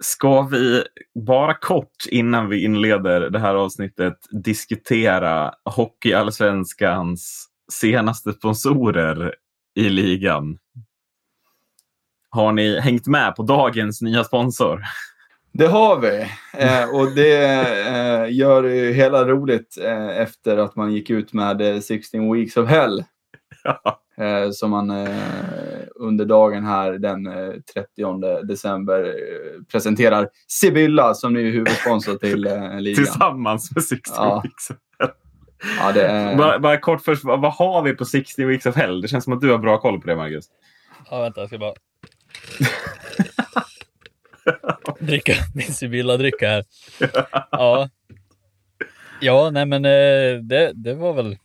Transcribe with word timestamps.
Ska 0.00 0.42
vi 0.42 0.84
bara 1.14 1.54
kort 1.54 2.06
innan 2.10 2.48
vi 2.48 2.64
inleder 2.64 3.20
det 3.30 3.38
här 3.38 3.54
avsnittet 3.54 4.18
diskutera 4.30 5.54
Hockeyallsvenskans 5.64 7.48
senaste 7.72 8.32
sponsorer 8.32 9.34
i 9.74 9.88
ligan? 9.88 10.58
Har 12.30 12.52
ni 12.52 12.80
hängt 12.80 13.06
med 13.06 13.36
på 13.36 13.42
dagens 13.42 14.02
nya 14.02 14.24
sponsor? 14.24 14.82
Det 15.52 15.66
har 15.66 16.00
vi. 16.00 16.26
Eh, 16.58 16.94
och 16.94 17.14
det 17.14 17.44
eh, 17.88 18.32
gör 18.34 18.62
det 18.62 18.92
hela 18.92 19.24
roligt 19.24 19.78
eh, 19.84 20.08
efter 20.08 20.56
att 20.56 20.76
man 20.76 20.92
gick 20.92 21.10
ut 21.10 21.32
med 21.32 21.84
16 21.84 22.32
Weeks 22.32 22.56
of 22.56 22.68
Hell. 22.68 23.04
Ja. 23.64 24.00
Eh, 24.24 24.50
som 24.50 24.70
man 24.70 24.90
eh, 24.90 25.77
under 25.98 26.24
dagen 26.24 26.64
här 26.64 26.92
den 26.92 27.24
30 27.74 28.02
eh, 28.02 28.40
december 28.40 29.14
presenterar 29.72 30.28
Sibylla 30.46 31.14
som 31.14 31.32
ny 31.32 31.50
huvudsponsor 31.50 32.14
till 32.18 32.40
ligan. 32.78 33.04
Tillsammans 33.04 33.74
med 33.74 33.84
60 33.84 34.12
ja. 34.16 34.42
Weeks. 34.44 34.80
Ja, 35.78 35.92
det 35.92 36.06
är... 36.06 36.36
bara, 36.36 36.58
bara 36.58 36.80
kort 36.80 37.04
först, 37.04 37.24
vad 37.24 37.52
har 37.52 37.82
vi 37.82 37.94
på 37.94 38.04
60 38.04 38.44
Weeks 38.44 38.66
of 38.66 38.76
Hell? 38.76 39.00
Det 39.00 39.08
känns 39.08 39.24
som 39.24 39.32
att 39.32 39.40
du 39.40 39.50
har 39.50 39.58
bra 39.58 39.80
koll 39.80 40.00
på 40.00 40.06
det, 40.06 40.16
Marcus. 40.16 40.44
Ja, 41.10 41.20
vänta, 41.22 41.40
jag 41.40 41.48
ska 41.48 41.58
bara 41.58 41.74
dricka 45.00 45.32
min 45.54 45.72
Sibylla-dricka 45.72 46.48
här. 46.48 46.64
Ja. 47.50 47.88
Ja, 49.20 49.50
nej 49.50 49.66
men 49.66 49.82
det, 49.82 50.72
det 50.74 50.94
var 50.94 51.12
väl 51.12 51.36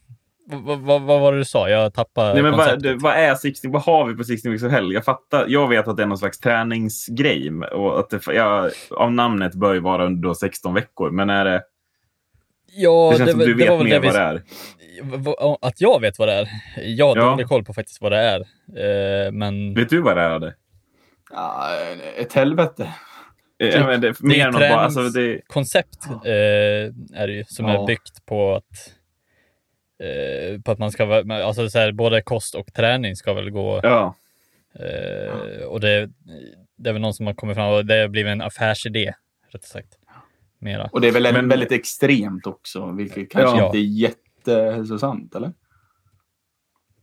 vad, 0.45 0.79
vad, 0.79 1.01
vad, 1.01 1.21
var 1.21 1.31
det 1.31 1.37
du 1.37 1.45
sa? 1.45 1.69
Jag 1.69 1.93
tappade 1.93 2.33
Nej, 2.33 2.43
men 2.43 2.51
vad, 2.51 3.01
vad, 3.01 3.13
är 3.13 3.35
60, 3.35 3.67
vad 3.69 3.81
har 3.81 4.05
vi 4.05 4.15
på 4.15 4.23
60 4.23 4.49
Weeks 4.49 4.63
of 4.63 4.71
Hell? 4.71 4.91
Jag 4.91 5.05
fattar. 5.05 5.45
Jag 5.47 5.67
vet 5.67 5.87
att 5.87 5.97
det 5.97 6.03
är 6.03 6.07
någon 6.07 6.17
slags 6.17 6.39
träningsgrej 6.39 7.51
och 7.51 7.99
att 7.99 8.09
det, 8.09 8.21
jag, 8.27 8.71
av 8.91 9.11
namnet 9.11 9.55
bör 9.55 9.73
ju 9.73 9.79
vara 9.79 10.05
under 10.05 10.33
16 10.33 10.73
veckor. 10.73 11.11
Men 11.11 11.29
är 11.29 11.45
det? 11.45 11.63
Ja, 12.75 13.09
det 13.11 13.17
känns 13.17 13.27
det, 13.27 13.31
som 13.31 13.39
du 13.39 13.53
vet 13.53 13.83
mer 13.83 13.99
vad 13.99 14.13
det 14.13 14.19
är. 14.19 14.43
Att 15.61 15.81
jag 15.81 16.01
vet 16.01 16.19
vad 16.19 16.27
det 16.27 16.33
är? 16.33 16.47
Jag 16.77 17.07
har 17.07 17.17
ja. 17.17 17.29
dålig 17.29 17.47
koll 17.47 17.63
på 17.63 17.73
faktiskt 17.73 18.01
vad 18.01 18.11
det 18.11 18.17
är. 18.17 18.39
Eh, 18.77 19.31
men... 19.31 19.73
Vet 19.73 19.89
du 19.89 20.01
vad 20.01 20.17
det 20.17 20.21
är? 20.21 20.39
Det? 20.39 20.53
Ja, 21.31 21.69
ett 22.17 22.33
helvete. 22.33 22.93
Ja, 23.57 23.87
men 23.87 24.01
det, 24.01 24.21
mer 24.21 24.51
det 24.51 24.65
är 24.65 24.71
ett 24.71 24.77
alltså, 24.77 25.01
det... 25.01 25.41
koncept 25.47 26.05
eh, 26.25 27.21
är 27.21 27.27
det 27.27 27.33
ju, 27.33 27.43
som 27.43 27.65
ja. 27.65 27.83
är 27.83 27.87
byggt 27.87 28.25
på 28.25 28.55
att 28.55 28.93
eh, 30.03 30.61
på 30.61 30.71
att 30.71 30.79
man 30.79 30.91
ska 30.91 31.23
alltså 31.29 31.69
så 31.69 31.79
här, 31.79 31.91
både 31.91 32.21
kost 32.21 32.55
och 32.55 32.73
träning 32.73 33.15
ska 33.15 33.33
väl 33.33 33.49
gå. 33.49 33.79
Ja. 33.83 34.15
Eh, 34.79 35.65
och 35.65 35.79
det, 35.79 36.09
det 36.77 36.89
är 36.89 36.93
väl 36.93 37.01
någon 37.01 37.13
som 37.13 37.27
har 37.27 37.33
kommit 37.33 37.55
fram 37.55 37.73
och 37.73 37.85
det 37.85 38.01
har 38.01 38.07
blivit 38.07 38.31
en 38.31 38.41
affärsidé, 38.41 39.13
rätt 39.51 39.63
sagt. 39.63 39.97
Mera. 40.59 40.89
Och 40.91 41.01
det 41.01 41.07
är 41.07 41.11
väl 41.11 41.33
Men, 41.33 41.47
väldigt 41.47 41.71
extremt 41.71 42.47
också, 42.47 42.91
vilket 42.91 43.31
kanske 43.31 43.57
ja. 43.57 43.65
inte 43.65 43.77
är 43.77 43.81
jättehälsosamt, 43.81 45.35
eller? 45.35 45.53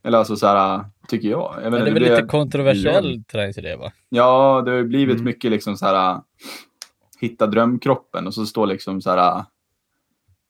Eller 0.03 0.17
alltså 0.17 0.35
så 0.35 0.47
här, 0.47 0.85
tycker 1.07 1.29
jag. 1.29 1.55
jag 1.63 1.71
menar, 1.71 1.85
det 1.85 1.91
är 1.91 1.93
väl 1.93 2.03
det, 2.03 2.09
lite 2.09 2.27
kontroversiell 2.27 3.15
ja. 3.15 3.23
träningsidé, 3.31 3.75
va? 3.75 3.91
Ja, 4.09 4.61
det 4.65 4.71
har 4.71 4.83
blivit 4.83 5.15
mm. 5.15 5.25
mycket 5.25 5.51
liksom 5.51 5.77
så 5.77 5.85
här, 5.85 6.21
hitta 7.19 7.47
drömkroppen 7.47 8.27
och 8.27 8.33
så 8.33 8.45
står 8.45 8.67
liksom 8.67 9.01
så 9.01 9.09
här, 9.09 9.43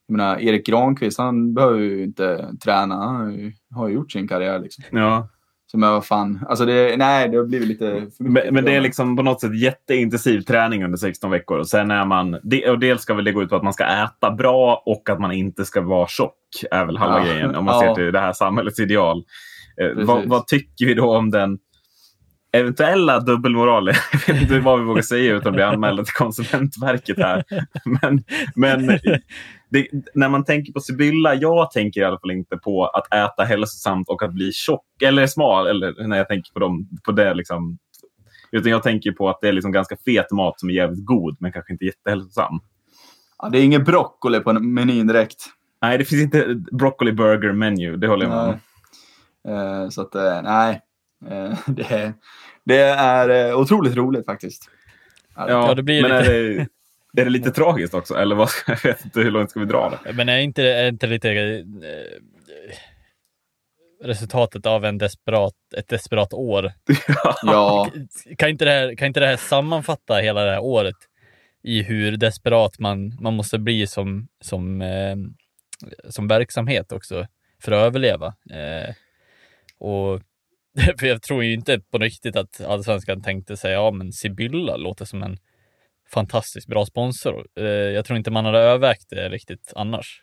jag 0.08 0.18
menar, 0.18 0.40
Erik 0.40 0.66
Granqvist, 0.66 1.18
han 1.18 1.54
behöver 1.54 1.80
ju 1.80 2.04
inte 2.04 2.56
träna. 2.64 2.96
Han 2.96 3.54
har 3.76 3.88
ju 3.88 3.94
gjort 3.94 4.12
sin 4.12 4.28
karriär 4.28 4.60
liksom. 4.60 4.84
Ja. 4.92 5.30
Så 5.72 5.78
men 5.78 5.92
vad 5.92 6.06
fan, 6.06 6.46
alltså 6.50 6.66
det, 6.66 6.98
nej, 6.98 7.30
det 7.30 7.38
har 7.38 7.46
blivit 7.46 7.68
lite 7.68 8.08
men, 8.20 8.54
men, 8.54 8.66
det 8.66 8.76
är 8.76 8.82
liksom 8.82 9.18
på 9.18 9.24
något 9.24 9.42
sätt 9.42 9.60
jätteintensiv 9.60 10.42
träning 10.42 10.84
under 10.84 10.98
16 10.98 11.32
veckor. 11.32 11.60
Och 11.60 11.68
sen 11.68 11.92
är 11.92 12.06
man, 12.06 12.34
och 12.70 12.80
dels 12.80 13.02
ska 13.02 13.14
väl 13.14 13.26
det 13.26 13.32
gå 13.32 13.44
ut 13.44 13.50
på 13.50 13.56
att 13.56 13.64
man 13.64 13.74
ska 13.74 13.86
äta 13.86 14.32
bra 14.32 14.84
och 14.86 15.10
att 15.10 15.20
man 15.20 15.32
inte 15.32 15.66
ska 15.66 15.82
vara 15.82 16.08
tjock. 16.08 16.36
är 16.72 16.86
väl 16.86 16.98
halva 16.98 17.20
ja. 17.20 17.34
grejen 17.34 17.56
om 17.56 17.66
man 17.66 17.76
ja. 17.76 17.82
ser 17.82 18.04
till 18.04 18.14
det 18.14 18.20
här 18.20 18.34
samhällets 18.34 18.80
ideal. 18.80 19.24
Eh, 19.82 20.06
vad, 20.06 20.26
vad, 20.26 20.48
tycker 20.48 20.86
vi 20.86 20.94
då 20.94 21.18
om 21.18 21.32
den 21.32 21.58
eventuella 22.52 23.20
dubbelmoral, 23.20 23.88
jag 24.28 24.34
vet 24.34 24.42
inte 24.42 24.60
vad 24.60 24.80
vi 24.80 24.86
vågar 24.86 25.02
säga 25.02 25.34
utan 25.34 25.48
att 25.48 25.54
bli 25.54 25.64
anmälda 25.64 26.04
till 26.04 26.14
Konsumentverket 26.14 27.18
här. 27.18 27.44
Men, 27.86 28.24
men 28.56 29.00
det, 29.72 29.88
när 30.14 30.30
man 30.30 30.44
tänker 30.44 30.74
på 30.74 30.80
Sibylla, 30.80 31.36
jag 31.36 31.72
tänker 31.72 32.02
i 32.02 32.04
alla 32.04 32.20
fall 32.20 32.32
inte 32.32 32.58
på 32.58 32.86
att 32.86 33.14
äta 33.14 33.44
hälsosamt 33.44 34.10
och 34.10 34.24
att 34.24 34.34
bli 34.34 34.52
tjock 34.52 35.02
eller 35.02 35.28
smal. 35.28 35.68
Eller 35.68 36.08
när 36.08 36.18
jag 36.18 36.28
tänker 36.28 36.54
på, 36.54 36.60
dem, 36.60 36.90
på 37.06 37.12
det. 37.12 37.34
Liksom. 37.34 37.78
Utan 38.52 38.72
jag 38.72 38.84
tänker 38.84 39.12
på 39.12 39.30
att 39.30 39.42
det 39.42 39.48
är 39.48 39.52
liksom 39.52 39.72
ganska 39.72 39.98
fet 40.06 40.32
mat 40.32 40.60
som 40.60 40.70
är 40.70 40.74
jävligt 40.74 41.06
god 41.06 41.38
men 41.40 41.52
kanske 41.52 41.74
inte 41.74 41.86
jättehälsosam. 41.86 42.60
Ja, 43.38 43.50
det 43.50 43.60
är 43.60 43.64
ingen 43.64 43.84
broccoli 43.84 44.40
på 44.40 44.54
menyn 44.54 45.08
direkt. 45.08 45.46
Nej, 45.82 45.98
det 45.98 46.06
finns 46.06 46.22
inte 46.22 46.56
broccoli 46.72 47.12
burger 47.12 47.52
menu. 47.52 47.98
Det 47.98 48.08
håller 48.08 48.26
jag 48.26 48.36
med 48.36 48.60
om. 49.48 49.84
Uh, 49.84 49.90
så 49.90 50.02
att, 50.02 50.16
uh, 50.16 50.42
nej. 50.44 50.82
Uh, 51.32 51.54
det, 51.68 51.94
är, 51.94 52.14
det 52.64 52.78
är 52.78 53.54
otroligt 53.54 53.96
roligt 53.96 54.26
faktiskt. 54.26 54.70
Ja, 55.36 55.50
ja 55.50 55.74
det 55.74 55.84
blir 55.84 56.02
men 56.02 56.20
lite... 56.20 56.68
är, 57.18 57.26
det, 57.26 57.30
lite 57.30 57.52
tragiskt 57.52 57.94
också? 57.94 58.16
Eller 58.16 58.36
vad, 58.36 58.50
jag 58.68 58.84
vet 58.84 59.06
inte, 59.06 59.20
hur 59.20 59.32
långt 59.32 59.50
ska 59.50 59.60
vi 59.60 59.66
dra 59.66 60.00
det? 60.04 60.14
Men 60.14 60.30
är 60.30 60.38
inte, 60.38 60.64
är 60.64 60.88
inte 60.88 61.08
lite 61.08 61.64
resultatet 64.04 64.66
av 64.66 64.86
en 64.86 64.98
desperat, 64.98 65.54
ett 65.78 65.88
desperat 65.88 66.34
år? 66.34 66.72
ja. 67.44 67.90
Kan 68.38 68.50
inte, 68.50 68.66
det 68.66 68.72
här, 68.72 68.96
kan 68.96 69.08
inte 69.08 69.20
det 69.20 69.28
här 69.28 69.38
sammanfatta 69.38 70.16
hela 70.16 70.44
det 70.44 70.52
här 70.52 70.64
året 70.64 70.96
i 71.64 71.84
hur 71.84 72.18
desperat 72.18 72.80
man, 72.80 73.18
man 73.20 73.34
måste 73.34 73.60
bli 73.60 73.88
som, 73.88 74.28
som, 74.42 74.82
eh, 74.82 75.16
som 76.10 76.28
verksamhet 76.28 76.92
också 76.92 77.28
för 77.64 77.72
att 77.72 77.86
överleva? 77.86 78.28
Eh, 78.52 78.96
och 79.80 80.22
för 81.00 81.08
jag 81.08 81.22
tror 81.22 81.44
ju 81.44 81.54
inte 81.54 81.80
på 81.80 81.98
riktigt 81.98 82.36
att 82.36 82.62
allsvenskan 82.62 83.22
tänkte 83.22 83.58
sig, 83.58 83.72
ja 83.72 83.92
men 83.92 84.12
Sibylla 84.12 84.78
låter 84.78 85.06
som 85.06 85.24
en 85.24 85.38
fantastiskt 86.14 86.68
bra 86.68 86.86
sponsor. 86.86 87.46
Eh, 87.60 87.66
jag 87.66 88.06
tror 88.06 88.18
inte 88.18 88.32
man 88.32 88.46
hade 88.46 88.60
övervägt 88.60 89.10
det 89.10 89.30
riktigt 89.30 89.74
annars. 89.76 90.22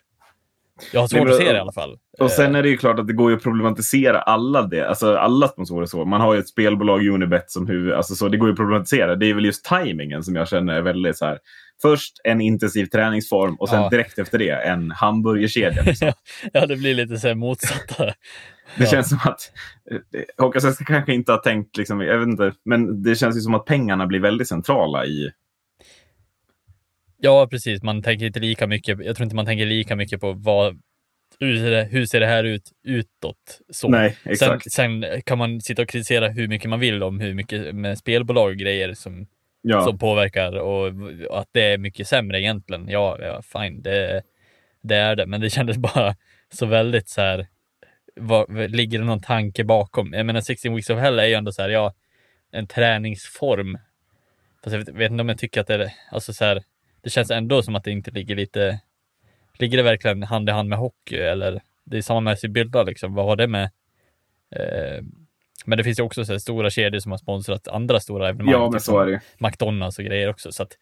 Jag 0.93 1.01
har 1.01 1.07
svårt 1.07 1.23
Nej, 1.23 1.31
att 1.31 1.37
se 1.37 1.51
det 1.51 1.57
i 1.57 1.59
alla 1.59 1.71
fall. 1.71 1.97
Och 2.19 2.31
sen 2.31 2.55
eh. 2.55 2.59
är 2.59 2.63
det 2.63 2.69
ju 2.69 2.77
klart 2.77 2.99
att 2.99 3.07
det 3.07 3.13
går 3.13 3.31
ju 3.31 3.37
att 3.37 3.43
problematisera 3.43 4.21
alla 4.21 4.61
det. 4.61 4.89
Alltså 4.89 5.15
alla 5.15 5.47
sponsorer 5.47 5.85
så. 5.85 6.05
Man 6.05 6.21
har 6.21 6.33
ju 6.33 6.39
ett 6.39 6.47
spelbolag, 6.47 7.07
Unibet, 7.07 7.51
som 7.51 7.67
huvud. 7.67 7.93
Alltså 7.93 8.15
så, 8.15 8.29
det 8.29 8.37
går 8.37 8.47
ju 8.47 8.51
att 8.51 8.57
problematisera. 8.57 9.15
Det 9.15 9.29
är 9.29 9.33
väl 9.33 9.45
just 9.45 9.65
tajmingen 9.65 10.23
som 10.23 10.35
jag 10.35 10.47
känner 10.47 10.73
är 10.73 10.81
väldigt 10.81 11.17
så 11.17 11.25
här. 11.25 11.39
Först 11.81 12.13
en 12.23 12.41
intensiv 12.41 12.85
träningsform 12.85 13.55
och 13.55 13.69
sen 13.69 13.81
ja. 13.81 13.89
direkt 13.89 14.19
efter 14.19 14.37
det 14.37 14.49
en 14.49 14.91
hamburgerkedja. 14.91 15.83
Liksom. 15.83 16.11
ja, 16.53 16.65
det 16.65 16.75
blir 16.75 16.93
lite 16.93 17.17
så 17.17 17.27
här 17.27 17.35
motsatta. 17.35 18.05
det 18.77 18.83
ja. 18.83 18.85
känns 18.85 19.09
som 19.09 19.19
att 19.23 19.51
eh, 19.91 20.21
Håkansson 20.37 20.85
kanske 20.85 21.13
inte 21.13 21.31
har 21.31 21.39
tänkt, 21.39 21.77
liksom, 21.77 22.01
jag 22.01 22.19
vet 22.19 22.27
inte, 22.27 22.53
men 22.65 23.03
det 23.03 23.15
känns 23.15 23.37
ju 23.37 23.41
som 23.41 23.55
att 23.55 23.65
pengarna 23.65 24.07
blir 24.07 24.19
väldigt 24.19 24.47
centrala 24.47 25.05
i 25.05 25.31
Ja, 27.21 27.47
precis. 27.47 27.83
Man 27.83 28.03
tänker 28.03 28.25
inte 28.25 28.39
lika 28.39 28.67
mycket. 28.67 29.05
Jag 29.05 29.15
tror 29.15 29.23
inte 29.23 29.35
man 29.35 29.45
tänker 29.45 29.65
lika 29.65 29.95
mycket 29.95 30.21
på 30.21 30.33
vad, 30.33 30.81
hur, 31.39 32.05
ser 32.05 32.19
det, 32.19 32.25
här 32.25 32.43
ut 32.43 32.71
utåt? 32.83 33.61
Så. 33.69 33.89
Nej, 33.89 34.17
exakt. 34.23 34.71
Sen, 34.71 35.01
sen, 35.01 35.21
kan 35.21 35.37
man 35.37 35.61
sitta 35.61 35.81
och 35.81 35.87
kritisera 35.89 36.27
hur 36.27 36.47
mycket 36.47 36.69
man 36.69 36.79
vill 36.79 37.03
om 37.03 37.19
hur 37.19 37.33
mycket 37.33 37.75
med 37.75 37.97
spelbolag 37.97 38.49
och 38.49 38.57
grejer 38.57 38.93
som, 38.93 39.27
ja. 39.61 39.81
som 39.81 39.97
påverkar 39.97 40.59
och, 40.59 40.87
och, 41.29 41.39
att 41.39 41.49
det 41.51 41.61
är 41.61 41.77
mycket 41.77 42.07
sämre 42.07 42.41
egentligen. 42.41 42.87
Ja, 42.89 43.17
ja 43.21 43.41
fine, 43.41 43.81
det, 43.81 44.21
det 44.81 44.95
är 44.95 45.15
det. 45.15 45.25
Men 45.25 45.41
det 45.41 45.49
kändes 45.49 45.77
bara 45.93 46.15
så 46.53 46.65
väldigt 46.65 47.09
så 47.09 47.21
här. 47.21 47.47
Vad, 48.15 48.71
ligger 48.71 48.99
det 48.99 49.05
någon 49.05 49.21
tanke 49.21 49.63
bakom? 49.63 50.13
Jag 50.13 50.25
menar 50.25 50.41
16 50.41 50.75
weeks 50.75 50.89
of 50.89 50.99
hell 50.99 51.19
är 51.19 51.25
ju 51.25 51.33
ändå 51.33 51.51
så 51.51 51.61
här, 51.61 51.69
ja, 51.69 51.93
en 52.51 52.67
träningsform. 52.67 53.77
Fast 54.63 54.73
jag 54.73 54.79
vet, 54.79 54.95
vet 54.95 55.11
inte 55.11 55.21
om 55.21 55.29
jag 55.29 55.37
tycker 55.37 55.61
att 55.61 55.67
det 55.67 55.73
är, 55.73 55.91
alltså 56.11 56.33
så 56.33 56.45
här, 56.45 56.63
det 57.01 57.09
känns 57.09 57.31
ändå 57.31 57.61
som 57.61 57.75
att 57.75 57.83
det 57.83 57.91
inte 57.91 58.11
ligger 58.11 58.35
lite... 58.35 58.79
Ligger 59.59 59.77
det 59.77 59.83
verkligen 59.83 60.23
hand 60.23 60.49
i 60.49 60.51
hand 60.51 60.69
med 60.69 60.79
hockey 60.79 61.17
eller? 61.17 61.61
Det 61.83 61.97
är 61.97 62.01
samma 62.01 62.19
med 62.19 62.39
Sibylla 62.39 62.83
liksom. 62.83 63.13
Vad 63.13 63.25
har 63.25 63.35
det 63.35 63.47
med? 63.47 63.63
Eh, 64.55 65.03
men 65.65 65.77
det 65.77 65.83
finns 65.83 65.99
ju 65.99 66.03
också 66.03 66.25
så 66.25 66.39
stora 66.39 66.69
kedjor 66.69 66.99
som 66.99 67.11
har 67.11 67.17
sponsrat 67.17 67.67
andra 67.67 67.99
stora 67.99 68.29
evenemang. 68.29 68.53
Ja, 68.53 68.69
men 68.71 68.79
så 68.79 68.99
är 68.99 69.05
det 69.05 69.21
McDonalds 69.37 69.99
och 69.99 70.05
grejer 70.05 70.29
också. 70.29 70.51
Så 70.51 70.63
att, 70.63 70.77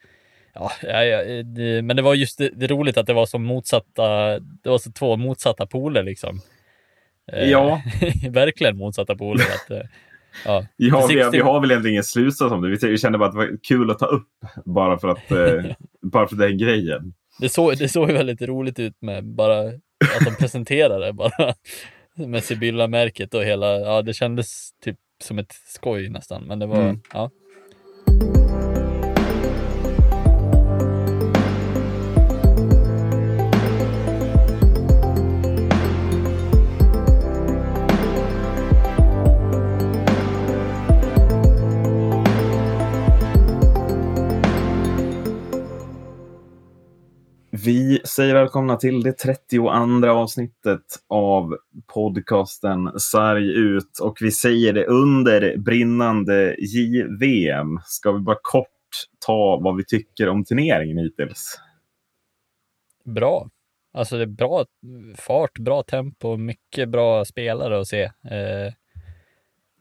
ja, 0.53 0.71
ja, 0.83 1.43
det, 1.43 1.81
men 1.81 1.95
det 1.95 2.01
var 2.01 2.13
just 2.13 2.37
det, 2.37 2.49
det 2.49 2.67
roligt 2.67 2.97
att 2.97 3.07
det 3.07 3.13
var 3.13 3.25
så 3.25 3.39
motsatta, 3.39 4.39
det 4.39 4.69
var 4.69 4.77
så 4.77 4.91
två 4.91 5.17
motsatta 5.17 5.65
poler 5.65 6.03
liksom. 6.03 6.41
Eh, 7.31 7.49
ja. 7.49 7.81
verkligen 8.29 8.77
motsatta 8.77 9.15
poler. 9.15 9.45
Att, 9.45 9.71
Ja, 10.45 10.65
ja 10.77 11.07
vi, 11.09 11.29
vi, 11.31 11.39
har 11.39 11.61
väl 11.61 11.71
egentligen 11.71 11.93
ingen 11.93 12.03
slutsats 12.03 12.51
om 12.51 12.61
det. 12.61 12.87
Vi 12.87 12.97
kände 12.97 13.17
bara 13.17 13.29
att 13.29 13.35
det 13.35 13.37
var 13.37 13.57
kul 13.63 13.91
att 13.91 13.99
ta 13.99 14.05
upp 14.05 14.29
bara 14.65 14.99
för 14.99 15.07
att 15.07 15.31
eh, 15.31 15.71
bara 16.11 16.27
för 16.27 16.35
den 16.35 16.57
grejen. 16.57 17.13
Det 17.39 17.49
såg, 17.49 17.77
det 17.77 17.89
såg 17.89 18.11
väldigt 18.11 18.41
roligt 18.41 18.79
ut 18.79 19.01
med 19.01 19.25
bara 19.25 19.59
att 19.59 20.25
de 20.25 20.35
presenterade 20.39 21.13
bara 21.13 21.53
med 22.27 22.43
Sibylla-märket 22.43 23.33
och 23.33 23.43
hela, 23.43 23.79
ja 23.79 24.01
det 24.01 24.13
kändes 24.13 24.69
typ 24.83 24.97
som 25.23 25.39
ett 25.39 25.53
skoj 25.67 26.09
nästan, 26.09 26.43
men 26.43 26.59
det 26.59 26.65
var, 26.65 26.81
mm. 26.81 27.01
ja. 27.13 27.31
Vi 47.67 48.01
säger 48.05 48.33
välkomna 48.33 48.75
till 48.75 49.03
det 49.03 49.13
32 49.13 49.69
avsnittet 50.09 50.81
av 51.07 51.57
podcasten 51.93 52.99
Sarg 52.99 53.51
ut 53.51 53.99
och 54.01 54.17
vi 54.21 54.31
säger 54.31 54.73
det 54.73 54.85
under 54.85 55.57
brinnande 55.57 56.55
JVM. 56.59 57.79
Ska 57.85 58.11
vi 58.11 58.19
bara 58.19 58.37
kort 58.41 58.67
ta 59.25 59.59
vad 59.63 59.77
vi 59.77 59.85
tycker 59.85 60.29
om 60.29 60.45
turneringen 60.45 60.97
hittills? 60.97 61.59
Bra. 63.05 63.49
Alltså 63.93 64.17
det 64.17 64.23
är 64.23 64.27
bra 64.27 64.65
fart, 65.15 65.59
bra 65.59 65.83
tempo, 65.83 66.37
mycket 66.37 66.89
bra 66.89 67.25
spelare 67.25 67.79
att 67.79 67.87
se. 67.87 68.03
Eh, 68.03 68.73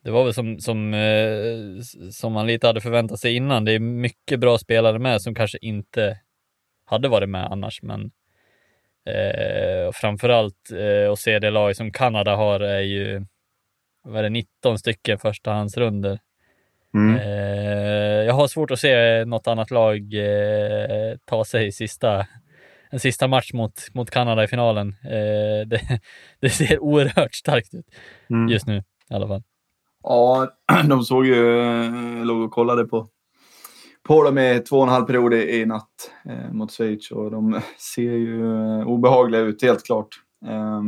det 0.04 0.10
var 0.10 0.24
väl 0.24 0.34
som, 0.34 0.60
som, 0.60 0.94
eh, 0.94 1.82
som 2.10 2.32
man 2.32 2.46
lite 2.46 2.66
hade 2.66 2.80
förväntat 2.80 3.20
sig 3.20 3.36
innan. 3.36 3.64
Det 3.64 3.72
är 3.72 3.80
mycket 3.80 4.40
bra 4.40 4.58
spelare 4.58 4.98
med 4.98 5.22
som 5.22 5.34
kanske 5.34 5.58
inte 5.60 6.18
hade 6.86 7.08
varit 7.08 7.28
med 7.28 7.46
annars, 7.52 7.82
men 7.82 8.10
eh, 9.06 9.92
framförallt 9.92 10.70
eh, 10.70 11.12
att 11.12 11.18
se 11.18 11.38
det 11.38 11.50
lag 11.50 11.76
som 11.76 11.92
Kanada 11.92 12.36
har 12.36 12.60
är 12.60 12.80
ju 12.80 13.26
vad 14.06 14.18
är 14.18 14.22
det, 14.22 14.28
19 14.28 14.78
stycken 14.78 15.18
förstahandsrunder. 15.18 16.18
Mm. 16.94 17.16
Eh, 17.16 18.24
jag 18.26 18.34
har 18.34 18.48
svårt 18.48 18.70
att 18.70 18.78
se 18.78 19.24
något 19.24 19.46
annat 19.46 19.70
lag 19.70 20.14
eh, 20.14 21.16
ta 21.24 21.44
sig 21.44 21.72
sista, 21.72 22.26
en 22.90 23.00
sista 23.00 23.28
match 23.28 23.52
mot, 23.52 23.94
mot 23.94 24.10
Kanada 24.10 24.44
i 24.44 24.48
finalen. 24.48 24.88
Eh, 25.04 25.66
det, 25.66 26.00
det, 26.40 26.50
ser 26.50 26.78
oerhört 26.78 27.34
starkt 27.34 27.74
ut 27.74 27.86
mm. 28.30 28.48
just 28.48 28.66
nu 28.66 28.76
i 29.10 29.14
alla 29.14 29.28
fall. 29.28 29.42
Ja, 30.02 30.48
de 30.88 31.02
såg 31.02 31.26
ju, 31.26 31.60
eh, 31.60 32.24
låg 32.24 32.42
och 32.42 32.50
kollade 32.50 32.84
på, 32.84 33.08
på 34.06 34.22
dem 34.22 34.38
i 34.38 34.62
två 34.68 34.76
och 34.76 34.82
en 34.82 34.88
halv 34.88 35.04
period 35.04 35.34
i 35.34 35.66
natt 35.66 36.10
eh, 36.24 36.52
mot 36.52 36.72
Schweiz 36.72 37.10
och 37.10 37.30
de 37.30 37.60
ser 37.94 38.12
ju 38.12 38.44
eh, 38.44 38.88
obehagliga 38.88 39.40
ut, 39.40 39.62
helt 39.62 39.84
klart. 39.84 40.08
Eh, 40.46 40.82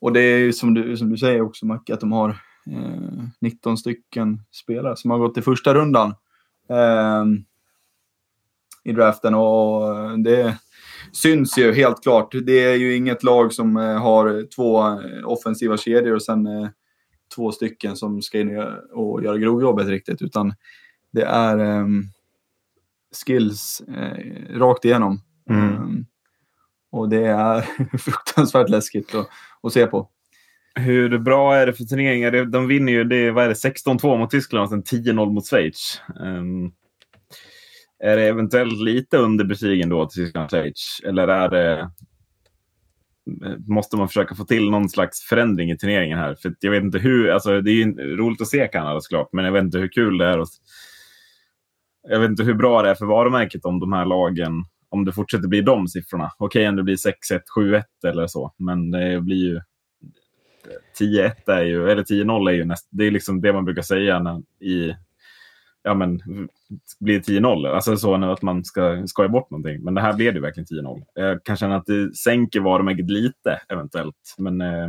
och 0.00 0.12
det 0.12 0.20
är 0.20 0.38
ju 0.38 0.52
som 0.52 0.74
du, 0.74 0.96
som 0.96 1.10
du 1.10 1.16
säger 1.16 1.42
också 1.42 1.66
Macke, 1.66 1.94
att 1.94 2.00
de 2.00 2.12
har 2.12 2.28
eh, 2.70 3.24
19 3.40 3.78
stycken 3.78 4.40
spelare 4.52 4.96
som 4.96 5.10
har 5.10 5.18
gått 5.18 5.38
i 5.38 5.42
första 5.42 5.74
rundan 5.74 6.14
eh, 6.68 7.24
i 8.84 8.92
draften 8.92 9.34
och 9.34 9.98
eh, 9.98 10.16
det 10.16 10.58
syns 11.12 11.58
ju 11.58 11.72
helt 11.72 12.02
klart. 12.02 12.34
Det 12.46 12.64
är 12.64 12.74
ju 12.74 12.96
inget 12.96 13.22
lag 13.22 13.52
som 13.52 13.76
eh, 13.76 14.02
har 14.02 14.46
två 14.54 14.88
eh, 14.88 15.28
offensiva 15.28 15.76
kedjor 15.76 16.14
och 16.14 16.22
sen 16.22 16.48
två 17.34 17.52
stycken 17.52 17.96
som 17.96 18.22
ska 18.22 18.40
in 18.40 18.58
och 18.92 19.24
göra 19.24 19.38
grovjobbet 19.38 19.88
riktigt, 19.88 20.22
utan 20.22 20.54
det 21.12 21.22
är 21.22 21.58
um, 21.58 22.04
skills 23.26 23.82
uh, 23.88 24.58
rakt 24.58 24.84
igenom. 24.84 25.20
Mm. 25.50 25.76
Um, 25.76 26.06
och 26.90 27.08
det 27.08 27.26
är 27.26 27.60
fruktansvärt 27.98 28.68
läskigt 28.68 29.14
att, 29.14 29.28
att, 29.62 29.72
se 29.72 29.86
på. 29.86 30.08
Hur 30.74 31.18
bra 31.18 31.54
är 31.54 31.66
det 31.66 31.72
för 31.72 31.84
turneringar? 31.84 32.44
De 32.44 32.68
vinner 32.68 32.92
ju 32.92 33.04
det, 33.04 33.30
vad 33.30 33.44
är 33.44 33.48
det, 33.48 33.54
16-2 33.54 34.18
mot 34.18 34.30
Tyskland 34.30 34.62
och 34.62 34.70
sen 34.70 35.00
10-0 35.00 35.32
mot 35.32 35.46
Schweiz. 35.46 36.00
Um, 36.20 36.72
är 38.04 38.16
det 38.16 38.22
eventuellt 38.22 38.80
lite 38.80 39.18
under 39.18 39.44
betygen 39.44 39.88
då 39.88 40.06
till 40.06 40.24
Tyskland 40.24 40.44
och 40.44 40.50
Schweiz? 40.50 41.00
Eller 41.04 41.28
är 41.28 41.48
det 41.48 41.90
måste 43.66 43.96
man 43.96 44.08
försöka 44.08 44.34
få 44.34 44.44
till 44.44 44.70
någon 44.70 44.88
slags 44.88 45.20
förändring 45.20 45.70
i 45.70 45.78
turneringen 45.78 46.18
här. 46.18 46.34
För 46.34 46.54
jag 46.60 46.70
vet 46.70 46.82
inte 46.82 46.98
hur, 46.98 47.30
alltså 47.30 47.60
det 47.60 47.70
är 47.70 47.74
ju 47.74 48.16
roligt 48.16 48.40
att 48.40 48.48
se 48.48 48.68
Kanada 48.68 49.00
såklart, 49.00 49.28
men 49.32 49.44
jag 49.44 49.52
vet 49.52 49.64
inte 49.64 49.78
hur 49.78 49.88
kul 49.88 50.18
det 50.18 50.26
är. 50.26 50.38
Och, 50.38 50.46
jag 52.08 52.20
vet 52.20 52.30
inte 52.30 52.42
hur 52.42 52.54
bra 52.54 52.82
det 52.82 52.90
är 52.90 52.94
för 52.94 53.06
varumärket 53.06 53.64
om 53.64 53.80
de 53.80 53.92
här 53.92 54.04
lagen, 54.04 54.64
om 54.88 55.04
det 55.04 55.12
fortsätter 55.12 55.48
bli 55.48 55.60
de 55.60 55.88
siffrorna. 55.88 56.32
Okej 56.38 56.68
om 56.68 56.76
det 56.76 56.82
blir 56.82 56.96
6-1, 56.96 57.12
7-1 57.58 57.82
eller 58.06 58.26
så, 58.26 58.52
men 58.56 58.90
det 58.90 59.20
blir 59.20 59.36
ju 59.36 59.60
10-1 61.00 61.32
är 61.46 61.62
ju, 61.62 61.90
eller 61.90 62.02
10-0 62.02 62.48
är 62.48 62.54
ju 62.54 62.64
näst, 62.64 62.88
det 62.90 63.04
är 63.06 63.10
liksom 63.10 63.40
det 63.40 63.52
man 63.52 63.64
brukar 63.64 63.82
säga 63.82 64.18
när, 64.18 64.42
i 64.60 64.94
ja 65.82 65.94
men, 65.94 66.22
blir 67.00 67.18
det 67.18 67.32
10-0. 67.32 67.74
Alltså 67.74 67.96
så 67.96 68.16
nu 68.16 68.26
att 68.26 68.42
man 68.42 68.64
ska 68.64 69.02
skoja 69.06 69.28
bort 69.28 69.50
någonting. 69.50 69.82
Men 69.84 69.94
det 69.94 70.00
här 70.00 70.12
blev 70.12 70.34
det 70.34 70.40
verkligen 70.40 70.66
10-0. 70.66 71.04
Jag 71.14 71.44
kan 71.44 71.56
känna 71.56 71.76
att 71.76 71.86
det 71.86 72.16
sänker 72.16 72.60
varumärket 72.60 73.10
lite 73.10 73.60
eventuellt. 73.68 74.34
Men, 74.38 74.60
eh, 74.60 74.88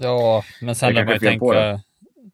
ja, 0.00 0.44
men 0.62 0.74
sen 0.74 0.94
kan 0.94 1.04
man 1.04 1.14
ju 1.14 1.20
tänka, 1.20 1.80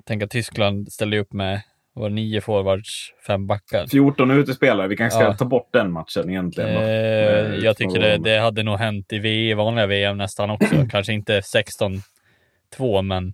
tänka 0.04 0.26
Tyskland 0.26 0.92
ställer 0.92 1.19
upp 1.19 1.32
med 1.32 1.62
var 1.99 2.11
nio 2.11 2.41
forwards, 2.41 3.15
fem 3.27 3.47
backar. 3.47 3.87
14 3.87 4.31
utespelare. 4.31 4.89
Vi 4.89 4.97
kanske 4.97 5.19
ska 5.19 5.29
ja. 5.29 5.35
ta 5.35 5.45
bort 5.45 5.69
den 5.73 5.93
matchen 5.93 6.31
egentligen. 6.31 6.77
Eh, 6.77 7.65
jag 7.65 7.77
tycker 7.77 8.00
det, 8.00 8.17
det, 8.17 8.39
hade 8.39 8.62
nog 8.62 8.79
hänt 8.79 9.12
i 9.12 9.19
v, 9.19 9.55
vanliga 9.55 9.87
VM 9.87 10.17
nästan 10.17 10.50
också. 10.50 10.75
kanske 10.91 11.12
inte 11.12 11.41
16-2, 11.41 12.03
men 13.03 13.27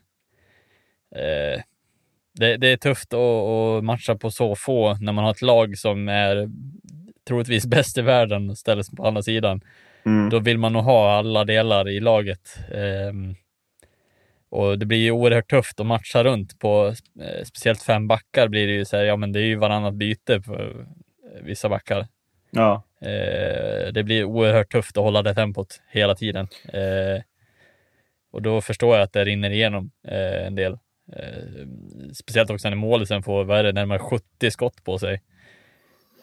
eh, 1.14 1.62
det, 2.38 2.56
det 2.56 2.68
är 2.68 2.76
tufft 2.76 3.14
att, 3.14 3.84
matcha 3.84 4.14
på 4.14 4.30
så 4.30 4.54
få 4.54 4.96
när 5.00 5.12
man 5.12 5.24
har 5.24 5.30
ett 5.30 5.42
lag 5.42 5.78
som 5.78 6.08
är 6.08 6.48
troligtvis 7.28 7.66
bäst 7.66 7.98
i 7.98 8.02
världen 8.02 8.50
och 8.50 8.58
ställs 8.58 8.90
på 8.90 9.06
andra 9.06 9.22
sidan. 9.22 9.60
Mm. 10.06 10.30
Då 10.30 10.38
vill 10.38 10.58
man 10.58 10.72
nog 10.72 10.82
ha 10.82 11.18
alla 11.18 11.44
delar 11.44 11.88
i 11.88 12.00
laget. 12.00 12.58
Um, 13.10 13.34
och 14.54 14.78
det 14.78 14.86
blir 14.86 14.98
ju 14.98 15.10
oerhört 15.10 15.50
tufft 15.50 15.80
att 15.80 15.86
matcha 15.86 16.24
runt 16.24 16.58
på 16.58 16.94
eh, 17.20 17.44
speciellt 17.44 17.82
fem 17.82 18.08
backar 18.08 18.48
blir 18.48 18.66
det 18.66 18.72
ju 18.72 18.84
så 18.84 18.96
här, 18.96 19.04
ja 19.04 19.16
men 19.16 19.32
det 19.32 19.40
är 19.40 19.44
ju 19.44 19.56
varannat 19.56 19.94
byte 19.94 20.42
för 20.42 20.86
vissa 21.42 21.68
backar. 21.68 22.06
Ja. 22.50 22.82
Eh, 23.00 23.92
det 23.92 24.02
blir 24.04 24.24
oerhört 24.24 24.72
tufft 24.72 24.96
att 24.96 25.04
hålla 25.04 25.22
det 25.22 25.34
tempot 25.34 25.80
hela 25.90 26.14
tiden. 26.14 26.48
Eh, 26.72 27.22
och 28.32 28.42
då 28.42 28.60
förstår 28.60 28.96
jag 28.96 29.02
att 29.02 29.12
det 29.12 29.24
rinner 29.24 29.50
igenom 29.50 29.90
eh, 30.08 30.46
en 30.46 30.54
del. 30.54 30.72
Eh, 31.12 31.66
speciellt 32.12 32.50
också 32.50 32.68
när 32.68 32.76
målisen 32.76 33.22
får, 33.22 33.44
vad 33.44 33.58
är 33.58 33.64
det, 33.64 33.72
närmare 33.72 33.98
70 33.98 34.50
skott 34.50 34.84
på 34.84 34.98
sig. 34.98 35.22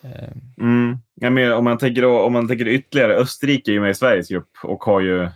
Eh. 0.04 0.30
Mm. 0.62 0.98
Ja, 1.16 1.30
men 1.30 1.54
om, 1.54 1.64
man 1.64 1.78
tänker 1.78 2.02
då, 2.02 2.22
om 2.22 2.34
man 2.34 2.48
tänker 2.48 2.68
ytterligare, 2.68 3.16
Österrike 3.16 3.72
är 3.72 3.74
ju 3.74 3.82
med 3.82 3.92
i 3.92 3.94
Sveriges 3.94 4.30
grupp 4.30 4.50
och 4.64 4.84
har 4.84 5.02
ju 5.02 5.30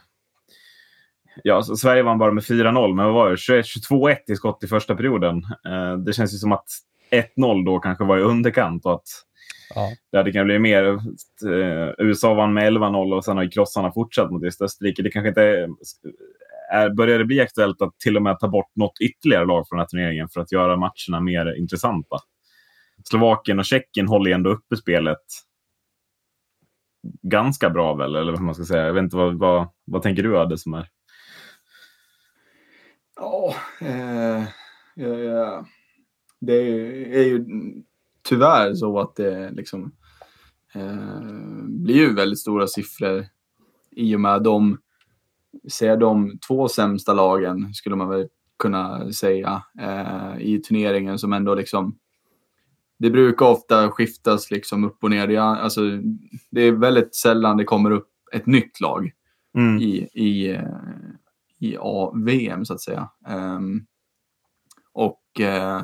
Ja, 1.43 1.63
Sverige 1.63 2.03
vann 2.03 2.17
bara 2.17 2.31
med 2.31 2.43
4-0, 2.43 2.93
men 2.93 3.05
vad 3.05 3.13
var 3.13 3.29
det? 3.29 3.35
22-1 3.35 4.15
i 4.27 4.35
skott 4.35 4.63
i 4.63 4.67
första 4.67 4.95
perioden. 4.95 5.37
Eh, 5.67 5.97
det 5.97 6.13
känns 6.13 6.33
ju 6.33 6.37
som 6.37 6.51
att 6.51 6.67
1-0 7.11 7.65
då 7.65 7.79
kanske 7.79 8.03
var 8.03 8.17
i 8.17 8.21
underkant 8.21 8.85
och 8.85 8.93
att 8.93 9.07
ja. 9.75 9.89
det 10.11 10.17
hade 10.17 10.31
kunnat 10.31 10.45
bli 10.45 10.59
mer. 10.59 10.83
Eh, 10.85 11.93
USA 11.97 12.33
vann 12.33 12.53
med 12.53 12.73
11-0 12.73 13.13
och 13.13 13.25
sen 13.25 13.35
har 13.35 13.43
ju 13.43 13.49
krossarna 13.49 13.91
fortsatt 13.91 14.31
mot 14.31 14.43
just 14.43 14.61
Österrike. 14.61 15.01
Det 15.01 15.11
kanske 15.11 15.29
inte 15.29 15.69
är, 16.71 16.89
börjar 16.89 17.19
det 17.19 17.25
bli 17.25 17.41
aktuellt 17.41 17.81
att 17.81 17.99
till 17.99 18.17
och 18.17 18.23
med 18.23 18.39
ta 18.39 18.47
bort 18.47 18.75
något 18.75 18.99
ytterligare 19.01 19.45
lag 19.45 19.67
från 19.67 19.77
den 19.77 19.83
här 19.83 19.87
turneringen 19.87 20.29
för 20.29 20.41
att 20.41 20.51
göra 20.51 20.77
matcherna 20.77 21.19
mer 21.21 21.57
intressanta? 21.59 22.17
Slovakien 23.03 23.59
och 23.59 23.65
Tjeckien 23.65 24.07
håller 24.07 24.29
ju 24.29 24.33
ändå 24.33 24.49
uppe 24.49 24.77
spelet 24.77 25.25
ganska 27.21 27.69
bra 27.69 27.93
väl, 27.93 28.15
eller 28.15 28.31
vad 28.31 28.41
man 28.41 28.55
ska 28.55 28.63
säga. 28.63 28.85
Jag 28.85 28.93
vet 28.93 29.03
inte, 29.03 29.15
vad, 29.15 29.39
vad, 29.39 29.67
vad 29.85 30.01
tänker 30.01 30.23
du 30.23 30.37
Adde 30.37 30.57
som 30.57 30.73
är? 30.73 30.87
Ja, 33.15 33.55
eh, 33.81 34.43
ja, 34.95 35.65
det 36.39 36.53
är 37.19 37.23
ju 37.23 37.45
tyvärr 38.23 38.73
så 38.73 38.99
att 38.99 39.15
det 39.15 39.51
liksom 39.51 39.91
eh, 40.73 41.63
blir 41.63 41.95
ju 41.95 42.13
väldigt 42.13 42.39
stora 42.39 42.67
siffror 42.67 43.25
i 43.91 44.15
och 44.15 44.19
med 44.19 44.43
de 44.43 44.77
ser 45.71 45.97
de 45.97 46.39
två 46.47 46.67
sämsta 46.67 47.13
lagen, 47.13 47.73
skulle 47.73 47.95
man 47.95 48.09
väl 48.09 48.27
kunna 48.59 49.11
säga, 49.11 49.63
eh, 49.81 50.37
i 50.39 50.61
turneringen 50.61 51.19
som 51.19 51.33
ändå 51.33 51.55
liksom 51.55 51.97
det 52.97 53.09
brukar 53.09 53.45
ofta 53.45 53.91
skiftas 53.91 54.51
liksom 54.51 54.83
upp 54.83 55.03
och 55.03 55.09
ner. 55.09 55.27
Det 55.27 55.35
är, 55.35 55.39
alltså, 55.39 55.81
det 56.51 56.61
är 56.61 56.71
väldigt 56.71 57.15
sällan 57.15 57.57
det 57.57 57.63
kommer 57.63 57.91
upp 57.91 58.09
ett 58.31 58.45
nytt 58.45 58.81
lag 58.81 59.11
mm. 59.57 59.81
i, 59.81 60.09
i, 60.13 60.59
eh, 61.65 61.71
i 61.71 61.77
A-VM 61.79 62.65
så 62.65 62.73
att 62.73 62.81
säga. 62.81 63.09
Um, 63.29 63.85
och 64.93 65.21
uh, 65.39 65.81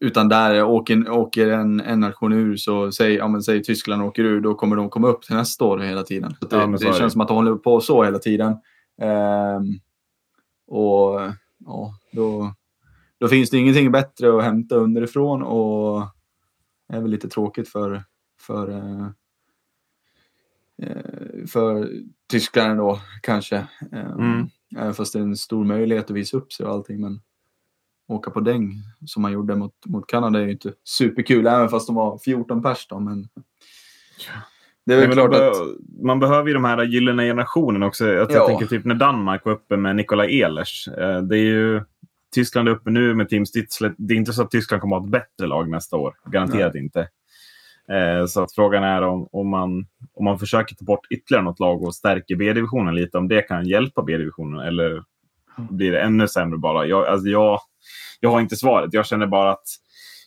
utan 0.00 0.28
där 0.28 0.62
åker, 0.62 1.10
åker 1.10 1.48
en, 1.48 1.80
en 1.80 2.00
nation 2.00 2.32
ur, 2.32 2.56
så 2.56 2.92
säg, 2.92 3.14
ja, 3.14 3.28
men 3.28 3.42
säg 3.42 3.62
Tyskland 3.62 4.02
åker 4.02 4.24
ur, 4.24 4.40
då 4.40 4.54
kommer 4.54 4.76
de 4.76 4.90
komma 4.90 5.08
upp 5.08 5.22
till 5.22 5.36
nästa 5.36 5.64
år 5.64 5.78
hela 5.78 6.02
tiden. 6.02 6.34
Så 6.40 6.46
det, 6.46 6.56
ja, 6.56 6.66
det 6.66 6.98
känns 6.98 7.12
som 7.12 7.20
att 7.20 7.28
de 7.28 7.36
håller 7.36 7.54
på 7.54 7.80
så 7.80 8.04
hela 8.04 8.18
tiden. 8.18 8.52
Um, 9.02 9.80
och 10.66 11.20
ja, 11.58 11.94
då, 12.12 12.54
då 13.20 13.28
finns 13.28 13.50
det 13.50 13.58
ingenting 13.58 13.92
bättre 13.92 14.38
att 14.38 14.44
hämta 14.44 14.76
underifrån 14.76 15.42
och 15.42 16.02
det 16.88 16.96
är 16.96 17.00
väl 17.00 17.10
lite 17.10 17.28
tråkigt 17.28 17.68
för, 17.68 18.04
för, 18.40 18.70
uh, 18.70 19.08
för 21.46 21.90
Tyskland 22.34 22.78
då 22.78 23.00
kanske. 23.20 23.66
Um, 23.92 24.20
mm. 24.20 24.48
Även 24.76 24.94
fast 24.94 25.12
det 25.12 25.18
är 25.18 25.22
en 25.22 25.36
stor 25.36 25.64
möjlighet 25.64 26.04
att 26.04 26.16
visa 26.16 26.36
upp 26.36 26.52
sig 26.52 26.66
och 26.66 26.72
allting. 26.72 27.00
Men 27.00 27.20
åka 28.08 28.30
på 28.30 28.40
däng 28.40 28.72
som 29.06 29.22
man 29.22 29.32
gjorde 29.32 29.56
mot, 29.56 29.72
mot 29.86 30.06
Kanada 30.06 30.38
är 30.38 30.44
ju 30.44 30.50
inte 30.50 30.72
superkul, 30.84 31.46
även 31.46 31.68
fast 31.68 31.86
de 31.86 31.96
var 31.96 32.18
14 32.18 32.62
pers 32.62 32.86
då. 32.88 33.00
Men, 33.00 33.28
det 34.86 34.94
är 34.94 34.98
väl 34.98 35.12
klart 35.12 35.34
att... 35.34 35.52
Man 36.02 36.20
behöver 36.20 36.48
ju 36.48 36.54
de 36.54 36.64
här 36.64 36.82
gyllene 36.82 37.22
generationen 37.22 37.82
också. 37.82 38.06
Jag, 38.06 38.30
ja. 38.30 38.34
jag 38.34 38.46
tänker 38.46 38.66
typ 38.66 38.84
när 38.84 38.94
Danmark 38.94 39.44
var 39.44 39.52
uppe 39.52 39.76
med 39.76 39.96
Nikolaj 39.96 40.40
Ehlers. 40.40 40.88
Eh, 40.88 41.22
det 41.22 41.38
är 41.38 41.44
ju 41.44 41.82
Tyskland 42.34 42.68
är 42.68 42.72
uppe 42.72 42.90
nu 42.90 43.14
med 43.14 43.28
Team 43.28 43.44
Stützle. 43.44 43.94
Det 43.98 44.14
är 44.14 44.18
inte 44.18 44.32
så 44.32 44.42
att 44.42 44.50
Tyskland 44.50 44.80
kommer 44.80 44.96
att 44.96 45.02
ha 45.02 45.06
ett 45.06 45.12
bättre 45.12 45.46
lag 45.46 45.68
nästa 45.68 45.96
år. 45.96 46.14
Garanterat 46.26 46.74
Nej. 46.74 46.82
inte. 46.82 47.08
Eh, 47.88 48.26
så 48.26 48.42
att 48.42 48.54
frågan 48.54 48.84
är 48.84 49.02
om, 49.02 49.28
om, 49.32 49.48
man, 49.48 49.86
om 50.14 50.24
man 50.24 50.38
försöker 50.38 50.74
ta 50.74 50.84
bort 50.84 51.06
ytterligare 51.10 51.44
något 51.44 51.60
lag 51.60 51.82
och 51.82 51.94
stärker 51.94 52.36
B-divisionen 52.36 52.94
lite, 52.94 53.18
om 53.18 53.28
det 53.28 53.42
kan 53.42 53.66
hjälpa 53.66 54.02
B-divisionen 54.02 54.60
eller 54.60 55.02
blir 55.56 55.92
det 55.92 56.00
ännu 56.00 56.28
sämre 56.28 56.58
bara? 56.58 56.86
Jag, 56.86 57.06
alltså 57.06 57.28
jag, 57.28 57.60
jag 58.20 58.30
har 58.30 58.40
inte 58.40 58.56
svaret. 58.56 58.94
Jag 58.94 59.06
känner 59.06 59.26
bara 59.26 59.50
att 59.50 59.64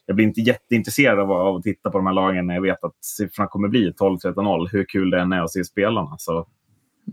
jag 0.05 0.15
blir 0.15 0.25
inte 0.25 0.41
jätteintresserad 0.41 1.19
av, 1.19 1.31
av 1.31 1.55
att 1.55 1.63
titta 1.63 1.89
på 1.89 1.97
de 1.97 2.07
här 2.07 2.13
lagen 2.13 2.47
när 2.47 2.53
jag 2.53 2.61
vet 2.61 2.83
att 2.83 3.05
siffrorna 3.05 3.47
kommer 3.47 3.67
bli 3.67 3.91
12-13-0. 3.91 4.67
Hur 4.71 4.85
kul 4.85 5.09
det 5.09 5.19
än 5.19 5.33
är 5.33 5.41
att 5.41 5.51
se 5.51 5.63
spelarna. 5.63 6.15
Så 6.17 6.47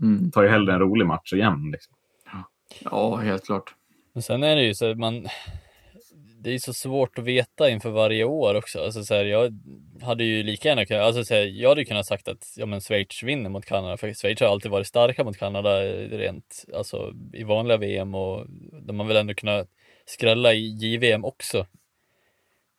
mm. 0.01 0.31
tar 0.31 0.43
ju 0.43 0.49
hellre 0.49 0.73
en 0.73 0.79
rolig 0.79 1.05
match 1.05 1.33
och 1.33 1.39
jämn. 1.39 1.71
Liksom. 1.71 1.93
Ja, 2.79 3.15
helt 3.15 3.45
klart. 3.45 3.75
Men 4.13 4.23
sen 4.23 4.43
är 4.43 4.55
det 4.55 4.63
ju 4.63 4.73
så 4.73 4.91
att 4.91 4.97
man, 4.97 5.27
det 6.45 6.53
är 6.53 6.59
så 6.59 6.73
svårt 6.73 7.17
att 7.17 7.25
veta 7.25 7.69
inför 7.69 7.89
varje 7.89 8.23
år 8.23 8.55
också. 8.55 8.79
Alltså 8.79 9.03
så 9.03 9.13
här, 9.13 9.25
jag 9.25 9.59
hade 10.01 10.23
ju 10.23 10.43
lika 10.43 10.69
gärna 10.69 10.85
kunnat, 10.85 11.03
alltså 11.03 11.25
så 11.25 11.33
här, 11.33 11.41
jag 11.41 11.69
hade 11.69 11.85
kunnat 11.85 12.05
sagt 12.05 12.27
att 12.27 12.53
ja, 12.57 12.65
men 12.65 12.81
Schweiz 12.81 13.23
vinner 13.23 13.49
mot 13.49 13.65
Kanada, 13.65 13.97
för 13.97 14.13
Schweiz 14.13 14.39
har 14.39 14.47
alltid 14.47 14.71
varit 14.71 14.87
starka 14.87 15.23
mot 15.23 15.37
Kanada 15.37 15.85
eh, 15.85 16.09
rent, 16.09 16.65
alltså 16.73 17.13
i 17.33 17.43
vanliga 17.43 17.77
VM 17.77 18.15
och 18.15 18.45
de 18.81 18.99
har 18.99 19.07
väl 19.07 19.17
ändå 19.17 19.33
kunnat 19.33 19.67
skrälla 20.05 20.53
i 20.53 20.67
JVM 20.67 21.25
också. 21.25 21.57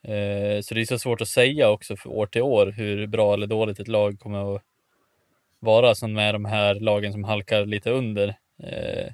Eh, 0.03 0.61
så 0.61 0.75
det 0.75 0.81
är 0.81 0.85
så 0.85 0.99
svårt 0.99 1.21
att 1.21 1.29
säga 1.29 1.71
också 1.71 1.97
för 1.97 2.11
år 2.11 2.27
till 2.27 2.43
år 2.43 2.67
hur 2.67 3.07
bra 3.07 3.35
eller 3.35 3.47
dåligt 3.47 3.81
ett 3.81 3.89
lag 3.89 4.21
kommer 4.21 4.57
att 4.57 4.63
vara 5.59 5.95
som 5.95 6.13
med 6.13 6.35
de 6.35 6.45
här 6.45 6.75
lagen 6.75 7.13
som 7.13 7.25
halkar 7.25 7.67
lite 7.67 7.91
under. 7.91 8.29
Eh, 8.63 9.13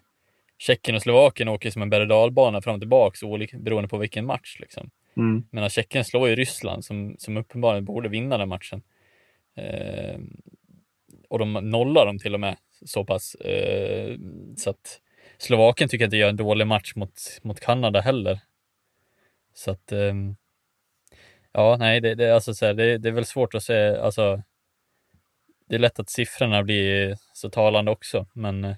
Tjeckien 0.63 0.97
och 0.97 1.03
Slovakien 1.03 1.49
åker 1.49 1.71
som 1.71 1.83
en 1.83 1.91
berg 1.91 2.07
dalbana 2.07 2.63
fram 2.63 2.75
och 2.75 2.81
tillbaka 2.81 3.27
beroende 3.53 3.89
på 3.89 3.99
vilken 3.99 4.27
match. 4.27 4.57
Liksom. 4.61 4.91
Mm. 5.17 5.45
Men 5.51 5.69
Tjeckien 5.69 6.05
slår 6.05 6.29
ju 6.29 6.37
Ryssland 6.37 6.85
som, 6.85 7.15
som 7.19 7.37
uppenbarligen 7.37 7.85
borde 7.85 8.09
vinna 8.09 8.39
den 8.39 8.49
matchen. 8.49 8.83
Eh, 9.57 10.21
och 11.29 11.39
de 11.39 11.53
nollar 11.53 12.07
dem 12.07 12.19
till 12.19 12.35
och 12.35 12.41
med 12.41 12.57
så 12.85 13.05
pass. 13.05 13.35
Eh, 13.35 14.17
så 14.57 14.71
att 14.71 15.01
Slovakien 15.39 15.89
tycker 15.89 16.05
inte 16.05 16.17
gör 16.17 16.29
en 16.29 16.37
dålig 16.37 16.67
match 16.67 16.93
mot, 16.97 17.13
mot 17.43 17.61
Kanada 17.61 18.01
heller. 18.01 18.41
Så 19.55 19.71
att 19.71 19.93
eh, 19.93 20.15
ja, 21.53 21.77
nej, 21.79 22.01
det, 22.01 22.15
det, 22.15 22.35
alltså 22.35 22.55
så 22.55 22.67
här, 22.67 22.75
det, 22.75 22.99
det 22.99 23.09
är 23.09 23.13
väl 23.13 23.25
svårt 23.25 23.55
att 23.55 23.63
se. 23.63 23.97
Alltså, 23.97 24.43
det 25.69 25.75
är 25.75 25.79
lätt 25.79 26.01
att 26.01 26.11
siffrorna 26.11 26.63
blir 26.63 27.17
så 27.33 27.51
talande 27.51 27.91
också, 27.91 28.27
men 28.33 28.65
eh, 28.65 28.77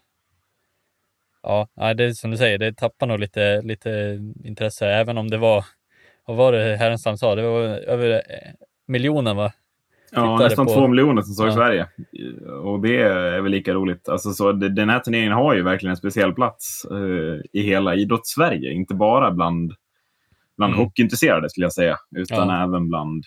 ja, 1.45 1.95
det 1.95 2.05
är 2.05 2.13
som 2.13 2.31
du 2.31 2.37
säger, 2.37 2.59
det 2.59 2.77
tappar 2.77 3.07
nog 3.07 3.19
lite, 3.19 3.63
lite 3.63 4.19
intresse, 4.45 4.87
även 4.87 5.19
om 5.19 5.31
det 5.31 5.39
var, 5.39 5.65
vad 6.27 6.37
var 6.37 6.53
det 6.53 6.77
Härenstam 6.77 7.19
sa, 7.19 7.35
det 7.35 7.43
var 7.43 7.61
över 7.63 8.11
eh, 8.11 8.53
miljonen 8.87 9.37
va? 9.37 9.53
Ja, 10.15 10.39
nästan 10.39 10.67
på... 10.67 10.73
två 10.73 10.89
miljoner 10.89 11.23
som 11.23 11.35
såg 11.35 11.47
ja. 11.47 11.51
i 11.51 11.55
Sverige. 11.55 11.87
Och 12.63 12.81
det 12.81 13.03
är 13.03 13.41
väl 13.41 13.53
lika 13.53 13.75
roligt. 13.75 14.09
Alltså, 14.09 14.33
så 14.33 14.53
den 14.53 14.89
här 14.89 15.01
turneringen 15.01 15.33
har 15.33 15.55
ju 15.55 15.63
verkligen 15.63 15.91
en 15.91 15.97
speciell 15.97 16.33
plats 16.33 16.87
uh, 16.91 17.41
i 17.53 17.63
hela 17.63 17.95
idrottssverige. 17.95 18.73
Inte 18.73 18.95
bara 18.95 19.31
bland, 19.31 19.73
bland 20.57 20.75
mm. 20.75 20.85
hockeyintresserade 20.85 21.51
skulle 21.51 21.65
jag 21.65 21.73
säga, 21.73 21.97
utan 22.17 22.49
ja. 22.49 22.65
även 22.65 22.89
bland... 22.89 23.25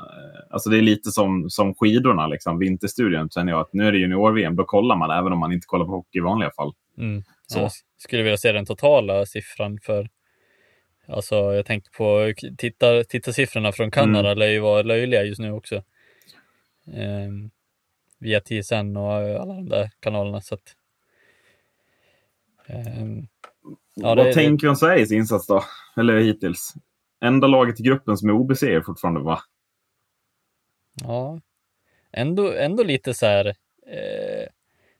Uh, 0.00 0.40
alltså 0.50 0.70
det 0.70 0.78
är 0.78 0.82
lite 0.82 1.10
som, 1.10 1.50
som 1.50 1.74
skidorna, 1.74 2.26
liksom, 2.26 2.58
vinterstudien. 2.58 3.30
Känner 3.30 3.52
jag 3.52 3.60
att 3.60 3.72
nu 3.72 3.86
är 3.86 3.92
det 3.92 3.98
junior-VM, 3.98 4.56
då 4.56 4.64
kollar 4.64 4.96
man 4.96 5.10
även 5.10 5.32
om 5.32 5.38
man 5.38 5.52
inte 5.52 5.66
kollar 5.66 5.84
på 5.84 5.92
hockey 5.92 6.18
i 6.18 6.20
vanliga 6.20 6.50
fall. 6.56 6.72
Mm. 6.98 7.22
Så. 7.46 7.58
Jag 7.58 7.72
skulle 7.98 8.22
vilja 8.22 8.36
se 8.36 8.52
den 8.52 8.66
totala 8.66 9.26
siffran 9.26 9.78
för 9.82 10.08
Alltså 11.06 11.34
jag 11.34 11.66
tänkte 11.66 11.90
på 11.90 12.32
titta, 12.58 13.04
titta 13.04 13.32
siffrorna 13.32 13.72
från 13.72 13.90
Kanada 13.90 14.28
mm. 14.28 14.38
lär 14.38 14.46
ju 14.46 14.58
vara 14.60 14.82
löjliga 14.82 15.22
just 15.22 15.40
nu 15.40 15.52
också. 15.52 15.82
Ehm, 16.94 17.50
via 18.18 18.40
TSN 18.40 18.96
och 18.96 19.12
alla 19.12 19.54
de 19.54 19.68
där 19.68 19.90
kanalerna. 20.00 20.40
Så 20.40 20.54
att, 20.54 20.76
ehm, 22.66 23.26
ja, 23.94 24.14
Vad 24.14 24.16
det, 24.16 24.32
tänker 24.32 24.66
du 24.66 24.70
om 24.70 24.76
Sveriges 24.76 25.12
insats 25.12 25.46
då? 25.46 25.64
Eller 25.96 26.20
hittills? 26.20 26.74
Enda 27.20 27.46
laget 27.46 27.80
i 27.80 27.82
gruppen 27.82 28.16
som 28.16 28.28
är 28.28 28.32
obesegrade 28.32 28.84
fortfarande 28.84 29.20
va? 29.20 29.40
Ja, 30.94 31.40
ändå, 32.12 32.52
ändå 32.52 32.82
lite 32.82 33.14
så 33.14 33.26
här, 33.26 33.46
eh, 33.86 34.48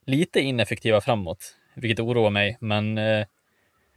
lite 0.07 0.41
ineffektiva 0.41 1.01
framåt 1.01 1.57
vilket 1.75 2.01
oroar 2.01 2.31
mig. 2.31 2.57
Men 2.61 2.99
eh, 2.99 3.27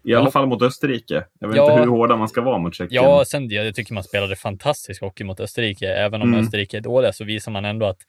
i 0.03 0.15
alla 0.15 0.31
fall 0.31 0.47
mot 0.47 0.61
Österrike. 0.61 1.25
Jag 1.39 1.47
vet 1.47 1.57
ja, 1.57 1.71
inte 1.71 1.81
hur 1.81 1.87
hårda 1.87 2.15
man 2.15 2.29
ska 2.29 2.41
vara 2.41 2.57
mot 2.57 2.75
Tjeckien. 2.75 3.03
Ja, 3.03 3.25
sen 3.25 3.49
jag 3.49 3.75
tycker 3.75 3.93
man 3.93 4.03
spelade 4.03 4.35
fantastisk 4.35 5.01
hockey 5.01 5.23
mot 5.23 5.39
Österrike. 5.39 5.87
Även 5.87 6.21
om 6.21 6.27
mm. 6.27 6.39
Österrike 6.39 6.77
är 6.77 6.81
dåliga 6.81 7.13
så 7.13 7.23
visar 7.23 7.51
man 7.51 7.65
ändå 7.65 7.85
att 7.85 7.99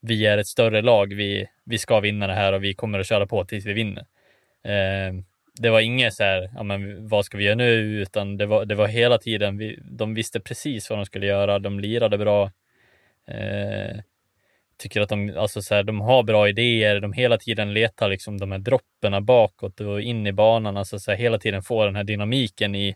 vi 0.00 0.26
är 0.26 0.38
ett 0.38 0.46
större 0.46 0.82
lag. 0.82 1.14
Vi, 1.14 1.46
vi 1.64 1.78
ska 1.78 2.00
vinna 2.00 2.26
det 2.26 2.34
här 2.34 2.52
och 2.52 2.64
vi 2.64 2.74
kommer 2.74 2.98
att 2.98 3.06
köra 3.06 3.26
på 3.26 3.44
tills 3.44 3.66
vi 3.66 3.72
vinner. 3.72 4.06
Eh, 4.64 5.14
det 5.60 5.70
var 5.70 5.80
inget 5.80 6.14
så 6.14 6.22
här, 6.22 6.50
ja, 6.54 6.62
men 6.62 7.08
vad 7.08 7.24
ska 7.24 7.38
vi 7.38 7.44
göra 7.44 7.54
nu? 7.54 8.02
Utan 8.02 8.36
det 8.36 8.46
var, 8.46 8.64
det 8.64 8.74
var 8.74 8.86
hela 8.86 9.18
tiden, 9.18 9.58
vi, 9.58 9.78
de 9.82 10.14
visste 10.14 10.40
precis 10.40 10.90
vad 10.90 10.98
de 10.98 11.06
skulle 11.06 11.26
göra. 11.26 11.58
De 11.58 11.80
lirade 11.80 12.18
bra. 12.18 12.44
Eh, 13.28 13.96
tycker 14.78 15.00
att 15.00 15.08
de, 15.08 15.36
alltså 15.38 15.62
så 15.62 15.74
här, 15.74 15.82
de 15.82 16.00
har 16.00 16.22
bra 16.22 16.48
idéer, 16.48 17.00
de 17.00 17.12
hela 17.12 17.38
tiden 17.38 17.74
letar 17.74 18.08
liksom 18.08 18.38
de 18.38 18.52
här 18.52 18.58
dropperna 18.58 19.20
bakåt 19.20 19.80
och 19.80 20.00
in 20.00 20.26
i 20.26 20.32
banan, 20.32 20.76
alltså 20.76 20.98
så 20.98 21.10
här, 21.10 21.18
hela 21.18 21.38
tiden 21.38 21.62
får 21.62 21.86
den 21.86 21.96
här 21.96 22.04
dynamiken 22.04 22.74
i, 22.74 22.94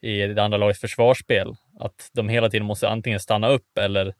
i 0.00 0.26
det 0.26 0.42
andra 0.42 0.58
lagets 0.58 0.80
försvarsspel. 0.80 1.54
Att 1.78 2.10
de 2.12 2.28
hela 2.28 2.50
tiden 2.50 2.66
måste 2.66 2.88
antingen 2.88 3.20
stanna 3.20 3.48
upp 3.48 3.78
eller 3.78 4.14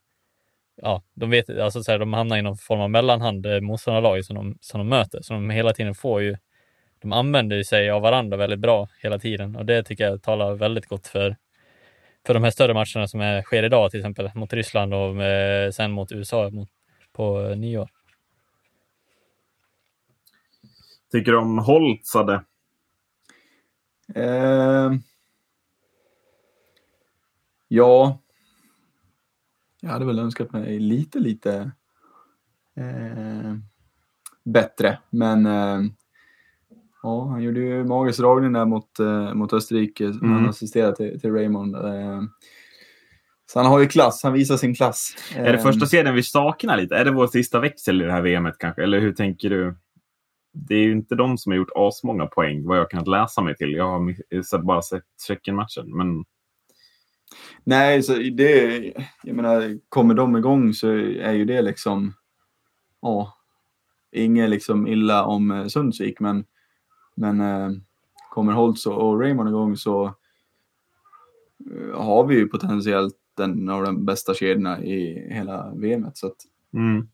ja, 0.83 1.03
de 1.15 1.31
vet, 1.31 1.51
alltså 1.59 1.83
så 1.83 1.93
här, 1.93 1.99
de 1.99 2.13
hamnar 2.13 2.39
i 2.39 2.43
någon 2.43 2.57
form 2.57 2.81
av 2.81 2.91
mellanhand, 2.91 3.47
eh, 3.47 3.61
motståndarlaget 3.61 4.27
som 4.27 4.37
de, 4.37 4.59
som 4.61 4.81
de 4.81 4.89
möter. 4.89 5.23
Så 5.23 5.33
de 5.33 5.51
hela 5.51 5.73
tiden 5.73 5.95
får 5.95 6.23
ju, 6.23 6.37
de 7.03 7.13
använder 7.13 7.63
sig 7.63 7.91
av 7.91 8.03
varandra 8.03 8.37
väldigt 8.37 8.61
bra 8.61 8.89
hela 9.03 9.19
tiden 9.19 9.57
och 9.57 9.67
det 9.67 9.83
tycker 9.83 10.05
jag 10.05 10.23
talar 10.23 10.55
väldigt 10.55 10.87
gott 10.87 11.07
för, 11.07 11.37
för 12.27 12.35
de 12.35 12.45
här 12.45 12.51
större 12.51 12.75
matcherna 12.75 13.09
som 13.09 13.21
är, 13.21 13.43
sker 13.43 13.63
idag, 13.63 13.91
till 13.91 14.01
exempel 14.01 14.31
mot 14.35 14.53
Ryssland 14.53 14.95
och 14.95 15.17
med, 15.17 15.75
sen 15.75 15.91
mot 15.91 16.13
USA 16.13 16.51
mot 16.51 16.69
på 17.13 17.55
nyår. 17.55 17.91
Tycker 21.13 21.33
du 21.33 21.39
om 21.39 21.59
Holtzade? 21.59 22.45
Eh, 24.15 24.93
ja. 27.69 28.19
Jag 29.81 29.91
hade 29.91 30.05
väl 30.05 30.19
önskat 30.19 30.53
mig 30.53 30.79
lite, 30.79 31.19
lite 31.19 31.71
eh, 32.75 33.55
bättre. 34.45 34.99
Men 35.11 35.47
eh, 35.47 35.81
ja, 37.03 37.25
han 37.25 37.43
gjorde 37.43 37.61
ju 37.61 37.85
magisk 37.85 38.19
dragning 38.19 38.53
där 38.53 38.65
mot, 38.65 38.99
eh, 38.99 39.35
mot 39.35 39.53
Österrike. 39.53 40.05
Mm. 40.05 40.33
Han 40.33 40.49
assisterade 40.49 40.97
till, 40.97 41.21
till 41.21 41.33
Raymond. 41.33 41.77
Så 43.53 43.59
han 43.59 43.67
har 43.67 43.79
ju 43.81 43.87
klass, 43.87 44.23
han 44.23 44.33
visar 44.33 44.57
sin 44.57 44.75
klass. 44.75 45.17
Är 45.35 45.53
det 45.53 45.59
första 45.59 45.85
ehm. 45.85 45.89
serien 45.89 46.15
vi 46.15 46.23
saknar 46.23 46.77
lite? 46.77 46.97
Är 46.97 47.05
det 47.05 47.11
vår 47.11 47.27
sista 47.27 47.61
växel 47.61 48.03
i 48.03 48.05
det 48.05 48.13
här 48.13 48.23
VMet 48.23 48.59
kanske? 48.59 48.83
Eller 48.83 49.01
hur 49.01 49.13
tänker 49.13 49.51
du? 49.51 49.77
Det 50.53 50.75
är 50.75 50.83
ju 50.83 50.93
inte 50.93 51.15
de 51.15 51.39
som 51.39 51.53
har 51.53 51.57
gjort 51.57 51.71
asmånga 51.75 52.27
poäng 52.27 52.67
vad 52.67 52.79
jag 52.79 52.91
kan 52.91 53.05
läsa 53.05 53.41
mig 53.41 53.57
till. 53.57 53.73
Jag 53.73 53.85
har 53.85 54.63
bara 54.63 54.83
sett 54.83 55.05
Tjeckien-matchen. 55.27 55.97
Men... 55.97 56.25
Nej, 57.65 58.03
så 58.03 58.15
det, 58.15 58.83
jag 59.23 59.37
menar, 59.37 59.79
kommer 59.89 60.15
de 60.15 60.37
igång 60.37 60.75
så 60.75 60.89
är 60.89 61.33
ju 61.33 61.45
det 61.45 61.63
liksom, 61.63 62.15
ja, 63.03 63.37
inget 64.13 64.51
liksom 64.51 64.87
illa 64.87 65.25
om 65.25 65.51
eh, 65.51 65.67
Sundsvik, 65.67 66.21
men, 66.21 66.45
men 67.15 67.41
eh, 67.41 67.71
kommer 68.31 68.53
Holtz 68.53 68.87
och 68.87 69.21
Raymond 69.21 69.49
igång 69.49 69.77
så 69.77 70.05
eh, 71.71 72.01
har 72.01 72.27
vi 72.27 72.35
ju 72.35 72.49
potentiellt 72.49 73.20
en 73.41 73.69
av 73.69 73.83
de 73.83 74.05
bästa 74.05 74.35
kedjorna 74.35 74.85
i 74.85 75.29
hela 75.31 75.73
VMet. 75.75 76.17
Så 76.17 76.27
att, 76.27 76.37
mm. 76.75 77.09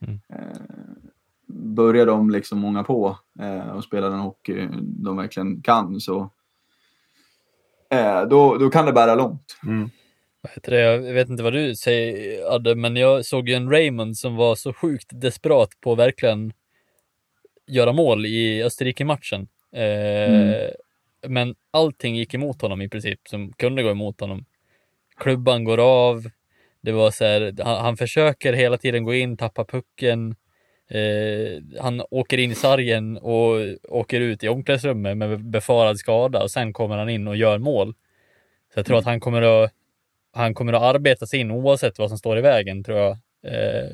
Mm. 0.00 0.20
Eh, 0.28 0.58
börjar 1.46 2.06
de 2.06 2.30
liksom 2.30 2.58
många 2.58 2.84
på 2.84 3.18
eh, 3.40 3.68
och 3.68 3.84
spela 3.84 4.08
den 4.08 4.18
hockey 4.18 4.68
de 4.82 5.16
verkligen 5.16 5.62
kan 5.62 6.00
så 6.00 6.30
eh, 7.90 8.22
då, 8.22 8.56
då 8.56 8.70
kan 8.70 8.86
det 8.86 8.92
bära 8.92 9.14
långt. 9.14 9.58
Mm. 9.66 9.90
Jag 10.64 11.14
vet 11.14 11.28
inte 11.28 11.42
vad 11.42 11.52
du 11.52 11.74
säger 11.74 12.54
Adde, 12.54 12.74
men 12.74 12.96
jag 12.96 13.24
såg 13.24 13.48
ju 13.48 13.54
en 13.54 13.70
Raymond 13.70 14.16
som 14.16 14.36
var 14.36 14.54
så 14.54 14.72
sjukt 14.72 15.08
desperat 15.10 15.70
på 15.80 15.92
att 15.92 15.98
verkligen 15.98 16.52
göra 17.66 17.92
mål 17.92 18.26
i 18.26 18.62
Österrike-matchen. 18.62 19.48
Eh, 19.72 20.34
mm. 20.34 20.70
Men 21.26 21.54
allting 21.70 22.16
gick 22.16 22.34
emot 22.34 22.62
honom 22.62 22.82
i 22.82 22.88
princip, 22.88 23.20
som 23.28 23.52
kunde 23.52 23.82
gå 23.82 23.90
emot 23.90 24.20
honom 24.20 24.44
klubban 25.16 25.64
går 25.64 25.80
av, 25.80 26.24
Det 26.80 26.92
var 26.92 27.10
så 27.10 27.24
här, 27.24 27.54
han, 27.64 27.84
han 27.84 27.96
försöker 27.96 28.52
hela 28.52 28.78
tiden 28.78 29.04
gå 29.04 29.14
in, 29.14 29.36
tappa 29.36 29.64
pucken. 29.64 30.36
Eh, 30.88 31.80
han 31.80 32.02
åker 32.10 32.38
in 32.38 32.50
i 32.50 32.54
sargen 32.54 33.18
och 33.18 33.56
åker 33.88 34.20
ut 34.20 34.44
i 34.44 34.48
omklädningsrummet 34.48 35.16
med 35.16 35.44
befarad 35.44 35.98
skada 35.98 36.42
och 36.42 36.50
sen 36.50 36.72
kommer 36.72 36.96
han 36.96 37.08
in 37.08 37.28
och 37.28 37.36
gör 37.36 37.58
mål. 37.58 37.94
Så 38.74 38.78
jag 38.78 38.86
tror 38.86 38.96
mm. 38.96 39.00
att 39.00 39.06
han 39.06 39.20
kommer 39.20 39.42
att 39.42 39.72
han 40.32 40.54
kommer 40.54 40.72
att 40.72 40.82
arbeta 40.82 41.26
sig 41.26 41.40
in 41.40 41.50
oavsett 41.50 41.98
vad 41.98 42.08
som 42.08 42.18
står 42.18 42.38
i 42.38 42.40
vägen 42.40 42.84
tror 42.84 42.98
jag. 42.98 43.10
Eh, 43.46 43.90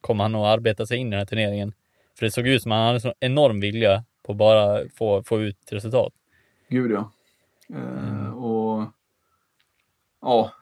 kommer 0.00 0.24
han 0.24 0.34
att 0.34 0.46
arbeta 0.46 0.86
sig 0.86 0.98
in 0.98 1.06
i 1.06 1.10
den 1.10 1.18
här 1.18 1.26
turneringen. 1.26 1.72
För 2.18 2.26
det 2.26 2.30
såg 2.30 2.46
ut 2.46 2.62
som 2.62 2.72
att 2.72 2.76
han 2.76 2.86
hade 2.86 3.08
en 3.08 3.14
enorm 3.32 3.60
vilja 3.60 4.04
på 4.22 4.32
att 4.32 4.38
bara 4.38 4.88
få, 4.94 5.22
få 5.22 5.42
ut 5.42 5.58
resultat. 5.70 6.12
Gud 6.68 6.90
ja. 6.90 7.12
Eh, 7.74 8.08
mm. 8.08 8.25
och 8.25 8.25
ja, 10.26 10.52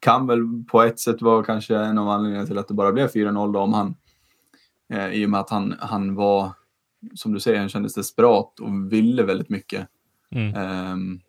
kan 0.00 0.26
väl 0.26 0.40
på 0.70 0.82
ett 0.82 1.00
sätt 1.00 1.22
vara 1.22 1.44
kanske 1.44 1.76
en 1.76 1.98
av 1.98 2.08
anledningarna 2.08 2.46
till 2.46 2.58
att 2.58 2.68
det 2.68 2.74
bara 2.74 2.92
blev 2.92 3.08
4-0 3.08 3.52
då 3.52 3.60
om 3.60 3.72
han 3.72 3.94
eh, 4.92 5.08
i 5.08 5.26
och 5.26 5.30
med 5.30 5.40
att 5.40 5.50
han, 5.50 5.74
han 5.80 6.14
var 6.14 6.52
som 7.14 7.32
du 7.32 7.40
säger, 7.40 7.58
han 7.58 7.68
kändes 7.68 7.94
desperat 7.94 8.60
och 8.60 8.92
ville 8.92 9.22
väldigt 9.22 9.48
mycket. 9.48 9.88
Mm. 10.30 10.92
Um, 10.92 11.20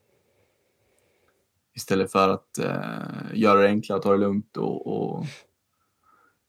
istället 1.75 2.11
för 2.11 2.29
att 2.29 2.59
uh, 2.59 3.39
göra 3.39 3.61
det 3.61 3.67
enklare, 3.67 4.01
ta 4.01 4.11
det 4.11 4.17
lugnt 4.17 4.57
och, 4.57 4.87
och 4.87 5.25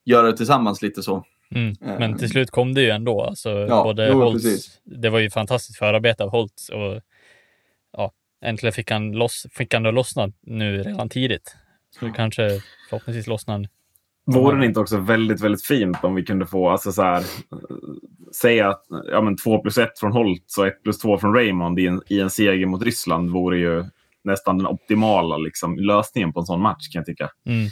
göra 0.05 0.27
det 0.27 0.37
tillsammans 0.37 0.83
lite 0.83 1.03
så. 1.03 1.25
Mm. 1.51 1.77
Men 1.81 2.15
till 2.15 2.25
ehm. 2.25 2.31
slut 2.31 2.51
kom 2.51 2.75
det 2.75 2.83
ju 2.83 2.91
ändå. 2.91 3.23
Alltså, 3.23 3.51
ja, 3.51 3.85
både 3.85 4.09
jo, 4.09 4.23
Holtz, 4.23 4.81
det 4.85 5.11
var 5.11 5.19
ju 5.19 5.31
fantastiskt 5.31 5.79
förarbete 5.79 6.25
av 6.25 6.31
Holtz 6.31 6.69
och 6.69 7.01
ja, 7.93 8.13
äntligen 8.45 8.73
fick 8.73 8.91
han, 8.91 9.13
loss, 9.13 9.47
fick 9.51 9.75
han 9.75 9.83
då 9.83 9.91
lossna 9.91 10.33
nu 10.43 10.83
redan 10.83 11.09
tidigt. 11.09 11.57
Så 11.91 12.05
det 12.05 12.13
kanske 12.13 12.51
förhoppningsvis 12.89 13.27
lossnar 13.27 13.69
Vore 14.27 14.61
det 14.61 14.67
inte 14.67 14.81
också 14.81 14.99
väldigt, 14.99 15.41
väldigt 15.41 15.65
fint 15.65 15.97
om 16.03 16.15
vi 16.15 16.25
kunde 16.25 16.47
få, 16.47 16.69
alltså 16.69 16.93
så 16.93 17.03
här, 17.03 17.25
säga 18.41 18.69
att 18.69 18.83
ja, 19.11 19.21
men 19.21 19.37
2 19.37 19.59
plus 19.59 19.79
1 19.79 19.99
från 19.99 20.13
Holtz 20.13 20.59
och 20.59 20.67
1 20.67 20.83
plus 20.83 20.99
2 20.99 21.19
från 21.19 21.35
Raymond 21.35 21.79
i 21.79 21.87
en, 21.87 22.03
i 22.07 22.21
en 22.21 22.31
seger 22.31 22.67
mot 22.67 22.83
Ryssland 22.83 23.31
vore 23.31 23.59
ju 23.59 23.85
nästan 24.25 24.59
den 24.59 24.67
optimala 24.67 25.37
liksom, 25.37 25.79
lösningen 25.79 26.33
på 26.33 26.41
en 26.41 26.47
sån 26.47 26.61
match 26.61 26.89
kan 26.93 27.01
jag 27.01 27.07
tycka. 27.07 27.31
Mm. 27.47 27.69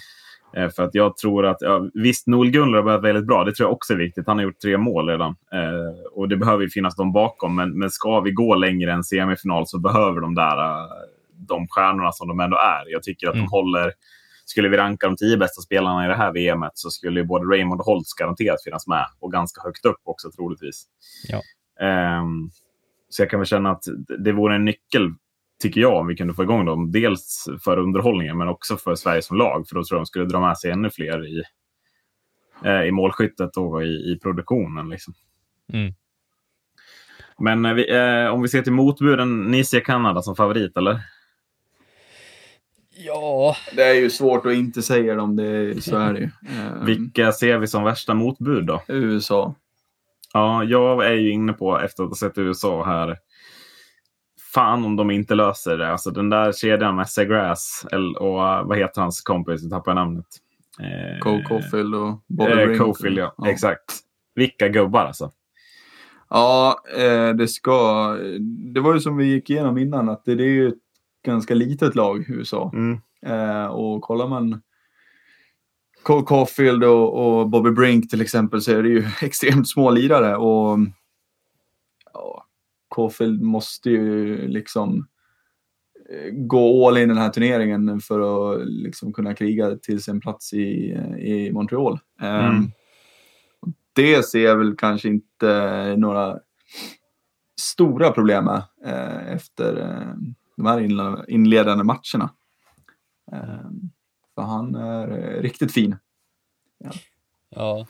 Eh, 0.57 0.69
för 0.69 0.83
att 0.83 0.95
jag 0.95 1.17
tror 1.17 1.47
att, 1.47 1.57
ja, 1.61 1.89
visst 1.95 2.27
Noel 2.27 2.51
Gunler 2.51 2.77
har 2.79 2.85
börjat 2.85 3.03
väldigt 3.03 3.27
bra, 3.27 3.45
det 3.45 3.55
tror 3.55 3.69
jag 3.69 3.73
också 3.73 3.93
är 3.93 3.97
viktigt. 3.97 4.27
Han 4.27 4.37
har 4.37 4.45
gjort 4.45 4.61
tre 4.61 4.79
mål 4.79 5.09
redan. 5.09 5.37
Eh, 5.53 6.13
och 6.13 6.29
det 6.29 6.37
behöver 6.37 6.63
ju 6.63 6.71
finnas 6.71 6.97
de 6.97 7.13
bakom, 7.13 7.57
men, 7.57 7.79
men 7.79 7.91
ska 7.91 8.21
vi 8.21 8.31
gå 8.31 8.55
längre 8.55 8.93
än 8.93 9.05
semifinal 9.05 9.67
så 9.67 9.79
behöver 9.79 10.21
de 10.21 10.35
där 10.35 10.59
uh, 10.59 10.89
de 11.49 11.69
stjärnorna 11.69 12.13
som 12.13 12.29
de 12.29 12.41
ändå 12.41 12.57
är. 12.57 12.93
Jag 12.93 13.03
tycker 13.03 13.29
att 13.29 13.35
mm. 13.35 13.47
de 13.47 13.51
håller 13.51 13.93
skulle 14.45 14.69
vi 14.69 14.77
ranka 14.77 15.07
de 15.07 15.17
tio 15.17 15.37
bästa 15.37 15.63
spelarna 15.63 16.05
i 16.05 16.09
det 16.09 16.15
här 16.15 16.33
VMet 16.33 16.73
så 16.75 16.91
skulle 16.91 17.25
både 17.25 17.57
Raymond 17.57 17.81
och 17.81 17.87
Holtz 17.87 18.15
garanterat 18.15 18.65
finnas 18.65 18.87
med 18.87 19.07
och 19.21 19.33
ganska 19.33 19.63
högt 19.63 19.85
upp 19.85 20.01
också 20.05 20.31
troligtvis. 20.31 20.85
Ja. 21.29 21.41
Um, 22.21 22.51
så 23.09 23.23
jag 23.23 23.31
kan 23.31 23.41
väl 23.41 23.47
känna 23.47 23.71
att 23.71 23.85
det 24.19 24.33
vore 24.33 24.55
en 24.55 24.65
nyckel, 24.65 25.15
tycker 25.65 25.81
jag, 25.81 25.97
om 25.97 26.07
vi 26.07 26.17
kunde 26.17 26.35
få 26.35 26.43
igång 26.43 26.65
dem. 26.65 26.93
Dels 26.93 27.49
för 27.65 27.79
underhållningen, 27.79 28.39
men 28.39 28.49
också 28.49 28.77
för 28.77 28.95
Sverige 28.95 29.23
som 29.23 29.37
lag. 29.37 29.69
För 29.69 29.75
då 29.75 29.85
tror 29.85 29.97
jag 29.97 30.01
de 30.01 30.07
skulle 30.07 30.25
dra 30.25 30.41
med 30.41 30.59
sig 30.59 30.71
ännu 30.71 30.91
fler 30.91 31.27
i, 31.27 31.43
eh, 32.65 32.83
i 32.83 32.91
målskyttet 32.91 33.57
och 33.57 33.83
i, 33.83 33.87
i 33.87 34.19
produktionen. 34.23 34.89
Liksom. 34.89 35.15
Mm. 35.73 35.95
Men 37.39 37.65
eh, 37.65 37.75
vi, 37.75 37.91
eh, 37.91 38.27
om 38.27 38.43
vi 38.43 38.49
ser 38.49 38.63
till 38.63 38.73
motbuden, 38.73 39.43
ni 39.43 39.65
ser 39.65 39.81
Kanada 39.81 40.23
som 40.23 40.37
favorit, 40.37 40.77
eller? 40.77 41.01
Ja. 42.97 43.57
Det 43.77 43.83
är 43.83 43.95
ju 43.95 44.11
svårt 44.11 44.47
att 44.47 44.53
inte 44.53 44.83
säga 44.83 45.15
dem, 45.15 45.37
det, 45.37 45.83
så 45.83 45.97
är 45.97 46.13
det 46.13 46.21
ju. 46.21 46.25
Ehm. 46.59 46.87
Vilka 46.87 47.33
ser 47.33 47.59
vi 47.59 47.67
som 47.67 47.85
värsta 47.85 48.15
motbud 48.15 48.67
då? 48.67 48.83
USA. 48.89 49.55
Ja, 50.33 50.65
jag 50.65 51.07
är 51.07 51.15
ju 51.15 51.31
inne 51.31 51.53
på, 51.53 51.81
efter 51.81 52.03
att 52.03 52.09
ha 52.09 52.17
sett 52.17 52.39
USA 52.39 52.85
här, 52.85 53.19
fan 54.55 54.85
om 54.85 54.97
de 54.97 55.11
inte 55.11 55.35
löser 55.35 55.79
det. 55.79 55.93
Alltså 55.93 56.11
den 56.11 56.31
där 56.31 56.53
kedjan 56.53 56.97
med 56.97 57.09
Segrass 57.09 57.87
och 58.19 58.35
vad 58.39 58.79
heter 58.79 59.01
hans 59.01 59.21
kompis, 59.21 59.63
jag 59.63 59.71
tappar 59.71 59.95
namnet. 59.95 60.27
Eh, 60.81 61.19
Cole 61.21 61.45
Caulfield 61.49 61.95
och 61.95 62.25
Bobby 62.27 62.73
eh. 62.73 62.79
Caulfield, 62.79 63.19
ja. 63.19 63.35
ja. 63.37 63.49
Exakt. 63.49 64.01
Vilka 64.35 64.69
gubbar 64.69 65.05
alltså. 65.05 65.31
Ja, 66.31 66.83
eh, 66.97 67.29
det 67.29 67.49
ska... 67.49 68.09
Det 68.75 68.81
var 68.81 68.95
ju 68.95 69.01
som 69.01 69.17
vi 69.17 69.25
gick 69.25 69.51
igenom 69.51 69.79
innan, 69.79 70.09
att 70.09 70.25
det, 70.25 70.35
det 70.35 70.45
är 70.45 70.49
ju 70.49 70.69
ett 70.69 70.75
ganska 71.27 71.55
litet 71.55 71.95
lag, 71.95 72.25
USA. 72.29 72.71
Mm. 72.75 73.01
Eh, 73.27 73.67
och 73.67 74.03
kollar 74.03 74.29
man 74.29 74.61
Cole 76.03 76.25
Caulfield 76.27 76.85
och, 76.85 77.39
och, 77.39 77.49
Bobby 77.49 77.71
Brink 77.71 78.11
till 78.11 78.21
exempel 78.21 78.63
så 78.63 78.73
är 78.73 78.83
det 78.83 78.89
ju 78.89 79.05
extremt 79.23 79.69
små 79.69 79.91
lirare. 79.91 80.37
Och 80.37 80.79
Caulfield 82.95 83.43
måste 83.43 83.91
ju 83.91 84.49
liksom 84.49 85.07
eh, 86.11 86.31
gå 86.33 86.89
all 86.89 86.99
in 86.99 87.09
den 87.09 87.19
här 87.19 87.29
turneringen 87.29 88.01
för 88.01 88.21
att 88.55 88.69
liksom 88.69 89.13
kunna 89.13 89.35
kriga 89.35 89.77
till 89.77 90.03
sin 90.03 90.21
plats 90.21 90.53
i, 90.53 90.91
i 91.19 91.51
Montreal. 91.53 91.99
Ehm, 92.21 92.35
mm. 92.37 92.57
Um, 92.57 92.73
det 93.93 94.23
ser 94.23 94.45
jag 94.45 94.57
väl 94.57 94.77
kanske 94.77 95.09
inte 95.09 95.95
några 95.97 96.39
stora 97.61 98.11
problem 98.11 98.45
med 98.45 98.63
uh, 98.87 99.33
efter 99.33 99.79
uh, 99.79 100.15
de 100.57 100.67
här 100.67 101.31
inledande 101.31 101.85
matcherna. 101.85 102.31
Ehm, 103.33 103.91
för 104.35 104.43
han 104.43 104.75
är 104.75 105.09
eh, 105.09 105.43
riktigt 105.43 105.73
fin. 105.73 105.97
Ja. 106.79 106.91
ja. 107.51 107.87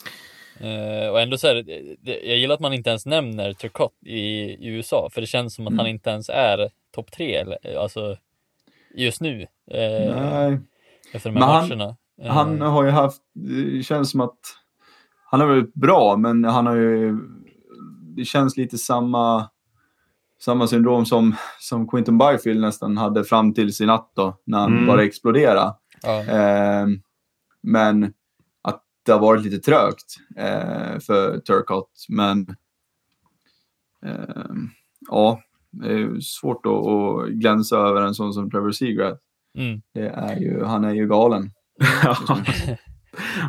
Uh, 0.61 1.09
och 1.11 1.21
ändå 1.21 1.39
så 1.39 1.47
här, 1.47 1.65
jag 2.03 2.37
gillar 2.37 2.55
att 2.55 2.61
man 2.61 2.73
inte 2.73 2.91
ens 2.91 3.07
nämner 3.07 3.53
Turcotte 3.53 4.09
i, 4.09 4.51
i 4.61 4.67
USA, 4.67 5.09
för 5.13 5.21
det 5.21 5.27
känns 5.27 5.55
som 5.55 5.67
att 5.67 5.73
mm. 5.73 5.79
han 5.79 5.87
inte 5.87 6.11
ens 6.11 6.29
är 6.29 6.71
topp 6.95 7.13
tre, 7.13 7.45
alltså 7.79 8.17
just 8.95 9.21
nu. 9.21 9.41
Uh, 9.41 9.47
Nej. 10.23 10.61
Efter 11.13 11.31
de 11.31 11.37
här 11.37 11.47
men 11.47 11.69
matcherna. 11.69 11.97
Han, 12.23 12.61
han 12.61 12.61
har 12.61 12.85
ju 12.85 12.91
haft, 12.91 13.23
det 13.33 13.83
känns 13.83 14.11
som 14.11 14.21
att 14.21 14.39
han 15.31 15.41
har 15.41 15.47
varit 15.47 15.75
bra, 15.75 16.17
men 16.17 16.45
han 16.45 16.67
har 16.67 16.77
ju, 16.77 17.19
det 18.17 18.25
känns 18.25 18.57
lite 18.57 18.79
samma 18.79 19.49
samma 20.45 20.67
syndrom 20.67 21.07
som, 21.07 21.35
som 21.61 21.89
Quinton 21.89 22.19
Byfield 22.19 22.61
nästan 22.61 22.97
hade 22.97 23.25
fram 23.25 23.55
till 23.55 23.75
sin 23.75 23.87
natt 23.87 24.13
då, 24.15 24.39
när 24.45 24.59
han 24.59 24.73
mm. 24.73 24.87
bara 24.87 25.05
exploderade. 25.05 25.75
Ja. 26.03 26.21
Eh, 26.21 26.87
men 27.63 28.13
det 29.05 29.13
har 29.13 29.21
varit 29.21 29.45
lite 29.45 29.59
trögt 29.59 30.17
eh, 30.37 30.99
för 30.99 31.39
Turcott. 31.39 32.07
Men 32.09 32.57
eh, 34.07 34.55
ja, 35.09 35.41
det 35.71 35.93
är 35.93 36.21
svårt 36.21 36.67
att, 36.67 36.73
att 36.73 37.29
glänsa 37.29 37.77
över 37.77 38.03
en 38.03 38.15
sån 38.15 38.33
som 38.33 38.51
Trevor 38.51 38.73
Seagrass. 38.73 39.19
Mm. 39.59 39.83
Det 39.95 40.09
är 40.09 40.37
ju, 40.37 40.65
han 40.65 40.85
är 40.85 40.95
ju 40.95 41.09
galen. 41.09 41.51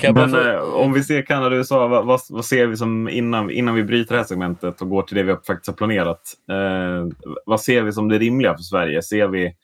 Men 0.14 0.36
eh, 0.36 0.60
om 0.60 0.94
vi 0.94 1.04
ser 1.04 1.22
Kanada 1.22 1.48
och 1.48 1.60
USA, 1.60 1.88
vad, 1.88 2.06
vad, 2.06 2.22
vad, 2.30 2.46
ser 2.46 2.68
vi 2.68 2.78
som 2.78 3.10
innan, 3.10 3.52
innan 3.52 3.76
vi 3.76 3.84
bryter 3.84 4.14
det 4.14 4.20
här 4.20 4.28
segmentet 4.28 4.82
och 4.82 4.90
går 4.90 5.02
till 5.02 5.18
det 5.18 5.24
vi 5.24 5.36
faktiskt 5.48 5.68
har 5.68 5.74
planerat? 5.74 6.22
Eh, 6.52 7.08
vad 7.46 7.62
ser 7.62 7.84
vi 7.84 7.92
som 7.92 8.10
det 8.10 8.18
rimliga 8.18 8.56
för 8.56 8.64
Sverige? 8.64 9.02
Ser 9.02 9.28
vi, 9.28 9.56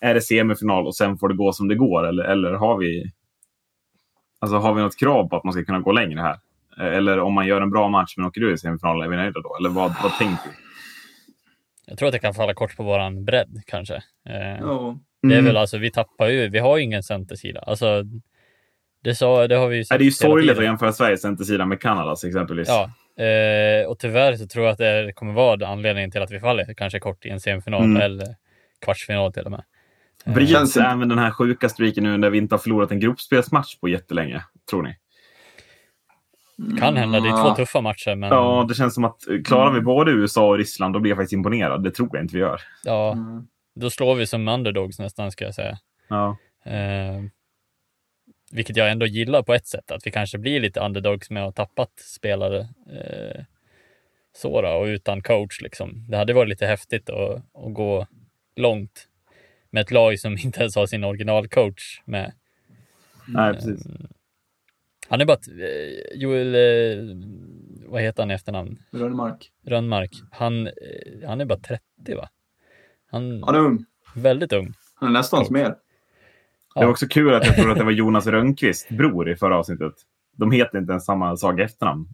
är 0.00 0.14
det 0.14 0.20
semifinal 0.20 0.86
och 0.86 0.96
sen 0.96 1.18
får 1.18 1.28
det 1.28 1.34
gå 1.34 1.52
som 1.52 1.68
det 1.68 1.74
går? 1.74 2.06
Eller, 2.06 2.24
eller 2.24 2.52
har, 2.52 2.78
vi, 2.78 3.12
alltså, 4.54 4.68
har 4.68 4.74
vi 4.74 4.82
något 4.82 4.96
krav 4.96 5.28
på 5.28 5.36
att 5.36 5.44
man 5.44 5.52
ska 5.52 5.64
kunna 5.64 5.80
gå 5.80 5.92
längre 5.92 6.20
här? 6.20 6.38
Eller 6.96 7.20
om 7.20 7.34
man 7.34 7.46
gör 7.46 7.60
en 7.60 7.70
bra 7.70 7.88
match 7.88 8.14
men 8.16 8.26
åker 8.26 8.40
ur 8.40 8.52
i 8.52 8.58
semifinalen, 8.58 9.02
är 9.02 9.08
vi 9.08 9.16
nöjda 9.16 9.40
då? 9.40 9.56
Eller 9.56 9.70
vad, 9.70 9.94
vad 10.02 10.12
tänker 10.12 10.44
vi? 10.44 10.50
Jag 11.86 11.98
tror 11.98 12.06
att 12.08 12.12
det 12.12 12.18
kan 12.18 12.34
falla 12.34 12.54
kort 12.54 12.76
på 12.76 12.82
våran 12.82 13.24
bredd 13.24 13.62
kanske. 13.66 13.94
Eh, 14.28 14.70
oh. 14.70 14.96
Det 15.22 15.34
är 15.34 15.36
väl 15.36 15.50
mm. 15.50 15.56
alltså, 15.56 15.78
vi 15.78 15.90
tappar 15.90 16.28
ju, 16.28 16.48
vi 16.48 16.58
har 16.58 16.76
ju 16.76 16.82
ingen 16.82 17.02
centersida. 17.02 17.60
Alltså, 17.60 18.02
det, 19.04 19.14
så, 19.14 19.46
det 19.46 19.56
har 19.56 19.68
vi 19.68 19.76
ju 19.76 19.84
sett. 19.84 19.98
Det 19.98 20.02
är 20.02 20.04
ju 20.04 20.10
sorgligt 20.10 20.58
att 20.58 20.64
jämföra 20.64 20.92
Sveriges 20.92 21.22
centersida 21.22 21.66
med 21.66 21.80
Kanadas 21.80 22.24
exempelvis. 22.24 22.68
Ja, 22.68 22.90
eh, 23.24 23.86
och 23.86 23.98
tyvärr 23.98 24.36
så 24.36 24.46
tror 24.46 24.64
jag 24.64 24.72
att 24.72 24.78
det 24.78 25.12
kommer 25.14 25.32
vara 25.32 25.66
anledningen 25.66 26.10
till 26.10 26.22
att 26.22 26.30
vi 26.30 26.40
faller 26.40 26.74
kanske 26.74 26.98
kort 26.98 27.26
i 27.26 27.28
en 27.30 27.40
semifinal 27.40 27.84
mm. 27.84 28.02
eller 28.02 28.26
kvartsfinal 28.84 29.32
till 29.32 29.42
och 29.42 29.50
med. 29.50 29.64
Bryts 30.34 30.76
eh, 30.76 30.92
även 30.92 31.08
den 31.08 31.18
här 31.18 31.30
sjuka 31.30 31.68
streaken 31.68 32.04
nu 32.04 32.16
när 32.16 32.30
vi 32.30 32.38
inte 32.38 32.54
har 32.54 32.58
förlorat 32.58 32.90
en 32.90 33.00
gruppspelsmatch 33.00 33.76
på 33.80 33.88
jättelänge, 33.88 34.44
tror 34.70 34.82
ni? 34.82 34.96
Kan 36.78 36.96
hända, 36.96 37.20
det 37.20 37.28
är 37.28 37.42
två 37.42 37.54
tuffa 37.54 37.80
matcher. 37.80 38.14
Men... 38.14 38.28
Ja, 38.28 38.66
det 38.68 38.74
känns 38.74 38.94
som 38.94 39.04
att 39.04 39.20
klarar 39.44 39.72
vi 39.72 39.80
både 39.80 40.10
USA 40.10 40.48
och 40.48 40.58
Ryssland, 40.58 40.94
då 40.94 41.00
blir 41.00 41.10
jag 41.10 41.18
faktiskt 41.18 41.32
imponerad. 41.32 41.82
Det 41.82 41.90
tror 41.90 42.10
jag 42.12 42.24
inte 42.24 42.34
vi 42.34 42.40
gör. 42.40 42.60
Ja, 42.84 43.12
mm. 43.12 43.46
då 43.74 43.90
slår 43.90 44.14
vi 44.14 44.26
som 44.26 44.48
underdogs 44.48 44.98
nästan, 44.98 45.32
ska 45.32 45.44
jag 45.44 45.54
säga. 45.54 45.78
Ja. 46.08 46.36
Eh, 46.64 47.22
vilket 48.52 48.76
jag 48.76 48.90
ändå 48.90 49.06
gillar 49.06 49.42
på 49.42 49.54
ett 49.54 49.66
sätt, 49.66 49.90
att 49.90 50.06
vi 50.06 50.10
kanske 50.10 50.38
blir 50.38 50.60
lite 50.60 50.80
underdogs 50.80 51.30
med 51.30 51.42
att 51.42 51.58
ha 51.58 51.66
tappat 51.66 51.90
spelare 51.98 52.58
eh, 52.92 53.44
så 54.36 54.62
då, 54.62 54.68
och 54.68 54.84
utan 54.84 55.22
coach. 55.22 55.60
Liksom. 55.60 56.04
Det 56.08 56.16
hade 56.16 56.32
varit 56.32 56.48
lite 56.48 56.66
häftigt 56.66 57.10
att, 57.10 57.36
att 57.36 57.74
gå 57.74 58.06
långt 58.56 59.08
med 59.76 59.82
ett 59.82 59.90
lag 59.90 60.18
som 60.18 60.38
inte 60.44 60.60
ens 60.60 60.76
har 60.76 60.86
sin 60.86 61.04
originalcoach 61.04 62.02
med. 62.04 62.32
Nej, 63.26 63.52
precis. 63.52 63.86
Mm. 63.86 64.06
Han 65.08 65.20
är 65.20 65.24
bara 65.24 65.36
ett, 65.36 65.48
eh, 65.48 66.18
Joel, 66.20 66.54
eh, 66.54 67.16
vad 67.86 68.02
heter 68.02 68.22
han 68.22 68.30
i 68.30 68.34
efternamn? 68.34 68.78
Rönnmark. 68.90 69.50
Rönnmark. 69.66 70.10
Han, 70.30 70.68
han 71.26 71.40
är 71.40 71.44
bara 71.44 71.58
30 71.58 71.82
va? 72.16 72.28
Han, 73.10 73.42
han 73.42 73.54
är 73.54 73.58
ung. 73.58 73.84
Väldigt 74.14 74.52
ung. 74.52 74.74
Han 74.94 75.08
är 75.08 75.12
nästan 75.12 75.44
som 75.44 75.56
er. 75.56 75.76
Det 76.74 76.84
var 76.84 76.86
också 76.86 77.06
kul 77.08 77.34
att 77.34 77.46
jag 77.46 77.56
trodde 77.56 77.72
att 77.72 77.78
det 77.78 77.84
var 77.84 77.92
Jonas 77.92 78.26
Rönnqvist 78.26 78.88
bror 78.88 79.30
i 79.30 79.36
förra 79.36 79.58
avsnittet. 79.58 79.94
De 80.36 80.50
heter 80.50 80.78
inte 80.78 80.92
ens 80.92 81.04
samma 81.04 81.36
sak 81.36 81.58
i 81.58 81.62
efternamn. 81.62 82.08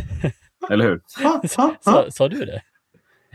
Eller 0.70 0.84
hur? 0.84 1.00
sa, 1.80 2.10
sa, 2.10 2.28
du 2.28 2.44
det? 2.44 2.62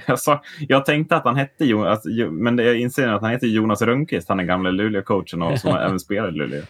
Jag, 0.07 0.19
sa, 0.19 0.41
jag 0.67 0.85
tänkte 0.85 1.15
att 1.15 1.23
han 1.23 1.35
hette 1.35 1.65
Jonas, 1.65 2.05
men 2.31 2.57
jag 2.57 2.79
inser 2.79 3.07
att 3.07 3.21
han 3.21 3.31
heter 3.31 3.47
Jonas 3.47 3.81
Rönnqvist, 3.81 4.29
han 4.29 4.39
är 4.39 4.43
gamla 4.43 4.69
Luleå-coachen 4.69 5.41
och 5.41 5.59
som 5.59 5.75
även 5.75 5.99
spelar 5.99 6.29
i 6.29 6.31
Luleå. 6.31 6.63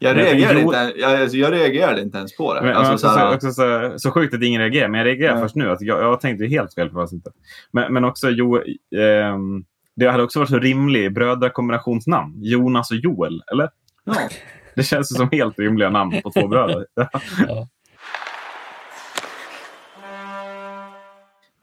Jag 0.00 0.16
reagerade, 0.16 0.60
inte, 0.60 0.92
jag, 0.96 1.20
alltså, 1.20 1.36
jag 1.36 1.52
reagerade 1.52 2.02
inte 2.02 2.18
ens 2.18 2.36
på 2.36 2.54
det. 2.54 2.62
Men, 2.62 2.76
alltså, 2.76 2.92
också, 2.92 3.08
så, 3.08 3.34
också, 3.34 3.50
så, 3.50 3.92
så, 3.98 4.10
sjukt 4.10 4.34
att 4.34 4.42
ingen 4.42 4.60
reagerar, 4.60 4.88
men 4.88 4.98
jag 4.98 5.06
reagerar 5.06 5.34
ja. 5.34 5.42
först 5.42 5.54
nu. 5.54 5.70
Att 5.70 5.80
jag, 5.80 6.02
jag 6.02 6.20
tänkte 6.20 6.46
helt 6.46 6.74
fel 6.74 6.90
på 6.90 7.08
inte. 7.12 7.30
Men, 7.70 7.92
men 7.92 8.04
också, 8.04 8.30
jo, 8.30 8.56
eh, 8.56 9.38
det 9.96 10.06
hade 10.06 10.22
också 10.22 10.38
varit 10.38 10.48
så 10.48 10.58
rimlig 10.58 11.14
brödrakombinationsnamn. 11.14 12.34
Jonas 12.42 12.90
och 12.90 12.96
Joel, 12.96 13.42
eller? 13.52 13.70
Ja. 14.04 14.14
Det 14.76 14.82
känns 14.82 15.16
som 15.16 15.28
helt 15.32 15.58
rimliga 15.58 15.90
namn 15.90 16.22
på 16.22 16.30
två 16.30 16.48
bröder. 16.48 16.86
ja. 17.48 17.68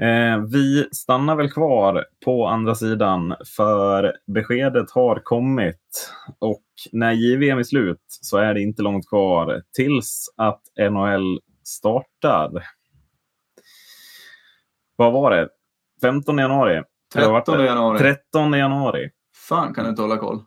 Eh, 0.02 0.38
vi 0.52 0.88
stannar 0.92 1.36
väl 1.36 1.52
kvar 1.52 2.06
på 2.26 2.48
andra 2.48 2.76
sidan 2.76 3.36
för 3.56 4.14
beskedet 4.28 4.92
har 4.92 5.20
kommit 5.24 6.12
och 6.40 6.64
när 6.92 7.12
JVM 7.12 7.60
är 7.60 7.64
slut 7.64 8.02
så 8.08 8.38
är 8.38 8.54
det 8.54 8.62
inte 8.62 8.82
långt 8.82 9.10
kvar 9.10 9.62
tills 9.74 10.34
att 10.38 10.62
NHL 10.92 11.40
startar. 11.64 12.52
Vad 14.96 15.14
var 15.14 15.32
det? 15.32 15.50
15 16.02 16.38
januari? 16.38 16.84
13 17.14 17.66
januari. 17.66 18.00
13 18.00 18.54
januari. 18.54 19.10
Fan 19.48 19.74
kan 19.74 19.84
du 19.84 19.90
inte 19.90 20.02
hålla 20.02 20.18
koll. 20.18 20.40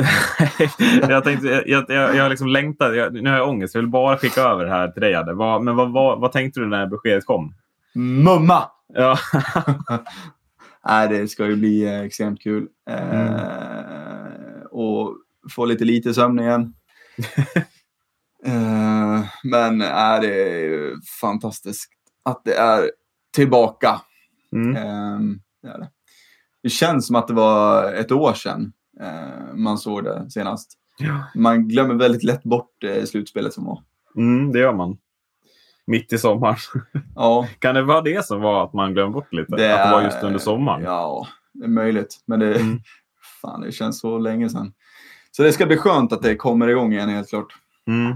jag 1.08 1.24
tänkte, 1.24 1.62
jag, 1.66 1.84
jag, 1.88 2.16
jag 2.16 2.30
liksom 2.30 2.48
längtar, 2.48 2.92
jag, 2.92 3.12
nu 3.12 3.30
har 3.30 3.36
jag 3.36 3.48
ångest, 3.48 3.74
jag 3.74 3.82
vill 3.82 3.90
bara 3.90 4.16
skicka 4.16 4.40
över 4.40 4.64
det 4.64 4.70
här 4.70 4.88
till 4.88 5.02
dig. 5.02 5.14
Adde. 5.14 5.34
Vad, 5.34 5.62
men 5.62 5.76
vad, 5.76 5.92
vad, 5.92 6.20
vad 6.20 6.32
tänkte 6.32 6.60
du 6.60 6.66
när 6.66 6.86
beskedet 6.86 7.26
kom? 7.26 7.54
Mumma! 7.94 8.70
Ja. 8.94 9.18
Nej, 10.86 11.08
det 11.08 11.28
ska 11.28 11.46
ju 11.46 11.56
bli 11.56 11.82
eh, 11.82 12.00
extremt 12.00 12.42
kul. 12.42 12.68
Mm. 12.90 13.34
Eh, 13.34 14.62
och 14.70 15.16
få 15.50 15.64
lite 15.64 15.84
lite 15.84 16.14
sömn 16.14 16.40
igen. 16.40 16.74
eh, 18.44 19.24
men 19.44 19.80
äh, 19.82 20.20
det 20.20 20.34
är 20.34 20.94
fantastiskt 21.20 21.92
att 22.24 22.44
det 22.44 22.54
är 22.54 22.90
tillbaka. 23.34 24.00
Mm. 24.52 24.76
Eh, 24.76 25.20
det, 25.62 25.68
är 25.68 25.78
det. 25.78 25.90
det 26.62 26.68
känns 26.68 27.06
som 27.06 27.16
att 27.16 27.28
det 27.28 27.34
var 27.34 27.92
ett 27.92 28.12
år 28.12 28.32
sedan 28.34 28.72
eh, 29.00 29.54
man 29.54 29.78
såg 29.78 30.04
det 30.04 30.30
senast. 30.30 30.72
Ja. 30.98 31.24
Man 31.34 31.68
glömmer 31.68 31.94
väldigt 31.94 32.22
lätt 32.22 32.42
bort 32.42 32.84
eh, 32.84 33.04
slutspelet 33.04 33.52
som 33.52 33.64
var. 33.64 33.82
Mm, 34.16 34.52
det 34.52 34.58
gör 34.58 34.72
man 34.72 34.98
mitt 35.90 36.12
i 36.12 36.18
sommaren. 36.18 36.56
Ja. 37.14 37.48
kan 37.58 37.74
det 37.74 37.82
vara 37.82 38.00
det 38.00 38.26
som 38.26 38.40
var 38.40 38.64
att 38.64 38.72
man 38.72 38.92
glömde 38.92 39.14
bort 39.14 39.32
lite? 39.32 39.56
Det 39.56 39.74
att 39.74 39.88
det 39.88 39.92
var 39.92 40.02
just 40.02 40.22
under 40.22 40.38
sommaren? 40.38 40.82
Ja, 40.82 41.26
det 41.52 41.64
är 41.64 41.68
möjligt. 41.68 42.20
Men 42.26 42.40
det, 42.40 42.54
mm. 42.54 42.80
fan, 43.42 43.60
det 43.60 43.72
känns 43.72 44.00
så 44.00 44.18
länge 44.18 44.48
sedan. 44.48 44.72
Så 45.30 45.42
det 45.42 45.52
ska 45.52 45.66
bli 45.66 45.76
skönt 45.76 46.12
att 46.12 46.22
det 46.22 46.36
kommer 46.36 46.68
igång 46.68 46.92
igen 46.92 47.08
helt 47.08 47.28
klart. 47.28 47.54
Mm. 47.86 48.10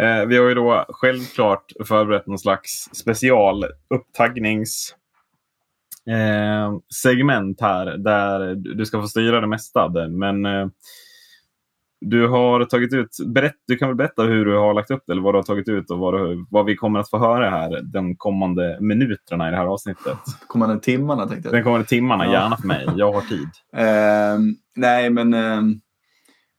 Eh, 0.00 0.26
vi 0.26 0.36
har 0.36 0.48
ju 0.48 0.54
då 0.54 0.84
självklart 0.88 1.72
förberett 1.86 2.26
någon 2.26 2.38
slags 2.38 2.70
special 2.92 3.64
upptaggnings 3.94 4.94
eh, 6.10 6.78
segment 7.02 7.60
här 7.60 7.86
där 7.86 8.54
du 8.54 8.86
ska 8.86 9.00
få 9.00 9.08
styra 9.08 9.40
det 9.40 9.46
mesta. 9.46 9.88
Men 10.08 10.46
eh, 10.46 10.66
du 12.10 12.28
har 12.28 12.64
tagit 12.64 12.92
ut, 12.92 13.16
berätt, 13.26 13.54
du 13.66 13.76
kan 13.76 13.88
väl 13.88 13.96
berätta 13.96 14.22
hur 14.22 14.44
du 14.44 14.56
har 14.56 14.74
lagt 14.74 14.90
upp 14.90 15.02
det, 15.06 15.12
eller 15.12 15.22
vad 15.22 15.34
du 15.34 15.38
har 15.38 15.42
tagit 15.42 15.68
ut 15.68 15.90
och 15.90 15.98
vad, 15.98 16.14
du, 16.14 16.46
vad 16.50 16.64
vi 16.64 16.76
kommer 16.76 17.00
att 17.00 17.10
få 17.10 17.18
höra 17.18 17.50
här 17.50 17.82
de 17.82 18.16
kommande 18.16 18.78
minuterna 18.80 19.48
i 19.48 19.50
det 19.50 19.56
här 19.56 19.66
avsnittet. 19.66 20.18
Kommande 20.46 20.80
timmarna 20.80 21.26
tänkte 21.26 21.48
jag. 21.48 21.58
De 21.58 21.62
kommande 21.62 21.86
timmarna, 21.86 22.26
ja. 22.26 22.32
gärna 22.32 22.56
för 22.56 22.66
mig. 22.66 22.86
Jag 22.96 23.12
har 23.12 23.20
tid. 23.20 23.48
Uh, 23.76 24.54
nej, 24.76 25.10
men 25.10 25.34
uh, 25.34 25.62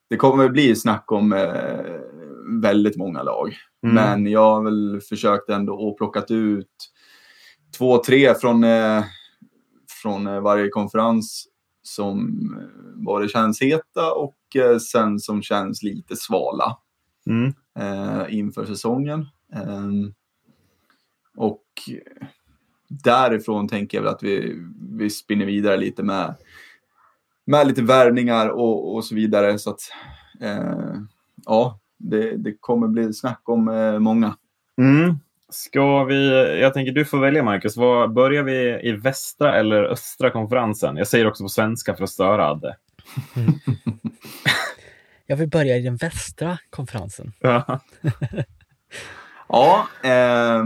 det 0.09 0.17
kommer 0.17 0.49
bli 0.49 0.75
snack 0.75 1.11
om 1.11 1.33
uh, 1.33 1.41
väldigt 2.61 2.97
många 2.97 3.23
lag. 3.23 3.55
Mm. 3.83 3.95
Men 3.95 4.31
jag 4.31 4.55
har 4.55 4.63
väl 4.63 5.01
försökt 5.09 5.49
ändå 5.49 5.89
att 5.89 5.97
plocka 5.97 6.23
ut 6.29 6.67
två, 7.77 7.97
tre 7.97 8.35
från, 8.35 8.63
eh, 8.63 9.03
från 10.01 10.43
varje 10.43 10.69
konferens 10.69 11.47
som 11.87 12.49
både 12.95 13.29
känns 13.29 13.61
heta 13.61 14.13
och 14.13 14.55
eh, 14.55 14.77
sen 14.77 15.19
som 15.19 15.41
känns 15.41 15.83
lite 15.83 16.15
svala 16.15 16.77
mm. 17.27 17.53
eh, 17.79 18.37
inför 18.37 18.65
säsongen. 18.65 19.19
Eh, 19.53 19.91
och 21.37 21.63
därifrån 22.87 23.67
tänker 23.67 23.97
jag 23.97 24.03
väl 24.03 24.13
att 24.13 24.23
vi, 24.23 24.61
vi 24.91 25.09
spinner 25.09 25.45
vidare 25.45 25.77
lite 25.77 26.03
med, 26.03 26.35
med 27.45 27.67
lite 27.67 27.81
värvningar 27.81 28.49
och, 28.49 28.95
och 28.95 29.05
så 29.05 29.15
vidare. 29.15 29.59
Så 29.59 29.69
att 29.69 29.81
eh, 30.41 30.93
ja, 31.45 31.79
det, 31.97 32.37
det 32.37 32.57
kommer 32.59 32.87
bli 32.87 33.13
snack 33.13 33.41
om 33.43 33.67
eh, 33.67 33.99
många. 33.99 34.37
Mm. 34.77 35.15
Ska 35.49 36.03
vi, 36.03 36.59
jag 36.61 36.73
tänker 36.73 36.91
du 36.91 37.05
får 37.05 37.19
välja 37.19 37.43
Marcus. 37.43 37.77
Var, 37.77 38.07
börjar 38.07 38.43
vi 38.43 38.79
i 38.89 38.91
västra 38.91 39.55
eller 39.55 39.83
östra 39.83 40.29
konferensen? 40.29 40.97
Jag 40.97 41.07
säger 41.07 41.27
också 41.27 41.43
på 41.43 41.49
svenska 41.49 41.95
för 41.95 42.03
att 42.03 42.09
störa 42.09 42.47
Adde. 42.47 42.77
jag 45.25 45.37
vill 45.37 45.49
börja 45.49 45.77
i 45.77 45.81
den 45.81 45.95
västra 45.95 46.57
konferensen. 46.69 47.33
ja, 49.47 49.87
eh, 50.03 50.63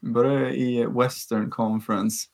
börjar 0.00 0.50
i 0.50 0.86
Western 0.86 1.50
Conference. 1.50 2.26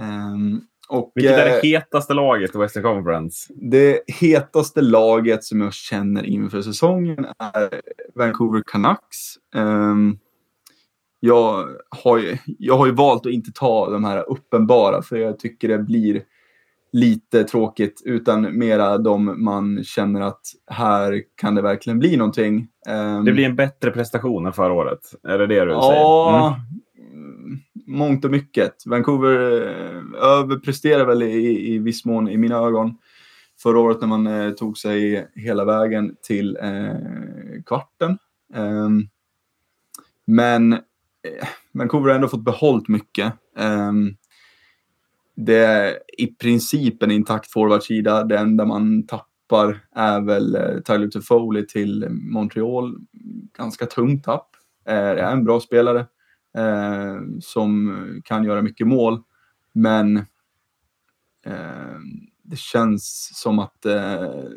Um, 0.00 0.66
och, 0.88 1.12
Vilket 1.14 1.38
är 1.38 1.44
det 1.44 1.56
eh, 1.56 1.62
hetaste 1.62 2.14
laget 2.14 2.54
i 2.54 2.58
Western 2.58 2.82
Conference? 2.82 3.52
Det 3.56 4.00
hetaste 4.06 4.80
laget 4.80 5.44
som 5.44 5.60
jag 5.60 5.74
känner 5.74 6.22
inför 6.22 6.62
säsongen 6.62 7.26
är 7.38 7.80
Vancouver 8.14 8.62
Canucks. 8.66 9.34
Um, 9.54 10.18
jag 11.20 11.68
har, 11.90 12.18
ju, 12.18 12.38
jag 12.46 12.78
har 12.78 12.86
ju 12.86 12.92
valt 12.92 13.26
att 13.26 13.32
inte 13.32 13.52
ta 13.52 13.90
de 13.90 14.04
här 14.04 14.30
uppenbara 14.30 15.02
för 15.02 15.16
jag 15.16 15.38
tycker 15.38 15.68
det 15.68 15.78
blir 15.78 16.22
lite 16.92 17.44
tråkigt 17.44 18.02
utan 18.04 18.58
mera 18.58 18.98
de 18.98 19.44
man 19.44 19.84
känner 19.84 20.20
att 20.20 20.40
här 20.66 21.22
kan 21.36 21.54
det 21.54 21.62
verkligen 21.62 21.98
bli 21.98 22.16
någonting. 22.16 22.68
Um, 22.88 23.24
det 23.24 23.32
blir 23.32 23.44
en 23.44 23.56
bättre 23.56 23.90
prestation 23.90 24.46
än 24.46 24.52
förra 24.52 24.72
året? 24.72 25.00
Är 25.28 25.38
det 25.38 25.46
det 25.46 25.64
du 25.64 25.70
ja, 25.70 25.82
säger? 25.82 26.00
Ja, 26.00 26.60
mm. 27.12 27.58
mångt 27.86 28.24
och 28.24 28.30
mycket. 28.30 28.86
Vancouver 28.86 29.62
eh, 29.66 30.22
överpresterar 30.22 31.04
väl 31.04 31.22
i, 31.22 31.74
i 31.74 31.78
viss 31.78 32.04
mån 32.04 32.28
i 32.28 32.36
mina 32.36 32.56
ögon. 32.56 32.98
Förra 33.62 33.78
året 33.78 34.00
när 34.00 34.08
man 34.08 34.26
eh, 34.26 34.50
tog 34.50 34.78
sig 34.78 35.28
hela 35.34 35.64
vägen 35.64 36.16
till 36.22 36.58
eh, 36.62 37.62
kvarten. 37.66 38.18
Um, 38.54 39.08
men 40.24 40.78
Vancouver 41.72 42.08
har 42.08 42.14
ändå 42.14 42.28
fått 42.28 42.44
behållt 42.44 42.88
mycket. 42.88 43.32
Um, 43.58 44.16
det 45.36 45.64
är 45.64 45.98
i 46.18 46.26
princip 46.26 47.02
en 47.02 47.10
intakt 47.10 47.50
forwardsida. 47.50 48.24
Det 48.24 48.38
enda 48.38 48.64
man 48.64 49.06
tappar 49.06 49.80
är 49.94 50.20
väl 50.20 50.54
eh, 50.54 50.80
Tyler 50.84 51.08
Toffoli 51.08 51.66
till 51.66 52.06
Montreal. 52.10 52.96
Ganska 53.58 53.86
tungt 53.86 54.24
tapp. 54.24 54.48
Eh, 54.88 54.94
det 54.94 55.20
är 55.20 55.32
en 55.32 55.44
bra 55.44 55.60
spelare 55.60 56.06
eh, 56.58 57.16
som 57.40 58.22
kan 58.24 58.44
göra 58.44 58.62
mycket 58.62 58.86
mål. 58.86 59.22
Men 59.72 60.16
ehm, 61.46 62.26
det 62.42 62.58
känns 62.58 63.30
som 63.34 63.58
att 63.58 63.86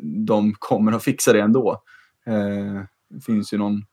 de 0.02 0.54
kommer 0.58 0.92
att 0.92 1.04
fixa 1.04 1.32
det 1.32 1.40
ändå. 1.40 1.82
det 3.10 3.24
finns 3.24 3.52
ju 3.52 3.58
någon 3.58 3.84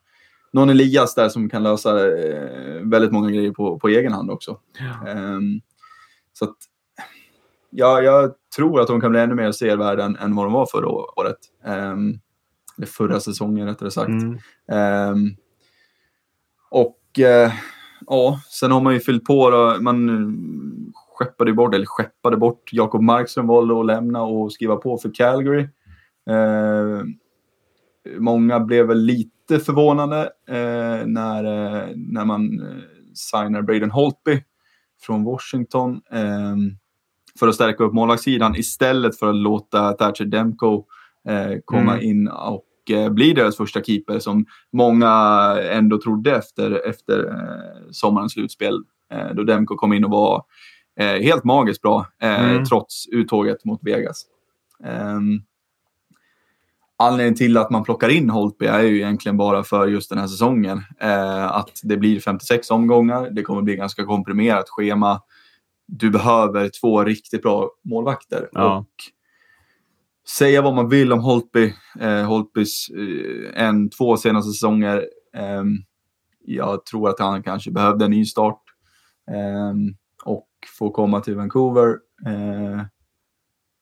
någon 0.53 0.69
Elias 0.69 1.15
där 1.15 1.29
som 1.29 1.49
kan 1.49 1.63
lösa 1.63 2.07
eh, 2.07 2.81
väldigt 2.83 3.11
många 3.11 3.29
grejer 3.29 3.51
på, 3.51 3.79
på 3.79 3.87
egen 3.87 4.13
hand 4.13 4.31
också. 4.31 4.59
Ja. 4.79 5.11
Um, 5.11 5.61
så 6.33 6.45
att, 6.45 6.55
ja, 7.69 8.01
jag 8.01 8.33
tror 8.55 8.81
att 8.81 8.87
de 8.87 9.01
kan 9.01 9.11
bli 9.11 9.19
ännu 9.19 9.35
mer 9.35 9.51
sevärda 9.51 10.03
än, 10.03 10.15
än 10.15 10.35
vad 10.35 10.45
de 10.45 10.53
var 10.53 10.67
förra 10.71 10.87
året. 10.87 11.37
Um, 11.65 12.19
eller 12.77 12.87
förra 12.87 13.19
säsongen 13.19 13.67
rättare 13.67 13.91
sagt. 13.91 14.09
Mm. 14.09 14.37
Um, 15.11 15.35
och 16.69 16.99
uh, 17.19 17.53
ja, 18.07 18.39
sen 18.49 18.71
har 18.71 18.81
man 18.81 18.93
ju 18.93 18.99
fyllt 18.99 19.23
på. 19.23 19.49
Då, 19.49 19.77
man 19.79 20.93
skeppade 21.15 21.53
bort, 21.53 21.75
eller 21.75 21.85
skeppade 21.85 22.37
bort 22.37 22.69
Jakob 22.71 23.01
Markström 23.01 23.47
valde 23.47 23.79
att 23.79 23.85
lämna 23.85 24.23
och 24.23 24.53
skriva 24.53 24.75
på 24.75 24.97
för 24.97 25.11
Calgary. 25.13 25.67
Uh, 26.29 27.03
många 28.19 28.59
blev 28.59 28.87
väl 28.87 28.99
lite 28.99 29.59
förvånade 29.59 30.21
eh, 30.47 31.05
när, 31.05 31.43
eh, 31.43 31.89
när 31.95 32.25
man 32.25 32.59
eh, 32.59 32.77
signar 33.13 33.61
Braden 33.61 33.91
Holtby 33.91 34.43
från 35.01 35.23
Washington 35.23 36.01
ehm, 36.11 36.71
för 37.39 37.47
att 37.47 37.55
stärka 37.55 37.83
upp 37.83 37.93
målvaktssidan 37.93 38.55
istället 38.55 39.19
för 39.19 39.29
att 39.29 39.35
låta 39.35 39.93
Thatcher 39.93 40.25
Demko 40.25 40.83
komma 41.65 41.93
mm. 41.93 42.05
in 42.05 42.27
och 42.27 42.65
bli 43.11 43.33
deras 43.33 43.57
första 43.57 43.83
keeper 43.83 44.19
som 44.19 44.45
många 44.73 45.09
ändå 45.71 46.01
trodde 46.01 46.35
efter, 46.35 46.87
efter 46.89 47.33
sommarens 47.91 48.33
slutspel. 48.33 48.83
Då 49.33 49.43
Demko 49.43 49.75
kom 49.75 49.93
in 49.93 50.03
och 50.03 50.11
var 50.11 50.43
helt 50.97 51.43
magiskt 51.43 51.81
bra 51.81 52.05
mm. 52.19 52.65
trots 52.65 53.07
uttåget 53.07 53.65
mot 53.65 53.79
Vegas. 53.83 54.25
Um, 54.83 55.41
anledningen 56.97 57.35
till 57.35 57.57
att 57.57 57.69
man 57.69 57.83
plockar 57.83 58.09
in 58.09 58.29
Holtby 58.29 58.65
är 58.65 58.81
ju 58.81 58.95
egentligen 58.95 59.37
bara 59.37 59.63
för 59.63 59.87
just 59.87 60.09
den 60.09 60.19
här 60.19 60.27
säsongen. 60.27 60.83
Eh, 60.99 61.45
att 61.45 61.81
det 61.83 61.97
blir 61.97 62.19
56 62.19 62.71
omgångar, 62.71 63.29
det 63.29 63.43
kommer 63.43 63.61
bli 63.61 63.75
ganska 63.75 64.05
komprimerat 64.05 64.69
schema. 64.69 65.21
Du 65.85 66.09
behöver 66.09 66.69
två 66.81 67.03
riktigt 67.03 67.41
bra 67.41 67.69
målvakter. 67.83 68.49
Ja. 68.51 68.77
Och 68.77 68.87
säga 70.29 70.61
vad 70.61 70.75
man 70.75 70.89
vill 70.89 71.13
om 71.13 71.19
Holtby, 71.19 71.73
eh, 71.99 72.23
Holtbys 72.23 72.89
eh, 72.89 73.63
en, 73.63 73.89
två 73.89 74.17
senaste 74.17 74.51
säsonger. 74.51 75.05
Eh, 75.35 75.63
jag 76.45 76.85
tror 76.85 77.09
att 77.09 77.19
han 77.19 77.43
kanske 77.43 77.71
behövde 77.71 78.05
en 78.05 78.11
ny 78.11 78.25
start. 78.25 78.61
Eh, 79.31 79.73
och 80.23 80.47
få 80.79 80.89
komma 80.89 81.21
till 81.21 81.35
Vancouver. 81.35 81.97
Eh, 82.25 82.81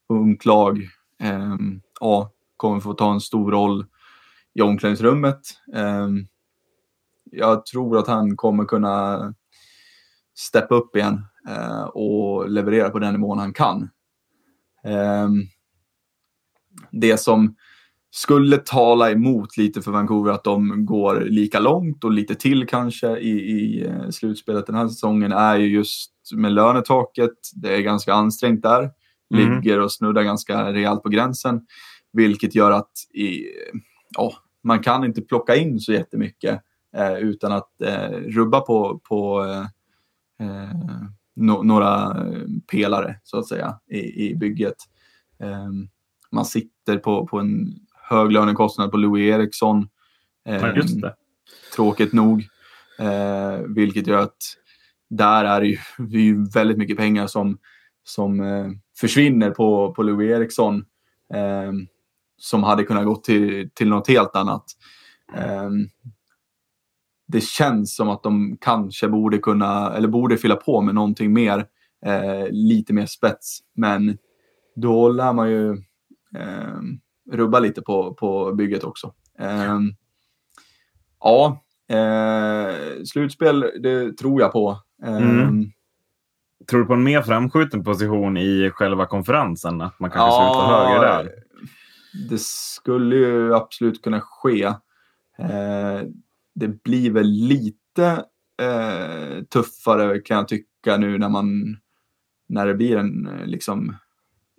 ungt 0.09 0.45
lag. 0.45 0.77
Eh, 1.21 1.55
ja, 1.99 2.31
kommer 2.65 2.79
få 2.79 2.93
ta 2.93 3.13
en 3.13 3.21
stor 3.21 3.51
roll 3.51 3.85
i 4.53 4.61
omklädningsrummet. 4.61 5.39
Ehm, 5.73 6.27
jag 7.31 7.65
tror 7.65 7.97
att 7.97 8.07
han 8.07 8.37
kommer 8.37 8.65
kunna 8.65 9.33
steppa 10.37 10.75
upp 10.75 10.95
igen 10.95 11.25
eh, 11.49 11.83
och 11.83 12.49
leverera 12.49 12.89
på 12.89 12.99
den 12.99 13.13
nivån 13.13 13.39
han 13.39 13.53
kan. 13.53 13.89
Ehm, 14.83 15.41
det 16.91 17.17
som 17.17 17.55
skulle 18.11 18.57
tala 18.57 19.11
emot 19.11 19.57
lite 19.57 19.81
för 19.81 19.91
Vancouver 19.91 20.31
att 20.31 20.43
de 20.43 20.85
går 20.85 21.21
lika 21.21 21.59
långt 21.59 22.03
och 22.03 22.11
lite 22.11 22.35
till 22.35 22.67
kanske 22.67 23.17
i, 23.17 23.31
i 23.31 23.85
eh, 23.85 24.09
slutspelet 24.09 24.67
den 24.67 24.75
här 24.75 24.87
säsongen 24.87 25.31
är 25.31 25.57
ju 25.57 25.67
just 25.67 26.11
med 26.35 26.51
lönetaket. 26.51 27.33
Det 27.55 27.75
är 27.75 27.81
ganska 27.81 28.13
ansträngt 28.13 28.61
där. 28.61 28.91
Mm. 29.33 29.55
Ligger 29.55 29.79
och 29.79 29.91
snuddar 29.91 30.23
ganska 30.23 30.73
rejält 30.73 31.03
på 31.03 31.09
gränsen. 31.09 31.61
Vilket 32.15 32.55
gör 32.55 32.71
att 32.71 32.91
i, 33.13 33.45
ja, 34.17 34.33
man 34.63 34.79
kan 34.79 35.03
inte 35.03 35.21
plocka 35.21 35.55
in 35.55 35.79
så 35.79 35.93
jättemycket 35.93 36.61
eh, 36.95 37.17
utan 37.17 37.51
att 37.51 37.81
eh, 37.81 38.09
rubba 38.09 38.61
på, 38.61 38.99
på 38.99 39.43
eh, 40.39 40.71
no, 41.35 41.63
några 41.63 42.25
pelare 42.71 43.19
så 43.23 43.37
att 43.39 43.47
säga 43.47 43.79
i, 43.91 44.29
i 44.29 44.35
bygget. 44.35 44.75
Eh, 45.39 45.69
man 46.31 46.45
sitter 46.45 46.97
på, 46.97 47.27
på 47.27 47.39
en 47.39 47.79
hög 48.09 48.31
lönekostnad 48.31 48.91
på 48.91 48.97
Louis 48.97 49.33
Eriksson. 49.33 49.89
Eh. 50.45 50.61
Tråkigt 51.75 52.13
nog. 52.13 52.47
Eh, 52.99 53.59
vilket 53.67 54.07
gör 54.07 54.19
att 54.19 54.37
där 55.09 55.45
är 55.45 55.61
det 55.61 55.67
ju, 55.67 55.77
det 55.97 56.17
är 56.17 56.21
ju 56.21 56.45
väldigt 56.45 56.77
mycket 56.77 56.97
pengar 56.97 57.27
som, 57.27 57.57
som 58.03 58.41
försvinner 58.97 59.51
på, 59.51 59.93
på 59.93 60.03
Louis 60.03 60.31
Eriksson 60.31 60.85
som 62.37 62.63
hade 62.63 62.83
kunnat 62.83 63.05
gå 63.05 63.15
till, 63.15 63.69
till 63.73 63.89
något 63.89 64.07
helt 64.07 64.35
annat. 64.35 64.63
Um, 65.37 65.89
det 67.27 67.43
känns 67.43 67.95
som 67.95 68.09
att 68.09 68.23
de 68.23 68.57
kanske 68.61 69.07
borde 69.07 69.37
kunna, 69.37 69.93
eller 69.93 70.07
borde 70.07 70.37
fylla 70.37 70.55
på 70.55 70.81
med 70.81 70.95
någonting 70.95 71.33
mer, 71.33 71.65
eh, 72.05 72.47
lite 72.49 72.93
mer 72.93 73.05
spets. 73.05 73.59
Men 73.75 74.17
då 74.75 75.09
lär 75.09 75.33
man 75.33 75.51
ju 75.51 75.71
eh, 76.37 76.79
rubba 77.31 77.59
lite 77.59 77.81
på, 77.81 78.13
på 78.13 78.53
bygget 78.53 78.83
också. 78.83 79.13
Eh, 79.39 79.79
ja, 81.19 81.61
slutspel, 83.05 83.59
det 83.83 84.17
tror 84.17 84.41
jag 84.41 84.51
på. 84.51 84.77
Mm. 85.03 85.39
Ehm, 85.39 85.65
tror 86.69 86.79
du 86.79 86.85
på 86.85 86.93
en 86.93 87.03
mer 87.03 87.21
framskjuten 87.21 87.83
position 87.83 88.37
i 88.37 88.69
själva 88.73 89.05
konferensen? 89.05 89.81
Att 89.81 89.99
man 89.99 90.11
kanske 90.11 90.43
ja, 90.43 90.53
slutar 90.53 90.85
högre 90.85 91.07
där? 91.07 91.31
Det 92.29 92.41
skulle 92.41 93.15
ju 93.15 93.53
absolut 93.53 94.01
kunna 94.01 94.21
ske. 94.21 94.63
Eh, 95.37 96.01
det 96.55 96.83
blir 96.83 97.11
väl 97.11 97.27
lite 97.27 98.23
eh, 98.61 99.43
tuffare 99.43 100.19
kan 100.19 100.37
jag 100.37 100.47
tycka 100.47 100.97
nu 100.97 101.17
när 101.17 101.29
man 101.29 101.77
när 102.47 102.65
det 102.65 102.73
blir 102.73 102.97
en 102.97 103.29
liksom 103.45 103.95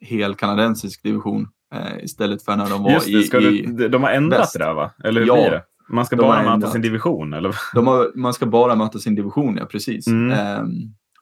hel 0.00 0.34
kanadensisk 0.34 1.02
division 1.02 1.48
eh, 1.74 2.04
istället 2.04 2.42
för 2.42 2.56
när 2.56 2.70
de 2.70 2.82
var 2.82 2.90
Just 2.90 3.06
det, 3.06 3.22
ska 3.22 3.40
i, 3.40 3.62
du, 3.62 3.88
De 3.88 4.02
har 4.02 4.10
ändrat 4.10 4.40
väst. 4.40 4.52
det 4.52 4.58
där 4.58 4.74
va? 4.74 4.90
Eller 5.04 5.20
hur 5.20 5.28
ja, 5.28 5.34
blir 5.34 5.50
det? 5.50 5.62
Man 5.88 6.06
ska 6.06 6.16
de 6.16 6.22
bara 6.22 6.56
möta 6.56 6.70
sin 6.70 6.82
division 6.82 7.32
eller? 7.32 7.54
De 7.74 7.86
har, 7.86 8.12
man 8.14 8.34
ska 8.34 8.46
bara 8.46 8.74
möta 8.74 8.98
sin 8.98 9.14
division, 9.14 9.56
ja 9.56 9.66
precis. 9.66 10.06
Mm. 10.06 10.30
Eh, 10.30 10.64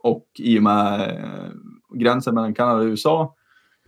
och 0.00 0.26
i 0.38 0.58
och 0.58 0.62
med 0.62 1.00
eh, 1.00 1.50
gränsen 1.94 2.34
mellan 2.34 2.54
Kanada 2.54 2.78
och 2.78 2.84
USA 2.84 3.34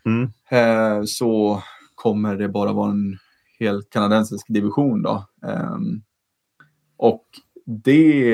mm. 0.05 0.31
eh, 0.51 1.05
så 1.05 1.63
kommer 2.07 2.37
det 2.37 2.49
bara 2.49 2.73
vara 2.73 2.91
en 2.91 3.19
helt 3.59 3.91
kanadensisk 3.91 4.47
division 4.49 5.03
då. 5.03 5.27
Um, 5.47 6.03
och 6.97 7.25
det 7.85 8.31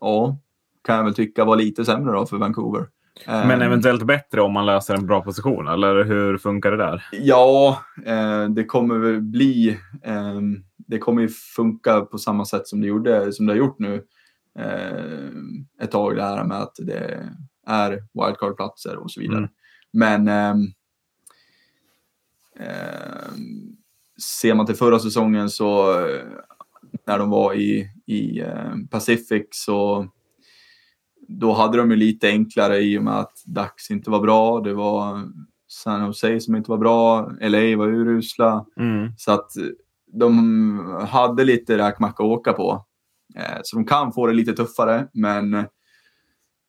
ja, 0.00 0.38
kan 0.84 0.96
jag 0.96 1.04
väl 1.04 1.14
tycka 1.14 1.44
var 1.44 1.56
lite 1.56 1.84
sämre 1.84 2.12
då 2.12 2.26
för 2.26 2.36
Vancouver. 2.36 2.88
Men 3.26 3.50
ehm, 3.50 3.62
eventuellt 3.62 4.06
bättre 4.06 4.40
om 4.40 4.52
man 4.52 4.66
löser 4.66 4.94
en 4.94 5.06
bra 5.06 5.22
position, 5.22 5.68
eller 5.68 6.04
hur 6.04 6.38
funkar 6.38 6.70
det 6.70 6.76
där? 6.76 7.04
Ja, 7.12 7.78
eh, 8.06 8.48
det 8.48 8.64
kommer 8.64 8.98
väl 8.98 9.20
bli... 9.20 9.78
Eh, 10.02 10.40
det 10.76 10.98
kommer 10.98 11.22
ju 11.22 11.28
funka 11.28 12.00
på 12.00 12.18
samma 12.18 12.44
sätt 12.44 12.66
som 12.68 12.80
det, 12.80 12.86
gjorde, 12.86 13.32
som 13.32 13.46
det 13.46 13.52
har 13.52 13.58
gjort 13.58 13.78
nu 13.78 13.94
eh, 14.58 15.84
ett 15.84 15.90
tag, 15.90 16.16
det 16.16 16.22
här 16.22 16.44
med 16.44 16.58
att 16.58 16.76
det 16.78 17.30
är 17.66 17.90
wildcard-platser 17.90 18.96
och 18.96 19.10
så 19.10 19.20
vidare. 19.20 19.38
Mm. 19.38 19.50
Men 19.92 20.28
ehm, 20.28 20.66
ser 24.20 24.54
man 24.54 24.66
till 24.66 24.74
förra 24.74 24.98
säsongen 24.98 25.50
så 25.50 26.00
eh, 26.00 26.22
när 27.06 27.18
de 27.18 27.30
var 27.30 27.54
i, 27.54 27.88
i 28.06 28.40
eh, 28.40 28.72
Pacific 28.90 29.46
så 29.50 30.08
då 31.28 31.52
hade 31.52 31.78
de 31.78 31.90
ju 31.90 31.96
lite 31.96 32.28
enklare 32.28 32.78
i 32.78 32.98
och 32.98 33.02
med 33.02 33.18
att 33.18 33.42
Dax 33.46 33.90
inte 33.90 34.10
var 34.10 34.20
bra. 34.20 34.60
Det 34.60 34.74
var 34.74 35.22
San 35.68 36.06
Jose 36.06 36.40
som 36.40 36.56
inte 36.56 36.70
var 36.70 36.78
bra. 36.78 37.30
LA 37.40 37.76
var 37.76 37.88
urusla. 37.88 38.66
Mm. 38.76 39.12
Så 39.16 39.32
att 39.32 39.50
de 40.06 41.06
hade 41.08 41.44
lite 41.44 41.78
räkmacka 41.78 42.22
att 42.22 42.28
åka 42.28 42.52
på. 42.52 42.86
Så 43.62 43.76
de 43.76 43.86
kan 43.86 44.12
få 44.12 44.26
det 44.26 44.32
lite 44.32 44.52
tuffare, 44.52 45.08
men 45.12 45.66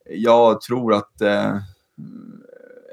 jag 0.10 0.62
tror 0.62 0.94
att 0.94 1.22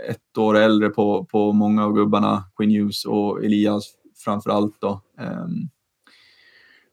ett 0.09 0.39
år 0.39 0.57
äldre 0.57 0.89
på, 0.89 1.25
på 1.25 1.53
många 1.53 1.85
av 1.85 1.93
gubbarna, 1.93 2.45
Quinn 2.57 2.71
Hughes 2.71 3.05
och 3.05 3.45
Elias 3.45 3.85
framför 4.25 4.51
allt. 4.51 4.81
Då. 4.81 5.01
Um, 5.21 5.69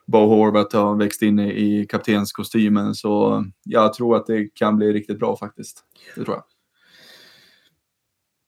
Bo 0.07 0.17
Horvath 0.17 0.77
har 0.77 0.95
växt 0.95 1.21
in 1.21 1.39
i, 1.39 1.49
i 1.49 1.85
kaptenskostymen 1.85 2.95
så 2.95 3.45
jag 3.63 3.93
tror 3.93 4.15
att 4.15 4.25
det 4.25 4.55
kan 4.55 4.77
bli 4.77 4.93
riktigt 4.93 5.19
bra 5.19 5.38
faktiskt. 5.38 5.83
Det 6.15 6.23
tror 6.23 6.35
jag. 6.35 6.43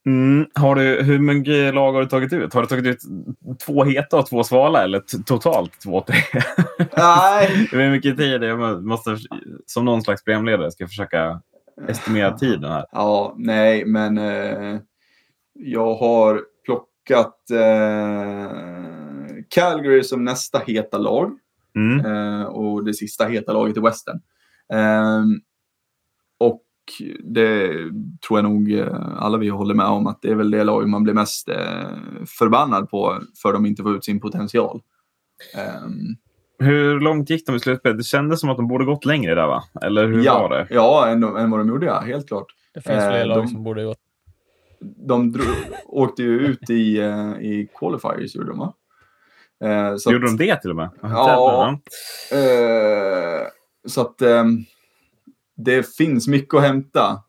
Mm. 0.06 0.46
Har 0.54 0.76
du, 0.76 1.04
hur 1.04 1.20
mycket 1.20 1.74
lag 1.74 1.94
har 1.94 2.02
du 2.02 2.08
tagit 2.08 2.34
ut? 2.34 2.54
Har 2.54 2.62
du 2.62 2.68
tagit 2.68 2.86
ut 2.86 3.00
två 3.66 3.84
heta 3.84 4.20
och 4.20 4.30
två 4.30 4.44
svala 4.44 4.84
eller 4.84 5.24
totalt 5.24 5.82
två, 5.82 6.02
tre? 6.02 6.18
Nej. 6.98 7.68
Hur 7.72 7.92
mycket 7.92 8.18
tid? 8.18 8.44
Jag 8.44 8.84
måste, 8.84 9.18
som 9.66 9.86
någon 9.86 10.02
slags 10.02 10.24
programledare 10.24 10.72
ska 10.72 10.84
jag 10.84 10.90
försöka 10.90 11.42
estimera 11.88 12.38
tiden 12.38 12.72
här. 12.72 12.86
Ja, 12.92 13.36
nej, 13.38 13.86
men 13.86 14.18
eh, 14.18 14.80
jag 15.54 15.96
har 15.96 16.42
plockat 16.66 17.50
eh, 17.52 18.52
Calgary 19.50 20.04
som 20.04 20.24
nästa 20.24 20.60
heta 20.60 20.98
lag. 20.98 21.38
Mm. 21.76 22.06
Eh, 22.06 22.44
och 22.44 22.86
det 22.86 22.94
sista 22.94 23.26
heta 23.26 23.54
laget 23.54 23.78
i 23.78 23.80
Western. 23.80 24.22
Ehm, 24.74 25.42
och 26.40 26.64
det 27.24 27.68
tror 28.28 28.40
jag 28.40 28.44
nog 28.44 28.72
eh, 28.72 29.18
alla 29.18 29.38
vi 29.38 29.50
håller 29.50 29.76
med 29.76 29.86
om 29.86 30.08
att 30.08 30.22
det 30.22 30.32
är 30.32 30.36
väl 30.36 30.52
det 30.52 30.64
lag 30.64 30.90
man 30.90 31.04
blir 31.04 31.14
mest 31.14 31.50
eh, 31.50 31.90
förbannad 32.40 32.90
på 32.90 33.22
för 33.42 33.54
de 33.54 33.66
inte 33.66 33.84
får 33.84 33.96
ut 33.96 34.06
sin 34.06 34.20
potential. 34.20 34.82
Hur 36.62 37.00
långt 37.00 37.30
gick 37.30 37.46
de 37.46 37.56
i 37.56 37.60
slutspelet? 37.60 37.98
Det 37.98 38.04
kändes 38.04 38.40
som 38.40 38.50
att 38.50 38.58
de 38.58 38.68
borde 38.68 38.86
gått 38.86 39.06
längre 39.06 39.36
där 39.36 39.48
va? 39.48 39.64
Eller 39.82 40.08
hur 40.08 40.24
ja, 40.24 40.40
var 40.40 40.50
det? 40.50 40.68
Ja, 40.70 41.08
än, 41.08 41.24
än 41.24 41.52
vad 41.52 41.60
de 41.60 41.68
gjorde 41.68 41.86
ja. 41.86 42.00
Helt 42.00 42.28
klart. 42.28 42.46
Det 42.74 42.82
finns 42.82 43.04
fler 43.04 43.20
eh, 43.20 43.28
lag 43.28 43.50
som 43.50 43.64
borde 43.64 43.84
gått. 43.84 43.98
De 45.08 45.32
drog, 45.32 45.46
åkte 45.86 46.24
ju 46.24 46.40
ut 46.40 46.70
i, 46.70 47.02
uh, 47.02 47.42
i 47.42 47.70
qualifiers 47.80 48.36
gjorde 48.36 48.50
de 48.50 48.60
va? 48.60 48.74
Eh, 49.64 49.96
så 49.96 50.12
Gjorde 50.12 50.26
att, 50.26 50.38
de 50.38 50.48
det 50.48 50.62
till 50.62 50.70
och 50.70 50.76
med? 50.76 50.90
Ja. 51.02 51.80
Eh, 52.32 53.48
så 53.88 54.02
att 54.02 54.22
eh, 54.22 54.46
det 55.56 55.96
finns 55.96 56.28
mycket 56.28 56.54
att 56.54 56.62
hämta. 56.62 57.24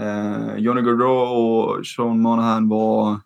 Eh, 0.00 0.56
Johnny 0.56 0.82
Gaudreau 0.82 1.10
och 1.10 1.86
Sean 1.86 2.20
Monahan 2.20 2.68
var 2.68 3.20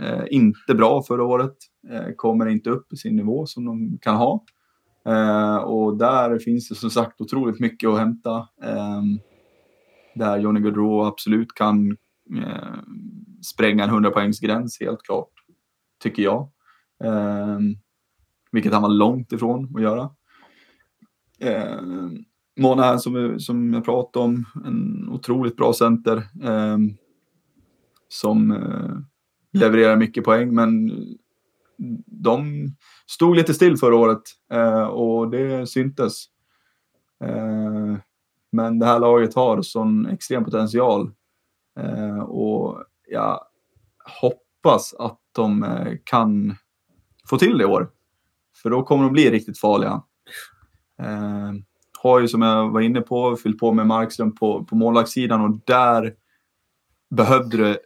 eh, 0.00 0.24
inte 0.30 0.74
bra 0.74 1.02
förra 1.02 1.24
året. 1.24 1.56
Eh, 1.90 2.14
kommer 2.16 2.46
inte 2.46 2.70
upp 2.70 2.92
i 2.92 2.96
sin 2.96 3.16
nivå 3.16 3.46
som 3.46 3.64
de 3.64 3.98
kan 4.02 4.16
ha. 4.16 4.44
Eh, 5.04 5.56
och 5.56 5.96
där 5.96 6.38
finns 6.38 6.68
det 6.68 6.74
som 6.74 6.90
sagt 6.90 7.20
otroligt 7.20 7.60
mycket 7.60 7.88
att 7.88 7.98
hämta. 7.98 8.36
Eh, 8.62 9.02
där 10.14 10.38
Johnny 10.38 10.60
Gaudreau 10.60 11.04
absolut 11.04 11.54
kan 11.54 11.96
eh, 12.36 12.78
spränga 13.42 13.84
en 13.84 13.90
100 13.90 14.10
poängsgräns 14.10 14.80
helt 14.80 15.02
klart. 15.02 15.32
Tycker 16.02 16.22
jag. 16.22 16.50
Eh, 17.04 17.58
vilket 18.52 18.72
han 18.72 18.82
var 18.82 18.88
långt 18.88 19.32
ifrån 19.32 19.76
att 19.76 19.82
göra. 19.82 20.10
Eh, 21.38 21.80
Mona 22.60 22.98
som, 22.98 23.40
som 23.40 23.74
jag 23.74 23.84
pratade 23.84 24.24
om, 24.24 24.44
en 24.64 25.08
otroligt 25.08 25.56
bra 25.56 25.72
center. 25.72 26.16
Eh, 26.42 26.78
som 28.08 28.50
eh, 28.50 28.96
levererar 29.52 29.96
mycket 29.96 30.24
poäng 30.24 30.54
men 30.54 30.90
de 32.06 32.66
stod 33.06 33.36
lite 33.36 33.54
still 33.54 33.76
förra 33.76 33.96
året 33.96 34.22
eh, 34.52 34.82
och 34.82 35.30
det 35.30 35.66
syntes. 35.66 36.24
Eh, 37.24 37.96
men 38.52 38.78
det 38.78 38.86
här 38.86 38.98
laget 38.98 39.34
har 39.34 39.62
sån 39.62 40.06
extrem 40.06 40.44
potential 40.44 41.10
eh, 41.80 42.18
och 42.18 42.84
jag 43.08 43.40
hoppas 44.20 44.94
att 44.98 45.18
de 45.32 45.62
eh, 45.62 45.92
kan 46.04 46.56
få 47.28 47.38
till 47.38 47.58
det 47.58 47.64
i 47.64 47.66
år. 47.66 47.90
För 48.62 48.70
då 48.70 48.82
kommer 48.82 49.04
de 49.04 49.12
bli 49.12 49.30
riktigt 49.30 49.58
farliga. 49.58 50.02
Eh, 51.02 51.52
har 52.02 52.20
ju 52.20 52.28
som 52.28 52.42
jag 52.42 52.70
var 52.70 52.80
inne 52.80 53.00
på 53.00 53.36
fyllt 53.36 53.58
på 53.58 53.72
med 53.72 53.86
Markström 53.86 54.34
på, 54.34 54.64
på 54.64 54.76
målvaktssidan 54.76 55.40
och 55.40 55.60
där 55.66 56.14
behövde 57.10 57.78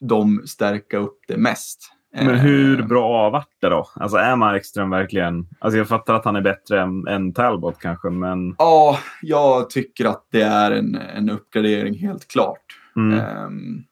de 0.00 0.42
stärka 0.46 0.98
upp 0.98 1.18
det 1.28 1.36
mest. 1.36 1.92
Men 2.26 2.34
hur 2.34 2.82
bra 2.82 3.30
vart 3.30 3.48
det 3.60 3.68
då? 3.68 3.88
Alltså 3.94 4.16
är 4.16 4.36
Markström 4.36 4.90
verkligen... 4.90 5.46
Alltså 5.58 5.78
jag 5.78 5.88
fattar 5.88 6.14
att 6.14 6.24
han 6.24 6.36
är 6.36 6.40
bättre 6.40 6.80
än, 6.80 7.06
än 7.06 7.32
Talbot 7.32 7.78
kanske, 7.78 8.10
men... 8.10 8.54
Ja, 8.58 8.98
jag 9.22 9.70
tycker 9.70 10.04
att 10.04 10.26
det 10.30 10.42
är 10.42 10.70
en, 10.70 10.94
en 10.94 11.30
uppgradering 11.30 11.94
helt 11.94 12.28
klart. 12.28 12.64
Mm. 12.96 13.44
Um, 13.46 13.84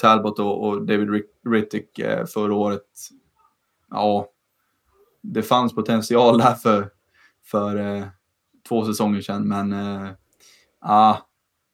Talbot 0.00 0.38
och, 0.38 0.68
och 0.68 0.86
David 0.86 1.24
Rittick 1.48 1.98
uh, 1.98 2.24
förra 2.24 2.54
året, 2.54 2.86
ja, 3.90 4.26
det 5.22 5.42
fanns 5.42 5.74
potential 5.74 6.38
där 6.38 6.54
för, 6.54 6.88
för 7.44 7.76
uh, 7.76 8.04
två 8.68 8.84
säsonger 8.84 9.20
sedan, 9.20 9.48
men 9.48 9.72
uh, 9.72 10.10
uh, 10.84 11.16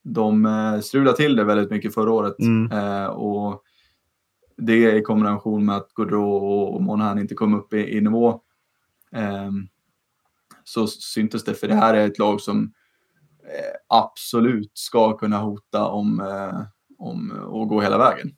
de 0.03 0.45
uh, 0.45 0.79
strulade 0.79 1.17
till 1.17 1.35
det 1.35 1.43
väldigt 1.43 1.71
mycket 1.71 1.93
förra 1.93 2.11
året. 2.11 2.39
Mm. 2.39 3.09
och 3.09 3.63
det 4.59 4.97
i 4.97 5.01
kombination 5.01 5.65
med 5.65 5.75
att 5.75 5.93
Gaudreau 5.93 6.73
och 6.75 6.81
Monahan 6.81 7.19
inte 7.19 7.35
kom 7.35 7.53
upp 7.53 7.73
i, 7.73 7.97
i 7.97 8.01
nivå 8.01 8.41
eh, 9.11 9.51
så 10.63 10.87
syntes 10.87 11.43
det, 11.43 11.53
för 11.53 11.67
det 11.67 11.75
här 11.75 11.93
är 11.93 12.07
ett 12.07 12.19
lag 12.19 12.41
som 12.41 12.73
eh, 13.43 13.75
absolut 13.87 14.71
ska 14.73 15.17
kunna 15.17 15.37
hota 15.37 15.85
om, 15.85 16.19
eh, 16.19 16.61
om 16.97 17.31
att 17.31 17.69
gå 17.69 17.81
hela 17.81 17.97
vägen. 17.97 18.35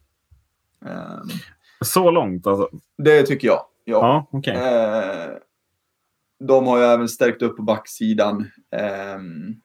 Ehm, 0.85 1.27
så 1.85 2.11
långt 2.11 2.47
alltså? 2.47 2.69
Det 2.97 3.23
tycker 3.23 3.47
jag. 3.47 3.65
Ja. 3.85 4.27
ja 4.31 4.37
okay. 4.37 4.55
Eh, 4.55 5.37
de 6.39 6.67
har 6.67 6.77
ju 6.77 6.83
även 6.83 7.09
stärkt 7.09 7.41
upp 7.41 7.57
på 7.57 7.63
backsidan 7.63 8.51
ehm, 8.71 9.55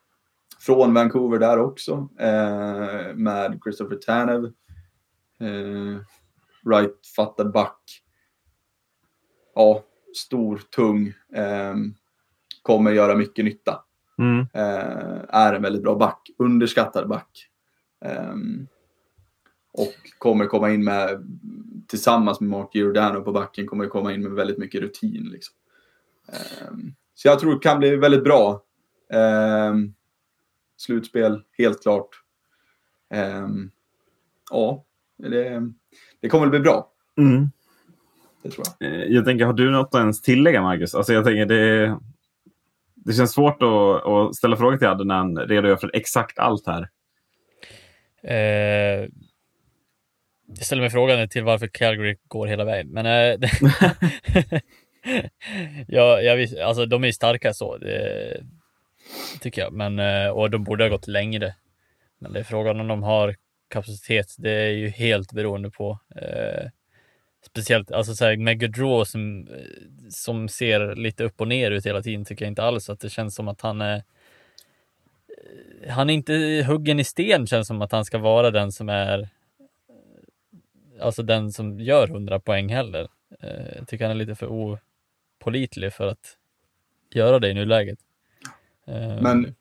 från 0.60 0.94
Vancouver 0.94 1.38
där 1.38 1.58
också 1.58 2.08
eh, 2.18 3.14
med 3.14 3.60
Christopher 3.64 3.96
Tanev. 3.96 4.52
Eh, 6.66 6.70
right-fattad 6.70 7.52
back. 7.52 8.02
Ja, 9.54 9.84
stor, 10.16 10.60
tung. 10.70 11.06
Eh, 11.32 11.74
kommer 12.62 12.92
göra 12.92 13.14
mycket 13.14 13.44
nytta. 13.44 13.84
Mm. 14.18 14.46
Eh, 14.54 15.24
är 15.28 15.54
en 15.54 15.62
väldigt 15.62 15.82
bra 15.82 15.94
back. 15.94 16.30
Underskattad 16.38 17.08
back. 17.08 17.48
Eh, 18.04 18.34
och 19.72 19.94
kommer 20.18 20.46
komma 20.46 20.70
in 20.70 20.84
med, 20.84 21.26
tillsammans 21.88 22.40
med 22.40 22.50
Mark 22.50 22.74
Giordano 22.74 23.22
på 23.22 23.32
backen, 23.32 23.66
kommer 23.66 23.86
komma 23.86 24.12
in 24.12 24.22
med 24.22 24.32
väldigt 24.32 24.58
mycket 24.58 24.80
rutin. 24.80 25.28
Liksom. 25.32 25.54
Ehm, 26.28 26.94
så 27.14 27.28
jag 27.28 27.38
tror 27.38 27.54
det 27.54 27.60
kan 27.60 27.78
bli 27.78 27.96
väldigt 27.96 28.24
bra. 28.24 28.62
Ehm, 29.12 29.94
slutspel, 30.76 31.42
helt 31.58 31.82
klart. 31.82 32.08
Ehm, 33.10 33.70
ja, 34.50 34.84
det, 35.16 35.72
det 36.26 36.30
kommer 36.30 36.46
att 36.46 36.50
bli 36.50 36.60
bra. 36.60 36.88
Mm. 37.18 37.50
Det 38.42 38.50
tror 38.50 38.66
jag. 38.78 38.92
Eh, 38.92 39.04
jag 39.04 39.24
tänker, 39.24 39.44
har 39.44 39.52
du 39.52 39.70
något 39.70 39.94
att 39.94 40.00
ens 40.00 40.22
tillägga 40.22 40.62
Marcus? 40.62 40.94
Alltså 40.94 41.12
jag 41.12 41.24
tänker 41.24 41.46
det, 41.46 41.98
det 42.94 43.12
känns 43.12 43.32
svårt 43.32 43.62
att, 43.62 44.06
att 44.06 44.34
ställa 44.34 44.56
frågor 44.56 44.76
till 44.76 44.86
Adde 44.88 45.04
när 45.04 45.14
han 45.14 45.38
redogör 45.38 45.76
för 45.76 45.90
exakt 45.94 46.38
allt 46.38 46.66
här. 46.66 46.88
Eh, 48.22 49.08
jag 50.46 50.64
ställer 50.64 50.82
mig 50.82 50.90
frågan 50.90 51.28
till 51.28 51.44
varför 51.44 51.66
Calgary 51.66 52.16
går 52.28 52.46
hela 52.46 52.64
vägen. 52.64 52.88
Men 52.88 53.06
eh, 53.06 53.50
ja, 55.88 56.20
jag 56.20 56.36
vis, 56.36 56.56
alltså, 56.56 56.86
de 56.86 57.04
är 57.04 57.12
starka 57.12 57.54
så, 57.54 57.78
det 57.78 58.40
tycker 59.40 59.62
jag. 59.62 59.72
Men, 59.72 59.98
eh, 59.98 60.28
och 60.28 60.50
de 60.50 60.64
borde 60.64 60.84
ha 60.84 60.88
gått 60.88 61.06
längre. 61.06 61.54
Men 62.18 62.32
det 62.32 62.40
är 62.40 62.44
frågan 62.44 62.80
om 62.80 62.88
de 62.88 63.02
har 63.02 63.36
kapacitet, 63.68 64.34
det 64.38 64.50
är 64.50 64.70
ju 64.70 64.88
helt 64.88 65.32
beroende 65.32 65.70
på. 65.70 65.98
Eh, 66.16 66.70
speciellt 67.46 67.92
alltså 67.92 68.14
så 68.14 68.24
här, 68.24 68.36
med 68.36 68.60
Gaudreau 68.60 69.04
som, 69.04 69.48
som 70.10 70.48
ser 70.48 70.94
lite 70.94 71.24
upp 71.24 71.40
och 71.40 71.48
ner 71.48 71.70
ut 71.70 71.86
hela 71.86 72.02
tiden 72.02 72.24
tycker 72.24 72.44
jag 72.44 72.50
inte 72.50 72.62
alls 72.62 72.90
att 72.90 73.00
det 73.00 73.10
känns 73.10 73.34
som 73.34 73.48
att 73.48 73.60
han 73.60 73.80
är 73.80 74.02
han 75.88 76.10
är 76.10 76.14
inte 76.14 76.64
huggen 76.68 77.00
i 77.00 77.04
sten 77.04 77.46
känns 77.46 77.68
som 77.68 77.82
att 77.82 77.92
han 77.92 78.04
ska 78.04 78.18
vara 78.18 78.50
den 78.50 78.72
som 78.72 78.88
är 78.88 79.28
alltså 81.00 81.22
den 81.22 81.52
som 81.52 81.80
gör 81.80 82.08
100 82.08 82.40
poäng 82.40 82.68
heller. 82.68 83.08
Eh, 83.40 83.76
jag 83.76 83.88
tycker 83.88 84.04
han 84.04 84.10
är 84.10 84.18
lite 84.18 84.34
för 84.34 84.46
opolitlig 84.46 85.92
för 85.92 86.06
att 86.06 86.36
göra 87.14 87.38
det 87.38 87.48
i 87.48 87.54
nuläget. 87.54 87.98
Eh, 88.86 89.20
Men 89.22 89.54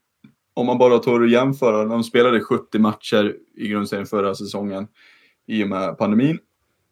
om 0.55 0.65
man 0.65 0.77
bara 0.77 0.99
tar 0.99 1.19
och 1.19 1.27
jämför, 1.27 1.85
de 1.85 2.03
spelade 2.03 2.39
70 2.39 2.79
matcher 2.79 3.35
i 3.55 3.67
grundserien 3.67 4.05
förra 4.05 4.35
säsongen 4.35 4.87
i 5.47 5.63
och 5.63 5.69
med 5.69 5.97
pandemin. 5.97 6.39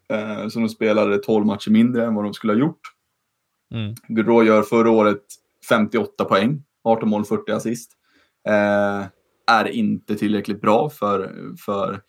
Eh, 0.08 0.48
så 0.48 0.60
de 0.60 0.68
spelade 0.68 1.18
12 1.18 1.46
matcher 1.46 1.70
mindre 1.70 2.04
än 2.04 2.14
vad 2.14 2.24
de 2.24 2.34
skulle 2.34 2.52
ha 2.52 2.60
gjort. 2.60 2.80
Mm. 3.74 3.94
Gaudreau 4.08 4.42
gör 4.42 4.62
förra 4.62 4.90
året 4.90 5.22
58 5.68 6.24
poäng, 6.24 6.62
18 6.84 7.08
mål, 7.08 7.24
40 7.24 7.52
assist. 7.52 7.92
Eh, 8.48 9.06
är 9.46 9.68
inte 9.68 10.14
tillräckligt 10.14 10.60
bra 10.60 10.90
för, 10.90 11.32
för 11.64 12.00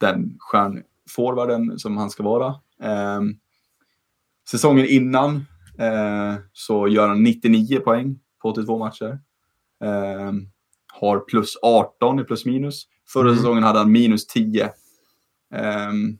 den 0.00 0.36
stjärnforwarden 0.38 1.78
som 1.78 1.96
han 1.96 2.10
ska 2.10 2.22
vara. 2.22 2.46
Eh, 2.82 3.20
säsongen 4.50 4.86
innan 4.86 5.36
eh, 5.78 6.34
så 6.52 6.88
gör 6.88 7.08
han 7.08 7.22
99 7.22 7.80
poäng 7.80 8.18
på 8.42 8.48
82 8.48 8.78
matcher. 8.78 9.18
Eh, 10.94 11.00
har 11.00 11.18
plus 11.18 11.56
18 11.62 12.20
i 12.20 12.24
plus 12.24 12.44
minus. 12.44 12.86
Förra 13.08 13.28
mm. 13.28 13.36
säsongen 13.36 13.62
hade 13.62 13.78
han 13.78 13.92
minus 13.92 14.26
10. 14.26 14.64
Um, 14.64 14.70
ehm, 15.60 16.18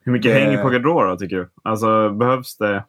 Hur 0.00 0.12
mycket 0.12 0.36
eh, 0.36 0.42
hänger 0.42 0.62
på 0.62 0.68
Gaudreau 0.68 1.10
då, 1.10 1.16
tycker 1.16 1.36
du? 1.36 1.50
Alltså, 1.62 2.10
behövs 2.10 2.56
det? 2.56 2.84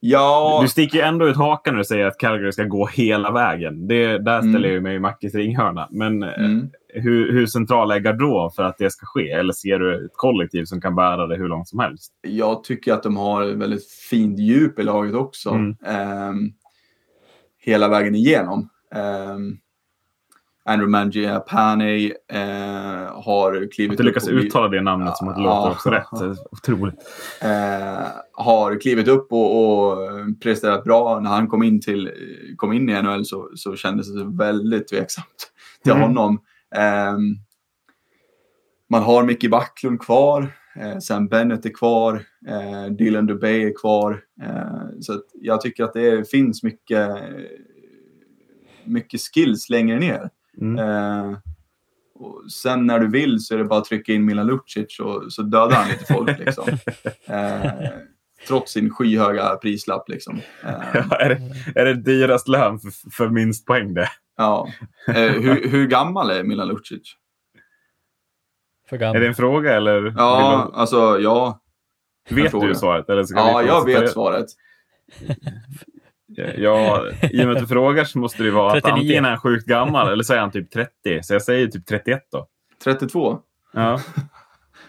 Ja. 0.00 0.58
Du 0.62 0.68
sticker 0.68 0.98
ju 0.98 1.04
ändå 1.04 1.28
ut 1.28 1.36
hakan 1.36 1.74
när 1.74 1.78
du 1.78 1.84
säger 1.84 2.06
att 2.06 2.18
Calgary 2.18 2.52
ska 2.52 2.64
gå 2.64 2.86
hela 2.86 3.30
vägen. 3.30 3.88
Det, 3.88 4.18
där 4.18 4.40
ställer 4.40 4.58
mm. 4.58 4.74
jag 4.74 4.82
mig 4.82 4.96
i 4.96 4.98
Mackis 4.98 5.34
ringhörna. 5.34 5.88
Men 5.90 6.22
eh, 6.22 6.44
mm. 6.44 6.70
hur, 6.88 7.32
hur 7.32 7.46
central 7.46 7.90
är 7.90 7.98
Gaudreau 7.98 8.50
för 8.50 8.62
att 8.62 8.78
det 8.78 8.90
ska 8.90 9.06
ske? 9.06 9.30
Eller 9.30 9.52
ser 9.52 9.78
du 9.78 10.06
ett 10.06 10.12
kollektiv 10.14 10.64
som 10.64 10.80
kan 10.80 10.94
bära 10.94 11.26
det 11.26 11.36
hur 11.36 11.48
långt 11.48 11.68
som 11.68 11.78
helst? 11.78 12.12
Jag 12.22 12.64
tycker 12.64 12.92
att 12.92 13.02
de 13.02 13.16
har 13.16 13.44
väldigt 13.44 13.90
fint 13.90 14.38
djup 14.38 14.78
i 14.78 14.82
laget 14.82 15.14
också. 15.14 15.50
Mm. 15.50 15.76
Um, 16.30 16.52
hela 17.58 17.88
vägen 17.88 18.14
igenom. 18.14 18.68
Um, 19.34 19.58
Andrew 20.66 20.90
Mangiapane 20.90 22.04
eh, 22.32 23.22
har 23.24 23.72
klivit. 23.72 23.92
Att 23.92 23.96
du 23.96 24.02
lyckas 24.02 24.28
uttala 24.28 24.68
det 24.68 24.80
namnet 24.80 25.08
ja, 25.08 25.14
som 25.14 25.28
att 25.28 25.36
det 25.36 25.42
låter 25.42 25.70
också 25.70 25.90
rätt. 25.90 26.38
Otroligt. 26.50 26.94
Eh, 27.42 28.06
har 28.32 28.80
klivit 28.80 29.08
upp 29.08 29.32
och, 29.32 29.88
och, 29.90 29.98
presterat 30.42 30.84
bra. 30.84 31.20
När 31.20 31.30
han 31.30 31.48
kom 31.48 31.62
in, 31.62 31.80
till, 31.80 32.10
kom 32.56 32.72
in 32.72 32.88
i 32.88 33.02
NHL 33.02 33.24
så, 33.24 33.50
så 33.54 33.76
kändes 33.76 34.14
det 34.14 34.24
väldigt 34.24 34.88
tveksamt 34.88 35.52
till 35.82 35.92
mm. 35.92 36.02
honom. 36.02 36.40
Eh, 36.76 37.18
man 38.90 39.02
har 39.02 39.24
Micke 39.24 39.50
Backlund 39.50 40.00
kvar. 40.00 40.52
Eh, 40.80 40.98
Sam 40.98 41.28
Bennett 41.28 41.66
är 41.66 41.70
kvar. 41.70 42.22
Eh, 42.48 42.92
Dylan 42.92 43.26
Dubé 43.26 43.62
är 43.62 43.74
kvar. 43.80 44.20
Eh, 44.42 45.00
så 45.00 45.22
jag 45.34 45.60
tycker 45.60 45.84
att 45.84 45.92
det 45.92 46.30
finns 46.30 46.62
mycket, 46.62 47.08
mycket 48.84 49.20
skills 49.20 49.70
längre 49.70 49.98
ner. 49.98 50.30
Mm. 50.60 50.78
Eh, 50.78 51.38
och 52.14 52.52
sen 52.52 52.86
när 52.86 52.98
du 52.98 53.10
vill 53.10 53.40
så 53.40 53.54
är 53.54 53.58
det 53.58 53.64
bara 53.64 53.78
att 53.78 53.84
trycka 53.84 54.12
in 54.12 54.24
Milan 54.24 54.46
Lucic 54.46 55.00
och 55.00 55.32
så 55.32 55.42
dödar 55.42 55.76
han 55.76 55.88
lite 55.88 56.12
folk. 56.14 56.38
Liksom. 56.38 56.64
Eh, 57.28 57.72
trots 58.48 58.72
sin 58.72 58.90
skyhöga 58.90 59.56
prislapp. 59.56 60.08
Liksom. 60.08 60.40
Ja, 60.62 60.70
är, 61.18 61.28
det, 61.28 61.80
är 61.80 61.84
det 61.84 61.94
dyrast 61.94 62.48
lön 62.48 62.78
för, 62.78 63.10
för 63.10 63.28
minst 63.28 63.66
poäng 63.66 63.94
det? 63.94 64.08
Ja. 64.36 64.68
Eh, 65.08 65.14
hur, 65.14 65.68
hur 65.68 65.86
gammal 65.86 66.30
är 66.30 66.42
Milan 66.42 66.68
Lucic? 66.68 67.16
För 68.88 68.96
gammal. 68.96 69.16
Är 69.16 69.20
det 69.20 69.26
en 69.26 69.34
fråga 69.34 69.76
eller? 69.76 70.14
Ja, 70.16 70.70
du... 70.72 70.78
alltså 70.80 71.18
ja. 71.20 71.60
Vet 72.30 72.52
du 72.52 72.74
svaret? 72.74 73.08
Eller 73.08 73.24
ska 73.24 73.38
ja, 73.38 73.62
jag 73.62 73.84
vet 73.84 74.10
svaret. 74.10 74.46
Ja, 76.28 77.02
i 77.30 77.42
och 77.42 77.46
med 77.46 77.56
att 77.56 77.62
du 77.62 77.66
frågar 77.66 78.04
så 78.04 78.18
måste 78.18 78.42
det 78.42 78.50
vara 78.50 78.72
39. 78.72 78.92
att 78.92 78.98
antingen 78.98 79.24
är 79.24 79.28
han 79.28 79.40
sjukt 79.40 79.66
gammal 79.66 80.12
eller 80.12 80.24
så 80.24 80.34
är 80.34 80.38
han 80.38 80.50
typ 80.50 80.70
30. 80.70 80.90
Så 81.22 81.32
jag 81.34 81.42
säger 81.42 81.66
typ 81.66 81.86
31 81.86 82.22
då. 82.32 82.46
32? 82.84 83.38
Ja. 83.72 84.00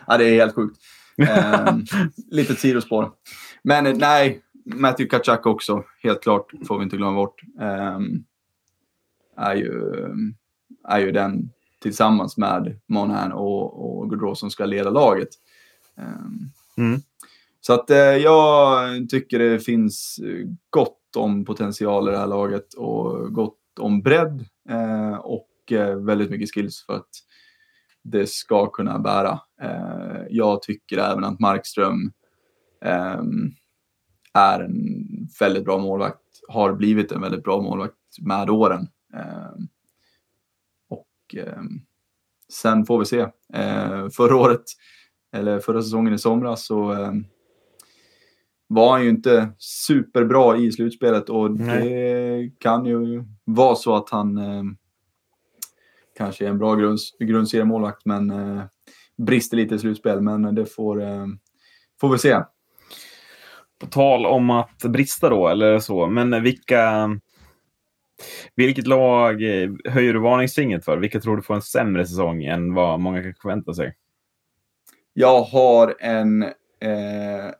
ja, 0.07 0.17
det 0.17 0.25
är 0.25 0.35
helt 0.35 0.55
sjukt. 0.55 0.77
Eh, 1.17 1.77
lite 2.31 2.55
sidospår. 2.55 3.11
Men 3.63 3.97
nej, 3.97 4.41
Matthew 4.65 5.09
Kachak 5.09 5.45
också, 5.45 5.83
helt 6.03 6.23
klart, 6.23 6.51
får 6.67 6.77
vi 6.77 6.83
inte 6.83 6.97
glömma 6.97 7.15
bort. 7.15 7.41
Eh, 7.61 7.99
är, 9.37 9.55
ju, 9.55 9.93
är 10.87 10.99
ju 10.99 11.11
den 11.11 11.49
tillsammans 11.81 12.37
med 12.37 12.79
Monahan 12.87 13.31
och, 13.31 13.99
och 13.99 14.09
Gaudreau 14.09 14.35
som 14.35 14.49
ska 14.49 14.65
leda 14.65 14.89
laget. 14.89 15.29
Eh, 15.97 16.83
mm. 16.83 17.01
Så 17.61 17.73
att 17.73 17.89
eh, 17.89 17.97
jag 17.97 18.79
tycker 19.09 19.39
det 19.39 19.59
finns 19.59 20.19
gott 20.69 20.97
om 21.17 21.45
potential 21.45 22.09
i 22.09 22.11
det 22.11 22.17
här 22.17 22.27
laget 22.27 22.73
och 22.73 23.33
gott 23.33 23.59
om 23.79 24.01
bredd 24.01 24.45
eh, 24.69 25.15
och 25.15 25.71
eh, 25.71 25.95
väldigt 25.95 26.29
mycket 26.29 26.53
skills 26.53 26.85
för 26.85 26.93
att 26.93 27.09
det 28.03 28.29
ska 28.29 28.69
kunna 28.69 28.99
bära. 28.99 29.39
Eh, 29.61 30.21
jag 30.29 30.61
tycker 30.61 30.97
även 30.97 31.23
att 31.23 31.39
Markström 31.39 32.11
eh, 32.81 33.21
är 34.33 34.59
en 34.59 35.07
väldigt 35.39 35.65
bra 35.65 35.77
målvakt, 35.77 36.21
har 36.47 36.73
blivit 36.73 37.11
en 37.11 37.21
väldigt 37.21 37.43
bra 37.43 37.61
målvakt 37.61 37.95
med 38.21 38.49
åren. 38.49 38.87
Ehm, 39.13 39.67
och 40.89 41.35
ehm, 41.35 41.81
sen 42.53 42.85
får 42.85 42.99
vi 42.99 43.05
se. 43.05 43.19
Eh, 43.53 44.09
förra 44.09 44.35
året, 44.35 44.63
eller 45.33 45.59
förra 45.59 45.81
säsongen 45.81 46.13
i 46.13 46.19
somras 46.19 46.65
så 46.65 46.91
ehm, 46.91 47.25
var 48.67 48.91
han 48.91 49.03
ju 49.03 49.09
inte 49.09 49.49
superbra 49.57 50.57
i 50.57 50.71
slutspelet 50.71 51.29
och 51.29 51.51
Nej. 51.51 51.89
det 51.89 52.51
kan 52.59 52.85
ju 52.85 53.23
vara 53.43 53.75
så 53.75 53.95
att 53.95 54.09
han 54.09 54.37
eh, 54.37 54.63
kanske 56.17 56.45
är 56.45 56.49
en 56.49 56.57
bra 56.57 56.75
grunds, 56.75 57.17
grundseriemålvakt 57.19 58.05
men 58.05 58.29
eh, 58.29 58.63
brister 59.17 59.57
lite 59.57 59.75
i 59.75 59.79
slutspel. 59.79 60.21
Men 60.21 60.55
det 60.55 60.65
får, 60.65 61.01
eh, 61.01 61.25
får 62.01 62.09
vi 62.09 62.17
se. 62.17 62.41
På 63.79 63.85
tal 63.85 64.25
om 64.25 64.49
att 64.49 64.83
brista 64.83 65.29
då, 65.29 65.47
eller 65.47 65.79
så, 65.79 66.07
men 66.07 66.43
vilka... 66.43 67.09
Vilket 68.55 68.87
lag 68.87 69.41
höjer 69.85 70.13
du 70.13 70.19
varningsfingret 70.19 70.85
för? 70.85 70.97
Vilka 70.97 71.19
tror 71.19 71.35
du 71.35 71.41
får 71.41 71.55
en 71.55 71.61
sämre 71.61 72.05
säsong 72.05 72.43
än 72.43 72.73
vad 72.73 72.99
många 72.99 73.23
kan 73.23 73.33
förvänta 73.41 73.73
sig? 73.73 73.95
Jag 75.13 75.41
har 75.41 75.95
en 75.99 76.43
eh, 76.43 77.51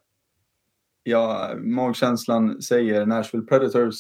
ja, 1.08 1.52
magkänslan 1.58 2.62
säger 2.62 3.06
Nashville 3.06 3.46
Predators. 3.46 3.96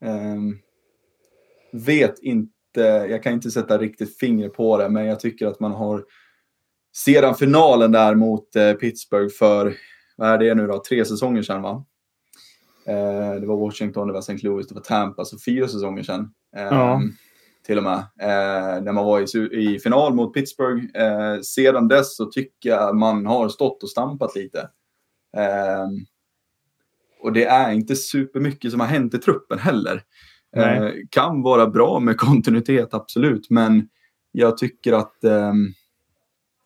Um, 0.00 0.58
vet 1.72 2.18
inte, 2.18 2.80
jag 3.10 3.22
kan 3.22 3.32
inte 3.32 3.50
sätta 3.50 3.78
riktigt 3.78 4.18
finger 4.18 4.48
på 4.48 4.78
det, 4.78 4.88
men 4.88 5.06
jag 5.06 5.20
tycker 5.20 5.46
att 5.46 5.60
man 5.60 5.72
har 5.72 6.04
sedan 6.96 7.34
finalen 7.34 7.92
där 7.92 8.14
mot 8.14 8.56
uh, 8.56 8.72
Pittsburgh 8.72 9.34
för, 9.38 9.74
vad 10.16 10.28
är 10.28 10.38
det 10.38 10.54
nu 10.54 10.66
då, 10.66 10.82
tre 10.88 11.04
säsonger 11.04 11.42
sedan 11.42 11.62
va? 11.62 11.84
Uh, 12.88 13.40
det 13.40 13.46
var 13.46 13.56
Washington, 13.56 14.06
det 14.06 14.12
var 14.12 14.20
St. 14.20 14.38
Louis, 14.42 14.66
det 14.66 14.74
var 14.74 14.82
Tampa, 14.82 15.24
så 15.24 15.36
fyra 15.46 15.68
säsonger 15.68 16.02
sedan. 16.02 16.20
Um, 16.20 16.30
ja. 16.56 17.02
Till 17.66 17.78
och 17.78 17.84
med. 17.84 17.98
Uh, 17.98 18.84
när 18.84 18.92
man 18.92 19.04
var 19.04 19.36
i, 19.36 19.74
i 19.74 19.78
final 19.78 20.14
mot 20.14 20.34
Pittsburgh. 20.34 20.82
Uh, 21.02 21.40
sedan 21.40 21.88
dess 21.88 22.16
så 22.16 22.26
tycker 22.26 22.68
jag 22.68 22.96
man 22.96 23.26
har 23.26 23.48
stått 23.48 23.82
och 23.82 23.90
stampat 23.90 24.36
lite. 24.36 24.70
Um, 25.36 26.06
och 27.22 27.32
det 27.32 27.44
är 27.44 27.72
inte 27.72 27.96
supermycket 27.96 28.70
som 28.70 28.80
har 28.80 28.86
hänt 28.86 29.14
i 29.14 29.18
truppen 29.18 29.58
heller. 29.58 30.02
Uh, 30.56 30.90
kan 31.10 31.42
vara 31.42 31.66
bra 31.66 32.00
med 32.00 32.16
kontinuitet, 32.16 32.94
absolut, 32.94 33.50
men 33.50 33.88
jag 34.32 34.58
tycker 34.58 34.92
att, 34.92 35.18
um, 35.22 35.74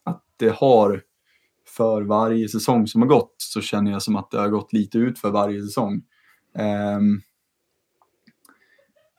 att 0.05 0.25
det 0.37 0.55
har 0.55 1.03
för 1.69 2.03
varje 2.03 2.49
säsong 2.49 2.87
som 2.87 3.03
har 3.03 3.09
gått 3.09 3.35
så 3.39 3.61
känner 3.61 3.91
jag 3.93 4.03
som 4.03 4.17
att 4.17 4.31
det 4.31 4.39
har 4.39 4.49
gått 4.49 4.73
lite 4.73 4.99
ut 4.99 5.19
för 5.19 5.31
varje 5.31 5.63
säsong. 5.63 6.03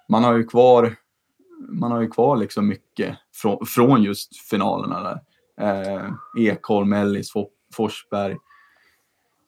Man 0.09 0.23
har 0.23 0.37
ju 0.37 0.43
kvar 0.43 0.95
man 1.69 1.91
har 1.91 2.01
ju 2.01 2.07
kvar 2.07 2.37
liksom 2.37 2.67
mycket 2.67 3.17
från, 3.33 3.65
från 3.65 4.03
just 4.03 4.49
finalerna 4.49 5.03
där. 5.03 5.19
Ekholm, 6.39 6.93
Ellis, 6.93 7.31
Forsberg, 7.75 8.37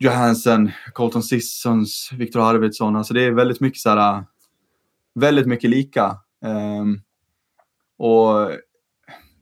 Johansson, 0.04 0.72
Colton 0.94 1.24
Sissons, 1.24 2.10
Viktor 2.14 2.42
Arvidsson. 2.42 2.96
Alltså 2.96 3.14
det 3.14 3.24
är 3.24 3.32
väldigt 3.32 3.60
mycket 3.60 3.80
så 3.80 3.90
här, 3.90 4.18
äh, 4.18 4.24
väldigt 5.16 5.48
mycket 5.48 5.70
lika. 5.70 6.18
Um, 6.46 7.02
och 7.98 8.52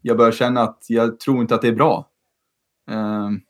jag 0.02 0.18
börjar 0.18 0.32
känna 0.32 0.62
att 0.62 0.86
jag 0.88 1.20
tror 1.20 1.42
inte 1.42 1.56
att 1.56 1.62
det 1.62 1.68
är 1.68 1.76
bra. 1.76 2.10
Um, 2.92 3.42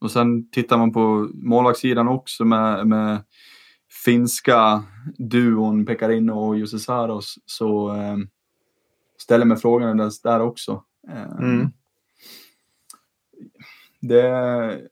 och 0.00 0.10
sen 0.10 0.50
tittar 0.50 0.78
man 0.78 0.92
på 0.92 1.30
målvaktssidan 1.34 2.08
också 2.08 2.44
med, 2.44 2.86
med 2.86 3.24
finska 4.04 4.82
duon 5.18 5.86
Pekarino 5.86 6.32
och 6.32 6.56
Jussi 6.58 6.78
Saros 6.78 7.38
så 7.46 7.90
um, 7.92 8.28
ställer 9.18 9.44
mig 9.44 9.56
frågan 9.56 9.96
där, 9.96 10.10
där 10.22 10.40
också. 10.40 10.82
Mm 11.38 11.70
det 14.00 14.28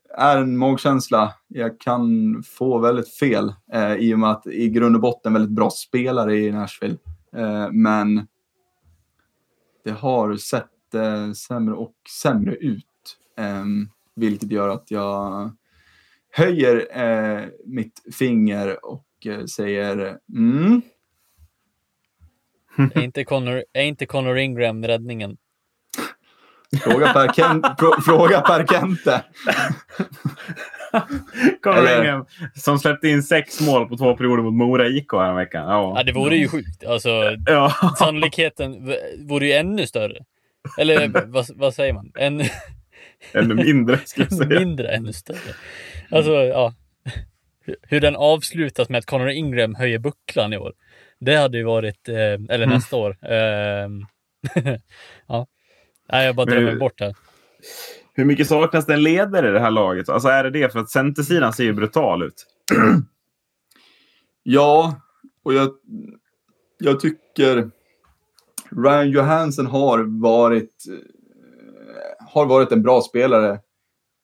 är 0.09 0.37
en 0.37 0.57
magkänsla. 0.57 1.33
Jag 1.47 1.79
kan 1.79 2.43
få 2.43 2.77
väldigt 2.77 3.09
fel 3.09 3.53
eh, 3.73 3.93
i 3.93 4.13
och 4.13 4.19
med 4.19 4.31
att 4.31 4.47
i 4.47 4.69
grund 4.69 4.95
och 4.95 5.01
botten 5.01 5.33
väldigt 5.33 5.51
bra 5.51 5.69
spelare 5.69 6.37
i 6.37 6.51
Nashville. 6.51 6.97
Eh, 7.35 7.71
men 7.71 8.27
det 9.83 9.91
har 9.91 10.35
sett 10.35 10.93
eh, 10.93 11.31
sämre 11.31 11.75
och 11.75 11.95
sämre 12.21 12.55
ut. 12.55 12.85
Ehm, 13.37 13.89
vilket 14.15 14.51
gör 14.51 14.69
att 14.69 14.91
jag 14.91 15.51
höjer 16.31 16.87
eh, 17.01 17.45
mitt 17.65 18.03
finger 18.17 18.85
och 18.85 19.07
eh, 19.25 19.45
säger 19.45 20.19
mm. 20.35 20.81
Är 22.77 23.01
inte 23.01 23.23
Connor, 23.23 23.63
är 23.73 23.83
inte 23.83 24.05
Connor 24.05 24.37
Ingram 24.37 24.83
räddningen? 24.83 25.37
Fråga 26.83 27.13
Per, 27.13 27.27
Ken, 27.33 27.63
fråga 28.05 28.41
per 28.41 28.65
Kente. 28.67 29.23
Eller... 31.65 32.25
som 32.59 32.79
släppte 32.79 33.07
in 33.07 33.23
sex 33.23 33.61
mål 33.61 33.89
på 33.89 33.97
två 33.97 34.17
perioder 34.17 34.43
mot 34.43 34.53
Mora 34.53 34.87
IK 34.87 35.13
veckan. 35.13 35.67
Ja. 35.67 35.93
ja, 35.97 36.03
det 36.03 36.13
vore 36.13 36.35
ju 36.35 36.47
sjukt. 36.47 36.85
Alltså, 36.85 37.09
ja. 37.45 37.73
Sannolikheten 37.99 38.93
vore 39.19 39.45
ju 39.45 39.53
ännu 39.53 39.87
större. 39.87 40.25
Eller 40.77 41.27
vad, 41.27 41.45
vad 41.55 41.73
säger 41.73 41.93
man? 41.93 42.11
En... 42.15 42.43
ännu 43.33 43.55
mindre, 43.55 43.99
skulle 44.05 44.27
jag 44.29 44.37
säga. 44.47 44.59
mindre, 44.59 44.87
ännu 44.87 45.13
större. 45.13 45.55
Alltså, 46.11 46.31
ja. 46.31 46.73
Hur 47.81 48.01
den 48.01 48.15
avslutas 48.15 48.89
med 48.89 48.99
att 48.99 49.05
Conor 49.05 49.29
Ingram 49.29 49.75
höjer 49.75 49.99
bucklan 49.99 50.53
i 50.53 50.57
år. 50.57 50.73
Det 51.19 51.35
hade 51.35 51.57
ju 51.57 51.63
varit, 51.63 52.09
eh, 52.09 52.15
eller 52.15 52.63
mm. 52.63 52.69
nästa 52.69 52.95
år. 52.95 53.17
Eh, 53.21 53.89
ja. 55.27 55.47
Nej, 56.11 56.25
jag 56.25 56.35
bara 56.35 56.45
drömmer 56.45 56.71
hur, 56.71 56.79
bort 56.79 56.99
här. 56.99 57.15
Hur 58.13 58.25
mycket 58.25 58.47
saknas 58.47 58.85
det 58.85 58.93
en 58.93 59.03
ledare 59.03 59.49
i 59.49 59.51
det 59.51 59.59
här 59.59 59.71
laget? 59.71 60.09
Alltså 60.09 60.27
är 60.27 60.43
det 60.43 60.49
det? 60.49 60.71
För 60.71 60.79
att 60.79 60.89
centersidan 60.89 61.53
ser 61.53 61.63
ju 61.63 61.73
brutal 61.73 62.23
ut. 62.23 62.45
ja, 64.43 65.01
och 65.43 65.53
jag, 65.53 65.69
jag 66.77 66.99
tycker 66.99 67.69
Ryan 68.69 69.09
Johansson 69.09 69.65
har 69.65 70.21
varit, 70.21 70.83
har 72.19 72.45
varit 72.45 72.71
en 72.71 72.81
bra 72.81 73.01
spelare. 73.01 73.59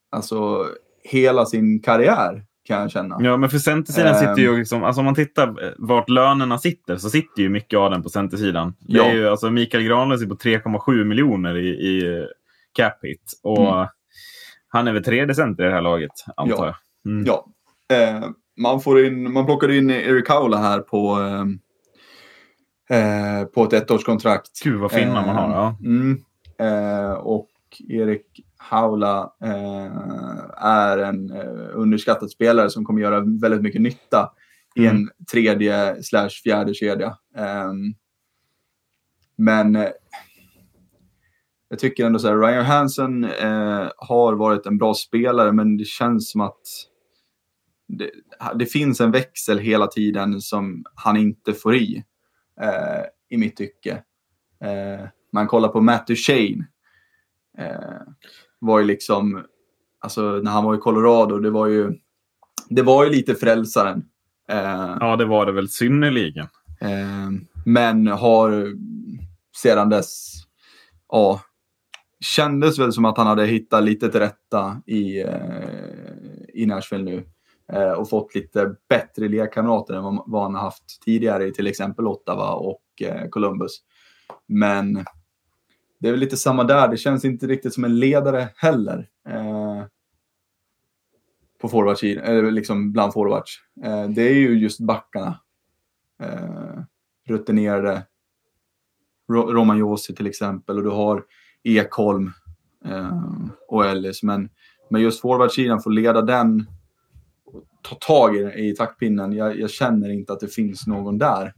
Alltså 0.09 0.67
hela 1.03 1.45
sin 1.45 1.79
karriär 1.79 2.45
kan 2.63 2.81
jag 2.81 2.91
känna. 2.91 3.17
Ja, 3.19 3.37
men 3.37 3.49
för 3.49 3.57
centersidan 3.57 4.15
sitter 4.15 4.37
ju 4.37 4.49
ehm. 4.49 4.57
liksom, 4.57 4.83
alltså 4.83 4.99
om 4.99 5.05
man 5.05 5.15
tittar 5.15 5.47
eh, 5.47 5.71
vart 5.77 6.09
lönerna 6.09 6.57
sitter 6.57 6.97
så 6.97 7.09
sitter 7.09 7.41
ju 7.41 7.49
mycket 7.49 7.79
av 7.79 7.91
den 7.91 8.03
på 8.03 8.09
centersidan. 8.09 8.73
Ja. 8.79 9.03
Det 9.03 9.09
är 9.09 9.13
ju, 9.13 9.27
alltså 9.27 9.49
Mikael 9.49 9.83
Granlund 9.83 10.19
sitter 10.19 10.59
på 10.59 10.69
3,7 10.69 11.03
miljoner 11.03 11.57
i, 11.57 11.67
i 11.67 12.25
cap 12.73 12.99
hit. 13.03 13.39
Och 13.43 13.73
mm. 13.73 13.87
Han 14.67 14.87
är 14.87 14.93
väl 14.93 15.03
tredje 15.03 15.35
center 15.35 15.63
i 15.63 15.67
det 15.67 15.73
här 15.73 15.81
laget, 15.81 16.11
antar 16.35 16.65
jag. 16.65 16.75
Mm. 17.05 17.25
Ja. 17.25 17.45
Eh, 17.95 18.29
man, 18.57 18.81
får 18.81 19.05
in, 19.05 19.33
man 19.33 19.45
plockade 19.45 19.77
in 19.77 19.89
Eric 19.89 20.29
Haula 20.29 20.57
här 20.57 20.79
på, 20.79 21.19
eh, 21.21 21.45
eh 22.97 23.45
på 23.45 23.63
ett 23.63 23.73
ettårskontrakt. 23.73 24.63
Gud 24.63 24.79
vad 24.79 24.91
finna 24.91 25.25
man 25.25 25.35
har. 25.35 25.49
Ja. 25.49 25.77
Mm, 25.83 26.23
och 27.17 27.49
Erik 27.89 28.25
Haula 28.61 29.33
är 30.57 30.97
en 30.97 31.31
underskattad 31.73 32.31
spelare 32.31 32.69
som 32.69 32.85
kommer 32.85 33.01
göra 33.01 33.19
väldigt 33.41 33.61
mycket 33.61 33.81
nytta 33.81 34.31
i 34.75 34.85
en 34.85 34.95
mm. 34.95 35.09
tredje 35.31 36.03
slash 36.03 36.29
fjärde 36.29 36.73
kedja. 36.73 37.17
Men 39.41 39.75
eh, 39.75 39.89
jag 41.69 41.79
tycker 41.79 42.05
ändå 42.05 42.19
så 42.19 42.27
här, 42.27 42.37
Ryan 42.37 42.65
Hansen 42.65 43.23
eh, 43.23 43.89
har 43.97 44.33
varit 44.33 44.65
en 44.65 44.77
bra 44.77 44.93
spelare, 44.93 45.51
men 45.51 45.77
det 45.77 45.85
känns 45.85 46.31
som 46.31 46.41
att 46.41 46.61
det, 47.87 48.11
det, 48.55 48.65
finns 48.65 49.01
en 49.01 49.11
växel 49.11 49.59
hela 49.59 49.87
tiden 49.87 50.41
som 50.41 50.85
han 50.95 51.17
inte 51.17 51.53
får 51.53 51.75
i, 51.75 52.03
eh, 52.61 53.03
i 53.29 53.37
mitt 53.37 53.55
tycke. 53.55 54.03
Eh, 54.63 55.07
man 55.33 55.47
kollar 55.47 55.69
på 55.69 55.81
Matt 55.81 56.07
Duchene. 56.07 56.67
Var 58.61 58.79
ju 58.79 58.85
liksom, 58.85 59.43
alltså 59.99 60.21
när 60.21 60.51
han 60.51 60.63
var 60.63 60.75
i 60.75 60.77
Colorado, 60.77 61.39
det 61.39 61.49
var 61.49 61.67
ju, 61.67 61.93
det 62.69 62.81
var 62.81 63.03
ju 63.03 63.09
lite 63.09 63.35
frälsaren. 63.35 64.03
Eh, 64.49 64.97
ja, 64.99 65.15
det 65.15 65.25
var 65.25 65.45
det 65.45 65.51
väl 65.51 65.69
synnerligen. 65.69 66.47
Eh, 66.81 67.29
men 67.65 68.07
har 68.07 68.67
sedan 69.55 69.89
dess, 69.89 70.33
ja, 71.09 71.41
kändes 72.19 72.79
väl 72.79 72.93
som 72.93 73.05
att 73.05 73.17
han 73.17 73.27
hade 73.27 73.45
hittat 73.45 73.83
lite 73.83 74.09
till 74.09 74.19
rätta 74.19 74.81
i, 74.85 75.21
eh, 75.21 75.33
i 76.53 76.65
Nashville 76.65 77.03
nu. 77.03 77.25
Eh, 77.73 77.91
och 77.91 78.09
fått 78.09 78.35
lite 78.35 78.75
bättre 78.89 79.27
lekkamrater 79.27 79.93
än 79.93 80.19
vad 80.25 80.43
han 80.43 80.55
haft 80.55 81.01
tidigare 81.05 81.47
i 81.47 81.53
till 81.53 81.67
exempel 81.67 82.07
Ottawa 82.07 82.53
och 82.53 82.83
eh, 83.01 83.29
Columbus. 83.29 83.77
Men 84.47 85.05
det 86.01 86.07
är 86.07 86.11
väl 86.11 86.19
lite 86.19 86.37
samma 86.37 86.63
där. 86.63 86.87
Det 86.87 86.97
känns 86.97 87.25
inte 87.25 87.47
riktigt 87.47 87.73
som 87.73 87.83
en 87.83 87.99
ledare 87.99 88.49
heller. 88.55 89.09
Eh, 89.29 89.83
på 91.61 91.69
forwards, 91.69 92.03
eller 92.03 92.51
liksom 92.51 92.91
bland 92.91 93.13
forwards. 93.13 93.59
Eh, 93.83 94.09
det 94.09 94.21
är 94.21 94.33
ju 94.33 94.59
just 94.59 94.79
backarna. 94.79 95.39
Eh, 96.23 96.83
rutinerade 97.27 98.03
Roman 99.29 99.77
Josi 99.77 100.15
till 100.15 100.27
exempel 100.27 100.77
och 100.77 100.83
du 100.83 100.89
har 100.89 101.23
Ekholm 101.63 102.31
eh, 102.85 103.19
och 103.67 103.85
Ellis. 103.85 104.23
Men, 104.23 104.49
men 104.89 105.01
just 105.01 105.21
forwardsidan 105.21 105.81
får 105.81 105.91
leda 105.91 106.21
den 106.21 106.65
och 107.45 107.63
ta 107.81 107.95
tag 107.95 108.35
i, 108.35 108.69
i 108.69 108.75
taktpinnen. 108.75 109.33
Jag, 109.33 109.59
jag, 109.59 109.69
känner 109.69 110.09
inte 110.09 110.33
att 110.33 110.39
det 110.39 110.47
finns 110.47 110.87
någon 110.87 111.17
där 111.17 111.53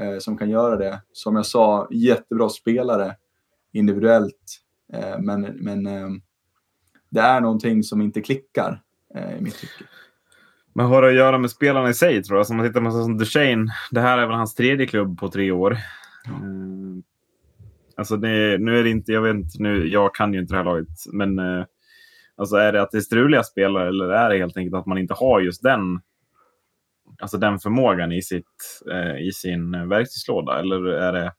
eh, 0.00 0.18
som 0.18 0.38
kan 0.38 0.50
göra 0.50 0.76
det. 0.76 1.02
Som 1.12 1.36
jag 1.36 1.46
sa, 1.46 1.88
jättebra 1.90 2.48
spelare 2.48 3.16
individuellt. 3.76 4.62
Eh, 4.92 5.18
men 5.20 5.40
men 5.40 5.86
eh, 5.86 6.08
det 7.10 7.20
är 7.20 7.40
någonting 7.40 7.82
som 7.82 8.02
inte 8.02 8.20
klickar 8.20 8.82
eh, 9.14 9.38
i 9.38 9.40
mitt 9.40 9.58
tycke. 9.58 9.84
Men 10.74 10.86
har 10.86 11.02
det 11.02 11.08
att 11.08 11.14
göra 11.14 11.38
med 11.38 11.50
spelarna 11.50 11.88
i 11.88 11.94
sig 11.94 12.22
tror 12.22 12.36
jag? 12.36 12.40
Alltså, 12.40 12.50
som 12.50 12.56
man 12.56 12.66
tittar 12.66 12.80
på 12.80 12.90
som 12.90 13.18
Duchene. 13.18 13.72
Det 13.90 14.00
här 14.00 14.18
är 14.18 14.26
väl 14.26 14.36
hans 14.36 14.54
tredje 14.54 14.86
klubb 14.86 15.18
på 15.18 15.28
tre 15.28 15.50
år. 15.50 15.78
Mm. 16.28 17.02
Alltså 17.96 18.16
det, 18.16 18.58
nu 18.58 18.78
är 18.78 18.84
det 18.84 18.90
inte, 18.90 19.12
jag 19.12 19.22
vet 19.22 19.34
inte, 19.34 19.62
nu, 19.62 19.88
jag 19.88 20.14
kan 20.14 20.34
ju 20.34 20.40
inte 20.40 20.54
det 20.54 20.58
här 20.58 20.64
laget, 20.64 20.88
men 21.12 21.38
eh, 21.38 21.64
alltså 22.36 22.56
är 22.56 22.72
det 22.72 22.82
att 22.82 22.90
det 22.90 22.98
är 22.98 23.00
struliga 23.00 23.42
spelare 23.42 23.88
eller 23.88 24.08
är 24.08 24.30
det 24.30 24.38
helt 24.38 24.56
enkelt 24.56 24.74
att 24.74 24.86
man 24.86 24.98
inte 24.98 25.14
har 25.14 25.40
just 25.40 25.62
den, 25.62 26.00
alltså 27.18 27.38
den 27.38 27.58
förmågan 27.58 28.12
i, 28.12 28.22
sitt, 28.22 28.82
eh, 28.92 29.26
i 29.26 29.32
sin 29.32 29.74
eh, 29.74 29.86
verktygslåda? 29.86 30.58
Eller 30.58 30.88
är 30.88 31.12
det, 31.12 31.32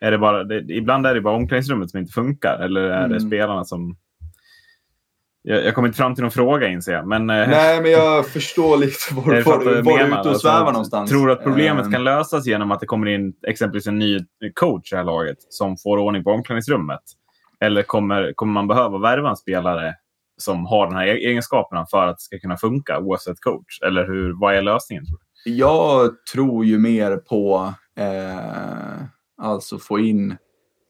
är 0.00 0.10
det 0.10 0.18
bara, 0.18 0.44
det, 0.44 0.74
ibland 0.74 1.06
är 1.06 1.14
det 1.14 1.20
bara 1.20 1.34
omklädningsrummet 1.34 1.90
som 1.90 2.00
inte 2.00 2.12
funkar 2.12 2.58
eller 2.58 2.80
är 2.80 3.04
mm. 3.04 3.12
det 3.12 3.20
spelarna 3.20 3.64
som 3.64 3.96
jag, 5.42 5.64
jag 5.64 5.74
kommer 5.74 5.88
inte 5.88 5.96
fram 5.96 6.14
till 6.14 6.22
någon 6.22 6.30
fråga 6.30 6.68
inser 6.68 6.92
jag. 6.92 7.06
Men, 7.06 7.30
eh, 7.30 7.48
Nej, 7.48 7.82
men 7.82 7.90
jag 7.90 8.26
förstår 8.26 8.76
lite 8.76 9.14
var, 9.14 9.22
var, 9.22 9.82
var, 9.82 9.98
du 9.98 10.04
är 10.04 10.20
ute 10.20 10.28
och 10.28 10.40
svävar 10.40 10.56
alltså, 10.56 10.72
någonstans. 10.72 11.10
Tror 11.10 11.26
du 11.26 11.32
att 11.32 11.42
problemet 11.42 11.86
uh. 11.86 11.92
kan 11.92 12.04
lösas 12.04 12.46
genom 12.46 12.70
att 12.70 12.80
det 12.80 12.86
kommer 12.86 13.06
in 13.06 13.32
exempelvis 13.46 13.86
en 13.86 13.98
ny 13.98 14.18
coach 14.54 14.92
i 14.92 14.94
det 14.94 14.96
här 14.96 15.04
laget 15.04 15.36
som 15.48 15.76
får 15.76 15.98
ordning 15.98 16.24
på 16.24 16.30
omklädningsrummet? 16.30 17.00
Eller 17.60 17.82
kommer, 17.82 18.32
kommer 18.32 18.52
man 18.52 18.68
behöva 18.68 18.98
värva 18.98 19.30
en 19.30 19.36
spelare 19.36 19.94
som 20.36 20.66
har 20.66 20.86
den 20.86 20.96
här 20.96 21.06
e-, 21.06 21.28
egenskaperna 21.28 21.86
för 21.90 22.06
att 22.06 22.16
det 22.16 22.22
ska 22.22 22.38
kunna 22.38 22.56
funka 22.56 22.98
oavsett 22.98 23.40
coach? 23.40 23.80
Eller 23.86 24.06
hur, 24.06 24.40
vad 24.40 24.54
är 24.54 24.62
lösningen? 24.62 25.06
Tror 25.06 25.18
du? 25.18 25.50
Jag 25.50 26.10
tror 26.32 26.64
ju 26.64 26.78
mer 26.78 27.16
på 27.16 27.74
eh, 27.96 29.04
alltså 29.40 29.78
få 29.78 29.98
in... 29.98 30.36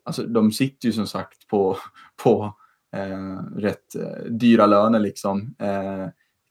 Alltså, 0.05 0.27
de 0.27 0.53
sitter 0.53 0.87
ju 0.87 0.93
som 0.93 1.07
sagt 1.07 1.49
på, 1.49 1.77
på 2.23 2.57
eh, 2.97 3.37
rätt 3.57 3.95
eh, 3.95 4.25
dyra 4.31 4.67
löner 4.67 4.99
liksom. 4.99 5.55
Eh, 5.59 6.09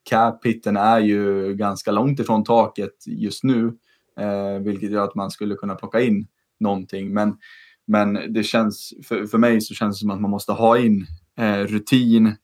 cap 0.09 0.45
är 0.45 0.99
ju 0.99 1.55
ganska 1.55 1.91
långt 1.91 2.19
ifrån 2.19 2.43
taket 2.43 3.07
just 3.07 3.43
nu, 3.43 3.77
eh, 4.19 4.59
vilket 4.59 4.91
gör 4.91 5.03
att 5.03 5.15
man 5.15 5.31
skulle 5.31 5.55
kunna 5.55 5.75
plocka 5.75 6.01
in 6.01 6.27
någonting. 6.59 7.13
Men, 7.13 7.37
men 7.85 8.33
det 8.33 8.43
känns, 8.43 8.93
för, 9.03 9.25
för 9.25 9.37
mig 9.37 9.61
så 9.61 9.73
känns 9.73 9.97
det 9.97 9.99
som 9.99 10.09
att 10.09 10.21
man 10.21 10.31
måste 10.31 10.51
ha 10.51 10.77
in 10.77 11.07
eh, 11.37 11.59
rutin 11.59 12.35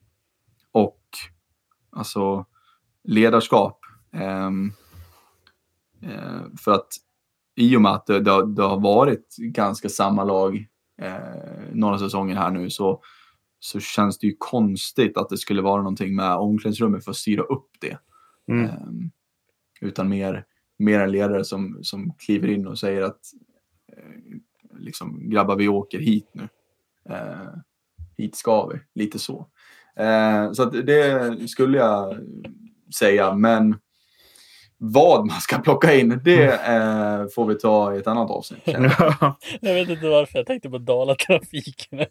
och 0.71 0.99
alltså 1.91 2.45
ledarskap. 3.03 3.79
Ehm, 4.13 4.71
eh, 6.01 6.41
för 6.57 6.71
att 6.71 6.87
i 7.55 7.77
och 7.77 7.81
med 7.81 7.91
att 7.91 8.05
det, 8.05 8.19
det, 8.19 8.53
det 8.55 8.63
har 8.63 8.79
varit 8.79 9.35
ganska 9.37 9.89
samma 9.89 10.23
lag 10.23 10.67
eh, 11.01 11.13
några 11.71 11.99
säsonger 11.99 12.35
här 12.35 12.51
nu 12.51 12.69
så 12.69 13.01
så 13.65 13.79
känns 13.79 14.19
det 14.19 14.27
ju 14.27 14.35
konstigt 14.39 15.17
att 15.17 15.29
det 15.29 15.37
skulle 15.37 15.61
vara 15.61 15.81
någonting 15.81 16.15
med 16.15 16.35
omklädningsrummet 16.35 17.03
för 17.03 17.11
att 17.11 17.17
styra 17.17 17.43
upp 17.43 17.69
det. 17.81 17.97
Mm. 18.47 18.69
Um, 18.69 19.11
utan 19.81 20.09
mer, 20.09 20.45
mer 20.79 20.99
en 20.99 21.11
ledare 21.11 21.43
som, 21.43 21.79
som 21.81 22.13
kliver 22.13 22.47
in 22.47 22.67
och 22.67 22.79
säger 22.79 23.01
att 23.01 23.19
uh, 23.97 24.37
liksom, 24.79 25.29
grabbar 25.29 25.55
vi 25.55 25.67
åker 25.67 25.99
hit 25.99 26.29
nu. 26.33 26.47
Uh, 27.09 27.57
hit 28.17 28.35
ska 28.35 28.67
vi, 28.67 28.79
lite 28.95 29.19
så. 29.19 29.47
Uh, 29.99 30.51
så 30.53 30.65
det 30.65 31.49
skulle 31.49 31.77
jag 31.77 32.19
säga, 32.95 33.35
men 33.35 33.75
vad 34.77 35.25
man 35.25 35.39
ska 35.39 35.57
plocka 35.57 35.95
in, 35.95 36.21
det 36.23 36.43
eh, 36.45 37.25
får 37.35 37.45
vi 37.45 37.55
ta 37.55 37.95
i 37.95 37.97
ett 37.97 38.07
annat 38.07 38.31
avsnitt. 38.31 38.61
jag 39.61 39.73
vet 39.73 39.89
inte 39.89 40.09
varför 40.09 40.37
jag 40.39 40.47
tänkte 40.47 40.69
på 40.69 40.77
Dalatrafiken. 40.77 41.99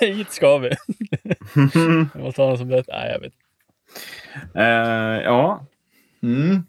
Hit 0.00 0.32
ska 0.32 0.58
vi. 0.58 0.68
jag 2.14 2.22
måste 2.22 2.42
ha 2.42 2.48
någon 2.48 2.58
som 2.58 2.68
berättar. 2.68 2.92
Nej, 2.92 3.12
jag 3.12 3.20
vet 3.20 3.32
uh, 4.56 5.24
Ja. 5.24 5.66
Mm. 6.22 6.62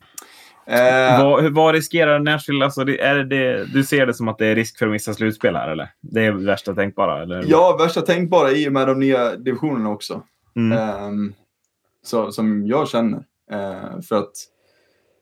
Uh, 0.70 1.24
vad, 1.24 1.54
vad 1.54 1.76
riskerar 1.76 2.20
Nashville? 2.20 2.66
Alltså, 2.66 2.82
är 2.82 3.16
det, 3.16 3.66
du 3.74 3.84
ser 3.84 4.06
det 4.06 4.14
som 4.14 4.28
att 4.28 4.38
det 4.38 4.46
är 4.46 4.56
risk 4.56 4.78
för 4.78 4.86
att 4.86 4.92
missa 4.92 5.14
slutspel 5.14 5.56
här, 5.56 5.70
eller? 5.70 5.90
Det 6.02 6.26
är 6.26 6.32
värsta 6.32 6.74
tänkbara? 6.74 7.24
Eller? 7.24 7.46
Ja, 7.48 7.78
värsta 7.80 8.02
tänkbara 8.02 8.52
i 8.52 8.68
och 8.68 8.74
med 8.74 8.88
de 8.88 9.00
nya 9.00 9.36
divisionerna 9.36 9.90
också. 9.90 10.22
Mm. 10.56 11.04
Um, 11.04 11.34
så, 12.04 12.32
som 12.32 12.68
jag 12.68 12.90
känner. 12.90 13.26
Eh, 13.52 14.02
för 14.02 14.16
att 14.16 14.32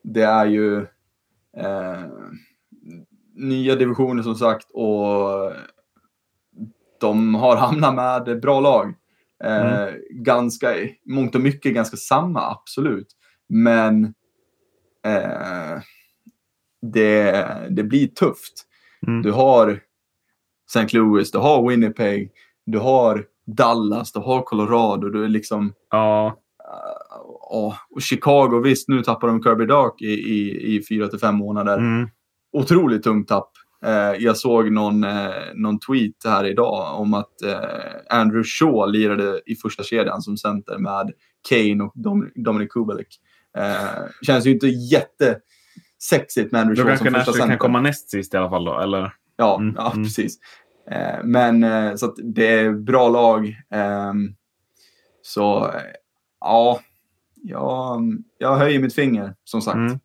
det 0.04 0.22
är 0.22 0.46
ju 0.46 0.78
eh, 1.58 2.06
nya 3.36 3.76
divisioner 3.76 4.24
som 4.24 4.36
sagt 4.36 4.72
och 4.72 5.54
de 7.00 7.36
har 7.36 7.56
hamnat 7.56 7.96
med 7.96 8.42
bra 8.42 8.60
lag. 8.60 8.94
Eh, 9.44 9.88
mm. 9.88 10.02
Ganska, 10.10 10.68
mångt 11.06 11.36
och 11.36 11.42
mycket 11.42 11.74
ganska 11.74 11.98
samma, 11.98 12.52
absolut. 12.52 13.08
Men 13.50 14.04
eh, 15.06 15.80
det, 16.82 17.48
det 17.70 17.84
blir 17.84 18.08
tufft. 18.08 18.68
Mm. 19.08 19.22
Du 19.22 19.32
har 19.32 19.80
St. 20.76 20.98
Louis, 20.98 21.32
du 21.32 21.38
har 21.38 21.70
Winnipeg, 21.70 22.32
du 22.66 22.78
har 22.78 23.26
Dallas, 23.46 24.12
du 24.12 24.20
har 24.20 24.42
Colorado. 24.42 25.10
Du 25.10 25.24
är 25.24 25.28
liksom... 25.28 25.74
Ja 25.90 26.41
oh, 27.52 27.76
och 27.90 28.02
Chicago, 28.02 28.62
visst 28.64 28.88
nu 28.88 29.04
tappar 29.04 29.28
de 29.28 29.44
Kirby 29.44 29.66
Dark 29.66 30.02
i, 30.02 30.14
i, 30.14 30.76
i 30.76 30.84
fyra 30.90 31.08
till 31.08 31.20
fem 31.20 31.36
månader. 31.36 31.78
Mm. 31.78 32.10
Otroligt 32.54 33.04
tungt 33.04 33.28
tapp. 33.28 33.52
Eh, 33.86 34.24
jag 34.24 34.38
såg 34.38 34.72
någon, 34.72 35.04
eh, 35.04 35.30
någon 35.56 35.80
tweet 35.80 36.16
här 36.26 36.46
idag 36.46 37.00
om 37.00 37.14
att 37.14 37.42
eh, 37.42 38.20
Andrew 38.20 38.44
Shaw 38.44 38.92
lirade 38.92 39.42
i 39.46 39.56
första 39.56 39.84
kedjan 39.84 40.22
som 40.22 40.38
center 40.38 40.78
med 40.78 41.12
Kane 41.50 41.84
och 41.84 41.92
Dom 41.96 42.32
Dominic 42.36 42.70
Kubelik. 42.70 43.20
Eh, 43.58 44.04
känns 44.22 44.46
ju 44.46 44.52
inte 44.52 44.68
jättesexigt 44.68 46.52
med 46.52 46.62
Andrew 46.62 46.84
Shaw 46.84 46.98
som 46.98 47.06
första 47.06 47.20
center. 47.20 47.32
Då 47.32 47.38
kanske 47.38 47.48
kan 47.48 47.58
komma 47.58 47.82
näst 47.82 48.10
sist 48.10 48.34
i 48.34 48.38
alla 48.38 48.50
fall 48.50 48.66
då, 48.66 48.80
eller? 48.80 49.14
Ja, 49.36 49.60
mm. 49.60 49.76
ja 49.78 49.92
mm. 49.92 50.04
precis. 50.04 50.38
Eh, 50.92 51.24
men 51.24 51.64
eh, 51.64 51.96
så 51.96 52.06
att 52.06 52.16
det 52.24 52.48
är 52.48 52.72
bra 52.72 53.10
lag. 53.10 53.56
Ehm, 53.70 54.36
så 55.22 55.72
ja, 56.40 56.80
jag, 57.42 58.24
jag 58.38 58.56
höjer 58.56 58.80
mitt 58.80 58.96
finger 58.96 59.36
som 59.44 59.62
sagt. 59.62 59.76
Mm. 59.76 60.00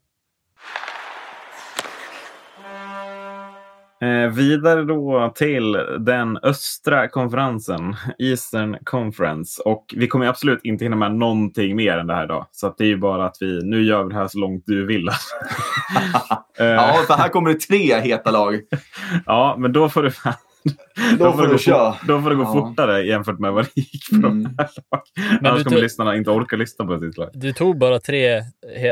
Eh, 4.00 4.30
vidare 4.30 4.84
då 4.84 5.32
till 5.34 5.72
den 5.98 6.38
östra 6.42 7.08
konferensen, 7.08 7.96
Eastern 8.18 8.76
Conference. 8.84 9.62
Och 9.62 9.94
vi 9.96 10.08
kommer 10.08 10.26
absolut 10.26 10.60
inte 10.64 10.84
hinna 10.84 10.96
med 10.96 11.14
någonting 11.14 11.76
mer 11.76 11.98
än 11.98 12.06
det 12.06 12.14
här 12.14 12.24
idag. 12.24 12.46
Så 12.52 12.74
det 12.78 12.84
är 12.84 12.88
ju 12.88 12.96
bara 12.96 13.26
att 13.26 13.36
vi, 13.40 13.60
nu 13.62 13.82
gör 13.82 14.04
vi 14.04 14.08
det 14.08 14.14
här 14.16 14.28
så 14.28 14.38
långt 14.38 14.62
du 14.66 14.86
vill. 14.86 15.06
ja, 16.58 16.94
för 17.06 17.14
här 17.14 17.28
kommer 17.28 17.52
det 17.52 17.60
tre 17.60 18.00
heta 18.00 18.30
lag. 18.30 18.60
ja, 19.26 19.56
men 19.58 19.72
då 19.72 19.88
får 19.88 20.02
du 20.02 20.10
då, 20.10 20.34
då, 21.18 21.32
får 21.32 21.46
du 21.46 21.58
köra. 21.58 21.94
Då 22.06 22.22
får 22.22 22.30
det 22.30 22.36
gå 22.36 22.42
ja. 22.42 22.52
fortare 22.52 23.02
jämfört 23.06 23.38
med 23.38 23.52
vad 23.52 23.64
det 23.64 23.80
gick 23.80 24.10
på 24.10 24.16
mm. 24.16 24.42
de 24.42 24.54
här 24.58 24.68
lagen. 24.90 25.46
Annars 25.46 25.64
kommer 25.64 25.80
lyssnarna 25.80 26.16
inte 26.16 26.30
orka 26.30 26.56
lyssna 26.56 26.86
på 26.86 26.98
sitt 26.98 27.18
lag. 27.18 27.30
Du 27.34 27.52
tog 27.52 27.78
bara 27.78 28.00
tre, 28.00 28.42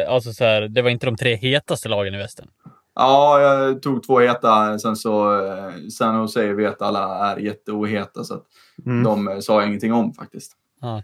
alltså 0.09 0.33
så 0.33 0.45
här, 0.45 0.68
det 0.68 0.83
var 0.83 0.91
inte 0.91 1.07
de 1.07 1.16
tre 1.16 1.37
hetaste 1.37 1.89
lagen 1.89 2.14
i 2.14 2.18
västern. 2.18 2.49
Ja, 2.95 3.41
jag 3.41 3.83
tog 3.83 4.03
två 4.03 4.20
heta. 4.20 4.79
Sen 4.79 4.97
så 4.97 5.45
eh, 5.47 5.72
San 5.99 6.16
Jose 6.16 6.53
vet 6.53 6.83
alla 6.83 7.31
är 7.31 7.37
jätteoheta 7.37 8.25
så 8.25 8.35
att 8.35 8.45
mm. 8.87 9.03
de 9.03 9.29
eh, 9.29 9.39
sa 9.39 9.61
jag 9.61 9.68
ingenting 9.68 9.93
om 9.93 10.14
faktiskt. 10.14 10.53
Eh, 10.83 11.01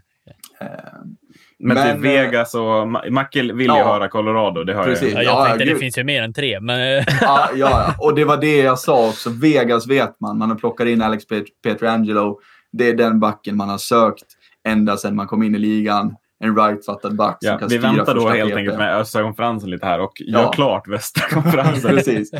men, 1.59 1.77
men 1.77 1.95
typ 1.95 2.05
Vegas 2.05 2.55
och 2.55 2.87
Macke 3.11 3.41
vill 3.41 3.67
ju 3.67 3.71
höra 3.71 4.07
Colorado, 4.07 4.63
det 4.63 4.73
hör 4.73 4.83
precis. 4.83 5.13
jag. 5.13 5.23
Ja, 5.23 5.27
jag 5.27 5.47
tänkte 5.47 5.65
ja, 5.65 5.73
det 5.73 5.79
finns 5.79 5.97
ju 5.97 6.03
mer 6.03 6.23
än 6.23 6.33
tre. 6.33 6.59
Men... 6.59 6.79
ja, 7.21 7.49
ja, 7.55 7.95
och 7.99 8.15
det 8.15 8.25
var 8.25 8.37
det 8.37 8.57
jag 8.57 8.79
sa 8.79 9.07
också. 9.07 9.29
Vegas 9.29 9.87
vet 9.87 10.19
man. 10.19 10.37
Man 10.37 10.49
har 10.49 10.57
plockat 10.57 10.87
in 10.87 11.01
Alex 11.01 11.23
Petrangelo. 11.63 12.39
Det 12.71 12.89
är 12.89 12.93
den 12.93 13.19
backen 13.19 13.57
man 13.57 13.69
har 13.69 13.77
sökt 13.77 14.25
ända 14.67 14.97
sedan 14.97 15.15
man 15.15 15.27
kom 15.27 15.43
in 15.43 15.55
i 15.55 15.59
ligan 15.59 16.15
en 16.43 16.55
right-fattad 16.55 17.15
back 17.15 17.37
ja, 17.41 17.51
som 17.51 17.59
kan 17.59 17.69
Vi 17.69 17.77
väntar 17.77 18.15
då 18.15 18.29
helt 18.29 18.55
enkelt 18.55 18.77
med 18.77 18.95
östra 18.95 19.21
konferensen 19.21 19.69
lite 19.69 19.85
här 19.85 19.99
och 19.99 20.21
gör 20.21 20.41
ja. 20.41 20.51
klart 20.51 20.87
västra 20.87 21.23
konferensen. 21.41 21.91
Precis. 21.91 22.31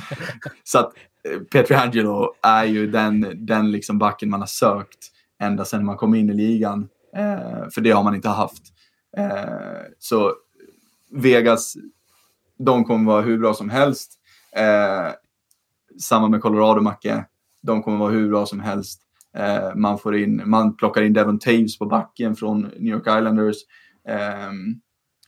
Så 0.64 0.80
att 0.80 0.92
eh, 1.30 1.40
Petri 1.52 1.76
Angelo 1.76 2.34
är 2.42 2.66
ju 2.66 2.88
den, 2.88 3.46
den 3.46 3.72
liksom 3.72 3.98
backen 3.98 4.30
man 4.30 4.40
har 4.40 4.48
sökt 4.48 4.98
ända 5.42 5.66
sedan 5.66 5.86
man 5.86 5.98
kom 5.98 6.16
in 6.16 6.30
i 6.30 6.34
ligan. 6.34 6.88
Eh, 7.16 7.70
för 7.74 7.82
det 7.82 7.92
har 7.92 8.04
man 8.04 8.16
inte 8.16 8.30
haft. 8.30 8.64
Eh, 9.18 9.82
så 10.00 10.34
Vegas, 11.12 11.74
de 12.58 12.84
kommer 12.84 13.12
vara 13.12 13.22
hur 13.22 13.38
bra 13.38 13.54
som 13.54 13.70
helst. 13.70 14.14
Eh, 14.56 15.14
samma 16.00 16.28
med 16.28 16.42
Colorado, 16.42 16.82
Macke. 16.82 17.26
De 17.62 17.84
kommer 17.84 17.98
vara 17.98 18.12
hur 18.12 18.30
bra 18.30 18.46
som 18.46 18.60
helst. 18.60 19.02
Eh, 19.38 19.76
man, 19.76 19.98
får 19.98 20.16
in, 20.16 20.42
man 20.46 20.76
plockar 20.76 21.02
in 21.02 21.14
Devon 21.14 21.40
Taves 21.40 21.80
på 21.80 21.86
backen 21.86 22.36
från 22.36 22.62
New 22.62 22.94
York 22.94 23.08
Islanders. 23.08 23.58
Eh, 24.08 24.52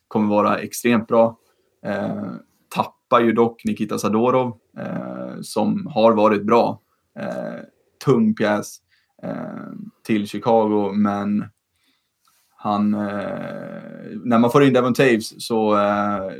kommer 0.07 0.27
vara 0.27 0.59
extremt 0.59 1.07
bra. 1.07 1.37
Eh, 1.85 2.33
tappar 2.75 3.19
ju 3.19 3.31
dock 3.31 3.65
Nikita 3.65 3.97
Sadorov 3.97 4.57
eh, 4.77 5.41
som 5.41 5.87
har 5.87 6.13
varit 6.13 6.43
bra. 6.43 6.81
Eh, 7.19 7.59
tung 8.05 8.35
pjäs 8.35 8.77
eh, 9.23 9.71
till 10.05 10.27
Chicago, 10.27 10.91
men 10.93 11.45
han, 12.63 12.93
eh, 12.93 12.99
när 14.23 14.39
man 14.39 14.51
får 14.51 14.63
in 14.63 14.73
Devon 14.73 14.93
Taves 14.93 15.45
så 15.47 15.77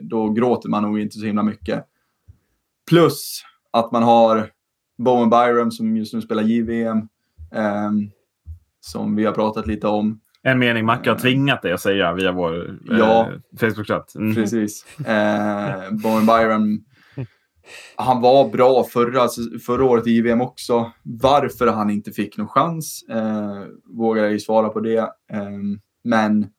då 0.02 0.30
gråter 0.30 0.70
man 0.70 0.84
nog 0.84 1.00
inte 1.00 1.18
så 1.18 1.26
himla 1.26 1.44
mycket. 1.44 1.86
Plus 2.90 3.44
att 3.72 3.92
man 3.92 4.04
har 4.04 4.50
Bowen 4.98 5.30
Byram 5.30 5.72
som 5.72 5.98
just 5.98 6.14
nu 6.14 6.22
spelar 6.22 6.44
JVM. 6.44 7.08
som 8.80 9.16
vi 9.16 9.26
har 9.26 9.34
pratat 9.34 9.68
lite 9.68 9.88
om. 9.88 10.20
En 10.46 10.60
mening 10.60 10.86
Macke 10.86 11.10
har 11.10 11.18
tvingat 11.18 11.62
dig 11.62 11.74
att 11.74 11.82
säga 11.82 12.14
via 12.14 12.32
vår 12.32 12.70
eh, 12.70 12.98
ja, 12.98 13.32
Facebook-chatt. 13.60 14.16
Mm. 14.16 14.36
Precis. 14.36 14.86
Eh, 15.08 15.92
Bowen 15.92 16.26
Byron, 16.26 16.84
han 17.96 18.22
var 18.22 18.50
bra 18.50 18.84
förra, 18.84 19.28
förra 19.66 19.86
året 19.86 20.08
i 20.08 20.12
JVM 20.12 20.42
också. 20.42 20.92
Varför 21.04 21.68
han 21.68 21.90
inte 21.90 22.12
fick 22.12 22.38
någon 22.38 22.48
chans 22.48 23.06
eh, 23.10 23.64
vågar 23.98 24.24
jag 24.24 24.32
ju 24.32 24.40
svara 24.40 24.70
på 24.70 24.80
det. 24.80 25.10
Men 26.04 26.50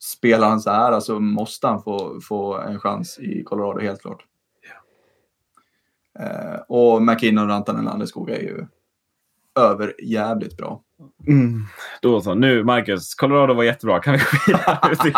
spelar 0.00 0.48
han 0.48 0.60
så 0.60 0.70
här 0.70 0.88
så 0.88 0.94
alltså, 0.94 1.20
måste 1.20 1.66
han 1.66 1.82
få, 1.82 2.20
få 2.20 2.58
en 2.58 2.80
chans 2.80 3.18
i 3.18 3.42
Colorado, 3.42 3.80
helt 3.80 4.02
klart. 4.02 4.24
Yeah. 6.16 6.54
Eh, 6.54 6.60
och 6.68 7.02
McKinnon, 7.02 7.48
Rantanen, 7.48 7.84
Landeskog 7.84 8.30
är 8.30 8.40
ju 8.40 8.66
över 9.60 9.94
jävligt 10.02 10.56
bra. 10.56 10.82
Mm. 11.28 11.62
Då 12.02 12.20
så. 12.20 12.34
Nu, 12.34 12.64
Marcus. 12.64 13.14
Colorado 13.14 13.54
var 13.54 13.64
jättebra. 13.64 14.00
Kan 14.00 14.14
vi 14.14 14.20
ut 14.92 15.04
i 15.04 15.12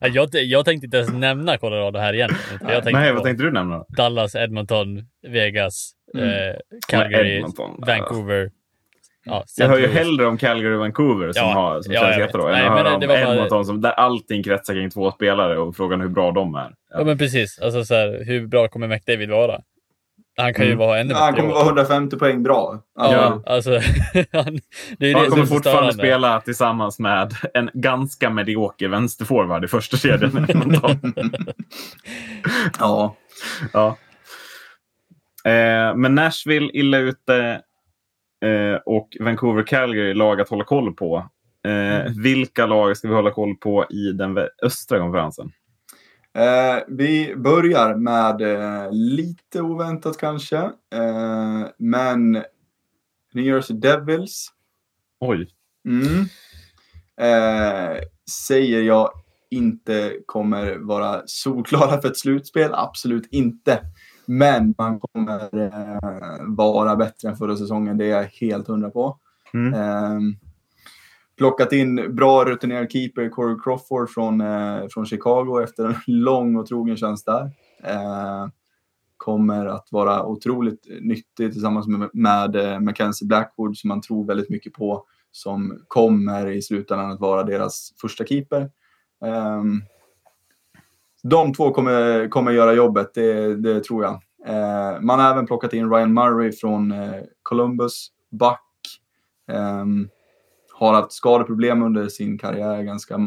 jag, 0.00 0.28
jag 0.34 0.64
tänkte 0.64 0.84
inte 0.84 0.96
ens 0.96 1.12
nämna 1.12 1.58
Colorado 1.58 1.98
här 1.98 2.12
igen. 2.12 2.30
Jag 2.50 2.60
tänkte 2.60 2.90
Nej, 2.90 3.12
vad 3.12 3.22
tänkte 3.22 3.44
du 3.44 3.52
nämna? 3.52 3.84
Dallas, 3.88 4.34
Edmonton, 4.34 5.02
Vegas, 5.28 5.92
mm. 6.14 6.28
eh, 6.28 6.54
Calgary, 6.88 7.36
Edmonton. 7.36 7.84
Vancouver. 7.86 8.50
Ja, 9.24 9.44
jag 9.56 9.68
hör 9.68 9.78
ju 9.78 9.86
hellre 9.86 10.26
om 10.26 10.38
Calgary 10.38 10.74
och 10.74 10.80
Vancouver 10.80 11.32
som, 11.32 11.42
ja, 11.42 11.54
har, 11.54 11.82
som 11.82 11.92
ja, 11.92 12.00
känns 12.00 12.18
jättebra 12.18 12.58
än 12.58 12.72
att 12.72 12.78
höra 12.78 12.96
om 12.96 13.02
Edmonton 13.02 13.48
bara... 13.48 13.64
som, 13.64 13.80
där 13.80 13.90
allting 13.90 14.42
kretsar 14.42 14.74
kring 14.74 14.90
två 14.90 15.10
spelare 15.10 15.58
och 15.58 15.76
frågan 15.76 16.00
hur 16.00 16.08
bra 16.08 16.30
de 16.32 16.54
är. 16.54 16.60
Ja, 16.60 16.98
ja 16.98 17.04
men 17.04 17.18
precis. 17.18 17.58
Alltså, 17.58 17.84
så 17.84 17.94
här, 17.94 18.24
hur 18.26 18.46
bra 18.46 18.68
kommer 18.68 18.88
McDavid 18.88 19.30
vara? 19.30 19.60
Han 20.36 20.54
kan 20.54 20.64
ju 20.64 20.72
mm. 20.72 20.86
vara 20.86 21.00
ännu 21.00 21.08
bättre. 21.08 21.24
Han 21.24 21.34
kommer 21.34 21.48
vara 21.48 21.66
150 21.66 22.18
poäng 22.18 22.42
bra. 22.42 22.82
Alltså. 22.98 23.16
Ja, 23.16 23.42
alltså. 23.46 23.70
han, 24.32 24.60
det 24.98 25.10
är 25.10 25.14
han 25.14 25.24
det 25.24 25.30
kommer 25.30 25.46
fortfarande 25.46 25.92
spela 25.92 26.40
tillsammans 26.40 26.98
med 26.98 27.34
en 27.54 27.70
ganska 27.74 28.30
medioker 28.30 28.88
vänsterforward 28.88 29.64
i 29.64 29.68
första 29.68 29.96
kedjan. 29.96 30.46
ja. 32.78 33.16
ja. 33.72 33.96
Eh, 35.44 35.94
men 35.96 36.14
Nashville 36.14 36.70
illa 36.72 36.98
ute 36.98 37.60
eh, 38.42 38.74
och 38.86 39.16
Vancouver 39.20 39.62
Calgary 39.62 40.14
lag 40.14 40.40
att 40.40 40.48
hålla 40.48 40.64
koll 40.64 40.94
på. 40.94 41.30
Eh, 41.64 42.00
mm. 42.00 42.22
Vilka 42.22 42.66
lag 42.66 42.96
ska 42.96 43.08
vi 43.08 43.14
hålla 43.14 43.30
koll 43.30 43.56
på 43.56 43.86
i 43.90 44.12
den 44.12 44.38
östra 44.62 44.98
konferensen? 44.98 45.52
Eh, 46.34 46.82
vi 46.88 47.34
börjar 47.36 47.94
med 47.94 48.40
eh, 48.40 48.92
lite 48.92 49.60
oväntat 49.60 50.18
kanske, 50.18 50.56
eh, 50.94 51.66
men 51.78 52.32
New 53.32 53.44
Jersey 53.44 53.76
Devils. 53.76 54.48
Oj. 55.20 55.48
Mm. 55.88 56.24
Eh, 57.20 57.98
säger 58.48 58.82
jag 58.82 59.10
inte 59.50 60.16
kommer 60.26 60.76
vara 60.76 61.22
solklara 61.26 62.00
för 62.00 62.08
ett 62.08 62.18
slutspel, 62.18 62.70
absolut 62.74 63.28
inte. 63.30 63.80
Men 64.26 64.74
man 64.78 65.00
kommer 65.00 65.58
eh, 65.58 66.38
vara 66.46 66.96
bättre 66.96 67.28
än 67.28 67.36
förra 67.36 67.56
säsongen, 67.56 67.98
det 67.98 68.04
är 68.04 68.08
jag 68.08 68.24
helt 68.24 68.68
hundra 68.68 68.90
på. 68.90 69.18
Mm. 69.54 69.74
Ehm, 69.74 70.36
plockat 71.36 71.72
in 71.72 72.14
bra 72.14 72.44
rutinerad 72.44 72.92
keeper 72.92 73.28
Corey 73.28 73.56
Crawford 73.64 74.10
från, 74.10 74.40
eh, 74.40 74.88
från 74.90 75.06
Chicago 75.06 75.62
efter 75.62 75.84
en 75.84 75.94
lång 76.06 76.56
och 76.56 76.66
trogen 76.66 76.96
tjänst 76.96 77.26
där. 77.26 77.50
Eh, 77.84 78.46
kommer 79.16 79.66
att 79.66 79.88
vara 79.90 80.26
otroligt 80.26 80.86
nyttig 81.00 81.52
tillsammans 81.52 81.86
med, 81.86 82.10
med 82.12 82.56
eh, 82.56 82.80
Mackenzie 82.80 83.28
Blackwood 83.28 83.76
som 83.76 83.88
man 83.88 84.00
tror 84.00 84.26
väldigt 84.26 84.50
mycket 84.50 84.72
på 84.72 85.04
som 85.32 85.78
kommer 85.88 86.50
i 86.50 86.62
slutändan 86.62 87.10
att 87.10 87.20
vara 87.20 87.42
deras 87.42 87.92
första 88.00 88.24
keeper. 88.24 88.60
Eh, 89.24 89.62
de 91.22 91.54
två 91.54 91.70
kommer, 91.70 92.28
kommer 92.28 92.52
göra 92.52 92.72
jobbet, 92.72 93.14
det, 93.14 93.56
det 93.56 93.84
tror 93.84 94.04
jag. 94.04 94.22
Eh, 94.46 95.00
man 95.00 95.20
har 95.20 95.30
även 95.30 95.46
plockat 95.46 95.72
in 95.72 95.90
Ryan 95.90 96.14
Murray 96.14 96.52
från 96.52 96.92
eh, 96.92 97.22
Columbus, 97.42 98.08
back. 98.30 98.60
Eh, 99.50 99.86
har 100.74 100.94
haft 100.94 101.12
skadeproblem 101.12 101.82
under 101.82 102.08
sin 102.08 102.38
karriär 102.38 102.82
ganska, 102.82 103.18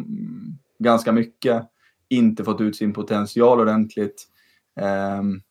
ganska 0.79 1.11
mycket. 1.11 1.63
Inte 2.09 2.43
fått 2.43 2.61
ut 2.61 2.75
sin 2.75 2.93
potential 2.93 3.59
ordentligt. 3.59 4.27
Ehm, 4.79 5.41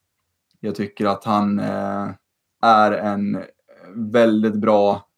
jag 0.61 0.75
tycker 0.75 1.07
att 1.07 1.25
han 1.25 1.59
eh, 1.59 2.11
är 2.63 2.93
en 2.93 3.45
väldigt 3.95 4.55
bra 4.55 5.09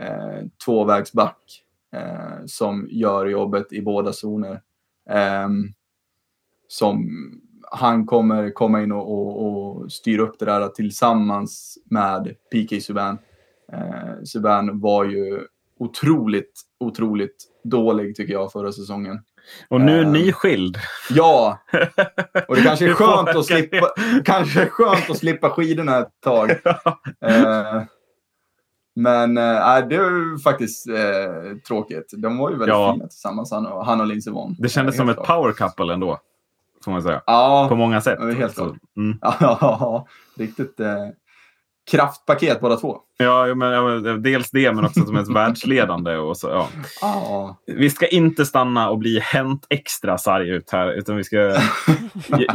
eh, 0.00 0.46
tvåvägsback 0.64 1.62
eh, 1.92 2.44
som 2.46 2.88
gör 2.90 3.26
jobbet 3.26 3.72
i 3.72 3.82
båda 3.82 4.12
zoner. 4.12 4.62
Ehm, 5.10 5.72
som 6.70 7.10
han 7.70 8.06
kommer 8.06 8.50
komma 8.50 8.82
in 8.82 8.92
och, 8.92 9.12
och, 9.12 9.46
och 9.46 9.92
styra 9.92 10.22
upp 10.22 10.38
det 10.38 10.44
där 10.44 10.68
tillsammans 10.68 11.78
med 11.84 12.34
PK 12.52 12.80
Subban. 12.80 13.18
Eh, 13.72 14.22
Subban 14.24 14.80
var 14.80 15.04
ju 15.04 15.40
otroligt, 15.78 16.60
otroligt 16.80 17.44
dålig 17.64 18.16
tycker 18.16 18.32
jag 18.32 18.52
förra 18.52 18.72
säsongen. 18.72 19.18
Och 19.68 19.80
nu 19.80 20.00
är 20.00 20.04
ni 20.04 20.32
skild. 20.32 20.76
Ja, 21.10 21.58
och 22.48 22.56
det 22.56 22.62
kanske 22.62 22.90
är 22.90 22.94
skönt 22.94 23.28
att 23.28 23.46
slippa, 23.46 23.90
kanske 24.24 24.62
är 24.62 24.68
skönt 24.68 25.10
att 25.10 25.18
slippa 25.18 25.50
skidorna 25.50 25.98
ett 25.98 26.20
tag. 26.24 26.50
uh, 27.30 27.82
men 28.94 29.38
uh, 29.38 29.88
det 29.88 29.96
är 29.96 30.42
faktiskt 30.42 30.88
uh, 30.88 31.58
tråkigt. 31.68 32.12
De 32.16 32.38
var 32.38 32.50
ju 32.50 32.56
väldigt 32.56 32.74
ja. 32.74 32.92
fina 32.92 33.06
tillsammans, 33.06 33.50
han 33.52 33.66
och, 33.66 33.86
han 33.86 34.00
och 34.00 34.06
Lindsey 34.06 34.32
Vonn. 34.32 34.56
Det 34.58 34.68
kändes 34.68 34.96
som 34.96 35.08
ett 35.08 35.24
power 35.24 35.52
couple 35.52 35.92
ändå. 35.92 36.20
Får 36.84 36.92
man 36.92 37.02
säga. 37.02 37.22
Ja, 37.26 37.66
På 37.68 37.76
många 37.76 38.00
sätt. 38.00 38.18
Helt 38.36 38.54
klart. 38.54 38.76
Mm. 38.96 39.18
Ja, 39.40 40.06
riktigt 40.36 40.80
kraftpaket 41.90 42.60
båda 42.60 42.76
två. 42.76 42.98
Ja, 43.16 43.54
men, 43.54 43.72
ja, 43.72 44.12
dels 44.16 44.50
det, 44.50 44.72
men 44.72 44.84
också 44.84 45.06
som 45.06 45.16
ett 45.16 45.28
världsledande. 45.34 46.16
Och 46.16 46.36
så, 46.36 46.48
ja. 46.48 46.68
Ah. 47.02 47.54
Vi 47.66 47.90
ska 47.90 48.06
inte 48.06 48.46
stanna 48.46 48.90
och 48.90 48.98
bli 48.98 49.20
Hänt 49.20 49.66
Extra 49.70 50.18
sarg 50.18 50.48
ut 50.50 50.70
här. 50.70 50.92
Utan 50.92 51.16
vi 51.16 51.24
ska... 51.24 51.36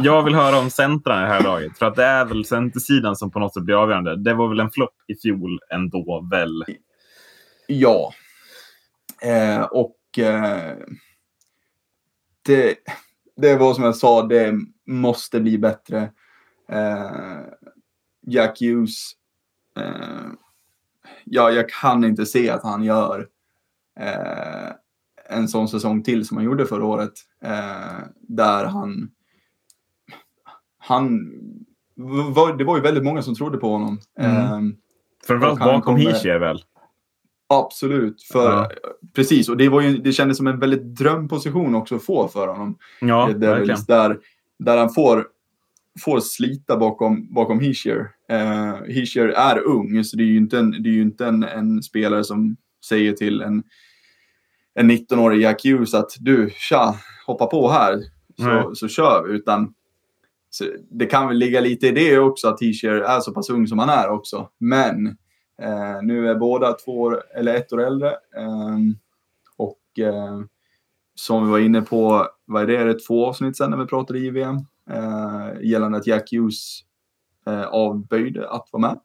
jag 0.00 0.22
vill 0.22 0.34
höra 0.34 0.58
om 0.58 0.70
centrarna 0.70 1.22
i 1.22 1.28
det 1.28 1.34
här 1.34 1.42
laget. 1.42 1.78
För 1.78 1.86
att 1.86 1.96
det 1.96 2.04
är 2.04 2.24
väl 2.24 2.44
centersidan 2.44 3.16
som 3.16 3.30
på 3.30 3.38
något 3.38 3.54
sätt 3.54 3.62
blir 3.62 3.82
avgörande. 3.82 4.16
Det 4.16 4.34
var 4.34 4.48
väl 4.48 4.60
en 4.60 4.70
flopp 4.70 4.94
i 5.08 5.14
fjol 5.14 5.58
ändå, 5.70 6.28
väl? 6.30 6.64
Ja. 7.66 8.12
Eh, 9.22 9.62
och 9.62 10.18
eh, 10.18 10.76
det, 12.42 12.76
det 13.36 13.56
var 13.56 13.74
som 13.74 13.84
jag 13.84 13.96
sa, 13.96 14.22
det 14.22 14.54
måste 14.86 15.40
bli 15.40 15.58
bättre. 15.58 16.10
Eh, 16.68 17.40
Jack 18.26 18.60
Hughes 18.60 19.12
eh, 19.76 20.30
ja, 21.24 21.50
jag 21.50 21.68
kan 21.68 22.04
inte 22.04 22.26
se 22.26 22.50
att 22.50 22.62
han 22.62 22.82
gör 22.82 23.28
eh, 24.00 24.70
en 25.28 25.48
sån 25.48 25.68
säsong 25.68 26.02
till 26.02 26.26
som 26.26 26.36
han 26.36 26.46
gjorde 26.46 26.66
förra 26.66 26.84
året. 26.84 27.12
Eh, 27.42 28.04
där 28.20 28.64
han... 28.64 29.10
Han... 30.78 31.32
Var, 32.34 32.56
det 32.56 32.64
var 32.64 32.76
ju 32.76 32.82
väldigt 32.82 33.04
många 33.04 33.22
som 33.22 33.34
trodde 33.34 33.58
på 33.58 33.72
honom. 33.72 33.98
Mm. 34.18 34.36
Eh, 34.36 34.76
Framförallt 35.26 35.58
bakom 35.58 35.82
kommer... 35.82 35.98
Hischier 35.98 36.38
väl? 36.38 36.64
Absolut. 37.48 38.22
För, 38.22 38.50
ja. 38.50 38.70
Precis, 39.14 39.48
och 39.48 39.56
det, 39.56 39.68
var 39.68 39.80
ju, 39.80 39.96
det 39.96 40.12
kändes 40.12 40.36
som 40.36 40.46
en 40.46 40.58
väldigt 40.58 40.84
drömposition 40.84 41.74
också 41.74 41.96
att 41.96 42.04
få 42.04 42.28
för 42.28 42.46
honom. 42.48 42.78
Ja, 43.00 43.26
verkligen. 43.36 43.78
Där, 43.86 44.18
där 44.58 44.76
han 44.76 44.94
får 44.94 45.26
får 46.00 46.20
slita 46.20 46.76
bakom, 46.76 47.34
bakom 47.34 47.60
Hischier. 47.60 48.10
Uh, 48.32 48.84
Hischier 48.86 49.28
är 49.28 49.58
ung, 49.58 50.04
så 50.04 50.16
det 50.16 50.22
är 50.22 50.26
ju 50.26 50.36
inte 50.36 50.58
en, 50.58 50.82
det 50.82 50.88
är 50.88 51.02
inte 51.02 51.26
en, 51.26 51.42
en 51.42 51.82
spelare 51.82 52.24
som 52.24 52.56
säger 52.84 53.12
till 53.12 53.42
en, 53.42 53.62
en 54.74 54.90
19-årig 54.90 55.40
Jack 55.40 55.64
Hughes 55.64 55.94
att 55.94 56.10
du, 56.20 56.50
tja, 56.54 56.96
hoppa 57.26 57.46
på 57.46 57.70
här 57.70 58.02
så, 58.38 58.74
så 58.74 58.88
kör 58.88 59.26
vi. 59.26 59.34
Utan 59.34 59.74
så 60.50 60.64
det 60.90 61.06
kan 61.06 61.28
väl 61.28 61.36
ligga 61.36 61.60
lite 61.60 61.86
i 61.86 61.90
det 61.90 62.18
också 62.18 62.48
att 62.48 62.62
Hischier 62.62 62.92
är 62.92 63.20
så 63.20 63.32
pass 63.32 63.50
ung 63.50 63.66
som 63.66 63.78
han 63.78 63.88
är 63.88 64.08
också. 64.08 64.48
Men 64.58 65.16
uh, 65.62 66.02
nu 66.02 66.28
är 66.28 66.34
båda 66.34 66.72
två 66.72 67.00
år, 67.00 67.22
eller 67.34 67.54
ett 67.54 67.72
år 67.72 67.82
äldre. 67.82 68.08
Uh, 68.10 68.78
och 69.56 69.80
som 71.14 71.44
vi 71.44 71.50
var 71.50 71.58
inne 71.58 71.82
på, 71.82 72.26
vad 72.44 72.62
är 72.62 72.66
det, 72.66 72.76
är 72.76 72.86
det 72.86 72.98
två 72.98 73.26
avsnitt 73.26 73.56
sen 73.56 73.70
när 73.70 73.76
vi 73.76 73.86
pratade 73.86 74.18
IVM? 74.18 74.66
eh, 74.90 75.62
gällande 75.62 75.98
att 75.98 76.06
Jack 76.06 76.32
Hughes 76.32 76.80
eh, 77.46 77.66
avböjde 77.66 78.50
att 78.50 78.68
vara 78.72 78.80
med. 78.80 79.00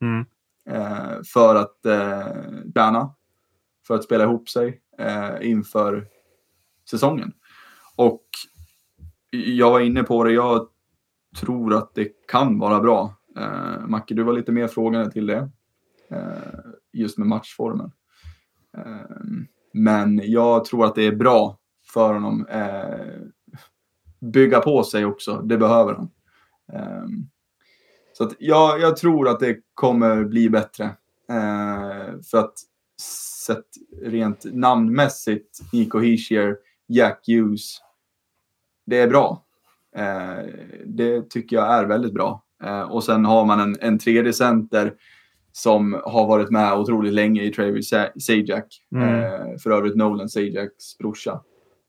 Mm. 0.00 0.26
Eh, 0.66 1.22
för 1.34 1.54
att 1.54 1.86
eh, 1.86 2.26
träna, 2.74 3.14
för 3.86 3.94
att 3.94 4.04
spela 4.04 4.24
ihop 4.24 4.48
sig 4.48 4.80
eh, 4.98 5.50
inför 5.50 6.06
säsongen. 6.90 7.32
Och 7.96 8.24
jag 9.30 9.70
var 9.70 9.80
inne 9.80 10.02
på 10.02 10.24
det, 10.24 10.32
jag 10.32 10.68
tror 11.40 11.74
att 11.74 11.94
det 11.94 12.26
kan 12.28 12.58
vara 12.58 12.80
bra. 12.80 13.14
Eh, 13.36 13.86
Macke, 13.86 14.14
du 14.14 14.22
var 14.22 14.32
lite 14.32 14.52
mer 14.52 14.68
frågande 14.68 15.10
till 15.10 15.26
det. 15.26 15.50
Eh, 16.10 16.72
just 16.92 17.18
med 17.18 17.26
matchformen. 17.26 17.92
Ehm, 18.76 19.46
men 19.72 20.20
jag 20.24 20.64
tror 20.64 20.84
att 20.84 20.94
det 20.94 21.06
är 21.06 21.16
bra 21.16 21.58
för 21.86 22.14
honom. 22.14 22.46
Eh, 22.46 23.06
bygga 24.20 24.60
på 24.60 24.84
sig 24.84 25.04
också. 25.04 25.42
Det 25.42 25.58
behöver 25.58 25.94
han. 25.94 26.10
Ehm, 26.72 27.28
så 28.12 28.24
att 28.24 28.32
jag, 28.38 28.80
jag 28.80 28.96
tror 28.96 29.28
att 29.28 29.40
det 29.40 29.58
kommer 29.74 30.24
bli 30.24 30.50
bättre. 30.50 30.84
Eh, 31.28 32.20
för 32.30 32.38
att 32.38 32.54
sett 33.46 33.66
rent 34.02 34.44
namnmässigt, 34.44 35.60
Nico 35.72 35.98
Hischier, 35.98 36.56
Jack 36.86 37.24
Hughes. 37.26 37.78
Det 38.86 38.98
är 38.98 39.08
bra. 39.08 39.44
Det 40.84 41.30
tycker 41.30 41.56
jag 41.56 41.74
är 41.74 41.84
väldigt 41.84 42.14
bra. 42.14 42.44
Och 42.88 43.04
sen 43.04 43.24
har 43.24 43.44
man 43.44 43.60
en, 43.60 43.76
en 43.80 43.98
tredje 43.98 44.32
center 44.32 44.94
som 45.52 46.00
har 46.04 46.26
varit 46.26 46.50
med 46.50 46.72
otroligt 46.72 47.12
länge 47.12 47.42
i 47.42 47.50
Travis 47.50 47.90
Sajak. 48.20 48.66
Mm. 48.94 49.58
för 49.58 49.70
övrigt 49.70 49.96
Nolan 49.96 50.28
Sajaks 50.28 50.98
brorsa. 50.98 51.40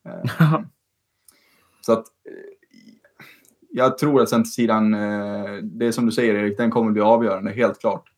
Så 1.81 1.93
att 1.93 2.05
eh, 2.07 2.33
jag 3.69 3.97
tror 3.97 4.21
att 4.21 4.29
centersidan, 4.29 4.93
eh, 4.93 5.53
det 5.63 5.85
är 5.85 5.91
som 5.91 6.05
du 6.05 6.11
säger 6.11 6.35
Erik, 6.35 6.57
den 6.57 6.71
kommer 6.71 6.91
bli 6.91 7.01
avgörande, 7.01 7.51
helt 7.51 7.79
klart. 7.79 8.11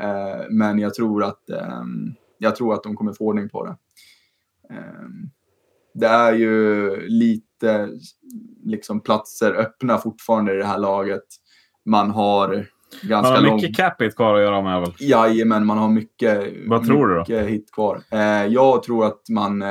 Eh, 0.00 0.44
men 0.50 0.78
jag 0.78 0.94
tror 0.94 1.24
att, 1.24 1.50
ehm, 1.50 2.14
jag 2.38 2.56
tror 2.56 2.74
att 2.74 2.82
de 2.82 2.96
kommer 2.96 3.12
få 3.12 3.24
ordning 3.24 3.48
på 3.48 3.64
det. 3.66 3.76
Ehm, 4.74 5.30
det 5.94 6.06
är 6.06 6.32
ju 6.32 6.96
lite 7.06 7.88
liksom 8.64 9.00
platser 9.00 9.52
öppna 9.52 9.98
fortfarande 9.98 10.54
i 10.54 10.56
det 10.56 10.64
här 10.64 10.78
laget. 10.78 11.24
Man 11.84 12.10
har 12.10 12.66
ganska 13.02 13.32
Man 13.32 13.44
har 13.44 13.54
mycket 13.54 13.68
lång... 13.68 13.74
cap 13.74 14.02
hit 14.02 14.16
kvar 14.16 14.34
att 14.34 14.42
göra 14.42 14.62
med 14.62 14.80
väl? 14.80 14.92
Jajamän, 14.98 15.66
man 15.66 15.78
har 15.78 15.88
mycket, 15.88 16.52
Vad 16.66 16.86
tror 16.86 17.08
du 17.08 17.34
då? 17.36 17.40
hit 17.40 17.72
kvar. 17.72 18.02
Jag 18.48 18.82
tror 18.82 19.06
att 19.06 19.28
man 19.28 19.64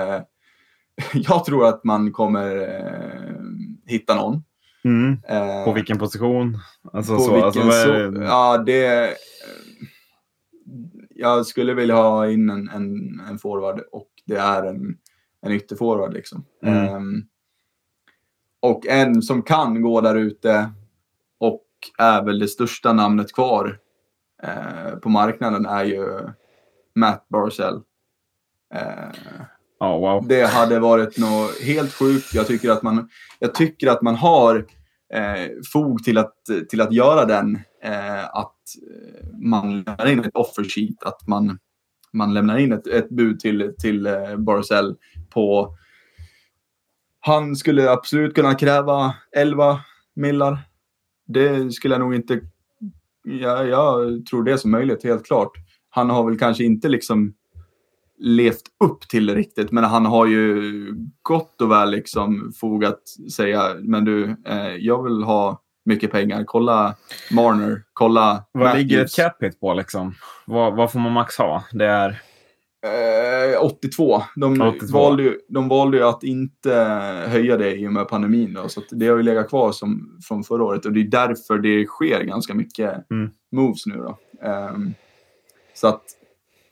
jag 1.14 1.46
tror 1.46 1.68
att 1.68 1.84
man 1.84 2.12
kommer 2.12 2.62
eh, 2.62 3.42
hitta 3.86 4.16
någon. 4.16 4.44
Mm. 4.84 5.18
Eh, 5.28 5.66
på 5.66 5.74
vilken 5.74 6.00
position? 6.00 6.58
Alltså, 6.94 7.16
på 7.16 7.22
så, 7.22 7.34
vilken 7.34 7.62
alltså, 7.62 8.12
så, 8.16 8.22
ja, 8.22 8.58
det... 8.58 9.14
Jag 11.16 11.46
skulle 11.46 11.74
vilja 11.74 11.96
ha 11.96 12.30
in 12.30 12.50
en, 12.50 12.70
en, 12.70 13.22
en 13.30 13.40
forward 13.40 13.82
och 13.92 14.10
det 14.26 14.38
är 14.38 14.64
en, 14.64 14.98
en 15.42 15.52
ytterforward. 15.52 16.14
Liksom. 16.14 16.46
Mm. 16.64 16.86
Eh, 16.86 17.00
och 18.62 18.88
en 18.88 19.22
som 19.22 19.42
kan 19.42 19.82
gå 19.82 20.02
där 20.02 20.16
ute 20.16 20.70
är 21.98 22.24
väl 22.24 22.40
det 22.40 22.48
största 22.48 22.94
namnet 22.94 23.34
kvar 23.34 23.80
eh, 24.44 24.96
på 24.96 25.10
marknaden 25.10 25.66
är 25.66 25.84
ju 25.84 26.30
Matt 26.96 27.26
Barzell. 27.30 27.82
Eh, 28.74 29.42
Oh, 29.80 30.00
wow. 30.00 30.28
Det 30.28 30.46
hade 30.46 30.80
varit 30.80 31.18
något 31.18 31.62
helt 31.62 31.94
sjukt. 31.94 32.34
Jag 32.34 32.48
tycker 32.48 32.72
att 32.72 32.84
man, 32.84 33.10
jag 33.40 33.56
tycker 33.56 33.88
att 33.88 34.02
man 34.02 34.16
har 34.16 34.66
eh, 35.14 35.50
fog 35.74 36.04
till 36.04 36.18
att, 36.18 36.36
till 36.70 36.82
att 36.82 36.94
göra 36.94 37.26
den. 37.26 37.56
Eh, 37.84 38.26
att 38.26 38.56
man 39.42 39.82
lämnar 39.82 40.08
in 40.08 40.20
ett 40.20 40.36
offer 40.36 40.64
sheet. 40.64 41.04
Att 41.04 41.28
man, 41.28 41.60
man 42.14 42.34
lämnar 42.34 42.58
in 42.58 42.74
ett, 42.74 42.88
ett 42.88 43.10
bud 43.10 43.40
till, 43.40 43.74
till 43.80 44.06
eh, 44.06 44.36
Barzell 44.38 44.96
på... 45.30 45.76
Han 47.20 47.56
skulle 47.56 47.92
absolut 47.92 48.36
kunna 48.36 48.56
kräva 48.56 49.16
11 49.36 49.80
millar. 50.16 50.69
Det 51.34 51.74
skulle 51.74 51.94
jag 51.94 52.02
nog 52.02 52.16
inte... 52.16 52.40
Ja, 53.24 53.64
jag 53.64 54.26
tror 54.26 54.44
det 54.44 54.52
är 54.52 54.58
som 54.58 54.72
möjligt, 54.72 55.04
helt 55.04 55.26
klart. 55.26 55.52
Han 55.90 56.10
har 56.10 56.24
väl 56.24 56.40
kanske 56.40 56.64
inte 56.64 56.90
liksom 56.90 57.34
levt 58.18 58.64
upp 58.84 59.02
till 59.02 59.26
det 59.26 59.36
riktigt. 59.36 59.72
Men 59.72 59.84
han 59.84 60.06
har 60.06 60.26
ju 60.26 60.62
gott 61.22 61.62
och 61.62 61.72
väl 61.72 61.92
liksom 61.92 62.54
fogat 62.60 63.00
säga, 63.36 63.76
men 63.80 64.06
du, 64.06 64.36
eh, 64.46 64.76
jag 64.80 65.04
vill 65.04 65.24
ha 65.24 65.62
mycket 65.86 66.12
pengar. 66.12 66.44
Kolla 66.48 66.96
Marner, 67.32 67.84
kolla 67.94 68.44
Vad 68.52 68.78
ligger 68.78 69.06
ett 69.06 69.16
cap 69.16 69.44
hit 69.44 69.60
på 69.60 69.74
liksom? 69.74 70.14
Vad, 70.46 70.76
vad 70.76 70.92
får 70.92 71.00
man 71.00 71.12
max 71.12 71.38
ha? 71.38 71.64
Det 71.72 71.86
är? 71.86 72.22
Eh, 72.82 73.64
82. 73.64 74.22
De, 74.36 74.62
82. 74.62 74.98
Valde 74.98 75.24
ju, 75.24 75.40
de 75.50 75.68
valde 75.68 75.98
ju 75.98 76.04
att 76.04 76.24
inte 76.24 76.74
höja 77.28 77.58
det 77.58 77.76
i 77.76 77.88
och 77.88 77.94
med 77.94 78.08
pandemin. 78.08 78.54
Då, 78.54 78.70
så 78.70 78.82
det 78.92 79.08
har 79.08 79.18
ju 79.18 79.24
legat 79.24 79.50
kvar 79.50 79.72
som, 79.72 80.20
från 80.28 80.44
förra 80.44 80.64
året 80.64 80.86
och 80.86 80.94
det 80.94 81.00
är 81.00 81.04
därför 81.04 81.58
det 81.58 81.86
sker 81.86 82.24
ganska 82.24 82.54
mycket 82.54 83.12
mm. 83.12 83.30
moves 83.52 83.86
nu. 83.86 83.96
Då. 83.96 84.18
Um, 84.50 84.94
så 85.74 85.88
att 85.88 86.04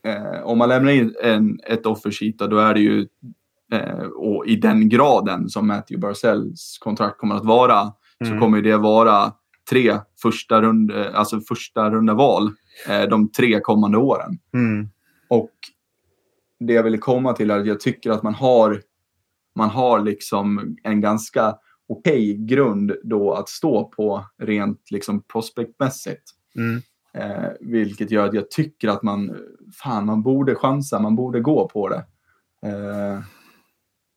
eh, 0.03 0.43
om 0.43 0.57
man 0.57 0.69
lämnar 0.69 0.91
in 0.91 1.15
en, 1.23 1.59
ett 1.63 1.85
offersheet 1.85 2.37
då 2.37 2.57
är 2.57 2.73
det 2.73 2.79
ju 2.79 3.07
eh, 3.73 4.05
och 4.15 4.47
i 4.47 4.55
den 4.55 4.89
graden 4.89 5.49
som 5.49 5.67
Matthew 5.67 6.07
Barcells 6.07 6.77
kontrakt 6.81 7.17
kommer 7.17 7.35
att 7.35 7.45
vara 7.45 7.79
mm. 8.19 8.33
så 8.33 8.39
kommer 8.39 8.61
det 8.61 8.77
vara 8.77 9.33
tre 9.69 9.97
första, 10.21 10.61
rund, 10.61 10.91
alltså 10.91 11.39
första 11.39 11.89
runda 11.89 12.13
val 12.13 12.51
eh, 12.89 13.09
de 13.09 13.31
tre 13.31 13.59
kommande 13.59 13.97
åren. 13.97 14.37
Mm. 14.53 14.89
Och 15.29 15.51
det 16.59 16.73
jag 16.73 16.83
ville 16.83 16.97
komma 16.97 17.33
till 17.33 17.51
är 17.51 17.59
att 17.59 17.67
jag 17.67 17.79
tycker 17.79 18.11
att 18.11 18.23
man 18.23 18.33
har, 18.33 18.81
man 19.55 19.69
har 19.69 19.99
liksom 19.99 20.77
en 20.83 21.01
ganska 21.01 21.55
okej 21.89 22.31
okay 22.31 22.45
grund 22.45 22.95
då 23.03 23.33
att 23.33 23.49
stå 23.49 23.85
på 23.85 24.25
rent 24.37 24.91
liksom 24.91 25.23
prospektmässigt. 25.23 26.23
Mm. 26.55 26.81
Eh, 27.13 27.49
vilket 27.59 28.11
gör 28.11 28.25
att 28.25 28.33
jag 28.33 28.51
tycker 28.51 28.87
att 28.87 29.03
man, 29.03 29.35
fan, 29.83 30.05
man 30.05 30.23
borde 30.23 30.55
chansa, 30.55 30.99
man 30.99 31.15
borde 31.15 31.39
gå 31.39 31.69
på 31.69 31.89
det. 31.89 32.05
Eh, 32.63 33.19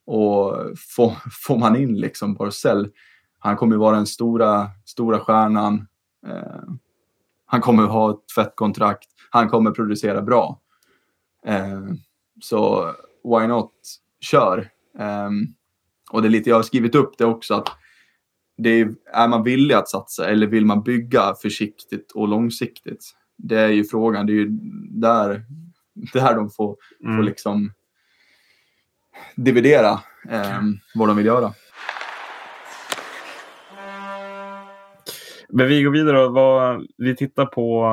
och 0.07 0.57
får, 0.97 1.13
får 1.47 1.59
man 1.59 1.77
in 1.77 2.01
liksom 2.01 2.35
Barzell, 2.35 2.91
han 3.39 3.57
kommer 3.57 3.77
vara 3.77 3.97
den 3.97 4.07
stora, 4.07 4.69
stora 4.85 5.19
stjärnan. 5.19 5.87
Eh, 6.27 6.63
han 7.47 7.61
kommer 7.61 7.83
ha 7.83 8.11
ett 8.11 8.33
fett 8.35 8.57
kontrakt. 8.57 9.09
Han 9.31 9.49
kommer 9.49 9.71
producera 9.71 10.23
bra. 10.23 10.61
Så 12.41 12.93
why 13.25 13.47
not? 13.47 13.73
Kör. 14.21 14.59
Eh, 14.99 15.31
och 16.11 16.23
det 16.23 16.29
är 16.29 16.31
lite, 16.31 16.51
jag 16.51 16.57
har 16.57 16.63
skrivit 16.63 16.95
upp 16.95 17.19
det 17.19 17.25
också 17.25 17.55
att 17.55 17.69
det 18.57 18.71
är, 18.71 18.95
är 19.13 19.29
man 19.29 19.43
villig 19.43 19.75
att 19.75 19.89
satsa 19.89 20.29
eller 20.29 20.47
vill 20.47 20.67
man 20.67 20.83
bygga 20.83 21.35
försiktigt 21.43 22.13
och 22.13 22.29
långsiktigt? 22.29 23.13
Det 23.37 23.59
är 23.59 23.69
ju 23.69 23.85
frågan. 23.85 24.27
Det 24.27 24.33
är 24.33 24.35
ju 24.35 24.49
där, 24.91 25.45
där 26.13 26.35
de 26.35 26.51
får, 26.51 26.77
mm. 27.05 27.17
får 27.17 27.23
liksom 27.23 27.73
dividera 29.35 30.01
eh, 30.29 30.61
vad 30.95 31.09
de 31.09 31.17
vill 31.17 31.27
göra. 31.27 31.53
Men 35.49 35.69
vi 35.69 35.83
går 35.83 35.91
vidare 35.91 36.25
och 36.27 36.83
vi 36.97 37.17
tittar 37.17 37.47
på 37.47 37.87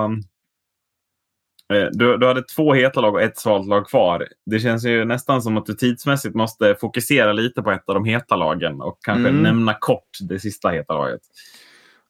du, 1.91 2.17
du 2.17 2.27
hade 2.27 2.41
två 2.41 2.73
heta 2.73 3.01
lag 3.01 3.13
och 3.13 3.21
ett 3.21 3.37
svalt 3.37 3.67
lag 3.67 3.87
kvar. 3.87 4.27
Det 4.45 4.59
känns 4.59 4.85
ju 4.85 5.05
nästan 5.05 5.41
som 5.41 5.57
att 5.57 5.65
du 5.65 5.73
tidsmässigt 5.73 6.35
måste 6.35 6.75
fokusera 6.81 7.33
lite 7.33 7.61
på 7.61 7.71
ett 7.71 7.89
av 7.89 7.95
de 7.95 8.05
heta 8.05 8.35
lagen 8.35 8.81
och 8.81 8.97
kanske 9.01 9.29
mm. 9.29 9.43
nämna 9.43 9.73
kort 9.73 10.09
det 10.29 10.39
sista 10.39 10.69
heta 10.69 10.93
laget. 10.93 11.21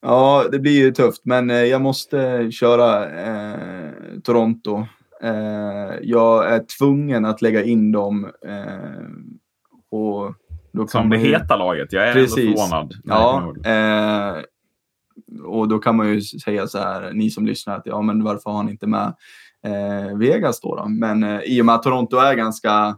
Ja, 0.01 0.45
det 0.51 0.59
blir 0.59 0.79
ju 0.79 0.91
tufft, 0.91 1.21
men 1.25 1.49
eh, 1.49 1.63
jag 1.63 1.81
måste 1.81 2.51
köra 2.51 3.09
eh, 3.09 3.89
Toronto. 4.23 4.85
Eh, 5.21 5.95
jag 6.01 6.53
är 6.53 6.77
tvungen 6.77 7.25
att 7.25 7.41
lägga 7.41 7.63
in 7.63 7.91
dem. 7.91 8.31
Eh, 8.45 9.07
och 9.91 10.33
då 10.71 10.87
Som 10.87 11.09
det 11.09 11.17
heta 11.17 11.55
laget? 11.55 11.93
Jag 11.93 12.07
är 12.07 12.13
Precis. 12.13 12.37
ändå 12.37 12.57
förvånad. 12.57 12.93
Ja, 13.03 13.53
eh, 13.65 14.43
och 15.43 15.67
då 15.67 15.79
kan 15.79 15.95
man 15.95 16.09
ju 16.09 16.21
säga 16.21 16.67
så 16.67 16.77
här, 16.77 17.13
ni 17.13 17.29
som 17.29 17.45
lyssnar, 17.45 17.75
att 17.75 17.85
ja, 17.85 18.01
men 18.01 18.23
varför 18.23 18.49
har 18.49 18.57
han 18.57 18.69
inte 18.69 18.87
med 18.87 19.13
eh, 19.67 20.17
Vegas 20.17 20.61
då. 20.61 20.75
då. 20.75 20.87
Men 20.89 21.23
eh, 21.23 21.41
i 21.41 21.61
och 21.61 21.65
med 21.65 21.75
att 21.75 21.83
Toronto 21.83 22.17
är 22.17 22.35
ganska 22.35 22.97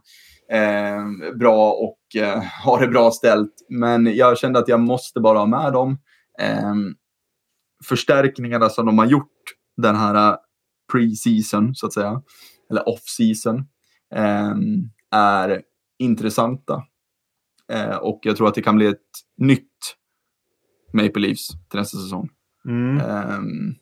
eh, 0.52 1.36
bra 1.40 1.72
och 1.72 2.22
eh, 2.22 2.44
har 2.64 2.80
det 2.80 2.88
bra 2.88 3.12
ställt. 3.12 3.54
Men 3.70 4.16
jag 4.16 4.38
kände 4.38 4.60
att 4.60 4.68
jag 4.68 4.80
måste 4.80 5.20
bara 5.20 5.40
ha 5.40 5.46
med 5.46 5.74
dem. 5.74 5.98
Eh, 6.42 6.76
förstärkningarna 7.86 8.70
som 8.70 8.86
de 8.86 8.98
har 8.98 9.06
gjort 9.06 9.28
den 9.78 9.96
här 9.96 10.38
pre-season, 10.94 11.76
så 11.76 11.86
att 11.86 11.94
säga, 11.94 12.22
eller 12.70 12.90
off-season, 12.90 13.66
eh, 14.16 14.54
är 15.12 15.62
intressanta. 16.00 16.84
och 18.02 18.20
jag 18.24 18.38
tror 18.38 18.48
att 18.48 18.56
det 18.56 18.62
kan 18.62 18.76
bli 18.76 18.86
ett 18.86 18.98
nytt 19.38 19.96
Maple 20.94 21.22
Leafs 21.22 21.48
till 21.70 21.80
nästa 21.80 21.98
säsong. 21.98 22.30
Mm. 22.66 23.02
Um, 23.02 23.76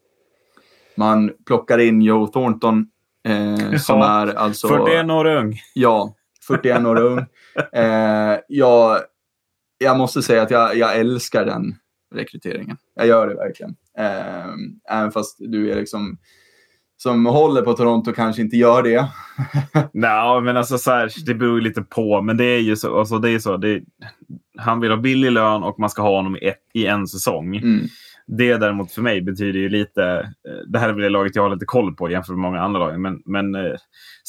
man 0.97 1.31
plockar 1.45 1.77
in 1.77 2.01
Joe 2.01 2.27
Thornton 2.27 2.87
eh, 3.27 3.77
som 3.77 3.99
ja, 3.99 4.21
är 4.21 4.33
alltså... 4.33 4.67
41 4.67 5.11
år 5.11 5.25
ung. 5.25 5.59
Ja, 5.73 6.15
41 6.47 6.85
år 6.85 6.99
ung. 6.99 7.25
Eh, 7.73 8.37
jag, 8.47 8.99
jag 9.77 9.97
måste 9.97 10.21
säga 10.21 10.41
att 10.41 10.51
jag, 10.51 10.77
jag 10.77 10.97
älskar 10.97 11.45
den 11.45 11.75
rekryteringen. 12.15 12.77
Jag 12.95 13.07
gör 13.07 13.27
det 13.27 13.35
verkligen. 13.35 13.75
Eh, 13.97 14.97
även 14.97 15.11
fast 15.11 15.37
du 15.39 15.71
är 15.71 15.75
liksom 15.75 16.17
som 16.97 17.25
håller 17.25 17.61
på 17.61 17.73
Toronto 17.73 18.13
kanske 18.13 18.41
inte 18.41 18.57
gör 18.57 18.83
det. 18.83 19.07
Nej, 19.93 20.41
men 20.41 20.57
alltså 20.57 20.77
så 20.77 20.91
här, 20.91 21.11
det 21.25 21.33
beror 21.33 21.61
lite 21.61 21.81
på. 21.81 22.21
Men 22.21 22.37
det 22.37 22.45
är 22.45 22.59
ju 22.59 22.75
så. 22.75 22.99
Alltså, 22.99 23.19
det 23.19 23.29
är 23.29 23.39
så 23.39 23.57
det, 23.57 23.81
han 24.57 24.79
vill 24.79 24.91
ha 24.91 24.97
billig 24.97 25.31
lön 25.31 25.63
och 25.63 25.79
man 25.79 25.89
ska 25.89 26.01
ha 26.01 26.15
honom 26.15 26.35
i, 26.35 26.47
ett, 26.47 26.61
i 26.73 26.85
en 26.85 27.07
säsong. 27.07 27.55
Mm. 27.55 27.87
Det 28.27 28.57
däremot 28.57 28.91
för 28.91 29.01
mig 29.01 29.21
betyder 29.21 29.59
ju 29.59 29.69
lite, 29.69 30.03
eh, 30.47 30.67
det 30.67 30.79
här 30.79 30.89
är 30.89 30.93
väl 30.93 31.01
det 31.01 31.09
laget 31.09 31.35
jag 31.35 31.43
har 31.43 31.49
lite 31.49 31.65
koll 31.65 31.95
på 31.95 32.09
jämfört 32.09 32.35
med 32.35 32.39
många 32.39 32.61
andra 32.61 32.79
lag. 32.79 32.99
Men, 32.99 33.21
men 33.25 33.55
eh, 33.55 33.75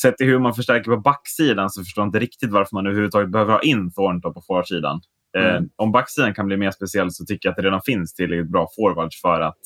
sett 0.03 0.17
till 0.17 0.27
hur 0.27 0.39
man 0.39 0.55
förstärker 0.55 0.91
på 0.91 0.97
backsidan 0.97 1.71
så 1.71 1.85
förstår 1.85 2.03
jag 2.03 2.09
inte 2.09 2.19
riktigt 2.19 2.53
varför 2.53 2.77
man 2.77 2.87
överhuvudtaget 2.87 3.31
behöver 3.31 3.53
ha 3.53 3.61
in 3.61 3.93
Thornton 3.93 4.35
på 4.35 4.43
forwardsidan. 4.47 5.01
Eh, 5.39 5.55
mm. 5.55 5.69
Om 5.77 5.93
backsidan 5.93 6.35
kan 6.35 6.47
bli 6.47 6.57
mer 6.57 6.71
speciell 6.71 7.11
så 7.11 7.25
tycker 7.25 7.49
jag 7.49 7.53
att 7.53 7.57
det 7.57 7.63
redan 7.63 7.81
finns 7.83 8.15
tillräckligt 8.15 8.53
bra 8.53 8.69
forwards 8.77 9.21
för 9.21 9.41
att, 9.41 9.59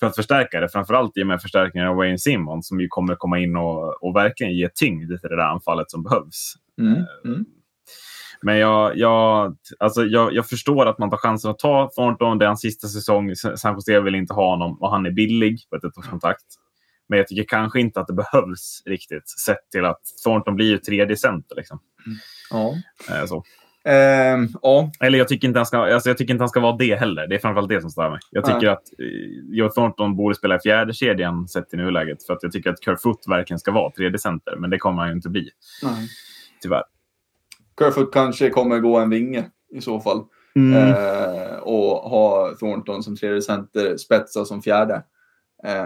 för 0.00 0.06
att 0.06 0.16
förstärka 0.16 0.60
det. 0.60 0.68
Framförallt 0.68 1.16
i 1.16 1.22
och 1.22 1.26
med 1.26 1.42
förstärkningen 1.42 1.88
av 1.88 1.96
Wayne 1.96 2.18
Simon 2.18 2.62
som 2.62 2.80
ju 2.80 2.88
kommer 2.88 3.14
komma 3.14 3.38
in 3.38 3.56
och, 3.56 4.04
och 4.04 4.16
verkligen 4.16 4.52
ge 4.52 4.68
tyngd 4.74 5.08
till 5.08 5.28
det 5.30 5.36
där 5.36 5.52
anfallet 5.52 5.90
som 5.90 6.02
behövs. 6.02 6.54
Mm. 6.80 7.04
Mm. 7.24 7.44
Men 8.42 8.58
jag, 8.58 8.96
jag, 8.96 9.56
alltså 9.78 10.04
jag, 10.04 10.34
jag 10.34 10.48
förstår 10.48 10.86
att 10.86 10.98
man 10.98 11.10
tar 11.10 11.16
chansen 11.16 11.50
att 11.50 11.58
ta 11.58 11.90
Thornton. 11.96 12.38
Det 12.38 12.44
är 12.44 12.46
hans 12.46 12.60
sista 12.60 12.88
säsong. 12.88 13.34
San 13.34 13.74
Jose 13.74 14.00
vill 14.00 14.14
inte 14.14 14.34
ha 14.34 14.50
honom 14.50 14.82
och 14.82 14.90
han 14.90 15.06
är 15.06 15.10
billig 15.10 15.58
på 15.70 15.76
ett 15.76 15.84
ettårskontrakt. 15.84 16.44
Men 17.08 17.18
jag 17.18 17.28
tycker 17.28 17.44
kanske 17.44 17.80
inte 17.80 18.00
att 18.00 18.06
det 18.06 18.14
behövs 18.14 18.82
riktigt 18.86 19.28
sett 19.28 19.70
till 19.70 19.84
att 19.84 20.00
Thornton 20.24 20.56
blir 20.56 20.66
ju 20.66 20.78
tredje 20.78 21.16
center. 21.16 21.56
Liksom. 21.56 21.80
Mm. 22.06 22.18
Ja. 22.50 22.74
Eh, 23.14 23.26
så. 23.26 23.44
Um, 23.86 24.48
ja. 24.62 24.90
Eller 25.00 25.18
jag 25.18 25.28
tycker, 25.28 25.48
inte 25.48 25.58
han 25.58 25.66
ska, 25.66 25.78
alltså 25.78 26.10
jag 26.10 26.18
tycker 26.18 26.34
inte 26.34 26.42
han 26.42 26.48
ska 26.48 26.60
vara 26.60 26.76
det 26.76 26.94
heller. 26.94 27.26
Det 27.26 27.34
är 27.34 27.38
framförallt 27.38 27.68
det 27.68 27.80
som 27.80 27.90
stör 27.90 28.10
mig. 28.10 28.18
Jag 28.30 28.44
tycker 28.44 28.58
Nej. 28.58 28.68
att 28.68 28.82
uh, 29.00 29.56
Joe 29.56 29.68
Thornton 29.68 30.16
borde 30.16 30.34
spela 30.34 30.56
i 30.56 30.58
fjärde 30.60 30.92
kedjan 30.92 31.48
sett 31.48 31.74
i 31.74 31.76
nuläget. 31.76 32.26
För 32.26 32.34
att 32.34 32.42
jag 32.42 32.52
tycker 32.52 32.70
att 32.70 32.84
Kerfoot 32.84 33.28
verkligen 33.28 33.58
ska 33.58 33.72
vara 33.72 33.90
tredje 33.90 34.18
center. 34.18 34.56
Men 34.56 34.70
det 34.70 34.78
kommer 34.78 34.98
han 34.98 35.08
ju 35.08 35.14
inte 35.14 35.28
bli. 35.28 35.50
Nej. 35.82 36.08
Tyvärr. 36.62 36.82
Kerfoot 37.78 38.12
kanske 38.12 38.50
kommer 38.50 38.78
gå 38.78 38.98
en 38.98 39.10
vinge 39.10 39.50
i 39.72 39.80
så 39.80 40.00
fall. 40.00 40.24
Mm. 40.56 40.94
Eh, 40.94 41.56
och 41.56 42.10
ha 42.10 42.54
Thornton 42.58 43.02
som 43.02 43.16
tredje 43.16 43.42
center, 43.42 43.96
Spetsa 43.96 44.44
som 44.44 44.62
fjärde. 44.62 45.02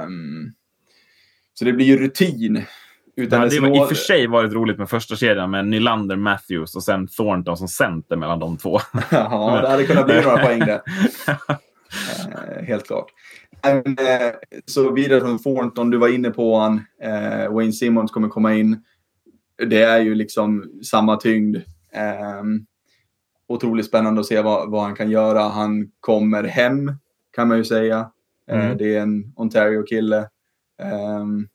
Um, 0.04 0.52
så 1.54 1.64
det 1.64 1.72
blir 1.72 1.86
ju 1.86 1.98
rutin. 1.98 2.64
Utan 3.16 3.40
det 3.40 3.60
hade 3.60 3.76
i 3.76 3.80
och 3.80 3.88
för 3.88 3.94
sig 3.94 4.26
varit 4.26 4.52
roligt 4.52 4.78
med 4.78 4.90
första 4.90 5.16
kedjan 5.16 5.50
med 5.50 5.66
Nylander, 5.66 6.16
Matthews 6.16 6.76
och 6.76 6.82
sen 6.82 7.08
Thornton 7.08 7.56
som 7.56 7.68
center 7.68 8.16
mellan 8.16 8.38
de 8.38 8.56
två. 8.56 8.78
ja, 9.10 9.60
det 9.62 9.68
hade 9.68 9.84
kunnat 9.84 10.06
bli 10.06 10.20
några 10.22 10.36
poäng 10.46 10.58
där. 10.58 10.80
Eh, 11.38 12.64
helt 12.64 12.86
klart. 12.86 13.06
Men, 13.62 13.76
eh, 13.78 14.32
så 14.66 14.92
vidare 14.92 15.20
från 15.20 15.38
Thornton, 15.38 15.90
du 15.90 15.98
var 15.98 16.08
inne 16.08 16.30
på 16.30 16.58
han. 16.58 16.80
Eh, 17.02 17.52
Wayne 17.52 17.72
Simmons 17.72 18.10
kommer 18.10 18.28
komma 18.28 18.54
in. 18.54 18.82
Det 19.68 19.82
är 19.82 20.00
ju 20.00 20.14
liksom 20.14 20.80
samma 20.82 21.16
tyngd. 21.16 21.56
Um, 22.40 22.66
otroligt 23.48 23.86
spännande 23.86 24.20
att 24.20 24.26
se 24.26 24.42
vad, 24.42 24.70
vad 24.70 24.82
han 24.82 24.94
kan 24.94 25.10
göra. 25.10 25.40
Han 25.40 25.90
kommer 26.00 26.44
hem, 26.44 26.92
kan 27.32 27.48
man 27.48 27.56
ju 27.56 27.64
säga. 27.64 28.10
Eh, 28.50 28.64
mm. 28.64 28.78
Det 28.78 28.96
är 28.96 29.00
en 29.00 29.32
Ontario-kille. 29.36 30.28
Um, 31.20 31.48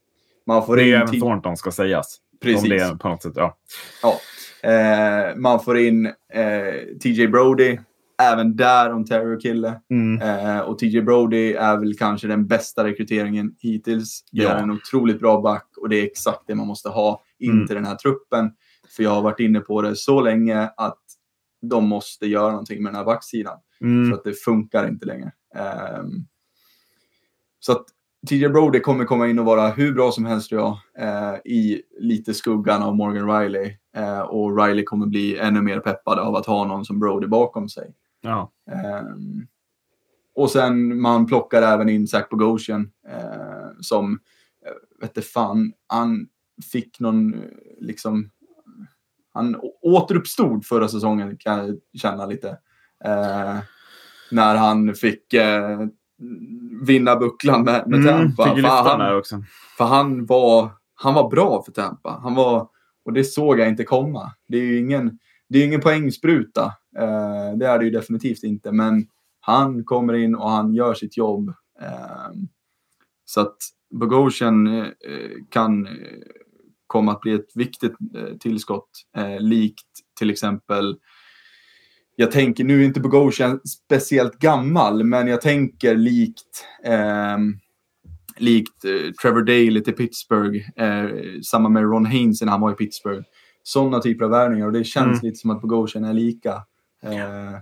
man 0.47 0.65
får 0.65 0.77
det 0.77 0.83
är 0.83 1.01
även 1.01 1.19
Thornton 1.19 1.57
ska 1.57 1.71
sägas. 1.71 2.17
Precis. 2.41 2.63
Om 2.63 2.69
det 2.69 2.97
på 2.99 3.09
något 3.09 3.23
sätt, 3.23 3.33
ja. 3.35 3.57
ja. 4.01 4.19
Uh, 4.65 5.35
man 5.35 5.59
får 5.59 5.77
in 5.77 6.05
eh, 6.33 6.97
TJ 7.03 7.27
Brody. 7.27 7.77
Även 8.21 8.55
där 8.55 8.93
Ontario-kille. 8.93 9.81
Mm. 9.89 10.61
Och 10.65 10.79
TJ 10.79 11.01
Brody 11.01 11.53
är 11.53 11.77
väl 11.77 11.97
kanske 11.97 12.27
den 12.27 12.47
bästa 12.47 12.83
rekryteringen 12.83 13.55
hittills. 13.59 14.23
Det 14.31 14.43
ja. 14.43 14.49
är 14.49 14.63
en 14.63 14.71
otroligt 14.71 15.19
bra 15.19 15.41
back 15.41 15.67
och 15.77 15.89
det 15.89 15.95
är 15.95 16.03
exakt 16.03 16.41
det 16.47 16.55
man 16.55 16.67
måste 16.67 16.89
ha 16.89 17.23
in 17.39 17.51
mm. 17.51 17.67
till 17.67 17.75
den 17.75 17.85
här 17.85 17.95
truppen. 17.95 18.51
För 18.95 19.03
jag 19.03 19.11
har 19.11 19.21
varit 19.21 19.39
inne 19.39 19.59
på 19.59 19.81
det 19.81 19.95
så 19.95 20.21
länge 20.21 20.69
att 20.77 20.99
de 21.61 21.87
måste 21.87 22.27
göra 22.27 22.49
någonting 22.49 22.83
med 22.83 22.91
den 22.91 22.97
här 22.97 23.05
backsidan. 23.05 23.59
Mm. 23.81 24.09
För 24.09 24.17
att 24.17 24.23
det 24.23 24.33
funkar 24.33 24.87
inte 24.87 25.05
längre. 25.05 25.31
Um, 25.99 26.27
så 27.59 27.71
att 27.71 27.85
TJ 28.29 28.49
Brody 28.49 28.79
kommer 28.79 29.05
komma 29.05 29.27
in 29.27 29.39
och 29.39 29.45
vara 29.45 29.69
hur 29.69 29.93
bra 29.93 30.11
som 30.11 30.25
helst 30.25 30.49
tror 30.49 30.61
jag. 30.61 30.77
Uh, 31.01 31.39
I 31.45 31.81
lite 31.99 32.33
skuggan 32.33 32.83
av 32.83 32.95
Morgan 32.95 33.41
Riley. 33.41 33.77
Uh, 33.97 34.19
och 34.19 34.57
Riley 34.57 34.83
kommer 34.83 35.05
bli 35.05 35.37
ännu 35.37 35.61
mer 35.61 35.79
peppad 35.79 36.19
av 36.19 36.35
att 36.35 36.45
ha 36.45 36.65
någon 36.65 36.85
som 36.85 36.99
Brody 36.99 37.27
bakom 37.27 37.69
sig. 37.69 37.93
Ja. 38.21 38.51
Um, 39.09 39.47
och 40.35 40.51
sen 40.51 41.01
man 41.01 41.25
plockar 41.25 41.61
även 41.61 41.89
in 41.89 42.07
Zach 42.07 42.29
Bogosian 42.29 42.81
uh, 43.09 43.71
som, 43.81 44.11
uh, 44.13 44.99
vet 45.01 45.17
inte 45.17 45.21
fan, 45.21 45.73
han 45.87 46.27
fick 46.71 46.99
någon 46.99 47.35
liksom 47.79 48.29
han 49.33 49.59
återuppstod 49.81 50.65
förra 50.65 50.87
säsongen 50.87 51.37
kan 51.37 51.67
jag 51.67 51.77
känna 52.01 52.25
lite. 52.25 52.49
Eh, 53.05 53.57
när 54.31 54.55
han 54.55 54.95
fick 54.95 55.33
eh, 55.33 55.79
vinna 56.81 57.15
bucklan 57.15 57.63
med, 57.63 57.87
med 57.87 57.99
mm, 57.99 58.35
Tampa. 58.35 58.43
För, 58.43 58.61
han, 58.61 59.17
också. 59.17 59.43
för 59.77 59.85
han 59.85 60.25
var, 60.25 60.69
han 60.95 61.13
var 61.13 61.29
bra 61.29 61.63
för 61.63 61.71
Tampa. 61.71 62.19
Han 62.23 62.35
var 62.35 62.67
och 63.05 63.13
det 63.13 63.23
såg 63.23 63.59
jag 63.59 63.69
inte 63.69 63.83
komma. 63.83 64.31
Det 64.47 64.57
är 64.57 64.61
ju 64.61 64.79
ingen, 64.79 65.19
det 65.49 65.59
är 65.59 65.65
ingen 65.65 65.81
poängspruta. 65.81 66.63
Eh, 66.97 67.57
det 67.57 67.67
är 67.67 67.79
det 67.79 67.85
ju 67.85 67.91
definitivt 67.91 68.43
inte. 68.43 68.71
Men 68.71 69.07
han 69.39 69.83
kommer 69.83 70.13
in 70.13 70.35
och 70.35 70.49
han 70.49 70.73
gör 70.73 70.93
sitt 70.93 71.17
jobb. 71.17 71.49
Eh, 71.81 72.31
så 73.25 73.41
att 73.41 73.57
Bogosian 73.89 74.67
eh, 74.77 74.91
kan 75.49 75.87
komma 76.93 77.11
att 77.11 77.21
bli 77.21 77.33
ett 77.33 77.55
viktigt 77.55 77.93
eh, 78.15 78.37
tillskott. 78.37 78.89
Eh, 79.17 79.39
likt 79.39 79.87
till 80.19 80.29
exempel 80.29 80.97
jag 82.15 82.31
tänker, 82.31 82.63
nu 82.63 82.81
är 82.81 82.85
inte 82.85 82.99
Bogosian 82.99 83.59
speciellt 83.59 84.39
gammal, 84.39 85.03
men 85.03 85.27
jag 85.27 85.41
tänker 85.41 85.95
likt 85.95 86.65
eh, 86.83 87.37
likt 88.37 88.85
eh, 88.85 89.11
Trevor 89.21 89.41
Daley 89.41 89.83
till 89.83 89.93
Pittsburgh, 89.93 90.81
eh, 90.81 91.09
samma 91.43 91.69
med 91.69 91.83
Ron 91.83 92.05
Haynes 92.05 92.41
när 92.41 92.51
han 92.51 92.61
var 92.61 92.71
i 92.71 92.75
Pittsburgh. 92.75 93.23
Sådana 93.63 93.99
typer 93.99 94.25
av 94.25 94.31
värvningar 94.31 94.65
och 94.65 94.73
det 94.73 94.83
känns 94.83 95.05
mm. 95.05 95.19
lite 95.21 95.35
som 95.35 95.49
att 95.49 95.61
Bogosian 95.61 96.03
är 96.03 96.13
lika. 96.13 96.53
Eh, 97.03 97.59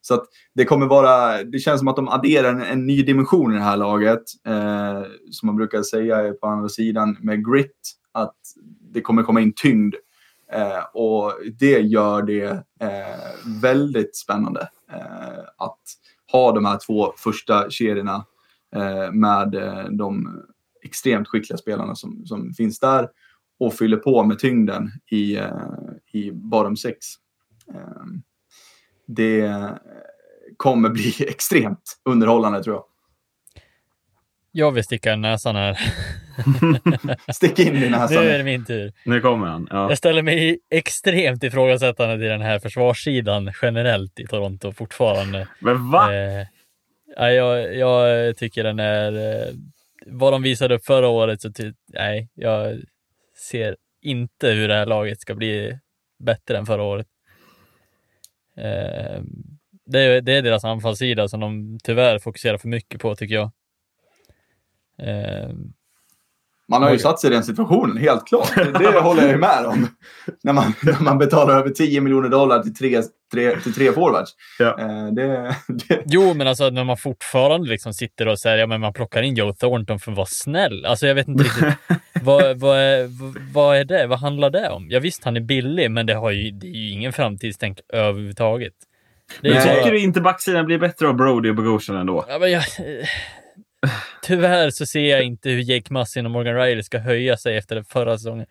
så 0.00 0.14
att 0.14 0.24
det 0.54 0.64
kommer 0.64 0.86
vara, 0.86 1.44
det 1.44 1.58
känns 1.58 1.78
som 1.78 1.88
att 1.88 1.96
de 1.96 2.08
adderar 2.08 2.48
en, 2.48 2.62
en 2.62 2.86
ny 2.86 3.02
dimension 3.02 3.52
i 3.52 3.56
det 3.56 3.62
här 3.62 3.76
laget. 3.76 4.22
Som 5.30 5.46
man 5.46 5.56
brukar 5.56 5.82
säga 5.82 6.32
på 6.32 6.46
andra 6.46 6.68
sidan 6.68 7.16
med 7.20 7.44
grit, 7.46 7.94
att 8.14 8.36
det 8.94 9.00
kommer 9.00 9.22
komma 9.22 9.40
in 9.40 9.52
tyngd. 9.56 9.94
Eh, 10.52 10.84
och 10.94 11.32
det 11.58 11.80
gör 11.80 12.22
det 12.22 12.50
eh, 12.80 13.60
väldigt 13.62 14.16
spännande 14.16 14.68
eh, 14.92 15.38
att 15.58 15.80
ha 16.32 16.52
de 16.52 16.64
här 16.64 16.78
två 16.86 17.12
första 17.16 17.70
kedjorna 17.70 18.24
Eh, 18.74 19.12
med 19.12 19.54
eh, 19.54 19.84
de 19.84 20.42
extremt 20.82 21.28
skickliga 21.28 21.56
spelarna 21.56 21.94
som, 21.94 22.26
som 22.26 22.52
finns 22.52 22.80
där 22.80 23.08
och 23.58 23.74
fyller 23.74 23.96
på 23.96 24.24
med 24.24 24.38
tyngden 24.38 24.90
i, 25.10 25.36
eh, 25.36 25.50
i 26.12 26.32
bottom 26.32 26.76
six. 26.76 27.06
Eh, 27.74 28.04
det 29.06 29.70
kommer 30.56 30.88
bli 30.88 31.14
extremt 31.28 32.00
underhållande 32.04 32.62
tror 32.62 32.76
jag. 32.76 32.84
Jag 34.56 34.72
vill 34.72 34.84
sticka 34.84 35.16
näsan 35.16 35.56
här. 35.56 35.78
Stick 37.32 37.58
in 37.58 37.76
i 37.76 37.90
näsan. 37.90 38.24
Nu 38.24 38.30
är 38.30 38.38
det 38.38 38.44
min 38.44 38.64
tur. 38.64 38.92
Nu 39.04 39.20
kommer 39.20 39.46
han. 39.46 39.68
Ja. 39.70 39.88
Jag 39.88 39.98
ställer 39.98 40.22
mig 40.22 40.58
extremt 40.70 41.44
ifrågasättande 41.44 42.16
till 42.16 42.28
den 42.28 42.40
här 42.40 42.58
försvarssidan 42.58 43.52
generellt 43.62 44.20
i 44.20 44.26
Toronto 44.26 44.72
fortfarande. 44.72 45.48
Men 45.60 45.90
va? 45.90 46.14
Eh, 46.14 46.46
Ja, 47.16 47.30
jag, 47.30 47.76
jag 47.76 48.36
tycker 48.36 48.64
den 48.64 48.78
är... 48.78 49.12
Eh, 49.12 49.54
vad 50.06 50.32
de 50.32 50.42
visade 50.42 50.74
upp 50.74 50.84
förra 50.84 51.08
året 51.08 51.40
så 51.40 51.52
ty, 51.52 51.72
nej, 51.86 52.28
jag 52.34 52.80
ser 53.50 53.76
inte 54.02 54.48
hur 54.48 54.68
det 54.68 54.74
här 54.74 54.86
laget 54.86 55.20
ska 55.20 55.34
bli 55.34 55.78
bättre 56.18 56.58
än 56.58 56.66
förra 56.66 56.82
året. 56.82 57.06
Eh, 58.56 59.22
det, 59.86 60.00
är, 60.00 60.20
det 60.20 60.32
är 60.32 60.42
deras 60.42 60.64
anfallssida 60.64 61.28
som 61.28 61.40
de 61.40 61.78
tyvärr 61.84 62.18
fokuserar 62.18 62.58
för 62.58 62.68
mycket 62.68 63.00
på 63.00 63.16
tycker 63.16 63.34
jag. 63.34 63.50
Eh, 65.02 65.50
man 66.68 66.82
har 66.82 66.92
ju 66.92 66.98
satt 66.98 67.20
sig 67.20 67.30
i 67.30 67.34
den 67.34 67.44
situationen, 67.44 67.96
helt 67.96 68.26
klart. 68.26 68.54
Det 68.54 69.00
håller 69.00 69.22
jag 69.22 69.30
ju 69.30 69.38
med 69.38 69.66
om. 69.66 69.88
När 70.42 70.52
man, 70.52 70.74
när 70.82 71.00
man 71.00 71.18
betalar 71.18 71.58
över 71.58 71.70
10 71.70 72.00
miljoner 72.00 72.28
dollar 72.28 72.62
till 72.62 72.74
tre, 72.74 73.02
tre, 73.32 73.60
till 73.60 73.74
tre 73.74 73.92
forwards. 73.92 74.30
Ja. 74.58 74.80
Eh, 74.80 75.06
det, 75.06 75.56
det... 75.68 76.02
Jo, 76.06 76.34
men 76.34 76.46
alltså 76.46 76.70
när 76.70 76.84
man 76.84 76.96
fortfarande 76.96 77.68
liksom 77.68 77.94
sitter 77.94 78.28
och 78.28 78.38
säger 78.38 78.58
ja, 78.58 78.66
men 78.66 78.80
man 78.80 78.92
plockar 78.92 79.22
in 79.22 79.34
Joe 79.34 79.52
Thornton 79.52 79.98
för 79.98 80.10
att 80.10 80.16
vara 80.16 80.26
snäll. 80.30 80.86
Alltså 80.86 81.06
jag 81.06 81.14
vet 81.14 81.28
inte 81.28 81.44
riktigt. 81.44 81.74
vad, 82.22 82.60
vad, 82.60 82.78
är, 82.78 83.08
vad 83.52 83.76
är 83.76 83.84
det? 83.84 84.06
Vad 84.06 84.18
handlar 84.18 84.50
det 84.50 84.70
om? 84.70 84.86
Ja 84.90 85.00
visst, 85.00 85.24
han 85.24 85.36
är 85.36 85.40
billig, 85.40 85.90
men 85.90 86.06
det, 86.06 86.14
har 86.14 86.30
ju, 86.30 86.50
det 86.50 86.66
är 86.66 86.70
ju 86.70 86.90
ingen 86.90 87.12
framtidstänk 87.12 87.78
överhuvudtaget. 87.92 88.74
Det 89.40 89.50
men 89.50 89.62
tycker 89.62 89.82
bara... 89.82 89.90
du 89.90 90.00
inte 90.00 90.20
backsidan 90.20 90.66
blir 90.66 90.78
bättre 90.78 91.08
av 91.08 91.14
Brody 91.14 91.50
och 91.50 91.54
Bogosian 91.54 91.96
ändå? 91.96 92.24
Ja, 92.28 92.38
men 92.38 92.50
jag, 92.50 92.62
Tyvärr 94.22 94.70
så 94.70 94.86
ser 94.86 95.10
jag 95.10 95.22
inte 95.22 95.50
hur 95.50 95.60
Jake 95.60 95.92
Massin 95.92 96.24
och 96.26 96.30
Morgan 96.32 96.56
Riley 96.56 96.82
ska 96.82 96.98
höja 96.98 97.36
sig 97.36 97.56
efter 97.56 97.82
förra 97.82 98.18
säsongen. 98.18 98.46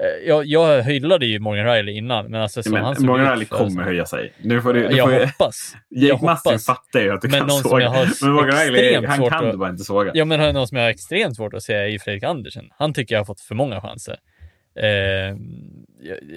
Eh, 0.00 0.28
jag, 0.28 0.46
jag 0.46 0.82
hyllade 0.82 1.26
ju 1.26 1.38
Morgan 1.38 1.66
Riley 1.66 1.94
innan, 1.94 2.30
men 2.30 2.42
alltså 2.42 2.62
som 2.62 2.72
men, 2.72 2.84
han 2.84 2.96
såg 2.96 3.04
Morgan 3.04 3.32
Riley 3.32 3.46
kommer 3.46 3.82
höja 3.82 4.06
sig. 4.06 4.32
Nu 4.42 4.62
får 4.62 4.74
du, 4.74 4.88
du 4.88 4.96
jag 4.96 5.10
får 5.10 5.26
hoppas. 5.26 5.76
Jake 5.90 6.24
Massin 6.24 6.58
fattar 6.58 7.00
ju 7.00 7.12
att 7.12 7.22
du 7.22 7.28
men 7.28 7.40
kan 7.40 7.50
såga. 7.50 8.06
Men 8.22 8.32
Morgan 8.32 8.58
Riley, 8.58 9.06
han 9.06 9.30
kan 9.30 9.44
du 9.50 9.56
bara 9.56 9.70
inte 9.70 9.84
såga. 9.84 10.10
Ja, 10.14 10.24
men 10.24 10.54
någon 10.54 10.68
som 10.68 10.76
jag 10.76 10.84
har 10.84 10.90
extremt 10.90 11.36
svårt 11.36 11.54
att 11.54 11.62
se 11.62 11.74
är 11.74 11.98
Fredrik 11.98 12.22
Andersen. 12.22 12.70
Han 12.78 12.94
tycker 12.94 13.14
jag 13.14 13.20
har 13.20 13.24
fått 13.26 13.40
för 13.40 13.54
många 13.54 13.80
chanser. 13.80 14.16
Eh, 14.80 15.36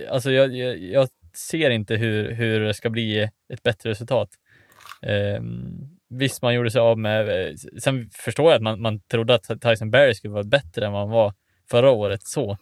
alltså 0.10 0.32
jag, 0.32 0.56
jag, 0.56 0.78
jag, 0.78 1.08
ser 1.34 1.70
inte 1.70 1.96
hur, 1.96 2.32
hur 2.32 2.60
det 2.60 2.74
ska 2.74 2.90
bli 2.90 3.30
ett 3.54 3.64
bättre 3.64 3.90
resultat. 3.90 4.30
Eh, 5.02 5.42
Visst, 6.14 6.42
man 6.42 6.54
gjorde 6.54 6.72
sig 6.72 6.82
av 6.82 7.00
med... 7.00 7.48
Eh, 7.48 7.54
sen 7.82 8.10
förstår 8.14 8.52
jag 8.52 8.56
att 8.56 8.62
man, 8.62 8.82
man 8.82 9.00
trodde 9.00 9.36
att 9.36 9.62
Tyson 9.62 9.92
Berry 9.92 10.14
skulle 10.14 10.34
vara 10.34 10.44
bättre 10.44 10.86
än 10.86 10.92
vad 10.92 11.02
han 11.02 11.10
var 11.10 11.34
förra 11.70 11.92
året. 11.92 12.24
Så 12.24 12.58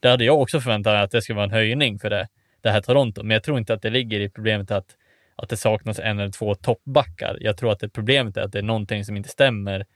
det 0.00 0.08
hade 0.08 0.24
jag 0.24 0.40
också 0.40 0.60
förväntat 0.60 0.92
mig 0.92 1.02
att 1.02 1.10
det 1.10 1.22
skulle 1.22 1.36
vara 1.36 1.44
en 1.44 1.52
höjning 1.52 1.98
för 1.98 2.10
det, 2.10 2.28
det 2.60 2.70
här 2.70 2.80
Toronto. 2.80 3.22
Men 3.22 3.30
jag 3.34 3.42
tror 3.42 3.58
inte 3.58 3.74
att 3.74 3.82
det 3.82 3.90
ligger 3.90 4.20
i 4.20 4.30
problemet 4.30 4.70
att, 4.70 4.96
att 5.36 5.48
det 5.48 5.56
saknas 5.56 5.98
en 5.98 6.18
eller 6.18 6.32
två 6.32 6.54
toppbackar. 6.54 7.38
Jag 7.40 7.56
tror 7.56 7.72
att 7.72 7.80
det 7.80 7.88
problemet 7.88 8.36
är 8.36 8.42
att 8.42 8.52
det 8.52 8.58
är 8.58 8.62
någonting 8.62 9.04
som 9.04 9.16
inte 9.16 9.28
stämmer 9.28 9.86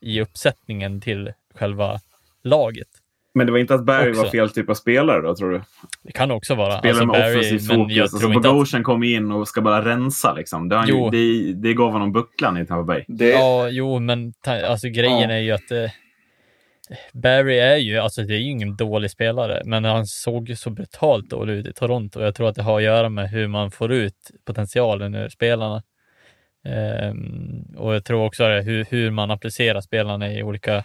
i 0.00 0.20
uppsättningen 0.20 1.00
till 1.00 1.32
själva 1.54 2.00
laget. 2.42 2.88
Men 3.34 3.46
det 3.46 3.52
var 3.52 3.58
inte 3.58 3.74
att 3.74 3.84
Barry 3.84 4.10
också. 4.10 4.22
var 4.22 4.30
fel 4.30 4.50
typ 4.50 4.70
av 4.70 4.74
spelare 4.74 5.20
då, 5.20 5.36
tror 5.36 5.50
du? 5.50 5.62
Det 6.02 6.12
kan 6.12 6.30
också 6.30 6.54
vara. 6.54 6.78
Spelare 6.78 6.90
alltså, 6.90 7.06
med 7.06 7.20
Barry, 7.20 7.40
offensiv 7.40 7.76
fokus. 7.76 7.96
Jag 7.96 8.02
alltså, 8.02 8.28
Bogosian 8.28 8.80
att... 8.80 8.84
kom 8.84 9.02
in 9.02 9.32
och 9.32 9.48
ska 9.48 9.60
bara 9.60 9.84
rensa 9.84 10.32
liksom. 10.32 10.68
Det, 10.68 10.84
ju, 10.86 11.10
det, 11.10 11.52
det 11.52 11.74
gav 11.74 11.92
honom 11.92 12.12
bucklan 12.12 12.58
i 12.58 12.66
Tampa 12.66 12.82
Bay. 12.82 13.04
Det... 13.08 13.30
Ja, 13.30 13.68
jo, 13.68 13.98
men 13.98 14.32
alltså 14.46 14.88
grejen 14.88 15.30
ja. 15.30 15.36
är 15.36 15.40
ju 15.40 15.52
att 15.52 15.70
eh, 15.70 15.90
Barry 17.12 17.58
är 17.58 17.76
ju, 17.76 17.98
alltså 17.98 18.22
det 18.22 18.34
är 18.34 18.38
ju 18.38 18.50
ingen 18.50 18.76
dålig 18.76 19.10
spelare, 19.10 19.62
men 19.64 19.84
han 19.84 20.06
såg 20.06 20.48
ju 20.48 20.56
så 20.56 20.70
brutalt 20.70 21.30
dålig 21.30 21.54
ut 21.54 21.66
i 21.66 21.72
Toronto. 21.72 22.20
Jag 22.20 22.34
tror 22.34 22.48
att 22.48 22.54
det 22.54 22.62
har 22.62 22.76
att 22.76 22.84
göra 22.84 23.08
med 23.08 23.30
hur 23.30 23.48
man 23.48 23.70
får 23.70 23.92
ut 23.92 24.30
potentialen 24.44 25.14
ur 25.14 25.28
spelarna. 25.28 25.82
Um, 26.64 27.74
och 27.76 27.94
jag 27.94 28.04
tror 28.04 28.26
också 28.26 28.44
hur, 28.44 28.84
hur 28.84 29.10
man 29.10 29.30
applicerar 29.30 29.80
spelarna 29.80 30.32
i 30.32 30.42
olika 30.42 30.84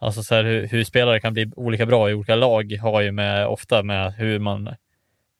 Alltså 0.00 0.22
så 0.22 0.34
här, 0.34 0.44
hur, 0.44 0.66
hur, 0.66 0.84
spelare 0.84 1.20
kan 1.20 1.32
bli 1.32 1.52
olika 1.56 1.86
bra 1.86 2.10
i 2.10 2.14
olika 2.14 2.34
lag 2.34 2.72
har 2.82 3.00
ju 3.00 3.12
med, 3.12 3.46
ofta 3.46 3.82
med 3.82 4.12
hur 4.12 4.38
man 4.38 4.74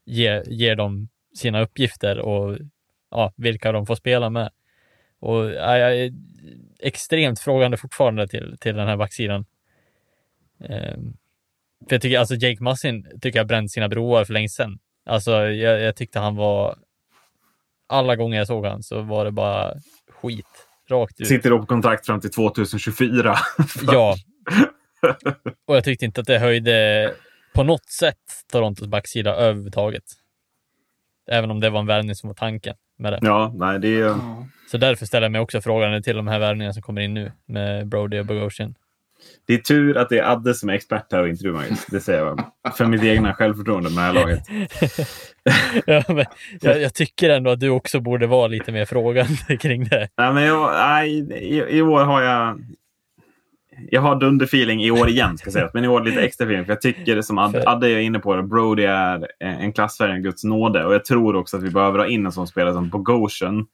ger, 0.07 0.45
ger 0.47 0.77
dem 0.77 1.09
sina 1.35 1.61
uppgifter 1.61 2.19
och 2.19 2.59
ja, 3.11 3.33
vilka 3.37 3.73
de 3.73 3.87
får 3.87 3.95
spela 3.95 4.31
med. 4.31 4.51
Och 5.21 5.51
ja, 5.51 5.79
jag 5.79 5.97
är 5.97 6.13
extremt 6.81 7.41
frågande 7.41 7.77
fortfarande 7.77 8.29
till, 8.29 8.57
till 8.61 8.77
den 8.77 8.89
här 8.89 8.97
backsidan. 8.97 9.45
Um, 10.59 11.17
för 11.89 11.95
jag 11.95 12.03
tycker 12.03 12.19
alltså 12.19 12.35
Jake 12.35 12.63
Massin 12.63 13.07
tycker 13.21 13.39
jag 13.39 13.47
bränt 13.47 13.71
sina 13.71 13.89
broar 13.89 14.25
för 14.25 14.33
länge 14.33 14.49
sedan. 14.49 14.79
Alltså 15.07 15.31
jag, 15.33 15.81
jag 15.81 15.97
tyckte 15.97 16.19
han 16.19 16.37
var 16.37 16.79
alla 17.87 18.17
gånger 18.17 18.39
jag 18.39 18.47
såg 18.47 18.67
han 18.67 18.83
så 18.83 19.03
var 19.03 19.25
det 19.25 19.31
bara 19.31 19.75
skit. 20.09 20.67
Rakt 20.91 21.21
ut. 21.21 21.27
Sitter 21.27 21.51
då 21.51 21.59
på 21.59 21.67
kontrakt 21.67 22.07
fram 22.07 22.21
till 22.21 22.31
2024. 22.31 23.37
ja, 23.83 24.17
och 25.67 25.77
jag 25.77 25.85
tyckte 25.85 26.05
inte 26.05 26.21
att 26.21 26.27
det 26.27 26.39
höjde 26.39 27.15
på 27.55 27.63
något 27.63 27.91
sätt 27.91 28.17
Torontos 28.53 28.89
backsida 28.89 29.35
överhuvudtaget. 29.35 30.05
Även 31.31 31.51
om 31.51 31.61
det 31.61 31.71
var 31.71 31.81
en 31.81 31.87
värvning 31.87 32.15
som 32.15 32.29
var 32.29 32.35
tanken 32.35 32.75
med 32.99 33.13
det. 33.13 33.19
Ja, 33.23 33.53
nej, 33.55 33.79
det 33.79 34.01
är... 34.01 34.17
Så 34.71 34.79
därför 34.79 35.07
ställer 35.07 35.25
jag 35.25 35.33
mig 35.33 35.41
också 35.41 35.61
frågan 35.61 36.03
till 36.03 36.17
de 36.17 36.29
här 36.29 36.39
värvningarna 36.39 36.73
som 36.73 36.83
kommer 36.83 37.01
in 37.01 37.15
nu 37.15 37.33
med 37.47 37.89
Brody 37.89 38.19
och 38.19 38.27
Bogosian. 38.27 38.75
Det 39.47 39.55
är 39.55 39.59
tur 39.59 39.97
att 39.97 40.09
det 40.09 40.19
är 40.19 40.33
Adde 40.33 40.55
som 40.55 40.69
är 40.69 40.75
expert 40.75 41.13
här 41.13 41.21
och 41.21 41.29
inte 41.29 41.45
du 41.45 41.53
Magnus. 41.53 41.87
Det 41.87 42.01
säger 42.01 42.19
jag. 42.19 42.45
För 42.77 42.87
mitt 42.87 43.03
egna 43.03 43.35
självförtroende 43.35 43.91
med 43.91 44.15
det 44.15 44.21
här 44.21 44.27
laget. 44.27 44.43
ja, 45.87 46.15
men 46.15 46.25
jag, 46.61 46.81
jag, 46.81 46.95
tycker 46.95 47.31
ändå 47.31 47.51
att 47.51 47.61
du 47.61 47.69
också 47.69 48.01
borde 48.01 48.27
vara 48.27 48.47
lite 48.47 48.73
mer 48.73 48.85
frågande 48.85 49.57
kring 49.61 49.85
det. 49.85 50.09
Nej, 50.19 50.33
men 50.33 50.43
jag, 50.43 50.73
nej, 50.73 51.11
i, 51.33 51.77
i 51.79 51.83
år 51.83 52.05
har 52.05 52.23
jag 52.23 52.61
jag 53.91 54.01
har 54.01 54.17
dunderfeeling 54.17 54.83
i 54.83 54.91
år 54.91 55.09
igen, 55.09 55.39
ska 55.39 55.51
sägas. 55.51 55.75
men 55.75 55.85
i 55.85 55.89
år 55.89 56.01
lite 56.01 56.23
extra 56.23 56.45
feeling. 56.45 56.65
För 56.65 56.73
jag 56.73 56.81
tycker, 56.81 57.23
som 57.23 57.39
Ad, 57.39 57.63
Adde 57.67 57.89
är 57.89 57.99
inne 57.99 58.19
på, 58.19 58.37
det, 58.37 58.43
Brody 58.43 58.85
är 58.85 59.27
en 59.39 59.73
klassfärg, 59.73 60.13
en 60.13 60.23
Guds 60.23 60.45
nåde. 60.45 60.85
Och 60.85 60.95
jag 60.95 61.05
tror 61.05 61.37
också 61.37 61.57
att 61.57 61.63
vi 61.63 61.71
behöver 61.71 61.99
ha 61.99 62.07
in 62.07 62.27
en 62.27 62.33
sån 62.33 62.47
spelare 62.47 62.75
som 62.75 62.89
Bogosian. 62.89 63.67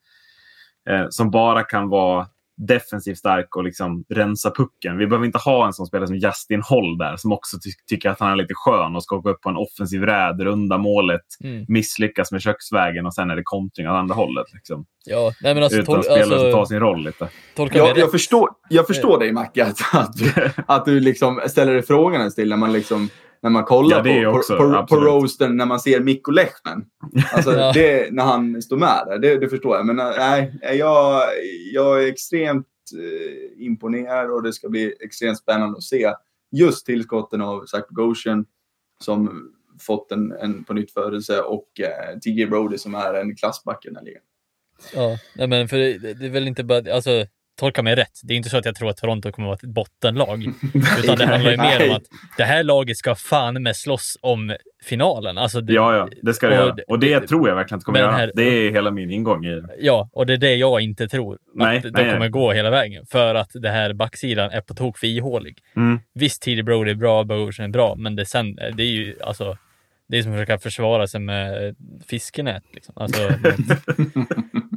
Eh, 0.89 1.07
som 1.11 1.31
bara 1.31 1.63
kan 1.63 1.89
vara 1.89 2.27
defensivt 2.57 3.19
stark 3.19 3.57
och 3.57 3.65
liksom 3.65 4.05
rensa 4.09 4.51
pucken. 4.51 4.99
Vi 4.99 5.07
behöver 5.07 5.27
inte 5.27 5.39
ha 5.39 5.67
en 5.67 5.73
sån 5.73 5.87
spelare 5.87 6.07
som 6.07 6.17
Justin 6.17 6.63
Holl 6.63 6.99
där 6.99 7.17
som 7.17 7.33
också 7.33 7.57
ty 7.65 7.71
tycker 7.89 8.11
att 8.11 8.21
han 8.21 8.33
är 8.33 8.37
lite 8.37 8.55
skön 8.55 8.97
och 8.97 9.05
ska 9.05 9.17
gå 9.17 9.31
upp 9.31 9.41
på 9.41 9.49
en 9.49 9.57
offensiv 9.57 10.03
räd, 10.03 10.41
runda 10.41 10.79
målet, 10.79 11.21
mm. 11.45 11.65
misslyckas 11.69 12.33
med 12.33 12.43
köksvägen 12.43 13.07
och 13.07 13.15
sen 13.15 13.31
är 13.31 13.37
det 13.37 13.43
kontring 13.45 13.89
åt 13.89 13.95
andra 13.95 14.15
hållet. 14.15 14.47
Liksom. 14.53 14.87
Ja, 15.05 15.33
nej 15.43 15.55
men 15.55 15.63
alltså, 15.63 15.79
Utan 15.79 16.03
spelare 16.03 16.23
alltså, 16.23 16.39
som 16.39 16.53
tar 16.53 16.65
sin 16.65 16.81
roll 16.81 17.05
lite. 17.05 17.29
Jag, 17.57 17.99
jag, 17.99 18.11
förstår, 18.11 18.49
jag 18.69 18.87
förstår 18.87 19.19
dig 19.19 19.33
Macke, 19.33 19.65
att, 19.65 19.95
att, 19.95 20.17
du, 20.17 20.51
att 20.67 20.85
du 20.85 21.01
liksom 21.01 21.41
ställer 21.47 21.73
dig 21.73 21.83
frågan 21.83 22.21
en 22.21 22.35
till 22.35 22.49
när 22.49 22.57
man 22.57 22.73
liksom 22.73 23.09
när 23.47 23.51
man 23.51 23.65
kollar 23.65 24.07
ja, 24.07 24.33
på, 24.33 24.39
också, 24.39 24.57
på, 24.57 24.87
på, 24.87 24.97
roasten 24.97 25.57
när 25.57 25.67
man 25.67 25.81
ser 25.81 26.01
Mikko 26.01 26.31
Lehmann. 26.31 26.87
Alltså, 27.33 27.53
ja. 27.59 27.73
det, 27.73 28.13
när 28.13 28.25
han 28.25 28.63
står 28.63 28.77
med 28.77 29.03
där, 29.07 29.19
det, 29.19 29.39
det 29.39 29.49
förstår 29.49 29.77
jag. 29.77 29.87
Men 29.87 29.97
nej, 29.97 30.59
jag, 30.79 31.23
jag 31.73 32.03
är 32.03 32.09
extremt 32.09 32.67
eh, 32.95 33.65
imponerad 33.67 34.31
och 34.31 34.43
det 34.43 34.53
ska 34.53 34.69
bli 34.69 34.95
extremt 35.01 35.39
spännande 35.39 35.77
att 35.77 35.83
se 35.83 36.13
just 36.53 36.87
tillskotten 36.87 37.43
av 37.43 37.67
Zach 37.67 37.85
Goshen 37.89 38.45
som 39.05 39.51
fått 39.81 40.13
en, 40.13 40.33
en 40.33 40.65
på 40.65 40.75
nytt 40.75 40.93
födelse 40.93 41.41
och 41.41 41.81
eh, 41.81 42.19
TJ 42.19 42.47
Brody 42.47 42.79
som 42.79 42.95
är 42.95 43.15
en 43.15 43.37
klassback 43.37 43.85
i 43.85 43.89
den 43.89 43.97
här 43.97 44.05
ligan. 44.05 44.23
Ja, 45.35 45.47
men 45.47 45.69
för 45.69 45.77
det, 45.77 46.15
det 46.15 46.27
är 46.27 46.31
väl 46.31 46.49
inte 46.49 46.65
bara, 46.65 46.95
alltså 46.95 47.27
tolka 47.57 47.83
mig 47.83 47.95
rätt. 47.95 48.21
Det 48.23 48.35
är 48.35 48.37
inte 48.37 48.49
så 48.49 48.57
att 48.57 48.65
jag 48.65 48.75
tror 48.75 48.91
att 48.91 48.97
Toronto 48.97 49.33
kommer 49.33 49.53
att 49.53 49.63
vara 49.63 49.71
ett 49.71 49.75
bottenlag. 49.75 50.45
utan 51.05 51.19
det 51.19 51.27
handlar 51.27 51.51
ju 51.51 51.57
mer 51.57 51.91
om 51.91 51.97
att 51.97 52.03
det 52.37 52.45
här 52.45 52.63
laget 52.63 52.97
ska 52.97 53.15
fan 53.15 53.63
med 53.63 53.77
slåss 53.77 54.19
om 54.21 54.57
finalen. 54.85 55.39
Alltså 55.39 55.61
det, 55.61 55.73
ja, 55.73 55.97
ja, 55.97 56.09
det 56.23 56.35
ska 56.35 56.49
det 56.49 56.59
och, 56.59 56.67
göra. 56.67 56.77
Och 56.89 56.99
det 56.99 57.21
tror 57.21 57.49
jag 57.49 57.57
verkligen 57.57 57.79
att 57.79 57.85
kommer 57.85 57.99
göra. 57.99 58.13
Här, 58.13 58.33
det 58.35 58.43
är 58.43 58.71
hela 58.71 58.91
min 58.91 59.11
ingång 59.11 59.45
i 59.45 59.55
det. 59.55 59.69
Ja, 59.79 60.09
och 60.13 60.27
det 60.27 60.33
är 60.33 60.39
det 60.39 60.55
jag 60.55 60.81
inte 60.81 61.09
tror. 61.09 61.39
Nej, 61.55 61.77
att 61.77 61.83
de 61.83 61.91
nej, 61.91 62.05
kommer 62.05 62.19
nej. 62.19 62.29
gå 62.29 62.53
hela 62.53 62.71
vägen. 62.71 63.07
För 63.07 63.35
att 63.35 63.51
det 63.55 63.71
här 63.71 63.93
backsidan 63.93 64.51
är 64.51 64.61
på 64.61 64.75
tok 64.75 64.99
för 64.99 65.07
ihålig. 65.07 65.59
Mm. 65.77 66.01
Visst, 66.15 66.43
Tidy 66.43 66.63
Brody 66.63 66.91
är 66.91 66.95
bra, 66.95 67.25
Bogersen 67.25 67.65
är 67.65 67.69
bra, 67.69 67.95
men 67.95 68.17
det, 68.17 68.27
sen, 68.27 68.55
det 68.55 68.83
är 68.83 68.91
ju 68.91 69.15
alltså 69.23 69.57
det 70.09 70.19
är 70.19 70.23
som 70.23 70.33
att 70.33 70.39
försöka 70.39 70.59
försvara 70.59 71.07
sig 71.07 71.21
med 71.21 71.77
fiskenät. 72.09 72.65
Liksom. 72.75 72.95
Alltså, 72.97 73.21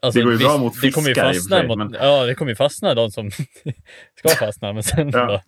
Alltså, 0.00 0.20
det 0.20 0.24
går 0.24 0.32
ju 0.32 0.38
bra 0.38 0.58
mot 0.58 0.80
fiskar 0.80 0.88
det 0.88 0.92
kommer 0.92 1.08
ju 1.08 1.14
fastna 1.14 1.56
sig, 1.56 1.68
mot, 1.68 1.78
men... 1.78 1.96
Ja, 2.00 2.24
det 2.24 2.34
kommer 2.34 2.50
ju 2.50 2.56
fastna 2.56 2.94
de 2.94 3.10
som 3.10 3.30
ska 4.18 4.28
fastna, 4.38 4.72
men 4.72 4.82
sen 4.82 5.10
ja. 5.12 5.26
då 5.26 5.40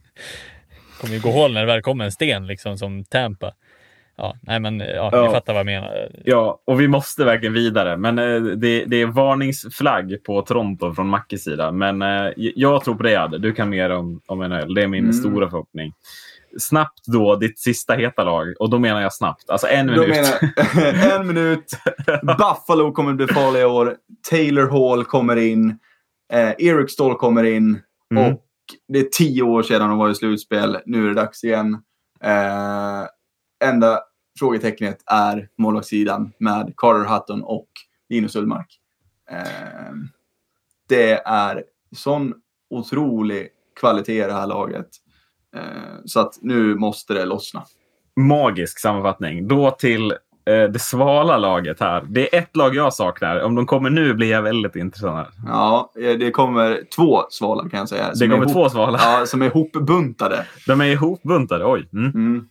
kommer 1.01 1.15
ju 1.15 1.21
gå 1.21 1.31
hål 1.31 1.53
när 1.53 1.61
det 1.61 1.67
väl 1.67 1.83
kommer 1.83 2.05
en 2.05 2.13
sten 2.13 2.47
liksom 2.47 2.79
som 2.79 3.05
Tampa. 3.05 3.53
Ja, 4.17 4.37
nej 4.43 4.61
men 4.61 4.81
ja, 4.81 5.11
ja. 5.13 5.27
ni 5.27 5.33
fattar 5.33 5.53
vad 5.53 5.61
jag 5.61 5.67
menar. 5.67 6.09
Ja, 6.25 6.61
och 6.65 6.81
vi 6.81 6.89
måste 6.89 7.25
verkligen 7.25 7.55
vidare. 7.55 7.97
Men 7.97 8.19
eh, 8.19 8.41
det, 8.41 8.85
det, 8.85 8.97
är 8.97 9.07
varningsflagg 9.07 10.25
på 10.25 10.43
Toronto 10.43 10.95
från 10.95 11.09
Mackes 11.09 11.45
sida. 11.45 11.73
Men 11.73 12.03
eh, 12.03 12.33
jag 12.37 12.85
tror 12.85 12.95
på 12.95 13.03
dig 13.03 13.17
Adde. 13.17 13.39
Du 13.39 13.53
kan 13.53 13.69
mer 13.69 13.91
om, 13.91 14.21
om 14.27 14.39
NHL. 14.39 14.75
Det 14.75 14.83
är 14.83 14.87
min 14.87 15.05
mm. 15.05 15.13
stora 15.13 15.51
förhoppning 15.51 15.93
snabbt 16.59 17.07
då 17.07 17.37
ditt 17.37 17.59
sista 17.59 17.95
heta 17.95 18.25
lag. 18.25 18.55
Och 18.59 18.71
då 18.71 18.79
menar 18.79 19.03
jag 19.03 19.15
snabbt. 19.15 19.51
Alltså 19.51 19.67
en 19.67 19.87
minut. 19.87 20.09
Menar, 20.09 21.13
en 21.21 21.27
minut. 21.27 21.79
Buffalo 22.23 22.93
kommer 22.93 23.13
bli 23.13 23.27
farliga 23.27 23.63
i 23.63 23.67
år. 23.67 23.97
Taylor 24.31 24.67
Hall 24.67 25.05
kommer 25.05 25.37
in. 25.37 25.79
Eh, 26.33 26.53
Eric 26.59 26.91
Stoll 26.91 27.17
kommer 27.17 27.45
in. 27.45 27.81
Mm. 28.11 28.33
Och 28.33 28.45
det 28.89 28.99
är 28.99 29.05
tio 29.05 29.43
år 29.43 29.63
sedan 29.63 29.89
de 29.89 29.99
var 29.99 30.11
i 30.11 30.15
slutspel. 30.15 30.79
Nu 30.87 31.05
är 31.05 31.09
det 31.09 31.15
dags 31.15 31.45
igen. 31.45 31.75
Eh, 32.23 33.05
enda 33.65 34.01
frågetecknet 34.39 34.99
är 35.07 35.49
målvaktssidan 35.59 36.33
med 36.39 36.73
Carter 36.77 37.15
Hutton 37.15 37.43
och 37.43 37.69
Linus 38.09 38.37
Ullmark. 38.37 38.81
Eh, 39.31 39.93
det 40.89 41.13
är 41.27 41.65
sån 41.97 42.35
otrolig 42.71 43.49
kvalitet 43.81 44.25
i 44.25 44.27
det 44.27 44.33
här 44.33 44.47
laget. 44.47 44.89
Eh, 45.55 45.61
så 46.05 46.21
att 46.21 46.39
nu 46.41 46.75
måste 46.75 47.15
det 47.15 47.25
lossna. 47.25 47.63
Magisk 48.17 48.79
sammanfattning. 48.79 49.49
Då 49.49 49.71
till 49.71 50.11
eh, 50.11 50.63
det 50.73 50.79
svala 50.79 51.39
laget 51.39 51.81
här. 51.81 52.05
Det 52.09 52.35
är 52.35 52.39
ett 52.39 52.57
lag 52.57 52.75
jag 52.75 52.95
saknar. 52.95 53.41
Om 53.41 53.55
de 53.55 53.67
kommer 53.67 53.91
nu 53.91 54.15
blir 54.15 54.31
jag 54.31 54.43
väldigt 54.43 54.77
intresserad. 54.77 55.27
Ja, 55.47 55.93
eh, 56.01 56.19
det 56.19 56.31
kommer 56.31 56.81
två 56.97 57.27
svala 57.31 57.69
kan 57.69 57.79
jag 57.79 57.89
säga. 57.89 58.13
Det 58.15 58.29
kommer 58.29 58.53
två 58.53 58.69
svala? 58.69 58.99
Ja, 59.03 59.27
som 59.27 59.43
är 59.43 59.47
ihopbuntade. 59.47 60.47
De 60.67 60.81
är 60.81 60.87
ihopbuntade, 60.87 61.65
oj. 61.65 61.89
Mm. 61.93 62.11
Mm. 62.15 62.47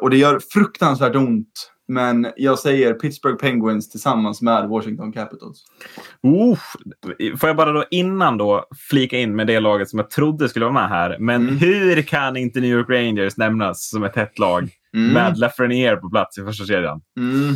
Och 0.00 0.10
det 0.10 0.16
gör 0.16 0.40
fruktansvärt 0.52 1.16
ont 1.16 1.70
men 1.88 2.32
jag 2.36 2.58
säger 2.58 2.94
Pittsburgh 2.94 3.36
Penguins 3.36 3.90
tillsammans 3.90 4.42
med 4.42 4.68
Washington 4.68 5.12
Capitals. 5.12 5.64
Uh, 6.26 6.56
får 7.36 7.48
jag 7.48 7.56
bara 7.56 7.72
då 7.72 7.84
innan 7.90 8.38
då 8.38 8.64
flika 8.90 9.18
in 9.18 9.36
med 9.36 9.46
det 9.46 9.60
laget 9.60 9.88
som 9.88 9.98
jag 9.98 10.10
trodde 10.10 10.48
skulle 10.48 10.64
vara 10.64 10.74
med 10.74 10.88
här. 10.88 11.16
Men 11.18 11.42
mm. 11.42 11.56
hur 11.56 12.02
kan 12.02 12.36
inte 12.36 12.60
New 12.60 12.70
York 12.70 12.90
Rangers 12.90 13.36
nämnas 13.36 13.90
som 13.90 14.04
ett 14.04 14.16
hett 14.16 14.38
lag 14.38 14.70
mm. 14.94 15.12
med 15.12 15.38
Lafreniere 15.38 15.96
på 15.96 16.10
plats 16.10 16.38
i 16.38 16.44
första 16.44 16.64
kedjan? 16.64 17.00
Mm. 17.16 17.54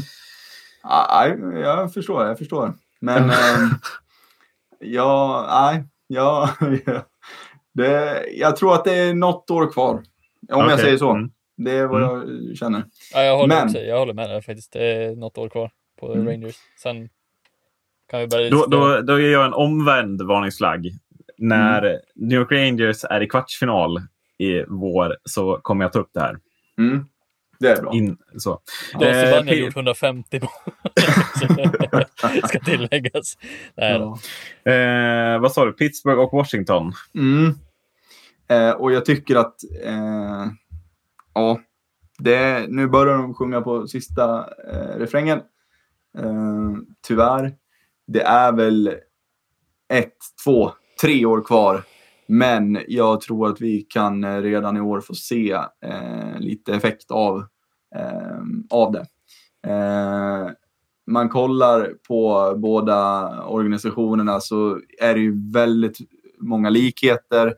Ja, 0.82 1.26
jag 1.54 1.92
förstår, 1.92 2.26
jag 2.26 2.38
förstår. 2.38 2.74
Men 3.00 3.22
ähm, 3.22 3.70
ja, 4.80 5.46
nej, 5.50 5.84
ja, 6.06 6.50
det, 7.74 8.24
jag 8.32 8.56
tror 8.56 8.74
att 8.74 8.84
det 8.84 8.94
är 8.94 9.14
något 9.14 9.50
år 9.50 9.72
kvar. 9.72 10.02
Om 10.52 10.58
okay. 10.58 10.70
jag 10.70 10.80
säger 10.80 10.98
så. 10.98 11.10
Mm. 11.10 11.30
Det 11.56 11.70
är 11.70 11.86
vad 11.86 12.02
mm. 12.02 12.48
jag 12.48 12.56
känner. 12.56 12.84
Ja, 13.14 13.22
jag, 13.22 13.36
håller 13.36 13.54
Men... 13.54 13.64
också, 13.64 13.78
jag 13.78 13.98
håller 13.98 14.14
med 14.14 14.30
dig 14.30 14.42
faktiskt. 14.42 14.72
Det 14.72 14.86
är 14.86 15.16
något 15.16 15.38
år 15.38 15.48
kvar 15.48 15.70
på 16.00 16.12
mm. 16.12 16.28
Rangers. 16.28 16.56
Sen 16.82 17.08
kan 18.10 18.20
vi 18.20 18.26
börja... 18.26 18.50
Då, 18.50 18.66
då, 18.66 19.00
då 19.00 19.20
ger 19.20 19.32
jag 19.32 19.44
en 19.44 19.52
omvänd 19.52 20.22
varningsflagg. 20.22 20.90
När 21.38 21.82
mm. 21.82 22.00
New 22.14 22.38
York 22.38 22.52
Rangers 22.52 23.04
är 23.04 23.20
i 23.20 23.28
kvartsfinal 23.28 23.98
i 24.38 24.64
vår 24.68 25.16
så 25.24 25.56
kommer 25.62 25.84
jag 25.84 25.92
ta 25.92 25.98
upp 25.98 26.10
det 26.14 26.20
här. 26.20 26.36
Mm. 26.78 27.04
Det 27.62 27.68
är 27.68 27.82
bra. 27.82 27.92
In, 27.92 28.16
så. 28.38 28.60
Då 28.92 29.04
har 29.04 29.48
eh, 29.48 29.54
gjort 29.54 29.76
150 29.76 30.40
ska 32.48 32.58
tilläggas. 32.58 33.38
Nej, 33.74 33.92
ja. 33.92 34.72
eh, 34.72 35.40
vad 35.40 35.52
sa 35.52 35.64
du? 35.64 35.72
Pittsburgh 35.72 36.20
och 36.20 36.32
Washington? 36.32 36.92
Mm. 37.14 37.54
Eh, 38.48 38.70
och 38.70 38.92
jag 38.92 39.04
tycker 39.04 39.36
att 39.36 39.54
eh, 39.84 40.46
ja, 41.34 41.60
det, 42.18 42.66
nu 42.68 42.88
börjar 42.88 43.18
de 43.18 43.34
sjunga 43.34 43.60
på 43.60 43.86
sista 43.86 44.38
eh, 44.72 44.98
refrängen. 44.98 45.38
Eh, 46.18 46.72
tyvärr. 47.06 47.54
Det 48.06 48.22
är 48.22 48.52
väl 48.52 48.94
ett, 49.92 50.16
två, 50.44 50.70
tre 51.00 51.26
år 51.26 51.44
kvar. 51.44 51.82
Men 52.28 52.78
jag 52.88 53.20
tror 53.20 53.48
att 53.48 53.60
vi 53.60 53.80
kan 53.80 54.24
eh, 54.24 54.42
redan 54.42 54.76
i 54.76 54.80
år 54.80 55.00
få 55.00 55.14
se 55.14 55.52
eh, 55.84 56.38
lite 56.38 56.74
effekt 56.74 57.10
av, 57.10 57.38
eh, 57.94 58.38
av 58.70 58.92
det. 58.92 59.06
Eh, 59.72 60.50
man 61.06 61.28
kollar 61.28 61.92
på 62.08 62.54
båda 62.56 63.28
organisationerna 63.44 64.40
så 64.40 64.80
är 65.00 65.14
det 65.14 65.20
ju 65.20 65.52
väldigt 65.52 65.96
många 66.40 66.70
likheter. 66.70 67.54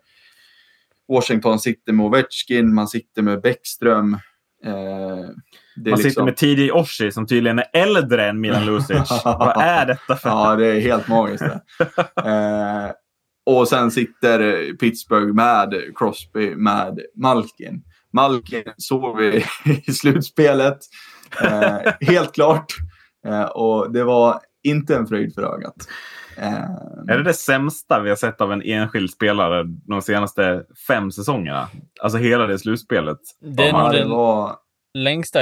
Washington 1.08 1.58
sitter 1.58 1.92
med 1.92 2.06
Ovechkin, 2.06 2.74
man 2.74 2.88
sitter 2.88 3.22
med 3.22 3.40
Bäckström. 3.40 4.18
Eh, 4.64 4.72
man 4.72 5.34
liksom... 5.76 6.02
sitter 6.02 6.24
med 6.24 6.36
TJ 6.36 6.72
Oshie 6.72 7.12
som 7.12 7.26
tydligen 7.26 7.58
är 7.58 7.66
äldre 7.72 8.28
än 8.28 8.40
Milan 8.40 8.66
Lucic. 8.66 9.22
Vad 9.24 9.62
är 9.62 9.86
detta 9.86 10.16
för... 10.16 10.28
Ja, 10.28 10.56
det 10.56 10.66
är 10.66 10.80
helt 10.80 11.08
magiskt. 11.08 11.44
eh, 12.24 12.90
och 13.46 13.68
sen 13.68 13.90
sitter 13.90 14.72
Pittsburgh 14.76 15.34
med 15.34 15.74
Crosby, 15.94 16.54
med 16.56 17.00
Malkin. 17.16 17.82
Malkin 18.12 18.64
såg 18.76 19.18
vi 19.18 19.44
i 19.86 19.92
slutspelet. 19.92 20.78
Eh, 21.42 21.92
helt 22.00 22.34
klart. 22.34 22.66
Eh, 23.26 23.44
och 23.44 23.92
det 23.92 24.04
var 24.04 24.40
inte 24.62 24.96
en 24.96 25.06
fröjd 25.06 25.34
för 25.34 25.42
ögat. 25.42 25.88
Uh, 26.38 27.12
är 27.12 27.16
det 27.16 27.22
det 27.22 27.34
sämsta 27.34 28.00
vi 28.00 28.08
har 28.08 28.16
sett 28.16 28.40
av 28.40 28.52
en 28.52 28.62
enskild 28.62 29.10
spelare 29.10 29.64
de 29.64 30.02
senaste 30.02 30.64
fem 30.88 31.12
säsongerna? 31.12 31.68
Alltså 32.02 32.18
hela 32.18 32.46
det 32.46 32.58
slutspelet. 32.58 33.18
Det 33.40 33.68
är 33.68 33.72
nog 33.72 33.92
det 33.92 34.04
var... 34.04 34.56
längsta 34.94 35.40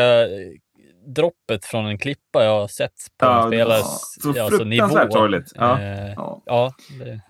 droppet 1.15 1.65
från 1.65 1.87
en 1.87 1.99
klippa 1.99 2.45
jag 2.45 2.61
har 2.61 2.69
sett 2.69 2.93
på 3.19 3.27
ja, 3.27 3.43
en 3.43 3.49
spelares 3.49 4.17
ja, 4.35 4.45
alltså, 4.45 4.65
nivå. 4.65 4.89
sorgligt. 4.89 5.53
Ja. 5.55 5.79
Uh, 5.79 6.13
ja. 6.17 6.43
ja 6.47 6.73
det... 6.99 7.21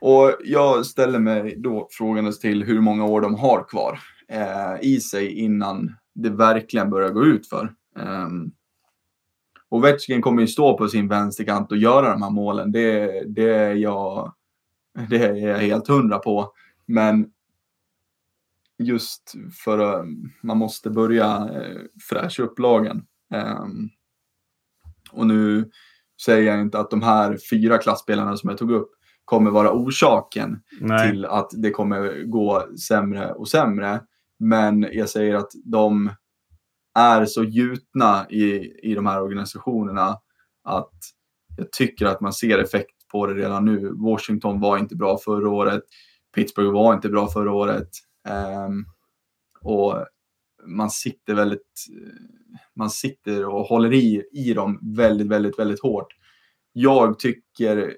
Och 0.00 0.36
jag 0.44 0.86
ställer 0.86 1.18
mig 1.18 1.54
då 1.58 1.88
frågandes 1.90 2.38
till 2.38 2.64
hur 2.64 2.80
många 2.80 3.04
år 3.04 3.20
de 3.20 3.34
har 3.34 3.68
kvar 3.68 3.98
eh, 4.32 4.74
i 4.80 5.00
sig 5.00 5.38
innan 5.38 5.96
det 6.14 6.30
verkligen 6.30 6.90
börjar 6.90 7.10
gå 7.10 7.24
ut 7.24 7.48
för. 7.48 7.72
Um, 7.98 8.52
Ovechkin 9.70 10.22
kommer 10.22 10.42
ju 10.42 10.48
stå 10.48 10.78
på 10.78 10.88
sin 10.88 11.08
vänsterkant 11.08 11.72
och 11.72 11.78
göra 11.78 12.10
de 12.10 12.22
här 12.22 12.30
målen. 12.30 12.72
Det, 12.72 13.22
det, 13.26 13.54
är, 13.54 13.74
jag, 13.74 14.34
det 15.08 15.24
är 15.24 15.34
jag 15.34 15.58
helt 15.58 15.88
hundra 15.88 16.18
på. 16.18 16.52
Men 16.86 17.26
just 18.78 19.34
för 19.64 19.78
att 19.78 20.06
man 20.42 20.58
måste 20.58 20.90
börja 20.90 21.26
eh, 21.26 21.80
fräscha 22.10 22.42
upp 22.42 22.58
lagen. 22.58 23.02
Um, 23.34 23.90
och 25.12 25.26
nu 25.26 25.70
säger 26.24 26.52
jag 26.52 26.60
inte 26.60 26.78
att 26.78 26.90
de 26.90 27.02
här 27.02 27.38
fyra 27.50 27.78
klassspelarna 27.78 28.36
som 28.36 28.50
jag 28.50 28.58
tog 28.58 28.70
upp 28.70 28.90
kommer 29.24 29.50
vara 29.50 29.72
orsaken 29.72 30.60
Nej. 30.80 31.10
till 31.10 31.24
att 31.24 31.50
det 31.56 31.70
kommer 31.70 32.22
gå 32.22 32.76
sämre 32.88 33.32
och 33.32 33.48
sämre. 33.48 34.00
Men 34.38 34.86
jag 34.92 35.08
säger 35.08 35.34
att 35.34 35.50
de 35.64 36.10
är 36.98 37.24
så 37.24 37.44
gjutna 37.44 38.26
i, 38.30 38.72
i 38.90 38.94
de 38.94 39.06
här 39.06 39.22
organisationerna 39.22 40.18
att 40.64 40.94
jag 41.56 41.72
tycker 41.72 42.06
att 42.06 42.20
man 42.20 42.32
ser 42.32 42.58
effekt 42.58 43.08
på 43.12 43.26
det 43.26 43.34
redan 43.34 43.64
nu. 43.64 43.92
Washington 43.92 44.60
var 44.60 44.78
inte 44.78 44.96
bra 44.96 45.18
förra 45.18 45.50
året. 45.50 45.82
Pittsburgh 46.34 46.72
var 46.72 46.94
inte 46.94 47.08
bra 47.08 47.28
förra 47.28 47.52
året. 47.52 47.88
Um, 48.66 48.86
och 49.60 50.06
man 50.66 50.90
sitter 50.90 51.34
väldigt, 51.34 51.86
man 52.74 52.90
sitter 52.90 53.46
och 53.46 53.64
håller 53.64 53.92
i, 53.92 54.22
i 54.32 54.54
dem 54.54 54.94
väldigt, 54.96 55.26
väldigt, 55.26 55.58
väldigt 55.58 55.82
hårt. 55.82 56.06
Jag 56.72 57.18
tycker 57.18 57.96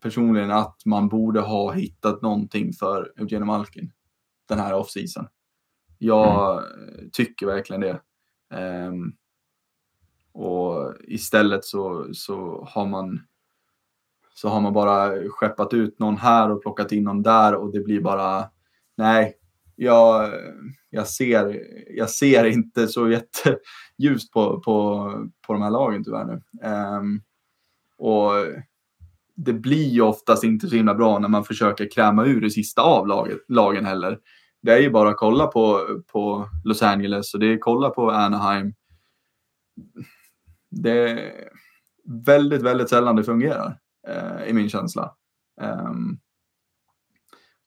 personligen 0.00 0.50
att 0.50 0.76
man 0.86 1.08
borde 1.08 1.40
ha 1.40 1.72
hittat 1.72 2.22
någonting 2.22 2.72
för 2.72 3.12
Eugenio 3.16 3.44
Malkin 3.44 3.92
den 4.48 4.58
här 4.58 4.74
off-season. 4.74 5.26
Jag 5.98 6.64
mm. 6.74 7.10
tycker 7.12 7.46
verkligen 7.46 7.80
det. 7.80 8.00
Um, 8.50 9.12
och 10.32 10.94
istället 11.04 11.64
så, 11.64 12.08
så 12.12 12.68
har 12.70 12.86
man 12.86 13.20
så 14.34 14.48
har 14.48 14.60
man 14.60 14.72
bara 14.72 15.28
skeppat 15.28 15.74
ut 15.74 15.98
någon 15.98 16.16
här 16.16 16.50
och 16.50 16.62
plockat 16.62 16.92
in 16.92 17.04
någon 17.04 17.22
där 17.22 17.54
och 17.54 17.72
det 17.72 17.80
blir 17.80 18.00
bara 18.00 18.44
nej, 18.96 19.34
jag, 19.76 20.32
jag, 20.90 21.08
ser, 21.08 21.60
jag 21.96 22.10
ser 22.10 22.44
inte 22.44 22.88
så 22.88 23.10
jätteljust 23.10 24.32
på, 24.32 24.60
på, 24.60 25.10
på 25.46 25.52
de 25.52 25.62
här 25.62 25.70
lagen 25.70 26.04
tyvärr 26.04 26.24
nu. 26.24 26.42
Um, 26.68 27.22
och 27.98 28.32
det 29.34 29.52
blir 29.52 29.88
ju 29.88 30.00
oftast 30.00 30.44
inte 30.44 30.68
så 30.68 30.76
himla 30.76 30.94
bra 30.94 31.18
när 31.18 31.28
man 31.28 31.44
försöker 31.44 31.90
kräma 31.90 32.24
ur 32.24 32.40
det 32.40 32.50
sista 32.50 32.82
av 32.82 33.06
laget, 33.06 33.38
lagen 33.48 33.86
heller. 33.86 34.18
Det 34.62 34.72
är 34.72 34.78
ju 34.78 34.90
bara 34.90 35.08
att 35.08 35.16
kolla 35.16 35.46
på, 35.46 35.86
på 36.12 36.48
Los 36.64 36.82
Angeles 36.82 37.34
och 37.34 37.40
det 37.40 37.46
är 37.46 37.58
kolla 37.58 37.90
på 37.90 38.10
Anaheim. 38.10 38.74
Det 40.70 41.10
är 41.10 41.48
väldigt, 42.26 42.62
väldigt 42.62 42.88
sällan 42.88 43.16
det 43.16 43.24
fungerar 43.24 43.78
eh, 44.08 44.48
i 44.48 44.52
min 44.52 44.68
känsla. 44.68 45.14
Um, 45.60 46.18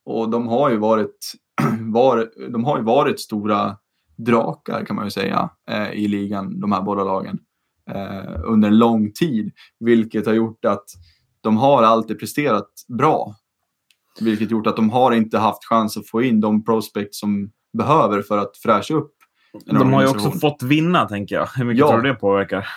och 0.05 0.29
de 0.29 0.47
har 0.47 0.69
ju 0.69 0.77
varit, 0.77 1.33
var, 1.79 2.31
de 2.51 2.63
har 2.63 2.77
ju 2.77 2.83
varit 2.83 3.19
stora 3.19 3.77
drakar 4.17 4.85
kan 4.85 4.95
man 4.95 5.05
ju 5.05 5.11
säga 5.11 5.49
eh, 5.69 5.91
i 5.91 6.07
ligan, 6.07 6.59
de 6.59 6.71
här 6.71 6.81
båda 6.81 7.03
lagen, 7.03 7.39
eh, 7.89 8.41
under 8.43 8.67
en 8.67 8.77
lång 8.77 9.11
tid. 9.11 9.51
Vilket 9.79 10.25
har 10.25 10.33
gjort 10.33 10.65
att 10.65 10.85
de 11.41 11.57
har 11.57 11.83
alltid 11.83 12.19
presterat 12.19 12.69
bra. 12.87 13.35
Vilket 14.19 14.51
gjort 14.51 14.67
att 14.67 14.75
de 14.75 14.89
har 14.89 15.11
inte 15.11 15.37
haft 15.37 15.65
chans 15.65 15.97
att 15.97 16.07
få 16.07 16.21
in 16.21 16.41
de 16.41 16.65
prospects 16.65 17.19
som 17.19 17.51
behöver 17.73 18.21
för 18.21 18.37
att 18.37 18.57
fräscha 18.57 18.93
upp 18.93 19.15
De 19.65 19.93
har 19.93 20.01
ju 20.01 20.07
också 20.07 20.31
fått 20.31 20.63
vinna, 20.63 21.07
tänker 21.07 21.35
jag. 21.35 21.45
Hur 21.45 21.65
mycket 21.65 21.79
ja. 21.79 21.89
tror 21.89 22.01
du 22.01 22.09
det 22.09 22.15
påverkar? 22.15 22.67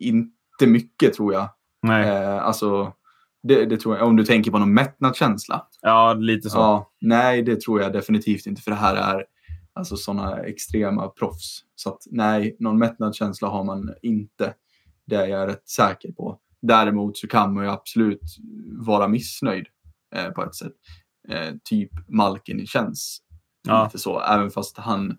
Inte 0.00 0.66
mycket, 0.66 1.14
tror 1.14 1.32
jag. 1.32 1.48
Nej. 1.82 2.08
Eh, 2.08 2.42
alltså, 2.42 2.92
det, 3.42 3.64
det, 3.64 3.76
tror 3.76 3.96
jag. 3.96 4.06
Om 4.06 4.16
du 4.16 4.24
tänker 4.24 4.50
på 4.50 4.58
någon 4.58 4.74
mättnadskänsla. 4.74 5.66
Ja, 5.82 6.12
lite 6.12 6.50
så. 6.50 6.58
Ja, 6.58 6.92
nej, 7.00 7.42
det 7.42 7.60
tror 7.60 7.82
jag 7.82 7.92
definitivt 7.92 8.46
inte. 8.46 8.62
För 8.62 8.70
det 8.70 8.76
här 8.76 8.94
är 8.94 9.24
alltså 9.72 9.96
sådana 9.96 10.38
extrema 10.38 11.08
proffs. 11.08 11.60
Så 11.74 11.88
att, 11.88 11.98
nej, 12.10 12.56
någon 12.58 12.78
mättnadskänsla 12.78 13.48
har 13.48 13.64
man 13.64 13.94
inte. 14.02 14.54
Det 15.06 15.16
är 15.16 15.26
jag 15.26 15.48
rätt 15.48 15.68
säker 15.68 16.12
på. 16.12 16.38
Däremot 16.62 17.16
så 17.16 17.28
kan 17.28 17.54
man 17.54 17.64
ju 17.64 17.70
absolut 17.70 18.36
vara 18.86 19.08
missnöjd 19.08 19.66
eh, 20.14 20.30
på 20.30 20.44
ett 20.44 20.54
sätt. 20.54 20.72
Eh, 21.28 21.54
typ 21.64 21.90
Malkin 22.08 22.66
känns 22.66 23.22
ja. 23.62 23.84
lite 23.84 23.98
så, 23.98 24.20
även 24.20 24.50
fast 24.50 24.78
han, 24.78 25.16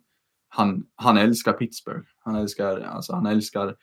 han, 0.49 0.83
han 0.95 1.17
älskar 1.17 1.53
Pittsburgh. 1.53 2.07
Han 2.19 2.35
älskar, 2.35 2.79
alltså, 2.79 3.13
han 3.13 3.25
älskar 3.25 3.75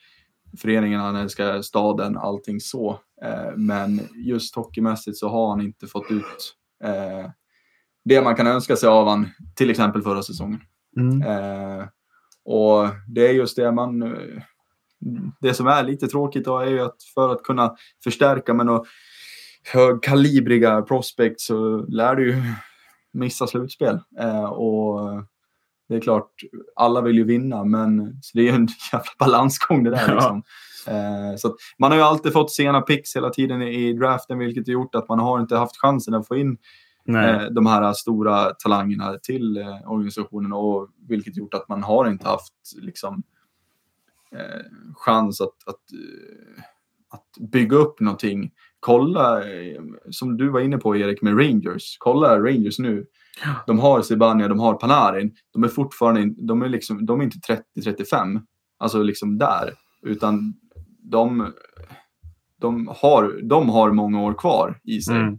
föreningen, 0.58 1.00
han 1.00 1.16
älskar 1.16 1.62
staden, 1.62 2.16
allting 2.16 2.60
så. 2.60 3.00
Eh, 3.22 3.56
men 3.56 4.00
just 4.14 4.54
hockeymässigt 4.54 5.16
så 5.16 5.28
har 5.28 5.50
han 5.50 5.60
inte 5.60 5.86
fått 5.86 6.10
ut 6.10 6.54
eh, 6.84 7.30
det 8.04 8.22
man 8.22 8.36
kan 8.36 8.46
önska 8.46 8.76
sig 8.76 8.88
av 8.88 9.08
han, 9.08 9.28
till 9.54 9.70
exempel 9.70 10.02
förra 10.02 10.22
säsongen. 10.22 10.60
Mm. 10.96 11.22
Eh, 11.22 11.86
och 12.44 12.88
det 13.08 13.28
är 13.28 13.32
just 13.32 13.56
det 13.56 13.72
man 13.72 14.02
eh, 14.02 14.42
det 15.40 15.54
som 15.54 15.66
är 15.66 15.82
lite 15.82 16.06
tråkigt 16.06 16.44
då 16.44 16.58
är 16.58 16.66
ju 16.66 16.80
att 16.80 16.96
för 17.14 17.32
att 17.32 17.42
kunna 17.42 17.74
förstärka 18.04 18.54
med 18.54 18.66
några 18.66 18.82
högkalibriga 19.72 20.82
prospects 20.82 21.46
så 21.46 21.76
lär 21.88 22.14
du 22.14 22.30
ju 22.30 22.42
missa 23.12 23.46
slutspel. 23.46 23.98
Eh, 24.20 24.44
och 24.44 25.22
det 25.88 25.96
är 25.96 26.00
klart, 26.00 26.30
alla 26.76 27.00
vill 27.00 27.16
ju 27.16 27.24
vinna, 27.24 27.64
men 27.64 28.18
så 28.22 28.38
det 28.38 28.40
är 28.40 28.44
ju 28.44 28.54
en 28.54 28.68
jävla 28.92 29.10
balansgång 29.18 29.84
det 29.84 29.90
där. 29.90 30.14
Liksom. 30.14 30.42
Eh, 30.86 31.36
så 31.36 31.56
man 31.78 31.90
har 31.90 31.98
ju 31.98 32.04
alltid 32.04 32.32
fått 32.32 32.52
sena 32.52 32.80
picks 32.80 33.16
hela 33.16 33.30
tiden 33.30 33.62
i 33.62 33.92
draften, 33.92 34.38
vilket 34.38 34.66
har 34.66 34.72
gjort 34.72 34.94
att 34.94 35.08
man 35.08 35.18
har 35.18 35.40
inte 35.40 35.56
haft 35.56 35.76
chansen 35.76 36.14
att 36.14 36.28
få 36.28 36.36
in 36.36 36.56
eh, 37.08 37.42
de 37.50 37.66
här 37.66 37.92
stora 37.92 38.44
talangerna 38.44 39.18
till 39.22 39.56
eh, 39.56 39.92
organisationen 39.92 40.52
och 40.52 40.88
vilket 41.08 41.36
gjort 41.36 41.54
att 41.54 41.68
man 41.68 41.82
har 41.82 42.08
inte 42.08 42.28
haft 42.28 42.54
liksom, 42.80 43.22
chans 44.94 45.40
att, 45.40 45.54
att, 45.66 45.92
eh, 45.92 46.62
att 47.10 47.50
bygga 47.50 47.76
upp 47.76 48.00
någonting. 48.00 48.50
Kolla, 48.80 49.44
eh, 49.44 49.82
som 50.10 50.36
du 50.36 50.48
var 50.48 50.60
inne 50.60 50.78
på 50.78 50.96
Erik, 50.96 51.22
med 51.22 51.38
Rangers. 51.38 51.96
Kolla 51.98 52.38
Rangers 52.38 52.78
nu. 52.78 53.06
De 53.66 53.78
har 53.78 54.02
Sibania, 54.02 54.48
de 54.48 54.58
har 54.58 54.74
Panarin. 54.74 55.34
De 55.52 55.64
är 55.64 55.68
fortfarande 55.68 56.46
de 56.46 56.62
är 56.62 56.68
liksom, 56.68 57.06
de 57.06 57.20
är 57.20 57.24
inte 57.24 57.60
30-35, 57.76 58.40
alltså 58.78 59.02
liksom 59.02 59.38
där. 59.38 59.74
Utan 60.02 60.54
de, 61.02 61.52
de, 62.60 62.88
har, 62.96 63.40
de 63.42 63.68
har 63.68 63.90
många 63.90 64.22
år 64.22 64.34
kvar 64.34 64.80
i 64.84 65.00
sig. 65.00 65.16
Mm. 65.16 65.38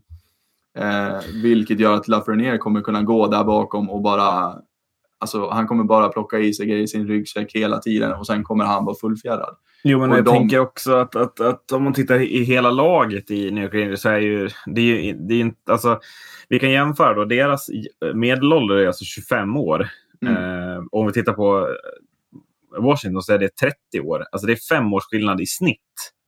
Eh, 0.78 1.20
vilket 1.44 1.80
gör 1.80 1.94
att 1.94 2.08
Lafreniere 2.08 2.58
kommer 2.58 2.82
kunna 2.82 3.04
gå 3.04 3.28
där 3.28 3.44
bakom 3.44 3.90
och 3.90 4.02
bara 4.02 4.56
Alltså, 5.22 5.50
han 5.50 5.68
kommer 5.68 5.84
bara 5.84 6.10
plocka 6.10 6.40
i 6.40 6.54
sig 6.54 6.66
grejer 6.66 6.84
i 6.84 6.88
sin 6.88 7.08
ryggsäck 7.08 7.56
hela 7.56 7.80
tiden 7.80 8.14
och 8.14 8.28
sen 8.28 8.44
kommer 8.44 8.66
han 8.66 8.86
vara 8.86 8.96
fullfjädrad. 8.96 9.56
Jo, 9.84 10.00
men 10.00 10.12
och 10.12 10.18
jag 10.18 10.26
de... 10.26 10.32
tänker 10.32 10.60
också 10.60 10.94
att, 10.94 11.16
att, 11.16 11.40
att, 11.40 11.72
om 11.72 11.84
man 11.84 11.94
tittar 11.94 12.20
i 12.22 12.44
hela 12.44 12.72
laget 12.72 13.32
i 13.32 13.52
New 13.52 13.64
York 13.64 13.74
Rangers 13.74 14.00
så 14.00 14.10
är 14.10 14.20
ju 14.20 14.50
det 14.66 14.82
är 14.82 15.02
ju 15.02 15.14
det 15.14 15.34
är 15.34 15.40
inte, 15.40 15.72
alltså, 15.72 16.00
vi 16.50 16.60
kan 16.60 16.72
jämföra 16.72 17.14
då. 17.14 17.26
Deras 17.26 17.70
medelålder 18.14 18.76
är 18.76 18.88
alltså 18.88 19.06
25 19.06 19.58
år. 19.58 19.90
Mm. 20.26 20.36
Eh, 20.36 20.84
om 20.92 21.08
vi 21.08 21.14
tittar 21.14 21.34
på 21.34 21.68
Washington 22.78 23.22
så 23.22 23.34
är 23.34 23.40
det 23.40 23.56
30 23.56 23.76
år. 24.00 24.26
Alltså 24.32 24.48
det 24.48 24.54
är 24.54 24.76
fem 24.76 24.94
års 24.94 25.04
skillnad 25.04 25.42
i 25.42 25.46
snitt 25.46 25.80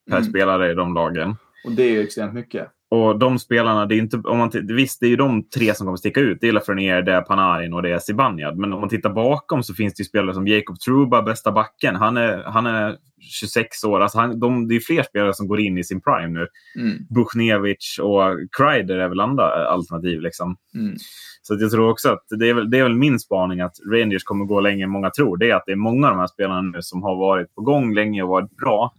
per 0.09 0.17
mm. 0.17 0.29
spelare 0.29 0.71
i 0.71 0.73
de 0.73 0.93
lagen. 0.93 1.35
Och 1.65 1.71
det 1.71 1.83
är 1.83 1.89
ju 1.89 2.01
extremt 2.01 2.33
mycket. 2.33 2.67
Och 2.93 3.19
de 3.19 3.39
spelarna, 3.39 3.85
det 3.85 3.95
är 3.95 3.97
inte, 3.97 4.17
om 4.17 4.37
man 4.37 4.51
visst 4.63 4.99
det 4.99 5.05
är 5.05 5.09
ju 5.09 5.15
de 5.15 5.49
tre 5.49 5.75
som 5.75 5.87
kommer 5.87 5.97
sticka 5.97 6.19
ut. 6.19 6.37
Det 6.41 6.47
är 6.47 6.51
Lafreniere, 6.51 7.01
det 7.01 7.11
är 7.11 7.21
Panarin 7.21 7.73
och 7.73 7.81
det 7.81 7.91
är 7.91 7.99
Zibanejad. 7.99 8.57
Men 8.57 8.73
om 8.73 8.79
man 8.79 8.89
tittar 8.89 9.09
bakom 9.09 9.63
så 9.63 9.73
finns 9.73 9.93
det 9.93 10.01
ju 10.01 10.05
spelare 10.05 10.33
som 10.33 10.47
Jacob 10.47 10.79
Truba, 10.79 11.21
bästa 11.21 11.51
backen. 11.51 11.95
Han 11.95 12.17
är, 12.17 12.43
han 12.43 12.65
är 12.65 12.97
26 13.21 13.83
år. 13.83 13.99
Alltså 13.99 14.17
han, 14.17 14.39
de, 14.39 14.67
det 14.67 14.75
är 14.75 14.79
fler 14.79 15.03
spelare 15.03 15.33
som 15.33 15.47
går 15.47 15.59
in 15.59 15.77
i 15.77 15.83
sin 15.83 16.01
prime 16.01 16.39
nu. 16.39 16.47
Mm. 16.79 16.97
Buchnevich 17.09 17.99
och 17.99 18.21
Kreider 18.57 18.97
är 18.97 19.09
väl 19.09 19.19
andra 19.19 19.67
alternativ. 19.67 20.21
Liksom. 20.21 20.55
Mm. 20.75 20.95
Så 21.41 21.57
jag 21.59 21.71
tror 21.71 21.89
också 21.89 22.09
att 22.09 22.25
det 22.39 22.49
är, 22.49 22.53
väl, 22.53 22.69
det 22.69 22.79
är 22.79 22.83
väl 22.83 22.95
min 22.95 23.19
spaning 23.19 23.61
att 23.61 23.75
Rangers 23.91 24.23
kommer 24.23 24.45
gå 24.45 24.59
längre 24.59 24.83
än 24.83 24.89
många 24.89 25.09
tror. 25.09 25.37
Det 25.37 25.49
är 25.49 25.55
att 25.55 25.63
det 25.65 25.71
är 25.71 25.75
många 25.75 26.07
av 26.07 26.13
de 26.13 26.19
här 26.19 26.27
spelarna 26.27 26.61
nu 26.61 26.81
som 26.81 27.03
har 27.03 27.15
varit 27.15 27.55
på 27.55 27.61
gång 27.61 27.95
länge 27.95 28.23
och 28.23 28.29
varit 28.29 28.57
bra. 28.57 28.93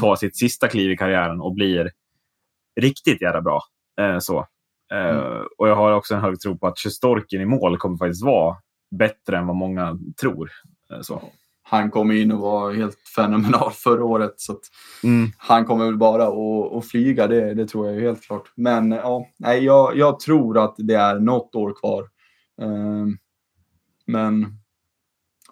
Tar 0.00 0.16
sitt 0.16 0.36
sista 0.36 0.68
kliv 0.68 0.90
i 0.90 0.96
karriären 0.96 1.40
och 1.40 1.54
blir 1.54 1.90
riktigt 2.80 3.22
jävla 3.22 3.42
bra. 3.42 3.62
Eh, 4.00 4.18
så. 4.18 4.46
Eh, 4.92 5.18
mm. 5.18 5.46
Och 5.58 5.68
jag 5.68 5.76
har 5.76 5.92
också 5.92 6.14
en 6.14 6.20
hög 6.20 6.40
tro 6.40 6.58
på 6.58 6.66
att 6.66 6.78
Sjustorkin 6.78 7.40
i 7.40 7.46
mål 7.46 7.78
kommer 7.78 7.96
faktiskt 7.96 8.24
vara 8.24 8.56
bättre 8.90 9.38
än 9.38 9.46
vad 9.46 9.56
många 9.56 9.98
tror. 10.20 10.50
Eh, 10.92 11.00
så. 11.00 11.22
Han 11.64 11.90
kom 11.90 12.12
in 12.12 12.32
och 12.32 12.38
var 12.38 12.72
helt 12.72 12.98
fenomenal 13.16 13.70
förra 13.74 14.04
året. 14.04 14.34
Så 14.36 14.56
mm. 15.04 15.30
Han 15.38 15.64
kommer 15.64 15.84
väl 15.84 15.96
bara 15.96 16.26
att, 16.26 16.72
att 16.72 16.88
flyga, 16.88 17.26
det, 17.26 17.54
det 17.54 17.66
tror 17.66 17.90
jag 17.90 18.00
helt 18.00 18.22
klart. 18.22 18.52
Men 18.54 18.90
ja, 18.90 19.26
nej, 19.38 19.64
jag, 19.64 19.96
jag 19.96 20.20
tror 20.20 20.58
att 20.64 20.74
det 20.78 20.94
är 20.94 21.18
något 21.18 21.54
år 21.54 21.74
kvar. 21.80 22.08
Um, 22.62 23.18
men 24.06 24.46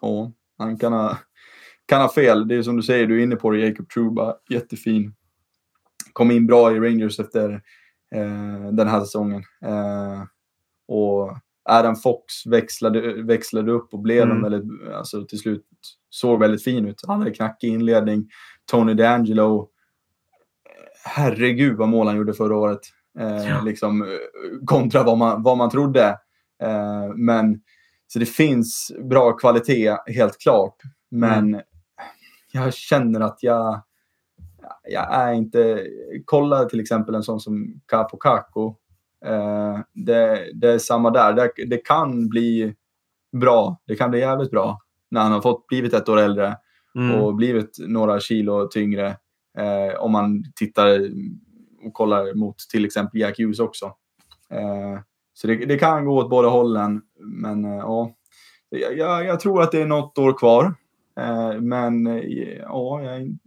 ja, 0.01 0.33
han 0.59 0.79
kan 0.79 0.93
ha, 0.93 1.19
kan 1.87 2.01
ha 2.01 2.13
fel. 2.13 2.49
Det 2.49 2.55
är 2.55 2.63
som 2.63 2.77
du 2.77 2.83
säger, 2.83 3.07
du 3.07 3.19
är 3.19 3.23
inne 3.23 3.37
på 3.37 3.51
det, 3.51 3.59
Jacob 3.59 3.89
Truba, 3.89 4.35
jättefin 4.49 5.15
kom 6.13 6.31
in 6.31 6.47
bra 6.47 6.73
i 6.73 6.81
Rangers 6.81 7.21
efter 7.21 7.51
eh, 8.15 8.71
den 8.73 8.89
här 8.89 9.01
säsongen. 9.01 9.43
Eh, 9.65 10.23
och 10.89 11.39
Adam 11.65 11.97
Fox 11.97 12.47
växlade, 12.47 13.23
växlade 13.23 13.73
upp 13.73 13.95
och 13.95 14.01
blev 14.01 14.23
mm. 14.23 14.37
en 14.37 14.43
väldigt, 14.43 14.93
alltså 14.95 15.25
till 15.25 15.39
slut 15.39 15.67
såg 16.11 16.41
väldigt 16.41 16.65
fin 16.65 16.87
ut. 16.87 17.03
Han 17.07 17.19
hade 17.19 17.31
knackig 17.31 17.69
inledning. 17.69 18.29
Tony 18.71 18.95
D'Angelo, 18.95 19.67
herregud 21.05 21.77
vad 21.77 21.89
mål 21.89 22.07
han 22.07 22.17
gjorde 22.17 22.35
förra 22.35 22.57
året. 22.57 22.81
Eh, 23.19 23.49
ja. 23.49 23.61
liksom, 23.61 24.19
kontra 24.67 25.03
vad 25.03 25.19
man, 25.19 25.43
vad 25.43 25.59
man 25.59 25.71
trodde. 25.71 26.19
Eh, 26.63 27.09
men 27.15 27.61
så 28.07 28.19
det 28.19 28.27
finns 28.27 28.93
bra 29.11 29.33
kvalitet, 29.33 29.97
helt 30.07 30.39
klart. 30.41 30.77
Men 31.11 31.49
mm. 31.49 31.61
jag 32.53 32.75
känner 32.75 33.21
att 33.21 33.39
jag 33.43 33.83
jag 34.89 35.15
är 35.15 35.33
inte... 35.33 35.87
Kolla 36.25 36.65
till 36.65 36.81
exempel 36.81 37.15
en 37.15 37.23
sån 37.23 37.41
som 37.41 37.81
Capo 37.87 38.17
Caco. 38.17 38.77
Eh, 39.25 39.79
det, 39.95 40.51
det, 40.55 40.73
är 40.73 40.79
samma 40.79 41.11
där. 41.11 41.33
Det, 41.33 41.51
det, 41.67 41.77
kan 41.77 42.29
bli 42.29 42.75
bra. 43.41 43.81
Det 43.87 43.97
kan 43.97 44.11
bli 44.11 44.21
jävligt 44.21 44.51
bra 44.51 44.79
när 45.11 45.21
han 45.21 45.33
har 45.33 45.41
fått 45.41 45.67
blivit 45.67 45.95
ett 45.95 46.09
år 46.09 46.19
äldre 46.19 46.57
mm. 46.95 47.21
och 47.21 47.35
blivit 47.35 47.77
några 47.89 48.21
kilo 48.21 48.69
tyngre. 48.69 49.17
Eh, 49.59 50.01
om 50.01 50.13
man 50.13 50.45
tittar 50.57 51.11
och 51.85 51.93
kollar 51.93 52.35
mot 52.35 52.59
till 52.59 52.85
exempel 52.85 53.21
Jack 53.21 53.39
Hughes 53.39 53.61
också. 53.61 53.87
Eh, 54.51 55.01
så 55.35 55.47
det, 55.47 55.57
det, 55.57 55.79
kan 55.79 56.05
gå 56.05 56.17
åt 56.17 56.31
båda 56.31 56.49
hållen. 56.49 57.03
Men 57.19 57.65
eh, 57.65 57.77
ja, 57.77 58.15
jag, 58.71 59.25
jag, 59.25 59.41
tror 59.41 59.63
att 59.63 59.73
det 59.73 59.83
är 59.83 59.87
något 59.87 60.19
år 60.19 60.39
kvar. 60.39 60.75
Eh, 61.21 61.61
men 61.61 62.07
eh, 62.07 62.59
ja, 62.59 63.03
jag 63.03 63.39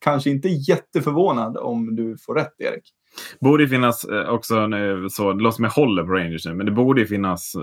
kanske 0.00 0.30
inte 0.30 0.48
jätteförvånad 0.48 1.56
om 1.56 1.96
du 1.96 2.16
får 2.18 2.34
rätt, 2.34 2.54
Erik. 2.58 2.92
Borde 3.40 3.68
finnas 3.68 4.06
också, 4.28 4.66
nu, 4.66 5.06
så, 5.10 5.32
det 5.32 5.42
låter 5.42 5.56
som 5.56 5.64
jag 5.64 5.72
håller 5.72 6.04
på 6.04 6.12
Rangers 6.12 6.46
nu, 6.46 6.54
men 6.54 6.66
det 6.66 6.72
borde 6.72 7.06
finnas 7.06 7.56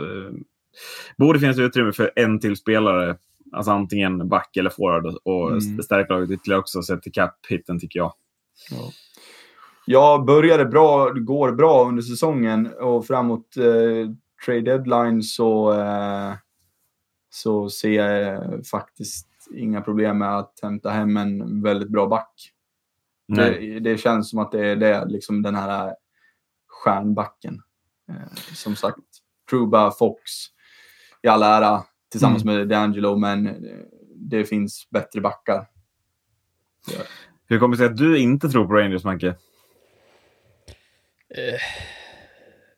borde 1.18 1.40
finnas 1.40 1.60
utrymme 1.60 1.92
för 1.92 2.12
en 2.16 2.40
till 2.40 2.56
spelare. 2.56 3.18
Alltså 3.52 3.72
antingen 3.72 4.30
back 4.30 4.58
eller 4.58 4.70
forward 4.70 5.18
och 5.24 5.52
mm. 5.52 5.82
stärka 5.82 6.14
laget 6.14 6.32
ytterligare 6.32 6.60
också 6.60 6.84
sett 6.84 7.02
till 7.02 7.12
cap-hitten 7.12 7.80
tycker 7.80 8.00
jag. 8.00 8.14
Ja. 8.72 8.92
Jag 9.86 10.26
började 10.26 10.66
bra, 10.66 11.10
går 11.10 11.52
bra 11.52 11.88
under 11.88 12.04
säsongen 12.04 12.74
och 12.80 13.06
framåt 13.06 13.58
eh, 13.58 14.12
trade 14.46 14.62
deadline 14.62 15.24
så, 15.24 15.74
eh, 15.74 16.34
så 17.30 17.70
ser 17.70 17.92
jag 17.92 18.42
faktiskt 18.66 19.27
inga 19.56 19.82
problem 19.82 20.18
med 20.18 20.38
att 20.38 20.60
hämta 20.62 20.90
hem 20.90 21.18
en 21.18 21.62
väldigt 21.62 21.90
bra 21.90 22.08
back. 22.08 22.54
Det, 23.28 23.80
det, 23.80 23.98
känns 23.98 24.30
som 24.30 24.40
att 24.40 24.52
det 24.52 24.68
är 24.68 24.76
det, 24.76 25.06
liksom 25.06 25.42
den 25.42 25.56
här 25.56 25.96
stjärnbacken. 26.68 27.62
Eh, 28.10 28.36
som 28.54 28.76
sagt, 28.76 29.00
Truba, 29.50 29.92
Fox 29.92 30.22
i 31.24 31.28
all 31.28 31.44
ära 31.44 31.84
tillsammans 32.12 32.44
mm. 32.44 32.56
med 32.56 32.72
D'Angelo, 32.72 33.18
men 33.18 33.66
det 34.16 34.46
finns 34.46 34.88
bättre 34.90 35.22
backar. 35.22 35.68
Ja. 36.92 37.04
Hur 37.48 37.60
kommer 37.60 37.76
det 37.76 37.78
sig 37.78 37.86
att 37.86 37.98
du 37.98 38.20
inte 38.20 38.50
tror 38.50 38.68
på 38.68 38.74
Rangers, 38.74 39.04
Macke? 39.04 39.28
Eh, 41.30 41.60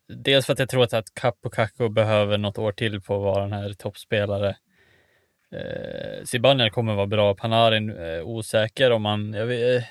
dels 0.08 0.46
för 0.46 0.54
att 0.54 0.60
jag 0.60 0.70
tror 0.70 0.96
att 0.96 1.14
Capo 1.14 1.50
Caco 1.50 1.90
behöver 1.90 2.38
något 2.38 2.58
år 2.58 2.72
till 2.72 3.02
på 3.02 3.16
att 3.16 3.22
vara 3.22 3.42
den 3.42 3.54
här 3.54 3.74
toppspelare. 3.74 4.56
Eh, 5.52 6.24
Zibanejad 6.24 6.72
kommer 6.72 6.96
vara 6.96 7.08
bra. 7.08 7.36
Panarin 7.36 7.90
eh, 7.90 8.22
osäker 8.22 8.92
om 8.92 9.06
han... 9.06 9.34
Jag, 9.34 9.46
vet, 9.46 9.86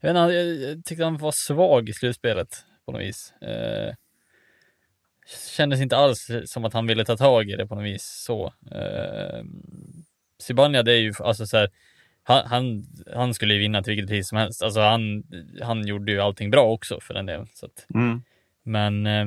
jag, 0.00 0.14
vet 0.14 0.22
inte, 0.22 0.34
jag 0.34 0.84
tyckte 0.84 1.04
han 1.04 1.16
var 1.16 1.32
svag 1.34 1.88
i 1.88 1.92
slutspelet 1.92 2.48
på 2.86 2.92
något 2.92 3.00
vis. 3.00 3.32
Eh, 3.42 3.94
kändes 5.56 5.80
inte 5.80 5.96
alls 5.96 6.30
som 6.44 6.64
att 6.64 6.72
han 6.72 6.86
ville 6.86 7.04
ta 7.04 7.16
tag 7.16 7.50
i 7.50 7.56
det 7.56 7.66
på 7.66 7.74
något 7.74 7.84
vis 7.84 8.22
så. 8.26 8.52
Eh, 8.72 9.44
Zibanejad 10.42 10.88
är 10.88 10.92
ju 10.92 11.12
alltså 11.20 11.46
så 11.46 11.56
här, 11.56 11.70
han, 12.22 12.46
han, 12.46 12.86
han, 13.14 13.34
skulle 13.34 13.54
ju 13.54 13.60
vinna 13.60 13.82
till 13.82 13.90
vilket 13.90 14.08
pris 14.08 14.28
som 14.28 14.38
helst. 14.38 14.62
Alltså 14.62 14.80
han, 14.80 15.24
han 15.62 15.86
gjorde 15.86 16.12
ju 16.12 16.20
allting 16.20 16.50
bra 16.50 16.72
också 16.72 17.00
för 17.00 17.14
den 17.14 17.26
delen. 17.26 17.48
Så 17.54 17.66
att, 17.66 17.86
mm. 17.94 18.22
Men 18.62 19.06
eh, 19.06 19.26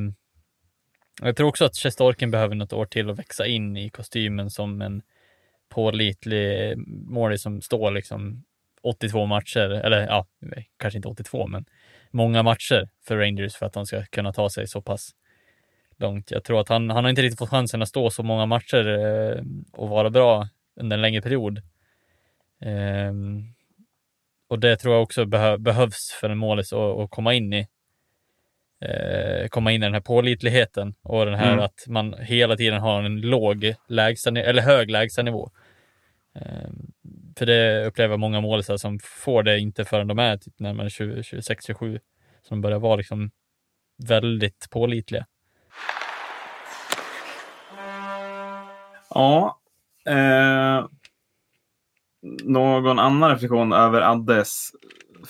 jag 1.21 1.35
tror 1.35 1.47
också 1.47 1.65
att 1.65 1.75
Chestorken 1.75 2.31
behöver 2.31 2.55
något 2.55 2.73
år 2.73 2.85
till 2.85 3.09
att 3.09 3.19
växa 3.19 3.45
in 3.45 3.77
i 3.77 3.89
kostymen 3.89 4.49
som 4.49 4.81
en 4.81 5.01
pålitlig 5.71 6.77
målis 6.87 7.41
som 7.41 7.61
står 7.61 7.91
liksom 7.91 8.43
82 8.83 9.25
matcher, 9.25 9.69
eller 9.69 10.07
ja, 10.07 10.25
kanske 10.77 10.97
inte 10.97 11.07
82, 11.07 11.47
men 11.47 11.65
många 12.11 12.43
matcher 12.43 12.89
för 13.07 13.17
Rangers 13.17 13.55
för 13.55 13.65
att 13.65 13.75
han 13.75 13.85
ska 13.85 14.05
kunna 14.05 14.33
ta 14.33 14.49
sig 14.49 14.67
så 14.67 14.81
pass 14.81 15.11
långt. 15.97 16.31
Jag 16.31 16.43
tror 16.43 16.59
att 16.59 16.69
han, 16.69 16.89
han 16.89 17.03
har 17.03 17.09
inte 17.09 17.21
riktigt 17.21 17.39
fått 17.39 17.49
chansen 17.49 17.81
att 17.81 17.89
stå 17.89 18.09
så 18.09 18.23
många 18.23 18.45
matcher 18.45 18.87
eh, 18.87 19.43
och 19.71 19.89
vara 19.89 20.09
bra 20.09 20.47
under 20.75 20.97
en 20.97 21.01
längre 21.01 21.21
period. 21.21 21.57
Eh, 22.61 23.13
och 24.47 24.59
det 24.59 24.77
tror 24.77 24.93
jag 24.93 25.03
också 25.03 25.25
behö 25.25 25.57
behövs 25.57 26.17
för 26.21 26.29
en 26.29 26.37
målis 26.37 26.73
att, 26.73 26.99
att 26.99 27.09
komma 27.09 27.33
in 27.33 27.53
i. 27.53 27.67
Eh, 28.81 29.47
komma 29.47 29.71
in 29.71 29.83
i 29.83 29.85
den 29.85 29.93
här 29.93 30.01
pålitligheten 30.01 30.95
och 31.03 31.25
den 31.25 31.35
här 31.35 31.53
mm. 31.53 31.65
att 31.65 31.85
man 31.87 32.15
hela 32.19 32.55
tiden 32.55 32.81
har 32.81 33.03
en 33.03 33.21
låg 33.21 33.73
lägsta, 33.87 34.29
eller 34.29 34.61
hög 34.61 34.91
lägstanivå. 34.91 35.51
Eh, 36.35 36.69
för 37.37 37.45
det 37.45 37.85
upplever 37.85 38.17
många 38.17 38.41
målisar 38.41 38.77
som 38.77 38.99
får 38.99 39.43
det 39.43 39.59
inte 39.59 39.85
förrän 39.85 40.07
de 40.07 40.19
är 40.19 40.37
typ 40.37 40.59
närmare 40.59 40.89
26-27. 40.89 41.99
Som 42.41 42.61
börjar 42.61 42.79
vara 42.79 42.95
liksom 42.95 43.31
väldigt 44.07 44.69
pålitliga. 44.69 45.25
Ja. 49.09 49.59
Eh, 50.05 50.87
någon 52.43 52.99
annan 52.99 53.29
reflektion 53.29 53.73
över 53.73 54.01
Addes 54.01 54.71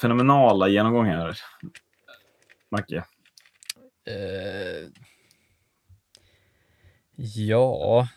fenomenala 0.01 0.67
genomgång 0.67 1.05
här? 1.05 1.37
Macke? 2.71 3.03
Eh, 4.07 4.89
ja, 7.15 8.07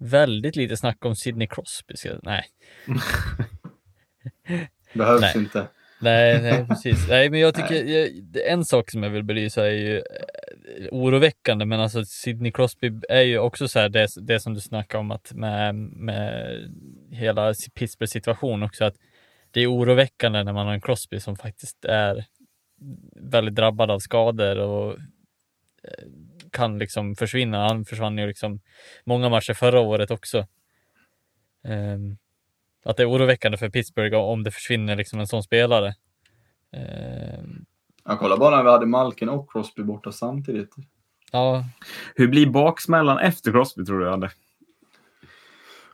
väldigt 0.00 0.56
lite 0.56 0.76
snack 0.76 1.04
om 1.04 1.16
Sidney 1.16 1.48
Crosby. 1.48 1.94
Nej. 2.22 2.44
Behövs 4.94 5.20
nej. 5.20 5.32
inte. 5.36 5.66
Nej, 6.00 6.42
nej, 6.42 6.66
precis. 6.68 7.08
Nej, 7.08 7.30
men 7.30 7.40
jag 7.40 7.54
tycker 7.54 7.84
jag, 7.84 8.08
en 8.46 8.64
sak 8.64 8.90
som 8.90 9.02
jag 9.02 9.10
vill 9.10 9.24
belysa 9.24 9.66
är 9.66 9.72
ju 9.72 10.02
oroväckande, 10.90 11.64
men 11.64 11.80
alltså 11.80 12.04
Sidney 12.04 12.52
Crosby 12.52 12.92
är 13.08 13.20
ju 13.20 13.38
också 13.38 13.68
så 13.68 13.78
här 13.78 13.88
det, 13.88 14.08
det 14.20 14.40
som 14.40 14.54
du 14.54 14.60
snackar 14.60 14.98
om 14.98 15.10
att 15.10 15.32
med, 15.34 15.74
med 15.74 16.56
hela 17.10 17.54
Pittsburghs 17.74 18.10
situation 18.10 18.62
också, 18.62 18.84
att 18.84 18.96
det 19.50 19.60
är 19.60 19.72
oroväckande 19.72 20.42
när 20.42 20.52
man 20.52 20.66
har 20.66 20.74
en 20.74 20.80
Crosby 20.80 21.20
som 21.20 21.36
faktiskt 21.36 21.84
är 21.84 22.24
väldigt 23.16 23.54
drabbad 23.54 23.90
av 23.90 23.98
skador 23.98 24.58
och 24.58 24.92
eh, 25.82 26.04
kan 26.52 26.78
liksom 26.78 27.16
försvinna. 27.16 27.68
Han 27.68 27.84
försvann 27.84 28.18
ju 28.18 28.26
liksom 28.26 28.60
många 29.04 29.28
matcher 29.28 29.54
förra 29.54 29.80
året 29.80 30.10
också. 30.10 30.46
Um, 31.64 32.16
att 32.84 32.96
det 32.96 33.02
är 33.02 33.10
oroväckande 33.10 33.58
för 33.58 33.70
Pittsburgh 33.70 34.16
om 34.16 34.42
det 34.42 34.50
försvinner 34.50 34.96
liksom 34.96 35.20
en 35.20 35.26
sån 35.26 35.42
spelare. 35.42 35.94
Um, 36.72 37.64
jag 38.04 38.18
kollar 38.18 38.36
bara 38.36 38.56
när 38.56 38.62
vi 38.62 38.70
hade 38.70 38.86
Malkin 38.86 39.28
och 39.28 39.52
Crosby 39.52 39.82
borta 39.82 40.12
samtidigt. 40.12 40.74
Ja. 41.32 41.64
Hur 42.14 42.28
blir 42.28 42.46
baksmällan 42.46 43.18
efter 43.18 43.52
Crosby 43.52 43.84
tror 43.84 44.00
du, 44.00 44.10
Ande? 44.10 44.30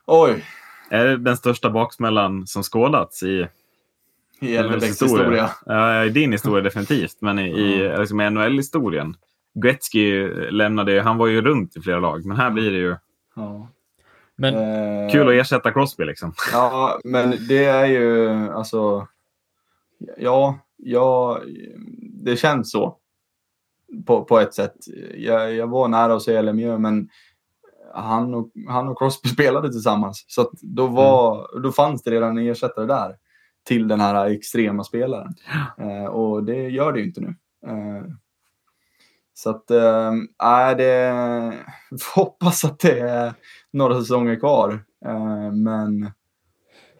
Oj. 0.05 0.45
Är 0.91 1.05
det 1.05 1.17
den 1.17 1.37
största 1.37 1.71
baksmällan 1.71 2.47
som 2.47 2.63
skådats 2.63 3.23
i 3.23 3.49
i 4.41 4.59
LHBäcks 4.59 4.87
historia? 4.87 5.19
historia. 5.19 5.51
Ja, 5.67 6.05
i 6.05 6.09
din 6.09 6.33
historia 6.33 6.63
definitivt, 6.63 7.17
men 7.21 7.39
i, 7.39 7.51
i 7.51 7.99
liksom 7.99 8.19
NHL-historien. 8.19 9.17
Gretzky 9.63 10.29
lämnade, 10.51 11.01
han 11.01 11.19
var 11.19 11.27
ju 11.27 11.43
runt 11.43 11.77
i 11.77 11.81
flera 11.81 12.01
lag, 12.01 12.25
men 12.25 12.37
här 12.37 12.51
blir 12.51 12.71
det 12.71 12.79
ju... 12.79 12.97
Ja. 13.37 13.69
Men, 14.37 14.55
eh, 14.55 15.13
kul 15.13 15.29
att 15.29 15.35
ersätta 15.35 15.73
Crosby 15.73 16.05
liksom. 16.05 16.33
Ja, 16.53 17.01
men 17.05 17.35
det 17.49 17.65
är 17.65 17.87
ju 17.87 18.29
alltså... 18.53 19.07
Ja, 20.19 20.59
ja, 20.77 21.41
det 22.25 22.37
känns 22.37 22.71
så. 22.71 22.97
På, 24.07 24.25
på 24.25 24.39
ett 24.39 24.55
sätt. 24.55 24.75
Jag, 25.15 25.55
jag 25.55 25.67
var 25.67 25.89
nära 25.89 26.15
att 26.15 26.23
säga 26.23 26.43
Lemieux, 26.43 26.81
men 26.81 27.09
han 27.95 28.35
och, 28.35 28.51
han 28.69 28.89
och 28.89 28.99
Crosby 28.99 29.29
spelade 29.35 29.69
tillsammans. 29.69 30.25
Så 30.29 30.51
då, 30.63 30.87
var, 30.87 31.51
mm. 31.51 31.63
då 31.63 31.73
fanns 31.73 32.03
det 32.03 32.11
redan 32.11 32.39
en 32.39 32.47
ersättare 32.47 32.87
där 32.87 33.17
till 33.67 33.89
den 33.89 34.01
här 34.01 34.27
extrema 34.27 34.85
spelaren. 34.85 35.35
Eh, 35.79 36.05
och 36.05 36.45
det 36.45 36.69
gör 36.69 36.93
det 36.93 37.01
ju 37.01 37.07
inte 37.07 37.21
nu. 37.21 37.35
Eh, 37.67 38.05
så 39.39 39.51
att, 39.51 39.71
äh, 39.71 40.77
det 40.77 41.13
får 42.01 42.21
hoppas 42.21 42.65
att 42.65 42.79
det 42.79 43.01
är 43.01 43.35
några 43.73 44.01
säsonger 44.01 44.37
kvar. 44.37 44.85
Äh, 45.07 45.53
men 45.53 46.11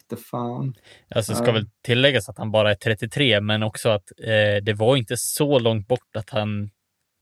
inte 0.03 0.23
fan. 0.23 0.75
Alltså 1.15 1.35
ska 1.35 1.53
väl 1.53 1.67
tilläggas 1.85 2.29
att 2.29 2.39
han 2.39 2.51
bara 2.51 2.71
är 2.71 2.75
33, 2.75 3.41
men 3.41 3.63
också 3.63 3.89
att 3.89 4.13
eh, 4.19 4.65
det 4.65 4.75
var 4.77 4.97
inte 4.97 5.17
så 5.17 5.59
långt 5.59 5.89
bort 5.89 6.17
att 6.17 6.31
han 6.31 6.71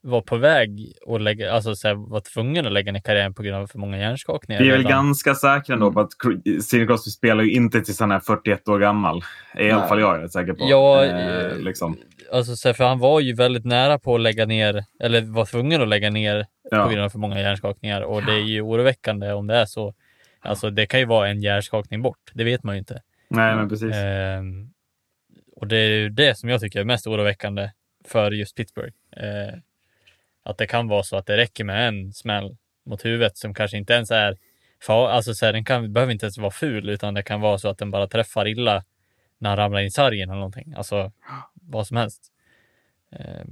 var 0.03 0.21
på 0.21 0.37
väg 0.37 0.93
att 1.07 1.23
lägga, 1.23 1.53
alltså 1.53 1.75
så 1.75 1.89
här, 1.89 1.95
var 1.95 2.21
tvungen 2.21 2.67
att 2.67 2.73
lägga 2.73 2.93
ner 2.93 3.01
karriären 3.01 3.35
på 3.35 3.43
grund 3.43 3.57
av 3.57 3.67
för 3.67 3.79
många 3.79 3.99
hjärnskakningar. 3.99 4.63
Vi 4.63 4.69
är 4.69 4.73
väl 4.73 4.83
ganska 4.83 5.35
säkra 5.35 5.75
ändå 5.75 5.93
på 5.93 6.01
att 6.01 6.11
Sidney 6.63 6.87
Crosby 6.87 7.11
spelar 7.11 7.45
ju 7.45 7.53
inte 7.53 7.81
tills 7.81 8.01
han 8.01 8.13
är 8.13 8.21
41 8.21 8.69
år 8.69 8.79
gammal. 8.79 9.23
I 9.59 9.71
alla 9.71 9.89
fall 9.89 10.01
jag 10.01 10.17
är 10.17 10.21
rätt 10.21 10.33
säker 10.33 10.53
på. 10.53 10.67
Ja, 10.71 11.05
eh, 11.05 11.59
liksom. 11.59 11.97
Alltså 12.35 12.57
så 12.57 12.69
här, 12.69 12.73
för 12.73 12.85
han 12.85 12.99
var 12.99 13.21
ju 13.21 13.35
väldigt 13.35 13.65
nära 13.65 13.99
på 13.99 14.15
att 14.15 14.21
lägga 14.21 14.47
ner, 14.47 14.85
eller 15.01 15.21
var 15.21 15.45
tvungen 15.45 15.83
att 15.83 15.89
lägga 15.89 16.11
ner 16.11 16.47
ja. 16.71 16.83
på 16.85 16.89
grund 16.89 17.05
av 17.05 17.11
för 17.11 17.19
många 17.19 17.41
hjärnskakningar. 17.41 18.01
Och 18.01 18.25
det 18.25 18.33
är 18.33 18.45
ju 18.45 18.61
oroväckande 18.61 19.33
om 19.33 19.47
det 19.47 19.57
är 19.57 19.67
så. 19.67 19.95
Alltså 20.41 20.71
det 20.71 20.87
kan 20.87 21.01
ju 21.01 21.07
vara 21.07 21.29
en 21.29 21.43
hjärnskakning 21.43 22.03
bort, 22.03 22.31
det 22.33 22.45
vet 22.45 22.63
man 22.63 22.75
ju 22.75 22.79
inte. 22.79 23.03
Nej, 23.29 23.57
men 23.57 23.69
precis. 23.69 23.95
Eh, 23.95 24.43
och 25.57 25.67
det 25.67 25.77
är 25.77 25.91
ju 25.91 26.09
det 26.09 26.39
som 26.39 26.49
jag 26.49 26.61
tycker 26.61 26.81
är 26.81 26.85
mest 26.85 27.07
oroväckande 27.07 27.71
för 28.05 28.31
just 28.31 28.57
Pittsburgh. 28.57 28.95
Eh, 29.17 29.55
Att 30.43 30.59
det 30.59 30.67
kan 30.67 30.89
vara 30.89 31.03
så 31.03 31.17
att 31.17 31.27
det 31.27 31.37
räcker 31.37 31.65
med 31.65 31.89
en 31.89 32.13
smäll 32.13 32.57
mot 32.87 33.05
huvudet 33.05 33.37
som 33.37 33.55
kanske 33.55 33.77
inte 33.77 33.93
ens 33.93 34.11
är 34.11 34.37
far, 34.83 35.09
alltså 35.09 35.35
så 35.35 35.47
här, 35.47 35.53
den 35.53 35.65
kan, 35.65 35.93
behöver 35.93 36.13
inte 36.13 36.27
ens 36.27 36.39
vara 36.39 36.51
ful 36.51 36.89
utan 36.89 37.15
det 37.15 37.23
kan 37.23 37.41
vara 37.41 37.59
så 37.59 37.69
att 37.69 37.79
den 37.79 37.91
bara 37.91 38.07
träffar 38.07 38.49
illa 38.49 38.85
när 39.39 39.51
han 39.51 39.57
ramlar 39.57 39.81
in 39.81 39.87
i 39.87 39.91
sargen 39.91 40.29
eller 40.31 40.39
någonting. 40.39 40.75
Alltså 40.77 41.13
vad 41.67 41.87
som 41.87 41.97
helst. 41.97 42.33
Eh, 43.13 43.45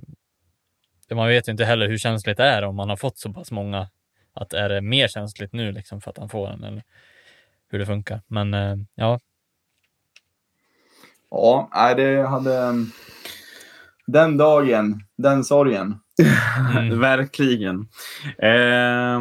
man 1.15 1.29
vet 1.29 1.49
ju 1.49 1.53
inte 1.53 1.65
heller 1.65 1.89
hur 1.89 1.99
känsligt 1.99 2.37
det 2.37 2.45
är 2.45 2.63
om 2.63 2.77
man 2.77 2.89
har 2.89 2.97
fått 2.97 3.19
så 3.19 3.33
pass 3.33 3.51
många. 3.51 3.89
Att 4.35 4.53
är 4.53 4.69
det 4.69 4.81
mer 4.81 5.09
känsligt 5.09 5.53
nu 5.53 5.73
liksom 5.73 6.01
för 6.01 6.11
att 6.11 6.19
han 6.19 6.29
får 6.29 6.49
den 6.49 6.65
eller 6.65 6.83
hur 7.69 7.79
det 7.79 7.87
funkar. 7.87 8.23
Men 8.27 8.55
eh, 8.55 8.77
ja. 8.95 9.21
Ja, 11.31 11.95
det 11.97 12.29
hade 12.29 12.87
den 14.07 14.37
dagen, 14.37 15.05
den 15.17 15.45
sorgen. 15.45 15.99
Mm. 16.79 17.01
Verkligen. 17.01 17.89
Eh, 18.39 19.21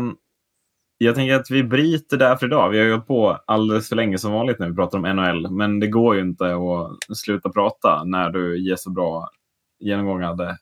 jag 1.06 1.16
tänker 1.16 1.36
att 1.36 1.52
vi 1.52 1.64
bryter 1.64 2.18
där 2.18 2.36
för 2.36 2.46
idag. 2.46 2.70
Vi 2.70 2.80
har 2.80 2.98
gått 2.98 3.08
på 3.08 3.40
alldeles 3.46 3.90
för 3.90 3.96
länge 3.96 4.18
som 4.18 4.32
vanligt 4.32 4.60
när 4.60 4.70
vi 4.70 4.76
pratar 4.76 4.98
om 4.98 5.16
NHL. 5.16 5.52
Men 5.52 5.80
det 5.80 5.88
går 5.88 6.16
ju 6.16 6.22
inte 6.22 6.56
att 6.56 7.18
sluta 7.18 7.50
prata 7.50 8.04
när 8.04 8.30
du 8.30 8.60
ger 8.60 8.76
så 8.76 8.90
bra 8.90 9.30
genomgångade. 9.80 10.58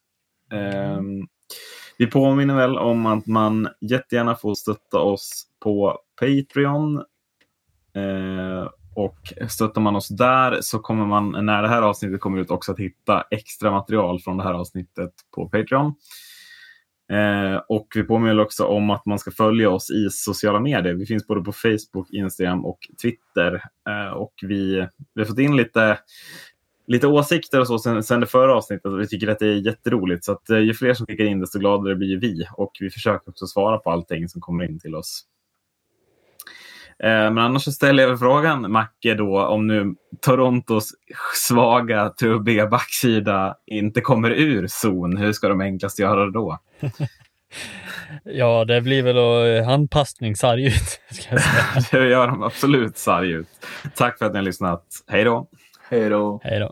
Um, 0.51 0.59
ehm, 0.59 1.27
vi 1.97 2.07
påminner 2.07 2.55
väl 2.55 2.77
om 2.77 3.05
att 3.05 3.25
man 3.25 3.67
jättegärna 3.81 4.35
får 4.35 4.55
stötta 4.55 4.99
oss 4.99 5.43
på 5.63 5.99
Patreon. 6.19 6.97
Uh, 7.97 8.69
och 8.95 9.33
stöttar 9.49 9.81
man 9.81 9.95
oss 9.95 10.07
där 10.07 10.61
så 10.61 10.79
kommer 10.79 11.05
man 11.05 11.45
när 11.45 11.61
det 11.61 11.67
här 11.67 11.81
avsnittet 11.81 12.21
kommer 12.21 12.37
ut 12.39 12.51
också 12.51 12.71
att 12.71 12.79
hitta 12.79 13.23
extra 13.31 13.71
material 13.71 14.19
från 14.19 14.37
det 14.37 14.43
här 14.43 14.53
avsnittet 14.53 15.11
på 15.35 15.49
Patreon. 15.49 15.93
Eh, 17.11 17.61
och 17.67 17.87
vi 17.95 18.03
påminner 18.03 18.39
också 18.39 18.65
om 18.65 18.89
att 18.89 19.05
man 19.05 19.19
ska 19.19 19.31
följa 19.31 19.69
oss 19.69 19.91
i 19.91 20.09
sociala 20.11 20.59
medier. 20.59 20.93
Vi 20.93 21.05
finns 21.05 21.27
både 21.27 21.41
på 21.41 21.51
Facebook, 21.51 22.09
Instagram 22.09 22.65
och 22.65 22.79
Twitter. 23.01 23.61
Eh, 23.89 24.13
och 24.13 24.33
vi, 24.41 24.87
vi 25.13 25.21
har 25.21 25.25
fått 25.25 25.39
in 25.39 25.55
lite, 25.57 25.99
lite 26.87 27.07
åsikter 27.07 27.59
och 27.59 27.67
så 27.67 27.79
sen, 27.79 28.03
sen 28.03 28.19
det 28.19 28.27
förra 28.27 28.55
avsnittet. 28.55 28.91
Vi 28.99 29.07
tycker 29.07 29.27
att 29.27 29.39
det 29.39 29.47
är 29.47 29.65
jätteroligt. 29.65 30.25
Så 30.25 30.31
att, 30.31 30.49
eh, 30.49 30.59
ju 30.59 30.73
fler 30.73 30.93
som 30.93 31.05
skickar 31.05 31.25
in 31.25 31.39
desto 31.39 31.59
gladare 31.59 31.95
blir 31.95 32.17
vi. 32.17 32.45
Och 32.53 32.71
vi 32.79 32.89
försöker 32.89 33.29
också 33.29 33.47
svara 33.47 33.77
på 33.77 33.91
allting 33.91 34.29
som 34.29 34.41
kommer 34.41 34.63
in 34.63 34.79
till 34.79 34.95
oss. 34.95 35.25
Eh, 37.03 37.09
men 37.09 37.37
annars 37.37 37.63
så 37.63 37.71
ställer 37.71 38.03
jag 38.03 38.19
frågan, 38.19 38.71
Macke, 38.71 39.13
då, 39.13 39.45
om 39.45 39.67
nu 39.67 39.95
Torontos 40.21 40.89
svaga, 41.35 42.09
trubbiga 42.09 42.67
backsida 42.67 43.55
inte 43.65 44.01
kommer 44.01 44.29
ur 44.29 44.67
zon, 44.67 45.17
hur 45.17 45.33
ska 45.33 45.49
de 45.49 45.61
enklast 45.61 45.99
göra 45.99 46.25
det 46.25 46.31
då? 46.31 46.59
ja, 48.23 48.65
det 48.65 48.81
blir 48.81 49.03
väl 49.03 49.17
att 49.17 49.65
handpassning 49.65 50.35
sarg 50.35 50.65
ut. 50.65 50.99
det 51.91 52.09
gör 52.09 52.27
de 52.27 52.43
absolut 52.43 52.97
sarg 52.97 53.31
ut. 53.31 53.47
Tack 53.95 54.17
för 54.17 54.25
att 54.25 54.31
ni 54.31 54.37
har 54.37 54.43
lyssnat. 54.43 54.85
Hej 55.07 55.23
då! 55.23 55.47
Hej 55.89 56.09
då! 56.09 56.41
Hej 56.43 56.59
då! 56.59 56.71